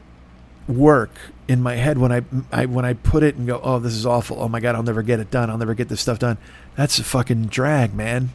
work 0.67 1.11
in 1.47 1.61
my 1.61 1.75
head, 1.75 1.97
when 1.97 2.11
I, 2.11 2.21
I 2.51 2.65
when 2.65 2.85
I 2.85 2.93
put 2.93 3.23
it 3.23 3.35
and 3.35 3.47
go, 3.47 3.59
oh, 3.63 3.79
this 3.79 3.93
is 3.93 4.05
awful. 4.05 4.41
Oh 4.41 4.47
my 4.47 4.59
god, 4.59 4.75
I'll 4.75 4.83
never 4.83 5.03
get 5.03 5.19
it 5.19 5.31
done. 5.31 5.49
I'll 5.49 5.57
never 5.57 5.73
get 5.73 5.89
this 5.89 6.01
stuff 6.01 6.19
done. 6.19 6.37
That's 6.75 6.99
a 6.99 7.03
fucking 7.03 7.47
drag, 7.47 7.93
man. 7.93 8.31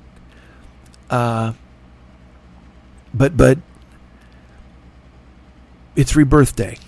Uh, 1.10 1.54
but 3.12 3.36
but 3.36 3.58
it's 5.96 6.14
rebirth 6.14 6.54
day. 6.54 6.78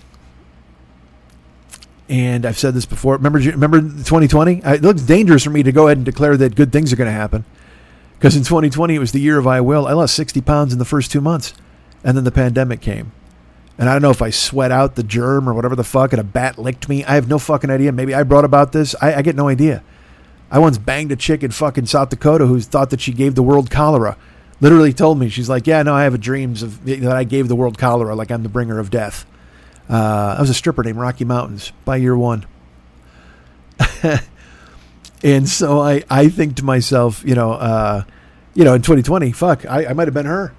And 2.07 2.45
I've 2.45 2.57
said 2.57 2.73
this 2.73 2.85
before. 2.85 3.17
Remember, 3.17 3.37
remember 3.37 3.79
2020? 3.81 4.61
It 4.65 4.81
looks 4.81 5.01
dangerous 5.03 5.43
for 5.43 5.51
me 5.51 5.61
to 5.61 5.71
go 5.71 5.87
ahead 5.87 5.97
and 5.97 6.05
declare 6.05 6.37
that 6.37 6.55
good 6.55 6.71
things 6.71 6.91
are 6.91 6.95
going 6.95 7.07
to 7.07 7.11
happen. 7.11 7.45
Because 8.17 8.35
in 8.35 8.43
2020, 8.43 8.95
it 8.95 8.99
was 8.99 9.11
the 9.11 9.19
year 9.19 9.37
of 9.37 9.45
I 9.45 9.61
will. 9.61 9.87
I 9.87 9.93
lost 9.93 10.15
60 10.15 10.41
pounds 10.41 10.73
in 10.73 10.79
the 10.79 10.85
first 10.85 11.11
two 11.11 11.21
months. 11.21 11.53
And 12.03 12.15
then 12.15 12.23
the 12.23 12.31
pandemic 12.31 12.81
came. 12.81 13.11
And 13.77 13.87
I 13.87 13.93
don't 13.93 14.01
know 14.01 14.09
if 14.09 14.21
I 14.21 14.29
sweat 14.29 14.71
out 14.71 14.95
the 14.95 15.03
germ 15.03 15.47
or 15.47 15.53
whatever 15.53 15.75
the 15.75 15.83
fuck 15.83 16.11
and 16.11 16.19
a 16.19 16.23
bat 16.23 16.57
licked 16.57 16.89
me. 16.89 17.05
I 17.05 17.15
have 17.15 17.29
no 17.29 17.39
fucking 17.39 17.69
idea. 17.69 17.91
Maybe 17.91 18.13
I 18.13 18.23
brought 18.23 18.45
about 18.45 18.73
this. 18.73 18.93
I, 19.01 19.15
I 19.15 19.21
get 19.21 19.35
no 19.35 19.47
idea. 19.47 19.83
I 20.51 20.59
once 20.59 20.77
banged 20.77 21.11
a 21.11 21.15
chick 21.15 21.43
in 21.43 21.51
fucking 21.51 21.85
South 21.85 22.09
Dakota 22.09 22.47
who 22.47 22.59
thought 22.59 22.89
that 22.89 22.99
she 22.99 23.13
gave 23.13 23.35
the 23.35 23.43
world 23.43 23.69
cholera. 23.69 24.17
Literally 24.61 24.91
told 24.91 25.17
me, 25.17 25.29
she's 25.29 25.47
like, 25.47 25.67
yeah, 25.67 25.83
no, 25.83 25.93
I 25.93 26.03
have 26.03 26.19
dreams 26.19 26.63
of 26.63 26.83
that 26.85 27.15
I 27.15 27.23
gave 27.23 27.47
the 27.47 27.55
world 27.55 27.77
cholera, 27.77 28.15
like 28.15 28.31
I'm 28.31 28.43
the 28.43 28.49
bringer 28.49 28.79
of 28.79 28.89
death. 28.89 29.25
Uh, 29.89 30.35
I 30.37 30.41
was 30.41 30.49
a 30.49 30.53
stripper 30.53 30.83
named 30.83 30.97
Rocky 30.97 31.23
Mountains 31.23 31.71
by 31.85 31.97
year 31.97 32.17
one. 32.17 32.45
and 35.23 35.47
so 35.47 35.79
I, 35.79 36.03
I 36.09 36.27
think 36.29 36.57
to 36.57 36.65
myself, 36.65 37.23
you 37.25 37.35
know, 37.35 37.53
uh, 37.53 38.03
you 38.53 38.65
know, 38.65 38.73
in 38.73 38.81
2020, 38.81 39.31
fuck, 39.31 39.65
I, 39.65 39.87
I 39.87 39.93
might 39.93 40.07
have 40.07 40.13
been 40.13 40.25
her, 40.25 40.53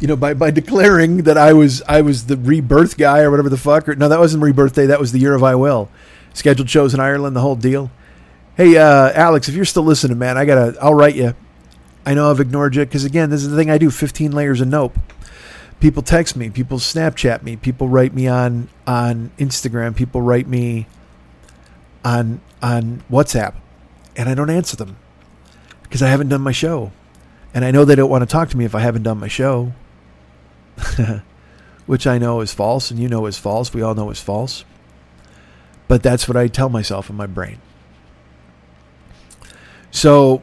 you 0.00 0.06
know, 0.06 0.16
by, 0.16 0.34
by 0.34 0.50
declaring 0.50 1.18
that 1.24 1.36
I 1.36 1.52
was 1.52 1.82
I 1.82 2.02
was 2.02 2.26
the 2.26 2.36
rebirth 2.36 2.96
guy 2.96 3.20
or 3.20 3.30
whatever 3.30 3.48
the 3.48 3.56
fuck. 3.56 3.88
Or, 3.88 3.94
no, 3.94 4.08
that 4.08 4.18
wasn't 4.18 4.42
rebirth 4.42 4.74
day. 4.74 4.86
That 4.86 5.00
was 5.00 5.12
the 5.12 5.18
year 5.18 5.34
of 5.34 5.42
I 5.42 5.54
will. 5.54 5.90
Scheduled 6.34 6.70
shows 6.70 6.94
in 6.94 7.00
Ireland, 7.00 7.34
the 7.34 7.40
whole 7.40 7.56
deal. 7.56 7.90
Hey, 8.56 8.76
uh, 8.76 9.12
Alex, 9.12 9.48
if 9.48 9.54
you're 9.54 9.64
still 9.64 9.84
listening, 9.84 10.18
man, 10.18 10.36
I 10.36 10.44
gotta, 10.44 10.76
I'll 10.80 10.94
write 10.94 11.14
you. 11.14 11.34
I 12.04 12.14
know 12.14 12.30
I've 12.30 12.40
ignored 12.40 12.74
you 12.74 12.84
because 12.84 13.04
again, 13.04 13.30
this 13.30 13.42
is 13.42 13.50
the 13.50 13.56
thing 13.56 13.70
I 13.70 13.78
do: 13.78 13.90
15 13.90 14.32
layers 14.32 14.60
of 14.60 14.68
nope 14.68 14.98
people 15.80 16.02
text 16.02 16.36
me, 16.36 16.50
people 16.50 16.78
Snapchat 16.78 17.42
me, 17.42 17.56
people 17.56 17.88
write 17.88 18.14
me 18.14 18.26
on 18.28 18.68
on 18.86 19.30
Instagram, 19.38 19.94
people 19.96 20.22
write 20.22 20.46
me 20.46 20.86
on 22.04 22.40
on 22.62 23.02
WhatsApp, 23.10 23.54
and 24.16 24.28
I 24.28 24.34
don't 24.34 24.50
answer 24.50 24.76
them 24.76 24.96
because 25.82 26.02
I 26.02 26.08
haven't 26.08 26.28
done 26.28 26.40
my 26.40 26.52
show, 26.52 26.92
and 27.54 27.64
I 27.64 27.70
know 27.70 27.84
they 27.84 27.94
don't 27.94 28.10
want 28.10 28.22
to 28.22 28.26
talk 28.26 28.48
to 28.50 28.56
me 28.56 28.64
if 28.64 28.74
I 28.74 28.80
haven't 28.80 29.02
done 29.02 29.18
my 29.18 29.28
show, 29.28 29.72
which 31.86 32.06
I 32.06 32.18
know 32.18 32.40
is 32.40 32.52
false, 32.52 32.90
and 32.90 33.00
you 33.00 33.08
know 33.08 33.26
is 33.26 33.38
false. 33.38 33.72
We 33.72 33.82
all 33.82 33.94
know 33.94 34.10
is 34.10 34.20
false, 34.20 34.64
but 35.86 36.02
that's 36.02 36.28
what 36.28 36.36
I 36.36 36.48
tell 36.48 36.68
myself 36.68 37.10
in 37.10 37.16
my 37.16 37.26
brain. 37.26 37.60
So 39.90 40.42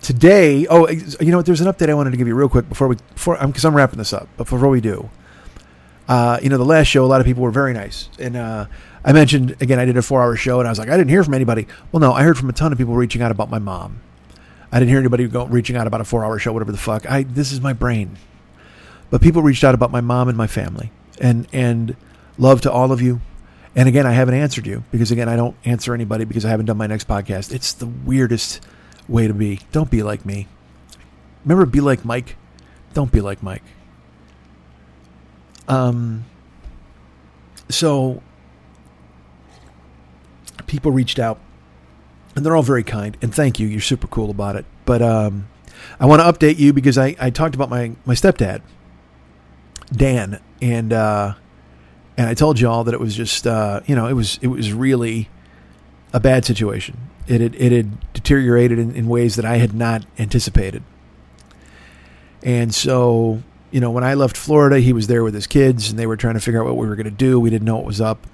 today, 0.00 0.66
oh, 0.68 0.88
you 0.88 1.30
know 1.30 1.38
what? 1.38 1.46
There's 1.46 1.60
an 1.60 1.66
update 1.66 1.90
I 1.90 1.94
wanted 1.94 2.12
to 2.12 2.16
give 2.16 2.28
you 2.28 2.34
real 2.34 2.48
quick 2.48 2.68
before 2.68 2.88
we, 2.88 2.96
before, 3.14 3.36
because 3.44 3.64
I'm, 3.64 3.72
I'm, 3.72 3.76
wrapping 3.76 3.98
this 3.98 4.12
up. 4.12 4.28
But 4.36 4.44
before 4.48 4.68
we 4.68 4.80
do, 4.80 5.10
uh, 6.08 6.38
you 6.42 6.48
know, 6.48 6.58
the 6.58 6.64
last 6.64 6.86
show, 6.86 7.04
a 7.04 7.06
lot 7.06 7.20
of 7.20 7.26
people 7.26 7.42
were 7.42 7.50
very 7.50 7.72
nice, 7.72 8.08
and 8.18 8.36
uh, 8.36 8.66
I 9.04 9.12
mentioned 9.12 9.56
again, 9.60 9.78
I 9.78 9.84
did 9.84 9.96
a 9.96 10.02
four-hour 10.02 10.36
show, 10.36 10.60
and 10.60 10.68
I 10.68 10.70
was 10.70 10.78
like, 10.78 10.88
I 10.88 10.96
didn't 10.96 11.10
hear 11.10 11.24
from 11.24 11.34
anybody. 11.34 11.66
Well, 11.90 12.00
no, 12.00 12.12
I 12.12 12.22
heard 12.22 12.38
from 12.38 12.48
a 12.48 12.52
ton 12.52 12.72
of 12.72 12.78
people 12.78 12.94
reaching 12.94 13.22
out 13.22 13.30
about 13.30 13.50
my 13.50 13.58
mom. 13.58 14.00
I 14.70 14.78
didn't 14.78 14.90
hear 14.90 14.98
anybody 14.98 15.26
go, 15.28 15.46
reaching 15.46 15.76
out 15.76 15.86
about 15.86 16.00
a 16.00 16.04
four-hour 16.04 16.38
show, 16.38 16.52
whatever 16.52 16.72
the 16.72 16.78
fuck. 16.78 17.10
I 17.10 17.24
this 17.24 17.52
is 17.52 17.60
my 17.60 17.72
brain, 17.72 18.16
but 19.14 19.20
people 19.20 19.42
reached 19.42 19.62
out 19.62 19.76
about 19.76 19.92
my 19.92 20.00
mom 20.00 20.28
and 20.28 20.36
my 20.36 20.48
family, 20.48 20.90
and 21.20 21.46
and 21.52 21.94
love 22.36 22.62
to 22.62 22.72
all 22.72 22.90
of 22.90 23.00
you. 23.00 23.20
And 23.76 23.88
again, 23.88 24.08
I 24.08 24.10
haven't 24.10 24.34
answered 24.34 24.66
you 24.66 24.82
because 24.90 25.12
again, 25.12 25.28
I 25.28 25.36
don't 25.36 25.54
answer 25.64 25.94
anybody 25.94 26.24
because 26.24 26.44
I 26.44 26.48
haven't 26.48 26.66
done 26.66 26.78
my 26.78 26.88
next 26.88 27.06
podcast. 27.06 27.54
It's 27.54 27.74
the 27.74 27.86
weirdest 27.86 28.66
way 29.06 29.28
to 29.28 29.32
be. 29.32 29.60
Don't 29.70 29.88
be 29.88 30.02
like 30.02 30.26
me. 30.26 30.48
Remember, 31.44 31.64
be 31.64 31.80
like 31.80 32.04
Mike. 32.04 32.34
Don't 32.92 33.12
be 33.12 33.20
like 33.20 33.40
Mike. 33.40 33.62
Um. 35.68 36.24
So 37.68 38.20
people 40.66 40.90
reached 40.90 41.20
out, 41.20 41.38
and 42.34 42.44
they're 42.44 42.56
all 42.56 42.64
very 42.64 42.82
kind. 42.82 43.16
And 43.22 43.32
thank 43.32 43.60
you. 43.60 43.68
You're 43.68 43.80
super 43.80 44.08
cool 44.08 44.30
about 44.30 44.56
it. 44.56 44.64
But 44.84 45.02
um, 45.02 45.46
I 46.00 46.06
want 46.06 46.20
to 46.20 46.26
update 46.26 46.58
you 46.58 46.72
because 46.72 46.98
I, 46.98 47.14
I 47.20 47.30
talked 47.30 47.54
about 47.54 47.70
my 47.70 47.92
my 48.04 48.14
stepdad, 48.14 48.60
Dan, 49.92 50.40
and 50.60 50.92
uh, 50.92 51.34
and 52.16 52.28
I 52.28 52.34
told 52.34 52.60
you 52.60 52.68
all 52.68 52.84
that 52.84 52.94
it 52.94 53.00
was 53.00 53.14
just 53.14 53.46
uh, 53.46 53.80
you 53.86 53.94
know 53.94 54.06
it 54.06 54.14
was 54.14 54.38
it 54.42 54.48
was 54.48 54.72
really 54.72 55.28
a 56.12 56.20
bad 56.20 56.44
situation. 56.44 56.96
It 57.26 57.40
had, 57.40 57.54
it 57.56 57.72
had 57.72 58.12
deteriorated 58.12 58.78
in, 58.78 58.94
in 58.94 59.08
ways 59.08 59.36
that 59.36 59.44
I 59.44 59.56
had 59.56 59.74
not 59.74 60.06
anticipated. 60.18 60.82
And 62.42 62.74
so, 62.74 63.42
you 63.70 63.80
know, 63.80 63.90
when 63.90 64.04
I 64.04 64.14
left 64.14 64.36
Florida, 64.36 64.78
he 64.78 64.92
was 64.92 65.06
there 65.06 65.24
with 65.24 65.34
his 65.34 65.46
kids 65.46 65.90
and 65.90 65.98
they 65.98 66.06
were 66.06 66.16
trying 66.16 66.34
to 66.34 66.40
figure 66.40 66.60
out 66.60 66.66
what 66.66 66.76
we 66.76 66.86
were 66.86 66.94
going 66.94 67.04
to 67.04 67.10
do. 67.10 67.40
We 67.40 67.50
didn't 67.50 67.64
know 67.64 67.76
what 67.76 67.86
was 67.86 68.00
up. 68.00 68.26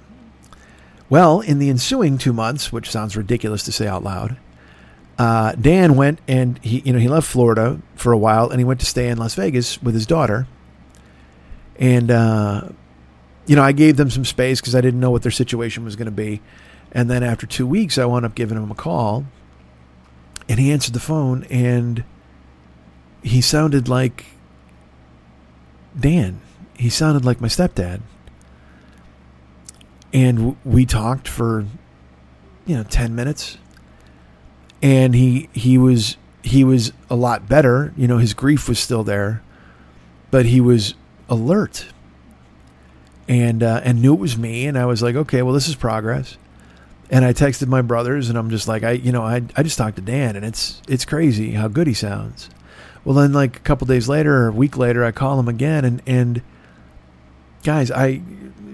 Well, 1.09 1.41
in 1.41 1.59
the 1.59 1.69
ensuing 1.69 2.17
two 2.17 2.33
months, 2.33 2.71
which 2.71 2.91
sounds 2.91 3.17
ridiculous 3.17 3.63
to 3.63 3.71
say 3.71 3.87
out 3.87 4.03
loud, 4.03 4.37
uh, 5.17 5.53
Dan 5.53 5.95
went 5.95 6.19
and 6.27 6.57
he, 6.63 6.79
you 6.81 6.93
know, 6.93 6.99
he 6.99 7.07
left 7.07 7.27
Florida 7.27 7.81
for 7.95 8.11
a 8.11 8.17
while 8.17 8.49
and 8.49 8.59
he 8.59 8.65
went 8.65 8.79
to 8.81 8.85
stay 8.85 9.07
in 9.07 9.17
Las 9.17 9.35
Vegas 9.35 9.81
with 9.81 9.93
his 9.93 10.05
daughter. 10.05 10.47
And, 11.81 12.11
uh, 12.11 12.69
you 13.47 13.55
know, 13.55 13.63
I 13.63 13.71
gave 13.71 13.97
them 13.97 14.11
some 14.11 14.23
space 14.23 14.61
because 14.61 14.75
I 14.75 14.81
didn't 14.81 14.99
know 14.99 15.09
what 15.09 15.23
their 15.23 15.31
situation 15.31 15.83
was 15.83 15.95
going 15.95 16.05
to 16.05 16.11
be. 16.11 16.39
And 16.91 17.09
then 17.09 17.23
after 17.23 17.47
two 17.47 17.65
weeks, 17.65 17.97
I 17.97 18.05
wound 18.05 18.23
up 18.23 18.35
giving 18.35 18.55
him 18.55 18.69
a 18.69 18.75
call, 18.75 19.25
and 20.47 20.59
he 20.59 20.71
answered 20.71 20.93
the 20.93 20.99
phone, 20.99 21.45
and 21.45 22.03
he 23.23 23.41
sounded 23.41 23.89
like 23.89 24.25
Dan. 25.99 26.41
He 26.77 26.89
sounded 26.89 27.25
like 27.25 27.41
my 27.41 27.47
stepdad. 27.47 28.01
And 30.13 30.57
we 30.63 30.85
talked 30.85 31.27
for, 31.27 31.65
you 32.65 32.75
know, 32.75 32.83
ten 32.83 33.15
minutes, 33.15 33.57
and 34.83 35.15
he 35.15 35.47
he 35.53 35.77
was 35.77 36.17
he 36.43 36.63
was 36.65 36.91
a 37.09 37.15
lot 37.15 37.47
better. 37.47 37.93
You 37.95 38.07
know, 38.07 38.17
his 38.17 38.33
grief 38.33 38.67
was 38.67 38.77
still 38.77 39.03
there, 39.03 39.41
but 40.29 40.45
he 40.45 40.59
was 40.59 40.95
alert 41.31 41.87
and 43.27 43.63
uh, 43.63 43.81
and 43.83 44.01
knew 44.01 44.13
it 44.13 44.19
was 44.19 44.37
me. 44.37 44.67
And 44.67 44.77
I 44.77 44.85
was 44.85 45.01
like, 45.01 45.15
okay, 45.15 45.41
well, 45.41 45.53
this 45.53 45.67
is 45.67 45.75
progress. 45.75 46.37
And 47.09 47.25
I 47.25 47.33
texted 47.33 47.67
my 47.67 47.81
brothers, 47.81 48.29
and 48.29 48.37
I'm 48.37 48.49
just 48.49 48.67
like, 48.67 48.83
I, 48.83 48.91
you 48.91 49.11
know, 49.11 49.23
I, 49.23 49.41
I 49.55 49.63
just 49.63 49.77
talked 49.77 49.97
to 49.97 50.01
Dan, 50.01 50.37
and 50.37 50.45
it's, 50.45 50.81
it's 50.87 51.03
crazy 51.03 51.51
how 51.51 51.67
good 51.67 51.85
he 51.85 51.93
sounds. 51.93 52.49
Well, 53.03 53.15
then, 53.15 53.33
like 53.33 53.57
a 53.57 53.59
couple 53.59 53.85
days 53.85 54.07
later, 54.07 54.43
or 54.43 54.47
a 54.47 54.53
week 54.53 54.77
later, 54.77 55.03
I 55.03 55.11
call 55.11 55.37
him 55.37 55.49
again, 55.49 55.83
and, 55.83 56.01
and 56.07 56.41
guys, 57.63 57.91
I, 57.91 58.21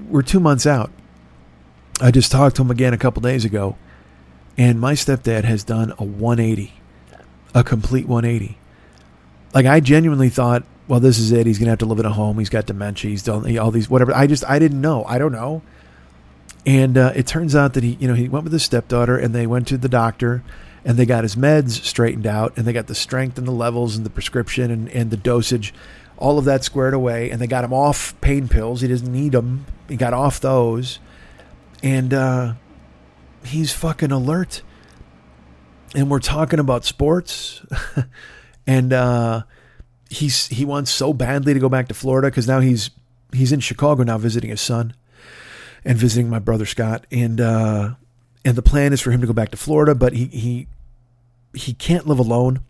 we're 0.07 0.21
two 0.21 0.39
months 0.39 0.67
out. 0.67 0.91
I 1.99 2.11
just 2.11 2.31
talked 2.31 2.57
to 2.57 2.61
him 2.61 2.69
again 2.69 2.93
a 2.93 2.97
couple 2.97 3.23
days 3.23 3.43
ago, 3.43 3.75
and 4.55 4.79
my 4.79 4.93
stepdad 4.93 5.43
has 5.43 5.63
done 5.63 5.93
a 5.97 6.03
180, 6.03 6.73
a 7.55 7.63
complete 7.63 8.07
180. 8.07 8.55
Like 9.55 9.65
I 9.65 9.79
genuinely 9.79 10.29
thought, 10.29 10.63
well, 10.87 10.99
this 10.99 11.19
is 11.19 11.31
it. 11.31 11.45
He's 11.45 11.59
gonna 11.59 11.71
have 11.71 11.79
to 11.79 11.85
live 11.85 11.99
in 11.99 12.05
a 12.05 12.13
home. 12.13 12.39
He's 12.39 12.49
got 12.49 12.65
dementia. 12.65 13.11
He's 13.11 13.23
done 13.23 13.57
all 13.57 13.71
these 13.71 13.89
whatever. 13.89 14.13
I 14.13 14.27
just 14.27 14.45
I 14.45 14.59
didn't 14.59 14.81
know. 14.81 15.03
I 15.05 15.17
don't 15.17 15.31
know. 15.31 15.61
And 16.65 16.97
uh, 16.97 17.13
it 17.15 17.25
turns 17.25 17.55
out 17.55 17.75
that 17.75 17.83
he, 17.83 17.97
you 17.99 18.09
know, 18.09 18.13
he 18.13 18.27
went 18.27 18.43
with 18.43 18.51
his 18.51 18.63
stepdaughter, 18.63 19.17
and 19.17 19.33
they 19.33 19.47
went 19.47 19.69
to 19.69 19.77
the 19.77 19.87
doctor, 19.87 20.43
and 20.83 20.97
they 20.97 21.05
got 21.05 21.23
his 21.23 21.37
meds 21.37 21.71
straightened 21.83 22.27
out, 22.27 22.57
and 22.57 22.65
they 22.65 22.73
got 22.73 22.87
the 22.87 22.95
strength 22.95 23.37
and 23.37 23.47
the 23.47 23.51
levels 23.53 23.95
and 23.95 24.05
the 24.05 24.09
prescription 24.09 24.69
and, 24.69 24.89
and 24.89 25.09
the 25.09 25.17
dosage, 25.17 25.73
all 26.17 26.37
of 26.37 26.43
that 26.45 26.65
squared 26.65 26.93
away, 26.93 27.29
and 27.31 27.41
they 27.41 27.47
got 27.47 27.63
him 27.63 27.71
off 27.71 28.19
pain 28.19 28.49
pills. 28.49 28.81
He 28.81 28.89
doesn't 28.89 29.11
need 29.11 29.31
them. 29.31 29.65
He 29.87 29.95
got 29.95 30.13
off 30.13 30.41
those, 30.41 30.99
and 31.81 32.13
uh, 32.13 32.55
he's 33.45 33.71
fucking 33.71 34.11
alert. 34.11 34.61
And 35.95 36.11
we're 36.11 36.19
talking 36.19 36.59
about 36.59 36.83
sports, 36.83 37.61
and 38.67 38.91
uh, 38.91 39.43
he's 40.09 40.47
he 40.47 40.65
wants 40.65 40.91
so 40.91 41.13
badly 41.13 41.53
to 41.53 41.59
go 41.59 41.69
back 41.69 41.87
to 41.87 41.93
Florida 41.93 42.29
because 42.29 42.47
now 42.47 42.59
he's 42.59 42.89
he's 43.33 43.51
in 43.51 43.59
Chicago 43.59 44.03
now 44.03 44.17
visiting 44.17 44.49
his 44.49 44.61
son 44.61 44.93
and 45.85 45.97
visiting 45.97 46.29
my 46.29 46.39
brother 46.39 46.65
Scott. 46.65 47.05
And 47.11 47.39
uh, 47.39 47.95
and 48.43 48.55
the 48.55 48.61
plan 48.61 48.93
is 48.93 49.01
for 49.01 49.11
him 49.11 49.21
to 49.21 49.27
go 49.27 49.33
back 49.33 49.51
to 49.51 49.57
Florida, 49.57 49.95
but 49.95 50.13
he 50.13 50.25
he 50.25 50.67
he 51.53 51.73
can't 51.73 52.07
live 52.07 52.19
alone 52.19 52.61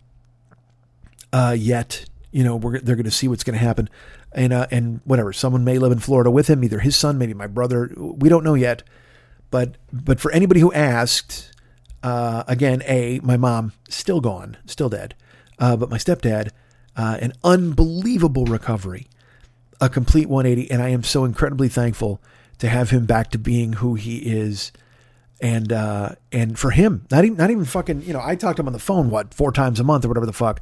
uh, 1.34 1.56
yet. 1.58 2.06
You 2.32 2.44
know, 2.44 2.56
we're, 2.56 2.80
they're 2.80 2.96
going 2.96 3.06
to 3.06 3.12
see 3.12 3.28
what's 3.28 3.44
going 3.44 3.58
to 3.58 3.66
happen, 3.66 3.90
and 4.32 4.54
uh, 4.54 4.68
and 4.70 5.02
whatever. 5.06 5.34
Someone 5.34 5.64
may 5.64 5.80
live 5.80 5.92
in 5.92 6.00
Florida 6.00 6.30
with 6.30 6.50
him, 6.50 6.64
either 6.64 6.80
his 6.80 6.96
son, 6.96 7.18
maybe 7.18 7.34
my 7.34 7.48
brother. 7.48 7.90
We 7.98 8.30
don't 8.30 8.44
know 8.44 8.54
yet, 8.54 8.84
but 9.50 9.78
but 9.92 10.20
for 10.20 10.32
anybody 10.32 10.60
who 10.60 10.72
asked, 10.74 11.54
Uh, 12.04 12.44
again, 12.48 12.84
a 12.86 13.20
my 13.24 13.38
mom 13.38 13.72
still 13.90 14.22
gone, 14.22 14.56
still 14.66 14.88
dead, 14.90 15.16
uh, 15.58 15.76
but 15.76 15.90
my 15.90 15.98
stepdad, 15.98 16.52
uh, 16.98 17.18
an 17.22 17.32
unbelievable 17.44 18.46
recovery, 18.46 19.08
a 19.80 19.88
complete 19.88 20.28
180, 20.28 20.70
and 20.72 20.82
I 20.82 20.90
am 20.90 21.04
so 21.04 21.24
incredibly 21.24 21.70
thankful 21.70 22.20
to 22.58 22.68
have 22.68 22.90
him 22.90 23.06
back 23.06 23.30
to 23.32 23.38
being 23.38 23.74
who 23.74 23.94
he 23.96 24.18
is. 24.18 24.72
And 25.40 25.72
uh, 25.72 26.16
and 26.32 26.58
for 26.58 26.72
him, 26.72 27.06
not 27.12 27.24
even 27.24 27.38
not 27.38 27.52
even 27.52 27.64
fucking, 27.64 28.02
you 28.02 28.12
know, 28.12 28.22
I 28.24 28.36
talk 28.36 28.56
to 28.56 28.64
him 28.64 28.68
on 28.68 28.74
the 28.74 28.80
phone 28.80 29.12
what 29.12 29.36
four 29.36 29.52
times 29.52 29.80
a 29.80 29.84
month 29.84 30.04
or 30.04 30.08
whatever 30.08 30.26
the 30.26 30.34
fuck, 30.34 30.60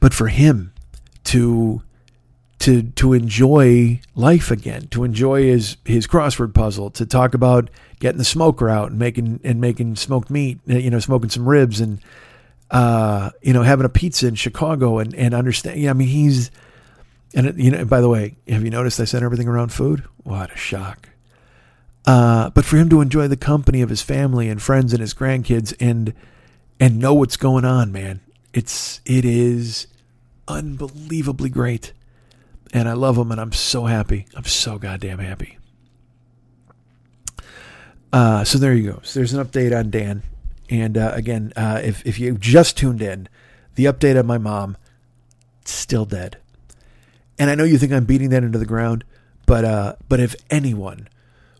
but 0.00 0.14
for 0.14 0.28
him 0.28 0.72
to 1.24 1.82
to 2.60 2.82
to 2.82 3.12
enjoy 3.12 4.00
life 4.14 4.50
again, 4.50 4.88
to 4.88 5.04
enjoy 5.04 5.42
his 5.42 5.76
his 5.84 6.06
crossword 6.06 6.54
puzzle, 6.54 6.88
to 6.92 7.04
talk 7.04 7.34
about 7.34 7.68
getting 8.00 8.16
the 8.16 8.24
smoker 8.24 8.70
out 8.70 8.88
and 8.88 8.98
making 8.98 9.40
and 9.44 9.60
making 9.60 9.96
smoked 9.96 10.30
meat, 10.30 10.58
you 10.64 10.88
know, 10.88 11.00
smoking 11.00 11.28
some 11.28 11.46
ribs 11.46 11.78
and 11.78 12.00
uh, 12.70 13.30
you 13.42 13.52
know, 13.52 13.62
having 13.62 13.86
a 13.86 13.90
pizza 13.90 14.26
in 14.26 14.34
Chicago 14.34 14.98
and 14.98 15.14
and 15.14 15.34
understand. 15.34 15.80
Yeah, 15.80 15.90
I 15.90 15.92
mean, 15.92 16.08
he's 16.08 16.50
and 17.34 17.58
you 17.62 17.70
know. 17.70 17.84
By 17.84 18.00
the 18.00 18.08
way, 18.08 18.36
have 18.48 18.64
you 18.64 18.70
noticed 18.70 19.00
I 19.00 19.04
said 19.04 19.22
everything 19.22 19.48
around 19.48 19.72
food? 19.72 20.04
What 20.22 20.52
a 20.52 20.56
shock! 20.56 21.08
Uh, 22.06 22.50
but 22.50 22.64
for 22.64 22.76
him 22.76 22.88
to 22.90 23.00
enjoy 23.00 23.28
the 23.28 23.36
company 23.36 23.82
of 23.82 23.88
his 23.88 24.02
family 24.02 24.48
and 24.48 24.60
friends 24.60 24.92
and 24.92 25.00
his 25.00 25.14
grandkids 25.14 25.74
and 25.80 26.14
and 26.80 26.98
know 26.98 27.14
what's 27.14 27.36
going 27.36 27.64
on, 27.64 27.92
man, 27.92 28.20
it's 28.52 29.00
it 29.04 29.24
is 29.24 29.86
unbelievably 30.48 31.50
great. 31.50 31.92
And 32.72 32.88
I 32.88 32.94
love 32.94 33.16
him, 33.16 33.30
and 33.30 33.40
I'm 33.40 33.52
so 33.52 33.84
happy. 33.84 34.26
I'm 34.34 34.44
so 34.44 34.78
goddamn 34.78 35.20
happy. 35.20 35.58
Uh, 38.12 38.44
so 38.44 38.58
there 38.58 38.74
you 38.74 38.92
go. 38.92 39.00
So 39.02 39.20
there's 39.20 39.32
an 39.32 39.44
update 39.44 39.76
on 39.76 39.90
Dan. 39.90 40.22
And 40.70 40.96
uh, 40.96 41.12
again, 41.14 41.52
uh, 41.56 41.80
if 41.82 42.04
if 42.06 42.18
you 42.18 42.36
just 42.38 42.76
tuned 42.76 43.02
in, 43.02 43.28
the 43.74 43.84
update 43.84 44.18
on 44.18 44.26
my 44.26 44.38
mom, 44.38 44.76
still 45.64 46.04
dead. 46.04 46.38
And 47.38 47.50
I 47.50 47.54
know 47.54 47.64
you 47.64 47.78
think 47.78 47.92
I'm 47.92 48.04
beating 48.04 48.30
that 48.30 48.44
into 48.44 48.58
the 48.58 48.66
ground, 48.66 49.04
but 49.46 49.64
uh, 49.64 49.96
but 50.08 50.20
if 50.20 50.34
anyone 50.50 51.08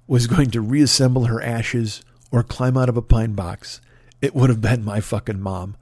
was 0.07 0.27
going 0.27 0.51
to 0.51 0.61
reassemble 0.61 1.27
her 1.27 1.43
ashes 1.43 2.05
or 2.31 2.43
climb 2.43 2.77
out 2.77 2.89
of 2.89 2.97
a 2.97 3.03
pine 3.03 3.33
box, 3.33 3.81
it 4.21 4.35
would 4.35 4.51
have 4.51 4.61
been 4.61 4.85
my 4.85 5.01
fucking 5.01 5.41
mom 5.41 5.77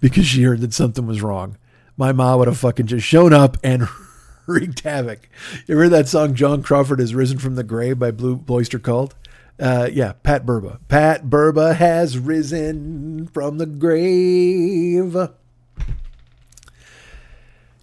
because 0.00 0.26
she 0.26 0.42
heard 0.42 0.60
that 0.60 0.74
something 0.74 1.06
was 1.06 1.22
wrong. 1.22 1.56
My 1.96 2.12
mom 2.12 2.38
would 2.38 2.48
have 2.48 2.58
fucking 2.58 2.86
just 2.86 3.06
shown 3.06 3.32
up 3.32 3.56
and 3.62 3.88
wreaked 4.46 4.80
havoc. 4.80 5.28
You 5.66 5.76
heard 5.76 5.90
that 5.90 6.08
song, 6.08 6.34
Joan 6.34 6.62
Crawford 6.62 7.00
has 7.00 7.14
risen 7.14 7.38
from 7.38 7.54
the 7.54 7.64
grave 7.64 7.98
by 7.98 8.10
Blue 8.10 8.44
Oyster 8.48 8.78
Cult? 8.78 9.14
Uh, 9.58 9.88
yeah, 9.92 10.12
Pat 10.22 10.46
Burba. 10.46 10.78
Pat 10.88 11.24
Burba 11.24 11.74
has 11.74 12.18
risen 12.18 13.26
from 13.28 13.58
the 13.58 13.66
grave. 13.66 15.16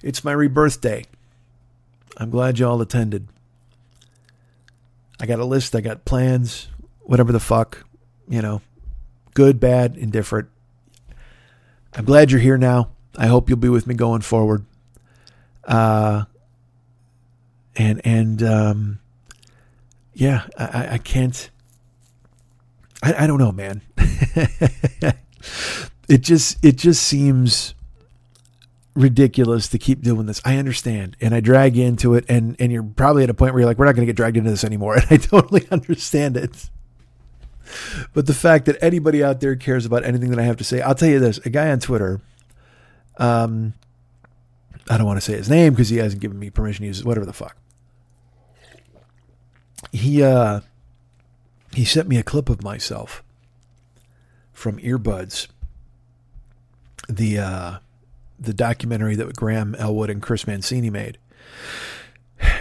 It's 0.01 0.23
my 0.23 0.31
rebirth 0.31 0.79
day. 0.81 1.05
I'm 2.17 2.29
glad 2.29 2.59
y'all 2.59 2.81
attended. 2.81 3.27
I 5.19 5.25
got 5.25 5.39
a 5.39 5.45
list, 5.45 5.75
I 5.75 5.81
got 5.81 6.05
plans, 6.05 6.67
whatever 7.01 7.31
the 7.31 7.39
fuck, 7.39 7.85
you 8.27 8.41
know, 8.41 8.61
good, 9.33 9.59
bad, 9.59 9.97
indifferent. 9.97 10.49
I'm 11.93 12.05
glad 12.05 12.31
you're 12.31 12.41
here 12.41 12.57
now. 12.57 12.89
I 13.17 13.27
hope 13.27 13.49
you'll 13.49 13.57
be 13.57 13.69
with 13.69 13.87
me 13.87 13.95
going 13.95 14.21
forward. 14.21 14.65
Uh, 15.63 16.25
and 17.75 18.01
and 18.05 18.43
um, 18.43 18.99
yeah, 20.13 20.43
I, 20.57 20.93
I 20.93 20.97
can't. 20.97 21.49
I, 23.05 23.23
I 23.23 23.27
don't 23.27 23.37
know, 23.37 23.51
man. 23.51 23.83
it 26.09 26.21
just 26.21 26.63
it 26.65 26.75
just 26.75 27.03
seems 27.03 27.75
ridiculous 28.95 29.67
to 29.69 29.77
keep 29.77 30.01
doing 30.01 30.25
this. 30.25 30.41
I 30.43 30.57
understand, 30.57 31.15
and 31.21 31.35
I 31.35 31.39
drag 31.39 31.77
into 31.77 32.15
it, 32.15 32.25
and 32.27 32.55
and 32.59 32.71
you're 32.71 32.81
probably 32.81 33.23
at 33.23 33.29
a 33.29 33.35
point 33.35 33.53
where 33.53 33.61
you're 33.61 33.69
like, 33.69 33.77
we're 33.77 33.85
not 33.85 33.93
going 33.93 34.07
to 34.07 34.11
get 34.11 34.15
dragged 34.15 34.37
into 34.37 34.49
this 34.49 34.63
anymore, 34.63 34.95
and 34.97 35.05
I 35.11 35.17
totally 35.17 35.67
understand 35.71 36.35
it. 36.35 36.71
But 38.13 38.25
the 38.25 38.33
fact 38.33 38.65
that 38.65 38.77
anybody 38.81 39.23
out 39.23 39.39
there 39.39 39.55
cares 39.55 39.85
about 39.85 40.03
anything 40.03 40.31
that 40.31 40.39
I 40.39 40.43
have 40.43 40.57
to 40.57 40.63
say, 40.63 40.81
I'll 40.81 40.95
tell 40.95 41.09
you 41.09 41.19
this: 41.19 41.37
a 41.45 41.51
guy 41.51 41.69
on 41.69 41.79
Twitter, 41.79 42.21
um, 43.17 43.75
I 44.89 44.97
don't 44.97 45.05
want 45.05 45.17
to 45.17 45.25
say 45.25 45.33
his 45.33 45.49
name 45.49 45.73
because 45.73 45.89
he 45.89 45.97
hasn't 45.97 46.23
given 46.23 46.39
me 46.39 46.49
permission 46.49 46.81
to 46.81 46.87
use 46.87 47.03
whatever 47.03 47.27
the 47.27 47.33
fuck. 47.33 47.55
He 49.91 50.23
uh, 50.23 50.61
he 51.75 51.85
sent 51.85 52.07
me 52.07 52.17
a 52.17 52.23
clip 52.23 52.49
of 52.49 52.63
myself 52.63 53.23
from 54.53 54.77
earbuds. 54.79 55.47
The 57.09 57.39
uh 57.39 57.77
the 58.39 58.53
documentary 58.53 59.15
that 59.15 59.35
Graham 59.35 59.75
Elwood 59.75 60.09
and 60.09 60.21
Chris 60.21 60.47
Mancini 60.47 60.89
made. 60.89 61.17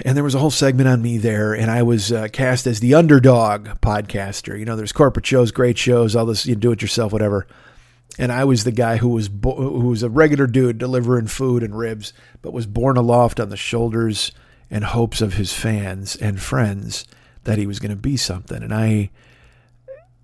And 0.05 0.17
there 0.17 0.25
was 0.25 0.35
a 0.35 0.39
whole 0.39 0.51
segment 0.51 0.89
on 0.89 1.03
me 1.03 1.19
there, 1.19 1.53
and 1.53 1.69
I 1.69 1.83
was 1.83 2.13
uh, 2.13 2.29
cast 2.33 2.67
as 2.69 2.79
the 2.79 2.95
underdog 2.95 3.67
podcaster. 3.81 4.57
You 4.57 4.65
know, 4.65 4.77
there's 4.77 4.93
corporate 4.93 5.27
shows, 5.27 5.51
great 5.51 5.77
shows, 5.77 6.15
all 6.15 6.27
this, 6.27 6.47
you 6.47 6.55
do 6.55 6.71
it 6.71 6.81
yourself, 6.81 7.13
whatever. 7.13 7.49
And 8.17 8.31
I 8.31 8.45
was 8.45 8.63
the 8.63 8.71
guy 8.71 8.99
who 8.99 9.09
was 9.09 9.29
bo- 9.29 9.57
who 9.57 9.89
was 9.89 10.05
a 10.05 10.09
regular 10.09 10.47
dude 10.47 10.79
delivering 10.79 11.27
food 11.27 11.65
and 11.65 11.77
ribs, 11.77 12.13
but 12.41 12.53
was 12.53 12.67
borne 12.67 12.97
aloft 12.97 13.41
on 13.41 13.49
the 13.49 13.57
shoulders 13.57 14.31
and 14.71 14.85
hopes 14.85 15.21
of 15.21 15.35
his 15.35 15.53
fans 15.53 16.15
and 16.15 16.41
friends 16.41 17.05
that 17.45 17.59
he 17.59 17.67
was 17.67 17.79
going 17.79 17.91
to 17.91 17.97
be 17.97 18.17
something. 18.17 18.63
And 18.63 18.75
I, 18.75 19.11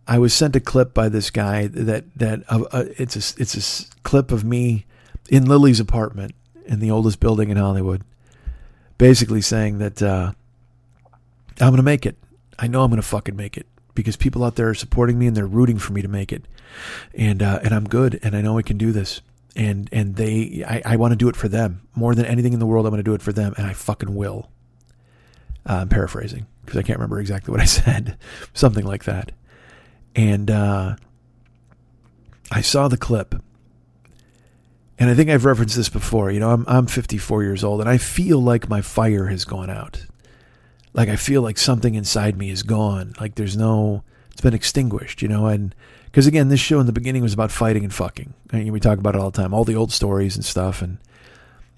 I 0.07 0.19
was 0.19 0.35
sent 0.35 0.57
a 0.57 0.61
clip 0.61 0.93
by 0.93 1.09
this 1.09 1.31
guy 1.31 1.69
that 1.69 2.05
that 2.17 2.43
uh, 2.49 2.85
it's 2.99 3.15
a 3.15 3.41
it's 3.41 3.55
a 3.57 4.03
clip 4.03 4.33
of 4.33 4.45
me 4.45 4.85
in 5.29 5.47
Lily's 5.47 5.79
apartment 5.79 6.35
in 6.67 6.81
the 6.81 6.91
oldest 6.91 7.21
building 7.21 7.51
in 7.51 7.57
Hollywood, 7.57 8.03
basically 8.99 9.41
saying 9.41 9.79
that 9.79 10.03
uh, 10.03 10.33
I'm 11.61 11.69
going 11.69 11.77
to 11.77 11.83
make 11.83 12.07
it. 12.07 12.17
I 12.59 12.67
know 12.67 12.83
I'm 12.83 12.91
going 12.91 13.01
to 13.01 13.07
fucking 13.07 13.37
make 13.37 13.57
it 13.57 13.67
because 13.95 14.17
people 14.17 14.45
out 14.45 14.57
there 14.57 14.69
are 14.69 14.75
supporting 14.75 15.19
me 15.19 15.27
and 15.27 15.37
they're 15.37 15.47
rooting 15.47 15.79
for 15.79 15.93
me 15.93 16.03
to 16.03 16.09
make 16.09 16.33
it, 16.33 16.45
and 17.15 17.43
uh, 17.43 17.61
and 17.63 17.73
I'm 17.73 17.85
good 17.85 18.19
and 18.23 18.37
I 18.37 18.41
know 18.41 18.59
I 18.59 18.63
can 18.63 18.79
do 18.79 18.93
this. 18.93 19.21
And 19.57 19.89
and 19.93 20.15
they, 20.15 20.65
I, 20.67 20.95
I 20.95 20.97
want 20.97 21.11
to 21.13 21.17
do 21.17 21.29
it 21.29 21.35
for 21.35 21.49
them 21.49 21.83
more 21.95 22.15
than 22.15 22.25
anything 22.25 22.53
in 22.53 22.61
the 22.61 22.67
world. 22.67 22.87
I'm 22.87 22.91
going 22.91 23.01
to 23.01 23.09
do 23.09 23.15
it 23.15 23.23
for 23.23 23.33
them, 23.33 23.53
and 23.57 23.67
I 23.67 23.73
fucking 23.73 24.15
will. 24.15 24.49
Uh, 25.69 25.79
I'm 25.83 25.89
paraphrasing 25.89 26.47
because 26.71 26.79
I 26.79 26.87
can't 26.87 26.99
remember 26.99 27.19
exactly 27.19 27.51
what 27.51 27.61
I 27.61 27.65
said, 27.67 28.17
something 28.55 28.87
like 28.87 29.05
that. 29.05 29.33
And 30.15 30.51
uh, 30.51 30.97
I 32.51 32.61
saw 32.61 32.89
the 32.89 32.97
clip 32.97 33.35
and 35.01 35.09
I 35.09 35.15
think 35.15 35.31
I've 35.31 35.47
referenced 35.47 35.77
this 35.77 35.89
before. 35.89 36.31
You 36.31 36.41
know, 36.41 36.51
I'm 36.51 36.65
I'm 36.69 36.87
54 36.87 37.43
years 37.43 37.65
old, 37.65 37.81
and 37.81 37.89
I 37.89 37.97
feel 37.97 38.41
like 38.41 38.69
my 38.69 38.83
fire 38.83 39.27
has 39.27 39.47
gone 39.47 39.71
out. 39.71 40.05
Like 40.93 41.09
I 41.09 41.17
feel 41.17 41.41
like 41.41 41.57
something 41.57 41.95
inside 41.95 42.37
me 42.37 42.51
is 42.51 42.63
gone. 42.63 43.15
Like 43.19 43.37
there's 43.37 43.57
no, 43.57 44.05
it's 44.31 44.43
been 44.43 44.53
extinguished. 44.53 45.23
You 45.23 45.29
know, 45.29 45.47
and 45.47 45.75
because 46.05 46.27
again, 46.27 46.49
this 46.49 46.61
show 46.61 46.81
in 46.81 46.87
the 46.87 46.93
beginning 46.93 47.23
was 47.23 47.33
about 47.33 47.51
fighting 47.51 47.83
and 47.83 47.95
fucking. 47.95 48.35
I 48.53 48.59
mean, 48.59 48.73
we 48.73 48.79
talk 48.81 48.99
about 48.99 49.15
it 49.15 49.21
all 49.23 49.31
the 49.31 49.41
time, 49.41 49.55
all 49.55 49.65
the 49.65 49.75
old 49.75 49.91
stories 49.91 50.37
and 50.37 50.45
stuff, 50.45 50.83
and 50.83 50.99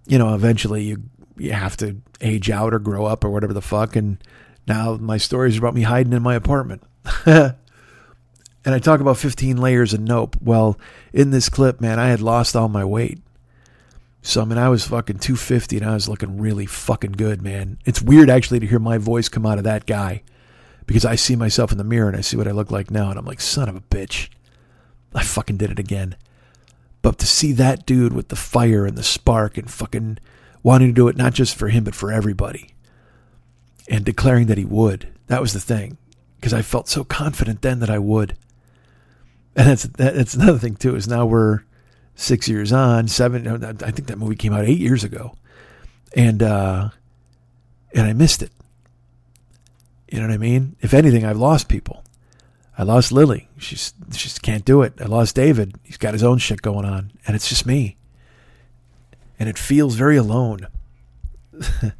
you 0.04 0.18
know, 0.18 0.34
eventually 0.34 0.82
you 0.82 1.04
you 1.36 1.52
have 1.52 1.76
to 1.76 1.98
age 2.20 2.50
out 2.50 2.74
or 2.74 2.80
grow 2.80 3.06
up 3.06 3.24
or 3.24 3.30
whatever 3.30 3.52
the 3.52 3.62
fuck. 3.62 3.94
And 3.94 4.18
now 4.66 4.96
my 4.96 5.16
stories 5.16 5.58
about 5.58 5.74
me 5.74 5.82
hiding 5.82 6.12
in 6.12 6.22
my 6.22 6.34
apartment. 6.34 6.82
And 8.64 8.74
I 8.74 8.78
talk 8.78 9.00
about 9.00 9.18
15 9.18 9.56
layers 9.56 9.92
of 9.92 10.00
nope. 10.00 10.36
Well, 10.40 10.78
in 11.12 11.30
this 11.30 11.48
clip, 11.48 11.80
man, 11.80 11.98
I 11.98 12.08
had 12.08 12.20
lost 12.20 12.54
all 12.54 12.68
my 12.68 12.84
weight. 12.84 13.20
So, 14.22 14.40
I 14.40 14.44
mean, 14.44 14.58
I 14.58 14.68
was 14.68 14.86
fucking 14.86 15.18
250 15.18 15.78
and 15.78 15.86
I 15.86 15.94
was 15.94 16.08
looking 16.08 16.38
really 16.38 16.66
fucking 16.66 17.12
good, 17.12 17.42
man. 17.42 17.78
It's 17.84 18.00
weird 18.00 18.30
actually 18.30 18.60
to 18.60 18.66
hear 18.66 18.78
my 18.78 18.98
voice 18.98 19.28
come 19.28 19.44
out 19.44 19.58
of 19.58 19.64
that 19.64 19.84
guy 19.84 20.22
because 20.86 21.04
I 21.04 21.16
see 21.16 21.34
myself 21.34 21.72
in 21.72 21.78
the 21.78 21.84
mirror 21.84 22.06
and 22.06 22.16
I 22.16 22.20
see 22.20 22.36
what 22.36 22.46
I 22.46 22.52
look 22.52 22.70
like 22.70 22.88
now 22.88 23.10
and 23.10 23.18
I'm 23.18 23.24
like, 23.24 23.40
son 23.40 23.68
of 23.68 23.74
a 23.74 23.80
bitch. 23.80 24.28
I 25.12 25.24
fucking 25.24 25.56
did 25.56 25.72
it 25.72 25.80
again. 25.80 26.14
But 27.02 27.18
to 27.18 27.26
see 27.26 27.50
that 27.52 27.84
dude 27.84 28.12
with 28.12 28.28
the 28.28 28.36
fire 28.36 28.86
and 28.86 28.96
the 28.96 29.02
spark 29.02 29.58
and 29.58 29.68
fucking 29.68 30.18
wanting 30.62 30.88
to 30.88 30.94
do 30.94 31.08
it 31.08 31.16
not 31.16 31.34
just 31.34 31.56
for 31.56 31.68
him, 31.68 31.82
but 31.82 31.96
for 31.96 32.12
everybody 32.12 32.71
and 33.88 34.04
declaring 34.04 34.46
that 34.46 34.58
he 34.58 34.64
would, 34.64 35.08
that 35.26 35.40
was 35.40 35.52
the 35.52 35.60
thing 35.60 35.98
because 36.36 36.52
I 36.52 36.62
felt 36.62 36.88
so 36.88 37.04
confident 37.04 37.62
then 37.62 37.80
that 37.80 37.90
I 37.90 37.98
would 37.98 38.36
and 39.54 39.68
that's 39.68 39.82
that's 39.84 40.34
another 40.34 40.58
thing 40.58 40.76
too. 40.76 40.96
Is 40.96 41.08
now 41.08 41.26
we're 41.26 41.60
six 42.14 42.48
years 42.48 42.72
on, 42.72 43.08
seven. 43.08 43.46
I 43.64 43.90
think 43.90 44.08
that 44.08 44.18
movie 44.18 44.36
came 44.36 44.52
out 44.52 44.64
eight 44.64 44.78
years 44.78 45.04
ago, 45.04 45.34
and 46.16 46.42
uh, 46.42 46.90
and 47.94 48.06
I 48.06 48.12
missed 48.12 48.42
it. 48.42 48.50
You 50.10 50.20
know 50.20 50.28
what 50.28 50.34
I 50.34 50.38
mean? 50.38 50.76
If 50.80 50.94
anything, 50.94 51.24
I've 51.24 51.38
lost 51.38 51.68
people. 51.68 52.04
I 52.76 52.82
lost 52.84 53.12
Lily. 53.12 53.48
She's 53.58 53.92
she 54.12 54.28
just 54.28 54.42
can't 54.42 54.64
do 54.64 54.82
it. 54.82 54.94
I 55.00 55.04
lost 55.04 55.36
David. 55.36 55.74
He's 55.82 55.98
got 55.98 56.14
his 56.14 56.22
own 56.22 56.38
shit 56.38 56.62
going 56.62 56.86
on, 56.86 57.12
and 57.26 57.36
it's 57.36 57.48
just 57.48 57.66
me. 57.66 57.96
And 59.38 59.48
it 59.48 59.58
feels 59.58 59.96
very 59.96 60.16
alone. 60.16 60.68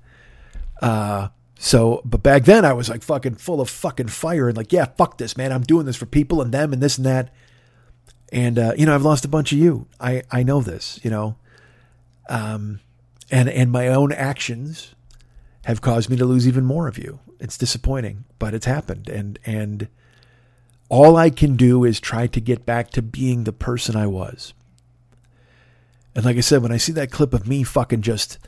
uh, 0.83 1.29
so, 1.65 2.03
but 2.05 2.25
back 2.25 2.45
then 2.45 2.65
I 2.65 2.73
was 2.73 2.89
like 2.89 3.05
fucking 3.05 3.37
full 3.37 3.61
of 3.61 3.71
fucking 3.71 4.09
fire 4.09 4.49
and 4.49 4.57
like, 4.57 4.73
yeah, 4.73 4.87
fuck 4.97 5.19
this, 5.19 5.37
man. 5.37 5.53
I'm 5.53 5.63
doing 5.63 5.87
this 5.87 5.95
for 5.95 6.07
people 6.07 6.43
and 6.43 6.53
them 6.53 6.73
and 6.73 6.83
this 6.83 6.97
and 6.97 7.07
that 7.07 7.33
And 8.33 8.59
uh, 8.59 8.73
you 8.77 8.85
know, 8.87 8.95
I've 8.97 9.05
lost 9.05 9.25
a 9.25 9.29
bunch 9.29 9.53
of 9.53 9.59
you. 9.59 9.87
I 10.01 10.23
I 10.31 10.43
know 10.43 10.61
this. 10.61 10.99
You 11.05 11.11
know, 11.11 11.37
um, 12.29 12.81
and 13.31 13.49
and 13.49 13.71
my 13.71 13.87
own 13.89 14.11
actions 14.11 14.95
have 15.67 15.81
caused 15.81 16.11
me 16.11 16.17
to 16.17 16.25
lose 16.25 16.49
even 16.49 16.65
more 16.65 16.89
of 16.89 16.99
you. 16.99 17.21
It's 17.39 17.59
disappointing, 17.59 18.25
but 18.41 18.55
it's 18.55 18.67
happened. 18.67 19.09
And 19.09 19.39
and 19.47 19.87
all 20.89 21.17
I 21.17 21.31
can 21.31 21.55
do 21.57 21.85
is 21.85 22.01
try 22.01 22.27
to 22.27 22.41
get 22.41 22.67
back 22.67 22.91
to 22.91 23.03
being 23.03 23.45
the 23.45 23.53
person 23.53 23.95
I 23.95 24.09
was. 24.09 24.53
And 26.15 26.25
like 26.25 26.37
I 26.37 26.41
said, 26.41 26.63
when 26.63 26.73
I 26.73 26.77
see 26.79 26.93
that 26.93 27.13
clip 27.13 27.33
of 27.33 27.47
me 27.47 27.63
fucking 27.63 28.03
just 28.03 28.39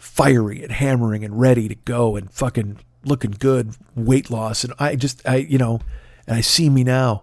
fiery 0.00 0.62
and 0.62 0.72
hammering 0.72 1.24
and 1.24 1.38
ready 1.38 1.68
to 1.68 1.74
go 1.74 2.16
and 2.16 2.30
fucking 2.32 2.78
looking 3.04 3.32
good, 3.32 3.76
weight 3.94 4.30
loss, 4.30 4.64
and 4.64 4.72
I 4.78 4.96
just 4.96 5.26
I 5.28 5.36
you 5.36 5.58
know, 5.58 5.80
and 6.26 6.36
I 6.36 6.40
see 6.40 6.68
me 6.68 6.82
now. 6.82 7.22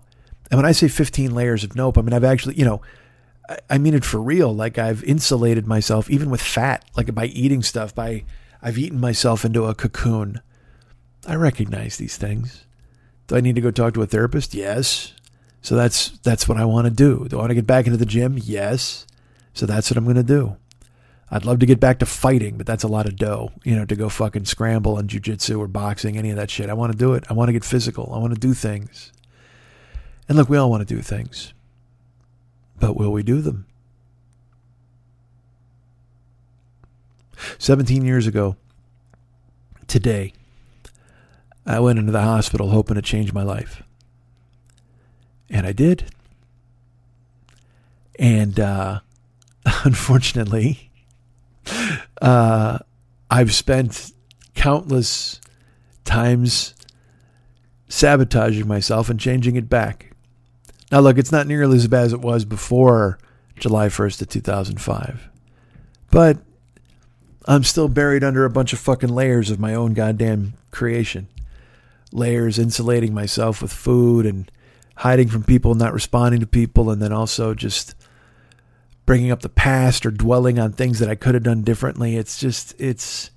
And 0.49 0.57
when 0.57 0.65
I 0.65 0.71
say 0.71 0.87
15 0.87 1.35
layers 1.35 1.63
of 1.63 1.75
nope, 1.75 1.97
I 1.97 2.01
mean 2.01 2.13
I've 2.13 2.23
actually, 2.23 2.55
you 2.55 2.63
know, 2.63 2.81
I, 3.49 3.57
I 3.71 3.77
mean 3.79 3.93
it 3.95 4.05
for 4.05 4.21
real. 4.21 4.55
Like 4.55 4.77
I've 4.77 5.03
insulated 5.03 5.67
myself 5.67 6.09
even 6.09 6.29
with 6.29 6.41
fat, 6.41 6.85
like 6.95 7.13
by 7.13 7.25
eating 7.25 7.63
stuff, 7.63 7.93
by 7.93 8.23
I've 8.61 8.77
eaten 8.77 8.99
myself 8.99 9.43
into 9.43 9.65
a 9.65 9.75
cocoon. 9.75 10.41
I 11.27 11.35
recognize 11.35 11.97
these 11.97 12.15
things. 12.15 12.63
Do 13.25 13.35
I 13.35 13.41
need 13.41 13.55
to 13.55 13.61
go 13.61 13.71
talk 13.71 13.95
to 13.95 14.03
a 14.03 14.07
therapist? 14.07 14.53
Yes. 14.53 15.13
So 15.61 15.75
that's 15.75 16.11
that's 16.19 16.47
what 16.47 16.57
I 16.57 16.65
want 16.65 16.85
to 16.85 16.91
do. 16.91 17.27
Do 17.27 17.37
I 17.37 17.39
want 17.39 17.49
to 17.49 17.55
get 17.55 17.67
back 17.67 17.87
into 17.87 17.97
the 17.97 18.05
gym? 18.05 18.37
Yes. 18.41 19.05
So 19.53 19.65
that's 19.65 19.89
what 19.89 19.97
I'm 19.97 20.05
going 20.05 20.15
to 20.15 20.23
do. 20.23 20.55
I'd 21.29 21.45
love 21.45 21.59
to 21.59 21.65
get 21.65 21.79
back 21.79 21.99
to 21.99 22.05
fighting, 22.05 22.57
but 22.57 22.65
that's 22.65 22.83
a 22.83 22.87
lot 22.87 23.05
of 23.05 23.17
dough, 23.17 23.51
you 23.63 23.75
know, 23.75 23.83
to 23.85 23.95
go 23.95 24.07
fucking 24.07 24.45
scramble 24.45 24.95
on 24.97 25.07
jujitsu 25.07 25.59
or 25.59 25.67
boxing, 25.67 26.17
any 26.17 26.29
of 26.29 26.37
that 26.37 26.49
shit. 26.49 26.69
I 26.69 26.73
want 26.73 26.93
to 26.93 26.97
do 26.97 27.13
it. 27.13 27.25
I 27.29 27.33
want 27.33 27.49
to 27.49 27.53
get 27.53 27.65
physical. 27.65 28.13
I 28.13 28.17
want 28.17 28.33
to 28.33 28.39
do 28.39 28.53
things. 28.53 29.11
And 30.29 30.37
look, 30.37 30.49
we 30.49 30.57
all 30.57 30.69
want 30.69 30.87
to 30.87 30.95
do 30.95 31.01
things. 31.01 31.53
But 32.79 32.95
will 32.95 33.11
we 33.11 33.23
do 33.23 33.41
them? 33.41 33.65
17 37.57 38.05
years 38.05 38.25
ago, 38.25 38.55
today, 39.87 40.33
I 41.65 41.79
went 41.79 41.99
into 41.99 42.11
the 42.11 42.21
hospital 42.21 42.69
hoping 42.69 42.95
to 42.95 43.01
change 43.01 43.33
my 43.33 43.43
life. 43.43 43.83
And 45.49 45.65
I 45.67 45.73
did. 45.73 46.05
And 48.17 48.59
uh, 48.59 49.01
unfortunately, 49.83 50.86
uh, 52.21 52.79
I've 53.29 53.53
spent 53.53 54.11
countless 54.55 55.39
times 56.05 56.73
sabotaging 57.89 58.67
myself 58.67 59.09
and 59.09 59.19
changing 59.19 59.55
it 59.55 59.69
back. 59.69 60.11
Now, 60.91 60.99
look, 60.99 61.17
it's 61.17 61.31
not 61.31 61.47
nearly 61.47 61.77
as 61.77 61.87
bad 61.87 62.05
as 62.05 62.13
it 62.13 62.21
was 62.21 62.45
before 62.45 63.19
July 63.57 63.87
1st 63.87 64.21
of 64.21 64.29
2005. 64.29 65.29
But 66.09 66.37
I'm 67.45 67.63
still 67.63 67.87
buried 67.87 68.23
under 68.23 68.45
a 68.45 68.49
bunch 68.49 68.73
of 68.73 68.79
fucking 68.79 69.09
layers 69.09 69.49
of 69.49 69.59
my 69.59 69.73
own 69.73 69.93
goddamn 69.93 70.53
creation. 70.71 71.27
Layers 72.11 72.57
insulating 72.57 73.13
myself 73.13 73.61
with 73.61 73.73
food 73.73 74.25
and 74.25 74.49
hiding 74.97 75.27
from 75.27 75.43
people, 75.43 75.75
not 75.75 75.93
responding 75.93 76.39
to 76.39 76.47
people, 76.47 76.89
and 76.89 77.01
then 77.01 77.11
also 77.11 77.53
just 77.53 77.95
bringing 79.07 79.31
up 79.31 79.39
the 79.39 79.49
past 79.49 80.05
or 80.05 80.11
dwelling 80.11 80.59
on 80.59 80.73
things 80.73 80.99
that 80.99 81.09
I 81.09 81.15
could 81.15 81.33
have 81.33 81.43
done 81.43 81.63
differently. 81.63 82.17
It's 82.17 82.37
just, 82.37 82.75
it's, 82.77 83.31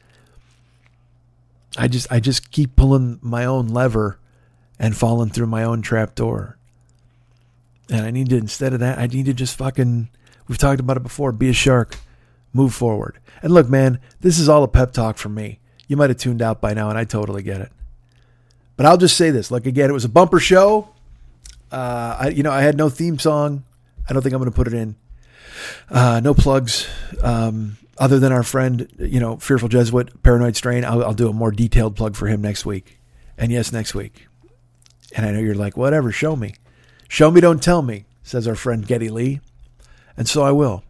I 1.78 1.86
just, 1.88 2.10
I 2.12 2.20
just 2.20 2.50
keep 2.50 2.74
pulling 2.74 3.20
my 3.22 3.44
own 3.44 3.68
lever 3.68 4.18
and 4.78 4.96
falling 4.96 5.30
through 5.30 5.46
my 5.46 5.62
own 5.62 5.80
trap 5.80 6.16
door. 6.16 6.58
And 7.88 8.04
I 8.04 8.10
need 8.10 8.30
to, 8.30 8.36
instead 8.36 8.72
of 8.74 8.80
that, 8.80 8.98
I 8.98 9.06
need 9.06 9.26
to 9.26 9.32
just 9.32 9.56
fucking, 9.56 10.10
we've 10.48 10.58
talked 10.58 10.80
about 10.80 10.96
it 10.96 11.04
before, 11.04 11.30
be 11.30 11.48
a 11.48 11.52
shark, 11.52 11.98
move 12.52 12.74
forward. 12.74 13.20
And 13.40 13.54
look, 13.54 13.68
man, 13.68 14.00
this 14.20 14.40
is 14.40 14.48
all 14.48 14.64
a 14.64 14.68
pep 14.68 14.92
talk 14.92 15.18
for 15.18 15.28
me. 15.28 15.60
You 15.86 15.96
might 15.96 16.10
have 16.10 16.18
tuned 16.18 16.42
out 16.42 16.60
by 16.60 16.74
now, 16.74 16.88
and 16.88 16.98
I 16.98 17.04
totally 17.04 17.42
get 17.42 17.60
it. 17.60 17.70
But 18.76 18.86
I'll 18.86 18.96
just 18.96 19.16
say 19.16 19.30
this. 19.30 19.52
Like, 19.52 19.66
again, 19.66 19.88
it 19.88 19.92
was 19.92 20.04
a 20.04 20.08
bumper 20.08 20.40
show. 20.40 20.88
Uh, 21.70 22.16
I, 22.20 22.28
you 22.28 22.42
know, 22.42 22.50
I 22.50 22.62
had 22.62 22.76
no 22.76 22.88
theme 22.88 23.20
song. 23.20 23.62
I 24.08 24.12
don't 24.12 24.22
think 24.22 24.34
I'm 24.34 24.40
going 24.40 24.50
to 24.50 24.56
put 24.56 24.66
it 24.66 24.74
in. 24.74 24.96
Uh, 25.88 26.20
no 26.22 26.34
plugs. 26.34 26.88
Um, 27.22 27.76
other 27.98 28.18
than 28.18 28.32
our 28.32 28.42
friend, 28.42 28.88
you 28.98 29.20
know, 29.20 29.36
Fearful 29.36 29.68
Jesuit, 29.68 30.22
Paranoid 30.22 30.56
Strain, 30.56 30.84
I'll, 30.84 31.04
I'll 31.04 31.14
do 31.14 31.28
a 31.28 31.34
more 31.34 31.50
detailed 31.50 31.96
plug 31.96 32.16
for 32.16 32.28
him 32.28 32.40
next 32.40 32.64
week. 32.64 32.98
And 33.36 33.52
yes, 33.52 33.72
next 33.72 33.94
week. 33.94 34.26
And 35.14 35.26
I 35.26 35.32
know 35.32 35.40
you're 35.40 35.54
like, 35.54 35.76
whatever, 35.76 36.10
show 36.10 36.34
me. 36.34 36.54
Show 37.08 37.30
me, 37.30 37.40
don't 37.40 37.62
tell 37.62 37.82
me, 37.82 38.06
says 38.22 38.48
our 38.48 38.54
friend 38.54 38.86
Geddy 38.86 39.10
Lee. 39.10 39.40
And 40.16 40.28
so 40.28 40.42
I 40.42 40.52
will. 40.52 40.82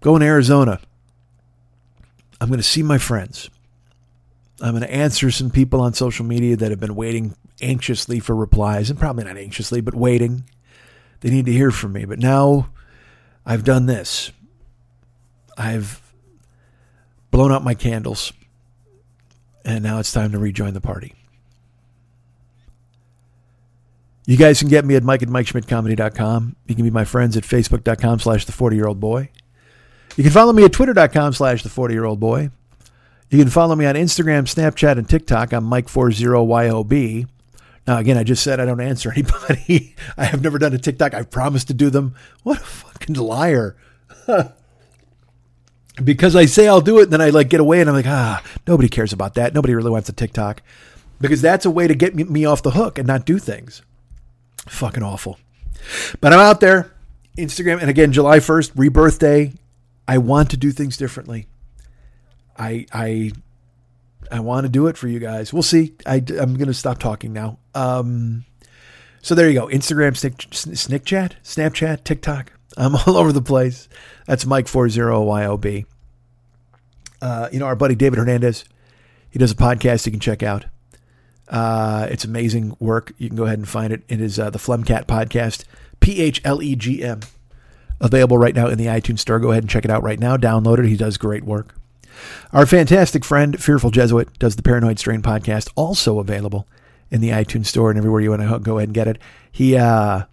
Going 0.00 0.20
to 0.20 0.26
Arizona. 0.26 0.80
I'm 2.40 2.48
going 2.48 2.58
to 2.58 2.62
see 2.62 2.82
my 2.82 2.98
friends. 2.98 3.48
I'm 4.60 4.72
going 4.72 4.82
to 4.82 4.92
answer 4.92 5.30
some 5.30 5.50
people 5.50 5.80
on 5.80 5.94
social 5.94 6.24
media 6.24 6.56
that 6.56 6.70
have 6.70 6.80
been 6.80 6.94
waiting 6.94 7.34
anxiously 7.60 8.20
for 8.20 8.36
replies, 8.36 8.90
and 8.90 8.98
probably 8.98 9.24
not 9.24 9.36
anxiously, 9.36 9.80
but 9.80 9.94
waiting. 9.94 10.44
They 11.20 11.30
need 11.30 11.46
to 11.46 11.52
hear 11.52 11.70
from 11.70 11.92
me. 11.92 12.04
But 12.04 12.18
now 12.18 12.68
I've 13.46 13.64
done 13.64 13.86
this. 13.86 14.32
I've 15.56 16.00
blown 17.30 17.52
out 17.52 17.62
my 17.62 17.74
candles. 17.74 18.32
And 19.64 19.82
now 19.82 19.98
it's 19.98 20.12
time 20.12 20.32
to 20.32 20.38
rejoin 20.38 20.74
the 20.74 20.80
party. 20.80 21.14
You 24.26 24.36
guys 24.36 24.58
can 24.58 24.68
get 24.68 24.84
me 24.84 24.96
at 24.96 25.02
Mike 25.02 25.22
at 25.22 25.28
MikeSchmidtComedy.com. 25.28 26.56
You 26.66 26.74
can 26.74 26.84
be 26.84 26.90
my 26.90 27.04
friends 27.04 27.36
at 27.36 27.44
Facebook.com 27.44 28.20
slash 28.20 28.46
the 28.46 28.52
40 28.52 28.76
year 28.76 28.86
old 28.86 29.00
boy. 29.00 29.30
You 30.16 30.24
can 30.24 30.32
follow 30.32 30.52
me 30.52 30.64
at 30.64 30.72
Twitter.com 30.72 31.32
slash 31.32 31.62
the 31.62 31.68
40 31.68 31.94
year 31.94 32.04
old 32.04 32.20
boy. 32.20 32.50
You 33.30 33.38
can 33.38 33.50
follow 33.50 33.74
me 33.74 33.84
on 33.84 33.96
Instagram, 33.96 34.44
Snapchat, 34.44 34.96
and 34.96 35.08
TikTok. 35.08 35.52
I'm 35.52 35.64
Mike40YOB. 35.64 37.26
Now, 37.86 37.98
again, 37.98 38.16
I 38.16 38.24
just 38.24 38.42
said 38.42 38.60
I 38.60 38.64
don't 38.64 38.80
answer 38.80 39.12
anybody. 39.16 39.94
I 40.16 40.24
have 40.24 40.42
never 40.42 40.58
done 40.58 40.72
a 40.72 40.78
TikTok. 40.78 41.14
I've 41.14 41.30
promised 41.30 41.68
to 41.68 41.74
do 41.74 41.90
them. 41.90 42.14
What 42.42 42.58
a 42.58 42.64
fucking 42.64 43.16
liar. 43.16 43.76
because 46.02 46.34
I 46.34 46.46
say 46.46 46.66
I'll 46.66 46.80
do 46.80 46.98
it, 46.98 47.04
and 47.04 47.12
then 47.12 47.20
I 47.20 47.30
like 47.30 47.50
get 47.50 47.60
away, 47.60 47.80
and 47.80 47.88
I'm 47.88 47.96
like, 47.96 48.06
ah, 48.06 48.42
nobody 48.66 48.88
cares 48.88 49.12
about 49.12 49.34
that. 49.34 49.54
Nobody 49.54 49.74
really 49.74 49.90
wants 49.90 50.08
a 50.08 50.12
TikTok. 50.12 50.62
Because 51.20 51.40
that's 51.40 51.64
a 51.64 51.70
way 51.70 51.86
to 51.86 51.94
get 51.94 52.14
me 52.14 52.44
off 52.44 52.62
the 52.62 52.72
hook 52.72 52.98
and 52.98 53.06
not 53.06 53.24
do 53.24 53.38
things. 53.38 53.82
Fucking 54.66 55.02
awful. 55.02 55.38
But 56.20 56.32
I'm 56.32 56.40
out 56.40 56.60
there, 56.60 56.92
Instagram, 57.38 57.80
and 57.80 57.90
again, 57.90 58.12
July 58.12 58.38
1st, 58.38 58.72
rebirth 58.74 59.18
day. 59.18 59.52
I 60.08 60.18
want 60.18 60.50
to 60.50 60.56
do 60.56 60.70
things 60.70 60.96
differently. 60.96 61.46
I 62.58 62.86
I 62.92 63.32
I 64.34 64.40
want 64.40 64.64
to 64.64 64.68
do 64.68 64.88
it 64.88 64.98
for 64.98 65.06
you 65.06 65.20
guys. 65.20 65.52
We'll 65.52 65.62
see. 65.62 65.94
I, 66.04 66.16
I'm 66.16 66.56
going 66.56 66.66
to 66.66 66.74
stop 66.74 66.98
talking 66.98 67.32
now. 67.32 67.58
Um, 67.72 68.44
so 69.22 69.36
there 69.36 69.48
you 69.48 69.54
go. 69.54 69.68
Instagram, 69.68 70.16
Snick, 70.16 71.04
Chat, 71.04 71.36
Snapchat, 71.44 72.02
TikTok. 72.02 72.52
I'm 72.76 72.96
all 73.06 73.16
over 73.16 73.30
the 73.30 73.40
place. 73.40 73.88
That's 74.26 74.44
Mike40YOB. 74.44 75.86
Uh, 77.22 77.48
you 77.52 77.60
know, 77.60 77.66
our 77.66 77.76
buddy 77.76 77.94
David 77.94 78.18
Hernandez, 78.18 78.64
he 79.30 79.38
does 79.38 79.52
a 79.52 79.54
podcast 79.54 80.04
you 80.04 80.10
can 80.10 80.20
check 80.20 80.42
out. 80.42 80.64
Uh, 81.48 82.08
it's 82.10 82.24
amazing 82.24 82.76
work. 82.80 83.12
You 83.18 83.28
can 83.28 83.36
go 83.36 83.44
ahead 83.44 83.60
and 83.60 83.68
find 83.68 83.92
it. 83.92 84.02
It 84.08 84.20
is 84.20 84.40
uh, 84.40 84.50
the 84.50 84.58
Phlegmcat 84.58 85.04
podcast, 85.04 85.62
P 86.00 86.20
H 86.20 86.40
L 86.44 86.60
E 86.60 86.74
G 86.74 87.04
M. 87.04 87.20
Available 88.00 88.36
right 88.36 88.56
now 88.56 88.66
in 88.66 88.78
the 88.78 88.86
iTunes 88.86 89.20
store. 89.20 89.38
Go 89.38 89.52
ahead 89.52 89.62
and 89.62 89.70
check 89.70 89.84
it 89.84 89.92
out 89.92 90.02
right 90.02 90.18
now. 90.18 90.36
Download 90.36 90.80
it. 90.80 90.86
He 90.86 90.96
does 90.96 91.18
great 91.18 91.44
work. 91.44 91.76
Our 92.52 92.66
fantastic 92.66 93.24
friend, 93.24 93.62
Fearful 93.62 93.90
Jesuit, 93.90 94.38
does 94.38 94.56
the 94.56 94.62
Paranoid 94.62 94.98
Strain 94.98 95.22
podcast, 95.22 95.70
also 95.74 96.18
available 96.18 96.66
in 97.10 97.20
the 97.20 97.30
iTunes 97.30 97.66
store 97.66 97.90
and 97.90 97.98
everywhere 97.98 98.20
you 98.20 98.30
want 98.30 98.42
to 98.42 98.58
go 98.58 98.78
ahead 98.78 98.88
and 98.88 98.94
get 98.94 99.08
it. 99.08 99.18
He, 99.50 99.76
uh, 99.76 100.24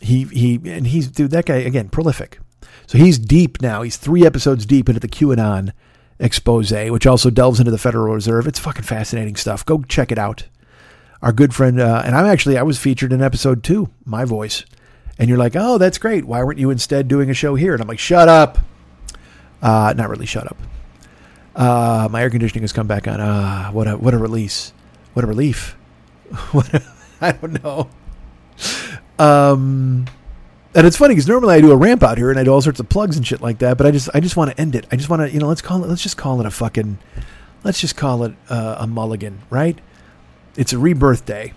he, 0.00 0.24
he, 0.24 0.60
and 0.64 0.86
he's, 0.86 1.08
dude, 1.08 1.30
that 1.32 1.46
guy, 1.46 1.56
again, 1.56 1.88
prolific. 1.88 2.38
So 2.86 2.98
he's 2.98 3.18
deep 3.18 3.62
now. 3.62 3.82
He's 3.82 3.96
three 3.96 4.26
episodes 4.26 4.66
deep 4.66 4.88
into 4.88 5.00
the 5.00 5.08
QAnon 5.08 5.72
expose, 6.18 6.72
which 6.72 7.06
also 7.06 7.30
delves 7.30 7.60
into 7.60 7.70
the 7.70 7.78
Federal 7.78 8.14
Reserve. 8.14 8.46
It's 8.46 8.58
fucking 8.58 8.82
fascinating 8.82 9.36
stuff. 9.36 9.64
Go 9.64 9.82
check 9.82 10.12
it 10.12 10.18
out. 10.18 10.46
Our 11.22 11.32
good 11.32 11.54
friend, 11.54 11.80
uh, 11.80 12.02
and 12.04 12.14
I'm 12.16 12.26
actually, 12.26 12.58
I 12.58 12.62
was 12.62 12.78
featured 12.78 13.12
in 13.12 13.22
episode 13.22 13.62
two, 13.62 13.90
my 14.04 14.24
voice. 14.24 14.64
And 15.18 15.28
you're 15.28 15.38
like, 15.38 15.54
oh, 15.54 15.78
that's 15.78 15.98
great. 15.98 16.24
Why 16.24 16.42
weren't 16.42 16.58
you 16.58 16.70
instead 16.70 17.08
doing 17.08 17.28
a 17.28 17.34
show 17.34 17.54
here? 17.54 17.74
And 17.74 17.82
I'm 17.82 17.88
like, 17.88 17.98
shut 17.98 18.28
up. 18.28 18.58
Uh, 19.60 19.92
not 19.96 20.08
really 20.08 20.26
shut 20.26 20.46
up. 20.46 20.56
Uh, 21.54 22.08
my 22.10 22.22
air 22.22 22.30
conditioning 22.30 22.62
has 22.62 22.72
come 22.72 22.86
back 22.86 23.08
on. 23.08 23.20
Ah, 23.20 23.70
what 23.72 23.88
a 23.88 23.96
what 23.96 24.14
a 24.14 24.18
release. 24.18 24.72
What 25.14 25.24
a 25.24 25.28
relief. 25.28 25.76
what 26.52 26.72
a, 26.72 26.82
I 27.20 27.32
don't 27.32 27.62
know. 27.62 27.90
Um, 29.18 30.06
and 30.74 30.86
it's 30.86 30.96
funny 30.96 31.14
because 31.14 31.28
normally 31.28 31.54
I 31.54 31.60
do 31.60 31.72
a 31.72 31.76
ramp 31.76 32.02
out 32.02 32.16
here 32.16 32.30
and 32.30 32.38
I 32.38 32.44
do 32.44 32.52
all 32.52 32.62
sorts 32.62 32.80
of 32.80 32.88
plugs 32.88 33.16
and 33.16 33.26
shit 33.26 33.40
like 33.40 33.58
that. 33.58 33.76
But 33.76 33.86
I 33.86 33.90
just 33.90 34.08
I 34.14 34.20
just 34.20 34.36
want 34.36 34.50
to 34.50 34.60
end 34.60 34.74
it. 34.74 34.86
I 34.92 34.96
just 34.96 35.08
want 35.08 35.22
to 35.22 35.30
you 35.30 35.40
know 35.40 35.48
let's 35.48 35.62
call 35.62 35.82
it 35.84 35.88
let's 35.88 36.02
just 36.02 36.16
call 36.16 36.40
it 36.40 36.46
a 36.46 36.50
fucking 36.50 36.98
let's 37.64 37.80
just 37.80 37.96
call 37.96 38.24
it 38.24 38.34
uh, 38.48 38.76
a 38.78 38.86
mulligan, 38.86 39.40
right? 39.50 39.78
It's 40.56 40.72
a 40.72 40.78
rebirth 40.78 41.26
day, 41.26 41.52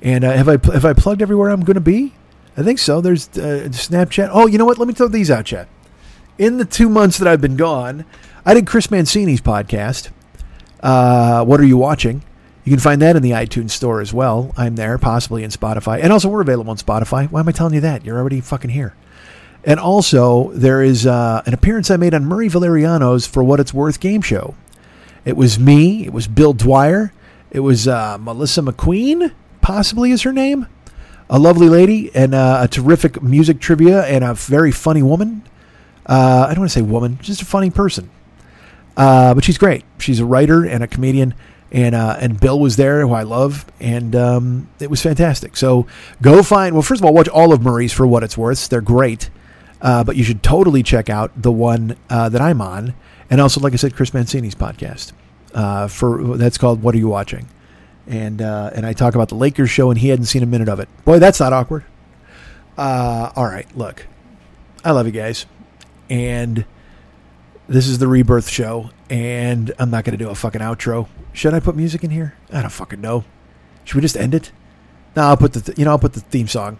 And 0.00 0.24
uh, 0.24 0.32
have 0.32 0.48
I 0.48 0.58
have 0.72 0.84
I 0.84 0.92
plugged 0.92 1.22
everywhere 1.22 1.50
I'm 1.50 1.62
going 1.62 1.74
to 1.74 1.80
be? 1.80 2.14
I 2.56 2.62
think 2.62 2.78
so. 2.78 3.00
There's 3.00 3.28
uh, 3.28 3.68
Snapchat. 3.70 4.28
Oh, 4.32 4.46
you 4.46 4.58
know 4.58 4.64
what? 4.64 4.78
Let 4.78 4.88
me 4.88 4.94
throw 4.94 5.08
these 5.08 5.30
out, 5.30 5.46
chat. 5.46 5.68
In 6.38 6.58
the 6.58 6.64
two 6.64 6.88
months 6.88 7.18
that 7.18 7.28
I've 7.28 7.40
been 7.40 7.56
gone, 7.56 8.04
I 8.44 8.54
did 8.54 8.66
Chris 8.66 8.88
Mancini's 8.88 9.40
podcast. 9.40 10.10
Uh, 10.82 11.44
what 11.44 11.60
are 11.60 11.64
you 11.64 11.76
watching? 11.76 12.24
You 12.64 12.70
can 12.70 12.80
find 12.80 13.00
that 13.00 13.14
in 13.14 13.22
the 13.22 13.30
iTunes 13.30 13.70
store 13.70 14.00
as 14.00 14.12
well. 14.12 14.52
I'm 14.56 14.74
there, 14.74 14.98
possibly 14.98 15.44
in 15.44 15.50
Spotify. 15.50 16.02
And 16.02 16.12
also, 16.12 16.28
we're 16.28 16.40
available 16.40 16.72
on 16.72 16.76
Spotify. 16.76 17.30
Why 17.30 17.38
am 17.38 17.48
I 17.48 17.52
telling 17.52 17.74
you 17.74 17.80
that? 17.82 18.04
You're 18.04 18.18
already 18.18 18.40
fucking 18.40 18.70
here. 18.70 18.96
And 19.62 19.78
also, 19.78 20.50
there 20.54 20.82
is 20.82 21.06
uh, 21.06 21.42
an 21.46 21.54
appearance 21.54 21.88
I 21.88 21.96
made 21.96 22.14
on 22.14 22.24
Murray 22.24 22.48
Valeriano's 22.48 23.28
For 23.28 23.44
What 23.44 23.60
It's 23.60 23.72
Worth 23.72 24.00
game 24.00 24.22
show. 24.22 24.56
It 25.24 25.36
was 25.36 25.60
me, 25.60 26.04
it 26.04 26.12
was 26.12 26.26
Bill 26.26 26.52
Dwyer, 26.52 27.12
it 27.52 27.60
was 27.60 27.86
uh, 27.86 28.18
Melissa 28.18 28.62
McQueen, 28.62 29.32
possibly 29.60 30.10
is 30.10 30.22
her 30.22 30.32
name. 30.32 30.66
A 31.30 31.38
lovely 31.38 31.68
lady 31.68 32.10
and 32.12 32.34
uh, 32.34 32.58
a 32.62 32.66
terrific 32.66 33.22
music 33.22 33.60
trivia 33.60 34.04
and 34.04 34.24
a 34.24 34.34
very 34.34 34.72
funny 34.72 35.02
woman. 35.02 35.44
Uh, 36.06 36.46
I 36.48 36.54
don't 36.54 36.62
want 36.62 36.72
to 36.72 36.78
say 36.78 36.82
woman, 36.82 37.20
just 37.22 37.40
a 37.40 37.44
funny 37.44 37.70
person. 37.70 38.10
Uh, 38.96 39.34
but 39.34 39.44
she's 39.44 39.58
great. 39.58 39.84
She's 39.98 40.20
a 40.20 40.26
writer 40.26 40.64
and 40.64 40.82
a 40.82 40.86
comedian 40.86 41.34
and 41.72 41.94
uh, 41.94 42.16
and 42.20 42.38
Bill 42.38 42.60
was 42.60 42.76
there, 42.76 43.00
who 43.00 43.12
I 43.14 43.22
love, 43.22 43.64
and 43.80 44.14
um, 44.14 44.68
it 44.78 44.90
was 44.90 45.00
fantastic. 45.00 45.56
So 45.56 45.86
go 46.20 46.42
find. 46.42 46.74
Well, 46.74 46.82
first 46.82 47.00
of 47.00 47.06
all, 47.06 47.14
watch 47.14 47.28
all 47.28 47.52
of 47.52 47.62
Murray's 47.62 47.92
for 47.92 48.06
what 48.06 48.22
it's 48.22 48.36
worth. 48.36 48.68
They're 48.68 48.82
great, 48.82 49.30
uh, 49.80 50.04
but 50.04 50.16
you 50.16 50.22
should 50.22 50.42
totally 50.42 50.82
check 50.82 51.08
out 51.08 51.32
the 51.34 51.50
one 51.50 51.96
uh, 52.10 52.28
that 52.28 52.42
I'm 52.42 52.60
on, 52.60 52.94
and 53.30 53.40
also, 53.40 53.58
like 53.60 53.72
I 53.72 53.76
said, 53.76 53.96
Chris 53.96 54.12
Mancini's 54.12 54.54
podcast. 54.54 55.12
Uh, 55.54 55.88
for 55.88 56.36
that's 56.36 56.58
called 56.58 56.82
"What 56.82 56.94
Are 56.94 56.98
You 56.98 57.08
Watching," 57.08 57.48
and 58.06 58.42
uh, 58.42 58.70
and 58.74 58.84
I 58.84 58.92
talk 58.92 59.14
about 59.14 59.30
the 59.30 59.36
Lakers 59.36 59.70
show, 59.70 59.90
and 59.90 59.98
he 59.98 60.08
hadn't 60.08 60.26
seen 60.26 60.42
a 60.42 60.46
minute 60.46 60.68
of 60.68 60.78
it. 60.78 60.90
Boy, 61.06 61.18
that's 61.18 61.40
not 61.40 61.54
awkward. 61.54 61.84
All 62.76 63.46
right, 63.46 63.66
look, 63.74 64.06
I 64.84 64.90
love 64.90 65.06
you 65.06 65.12
guys, 65.12 65.46
and 66.10 66.66
this 67.72 67.88
is 67.88 67.98
the 67.98 68.06
Rebirth 68.06 68.50
show, 68.50 68.90
and 69.08 69.72
I'm 69.78 69.90
not 69.90 70.04
going 70.04 70.16
to 70.16 70.22
do 70.22 70.28
a 70.28 70.34
fucking 70.34 70.60
outro. 70.60 71.08
Should 71.32 71.54
I 71.54 71.60
put 71.60 71.74
music 71.74 72.04
in 72.04 72.10
here? 72.10 72.34
I 72.52 72.60
don't 72.60 72.70
fucking 72.70 73.00
know. 73.00 73.24
Should 73.84 73.94
we 73.94 74.02
just 74.02 74.16
end 74.16 74.34
it? 74.34 74.52
No, 75.16 75.22
I'll 75.22 75.38
put 75.38 75.54
the 75.54 75.62
th- 75.62 75.78
you 75.78 75.86
know 75.86 75.92
I'll 75.92 75.98
put 75.98 76.12
the 76.12 76.20
theme 76.20 76.48
song, 76.48 76.78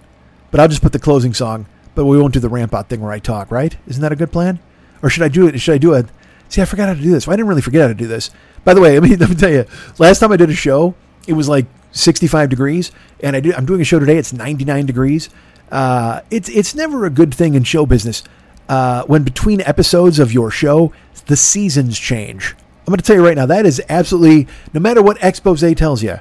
but 0.51 0.60
I'll 0.60 0.69
just 0.69 0.82
put 0.82 0.93
the 0.93 0.98
closing 0.98 1.32
song. 1.32 1.66
But 1.94 2.05
we 2.05 2.19
won't 2.19 2.35
do 2.35 2.40
the 2.40 2.48
ramp 2.48 2.74
out 2.74 2.89
thing 2.89 3.01
where 3.01 3.12
I 3.12 3.19
talk, 3.19 3.51
right? 3.51 3.77
Isn't 3.86 4.02
that 4.02 4.12
a 4.12 4.16
good 4.16 4.32
plan? 4.32 4.60
Or 5.02 5.09
should 5.10 5.23
I 5.23 5.28
do 5.28 5.47
it? 5.47 5.59
Should 5.60 5.74
I 5.74 5.78
do 5.78 5.94
it? 5.94 6.06
See, 6.48 6.60
I 6.60 6.66
forgot 6.66 6.89
how 6.89 6.94
to 6.94 7.01
do 7.01 7.10
this. 7.10 7.27
Well, 7.27 7.32
I 7.32 7.36
didn't 7.36 7.48
really 7.48 7.62
forget 7.62 7.82
how 7.82 7.89
to 7.89 7.94
do 7.94 8.06
this. 8.06 8.31
By 8.64 8.74
the 8.74 8.81
way, 8.81 8.93
let 8.98 9.09
me 9.09 9.16
let 9.16 9.31
me 9.31 9.35
tell 9.35 9.51
you. 9.51 9.64
Last 9.98 10.19
time 10.19 10.31
I 10.31 10.36
did 10.36 10.51
a 10.51 10.55
show, 10.55 10.94
it 11.27 11.32
was 11.32 11.48
like 11.48 11.66
65 11.93 12.51
degrees, 12.51 12.93
and 13.20 13.35
I 13.35 13.40
do, 13.40 13.55
I'm 13.55 13.64
doing 13.64 13.81
a 13.81 13.85
show 13.85 13.98
today. 13.98 14.19
It's 14.19 14.32
99 14.32 14.85
degrees. 14.85 15.31
Uh, 15.70 16.20
it's 16.31 16.51
it's 16.51 16.74
never 16.74 17.06
a 17.06 17.10
good 17.10 17.35
thing 17.35 17.55
in 17.55 17.64
show 17.64 17.86
business 17.86 18.23
uh, 18.68 19.05
when 19.05 19.22
between 19.22 19.60
episodes 19.62 20.18
of 20.18 20.32
your 20.32 20.51
show 20.51 20.93
the 21.26 21.36
seasons 21.36 21.98
change. 21.98 22.55
I'm 22.80 22.86
going 22.86 22.98
to 22.98 23.05
tell 23.05 23.16
you 23.16 23.24
right 23.24 23.36
now, 23.36 23.47
that 23.47 23.64
is 23.64 23.80
absolutely, 23.89 24.48
no 24.72 24.80
matter 24.80 25.02
what 25.02 25.22
expose 25.22 25.60
tells 25.74 26.02
you, 26.02 26.18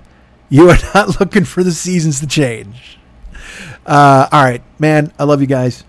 you 0.49 0.69
are 0.69 0.77
not 0.93 1.19
looking 1.19 1.45
for 1.45 1.63
the 1.63 1.71
seasons 1.71 2.19
to 2.19 2.27
change. 2.27 2.99
Uh, 3.85 4.27
all 4.31 4.43
right, 4.43 4.61
man, 4.79 5.11
I 5.17 5.23
love 5.23 5.41
you 5.41 5.47
guys. 5.47 5.83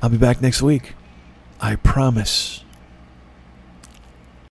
I'll 0.00 0.10
be 0.10 0.18
back 0.18 0.40
next 0.40 0.62
week. 0.62 0.94
I 1.60 1.74
promise. 1.76 2.62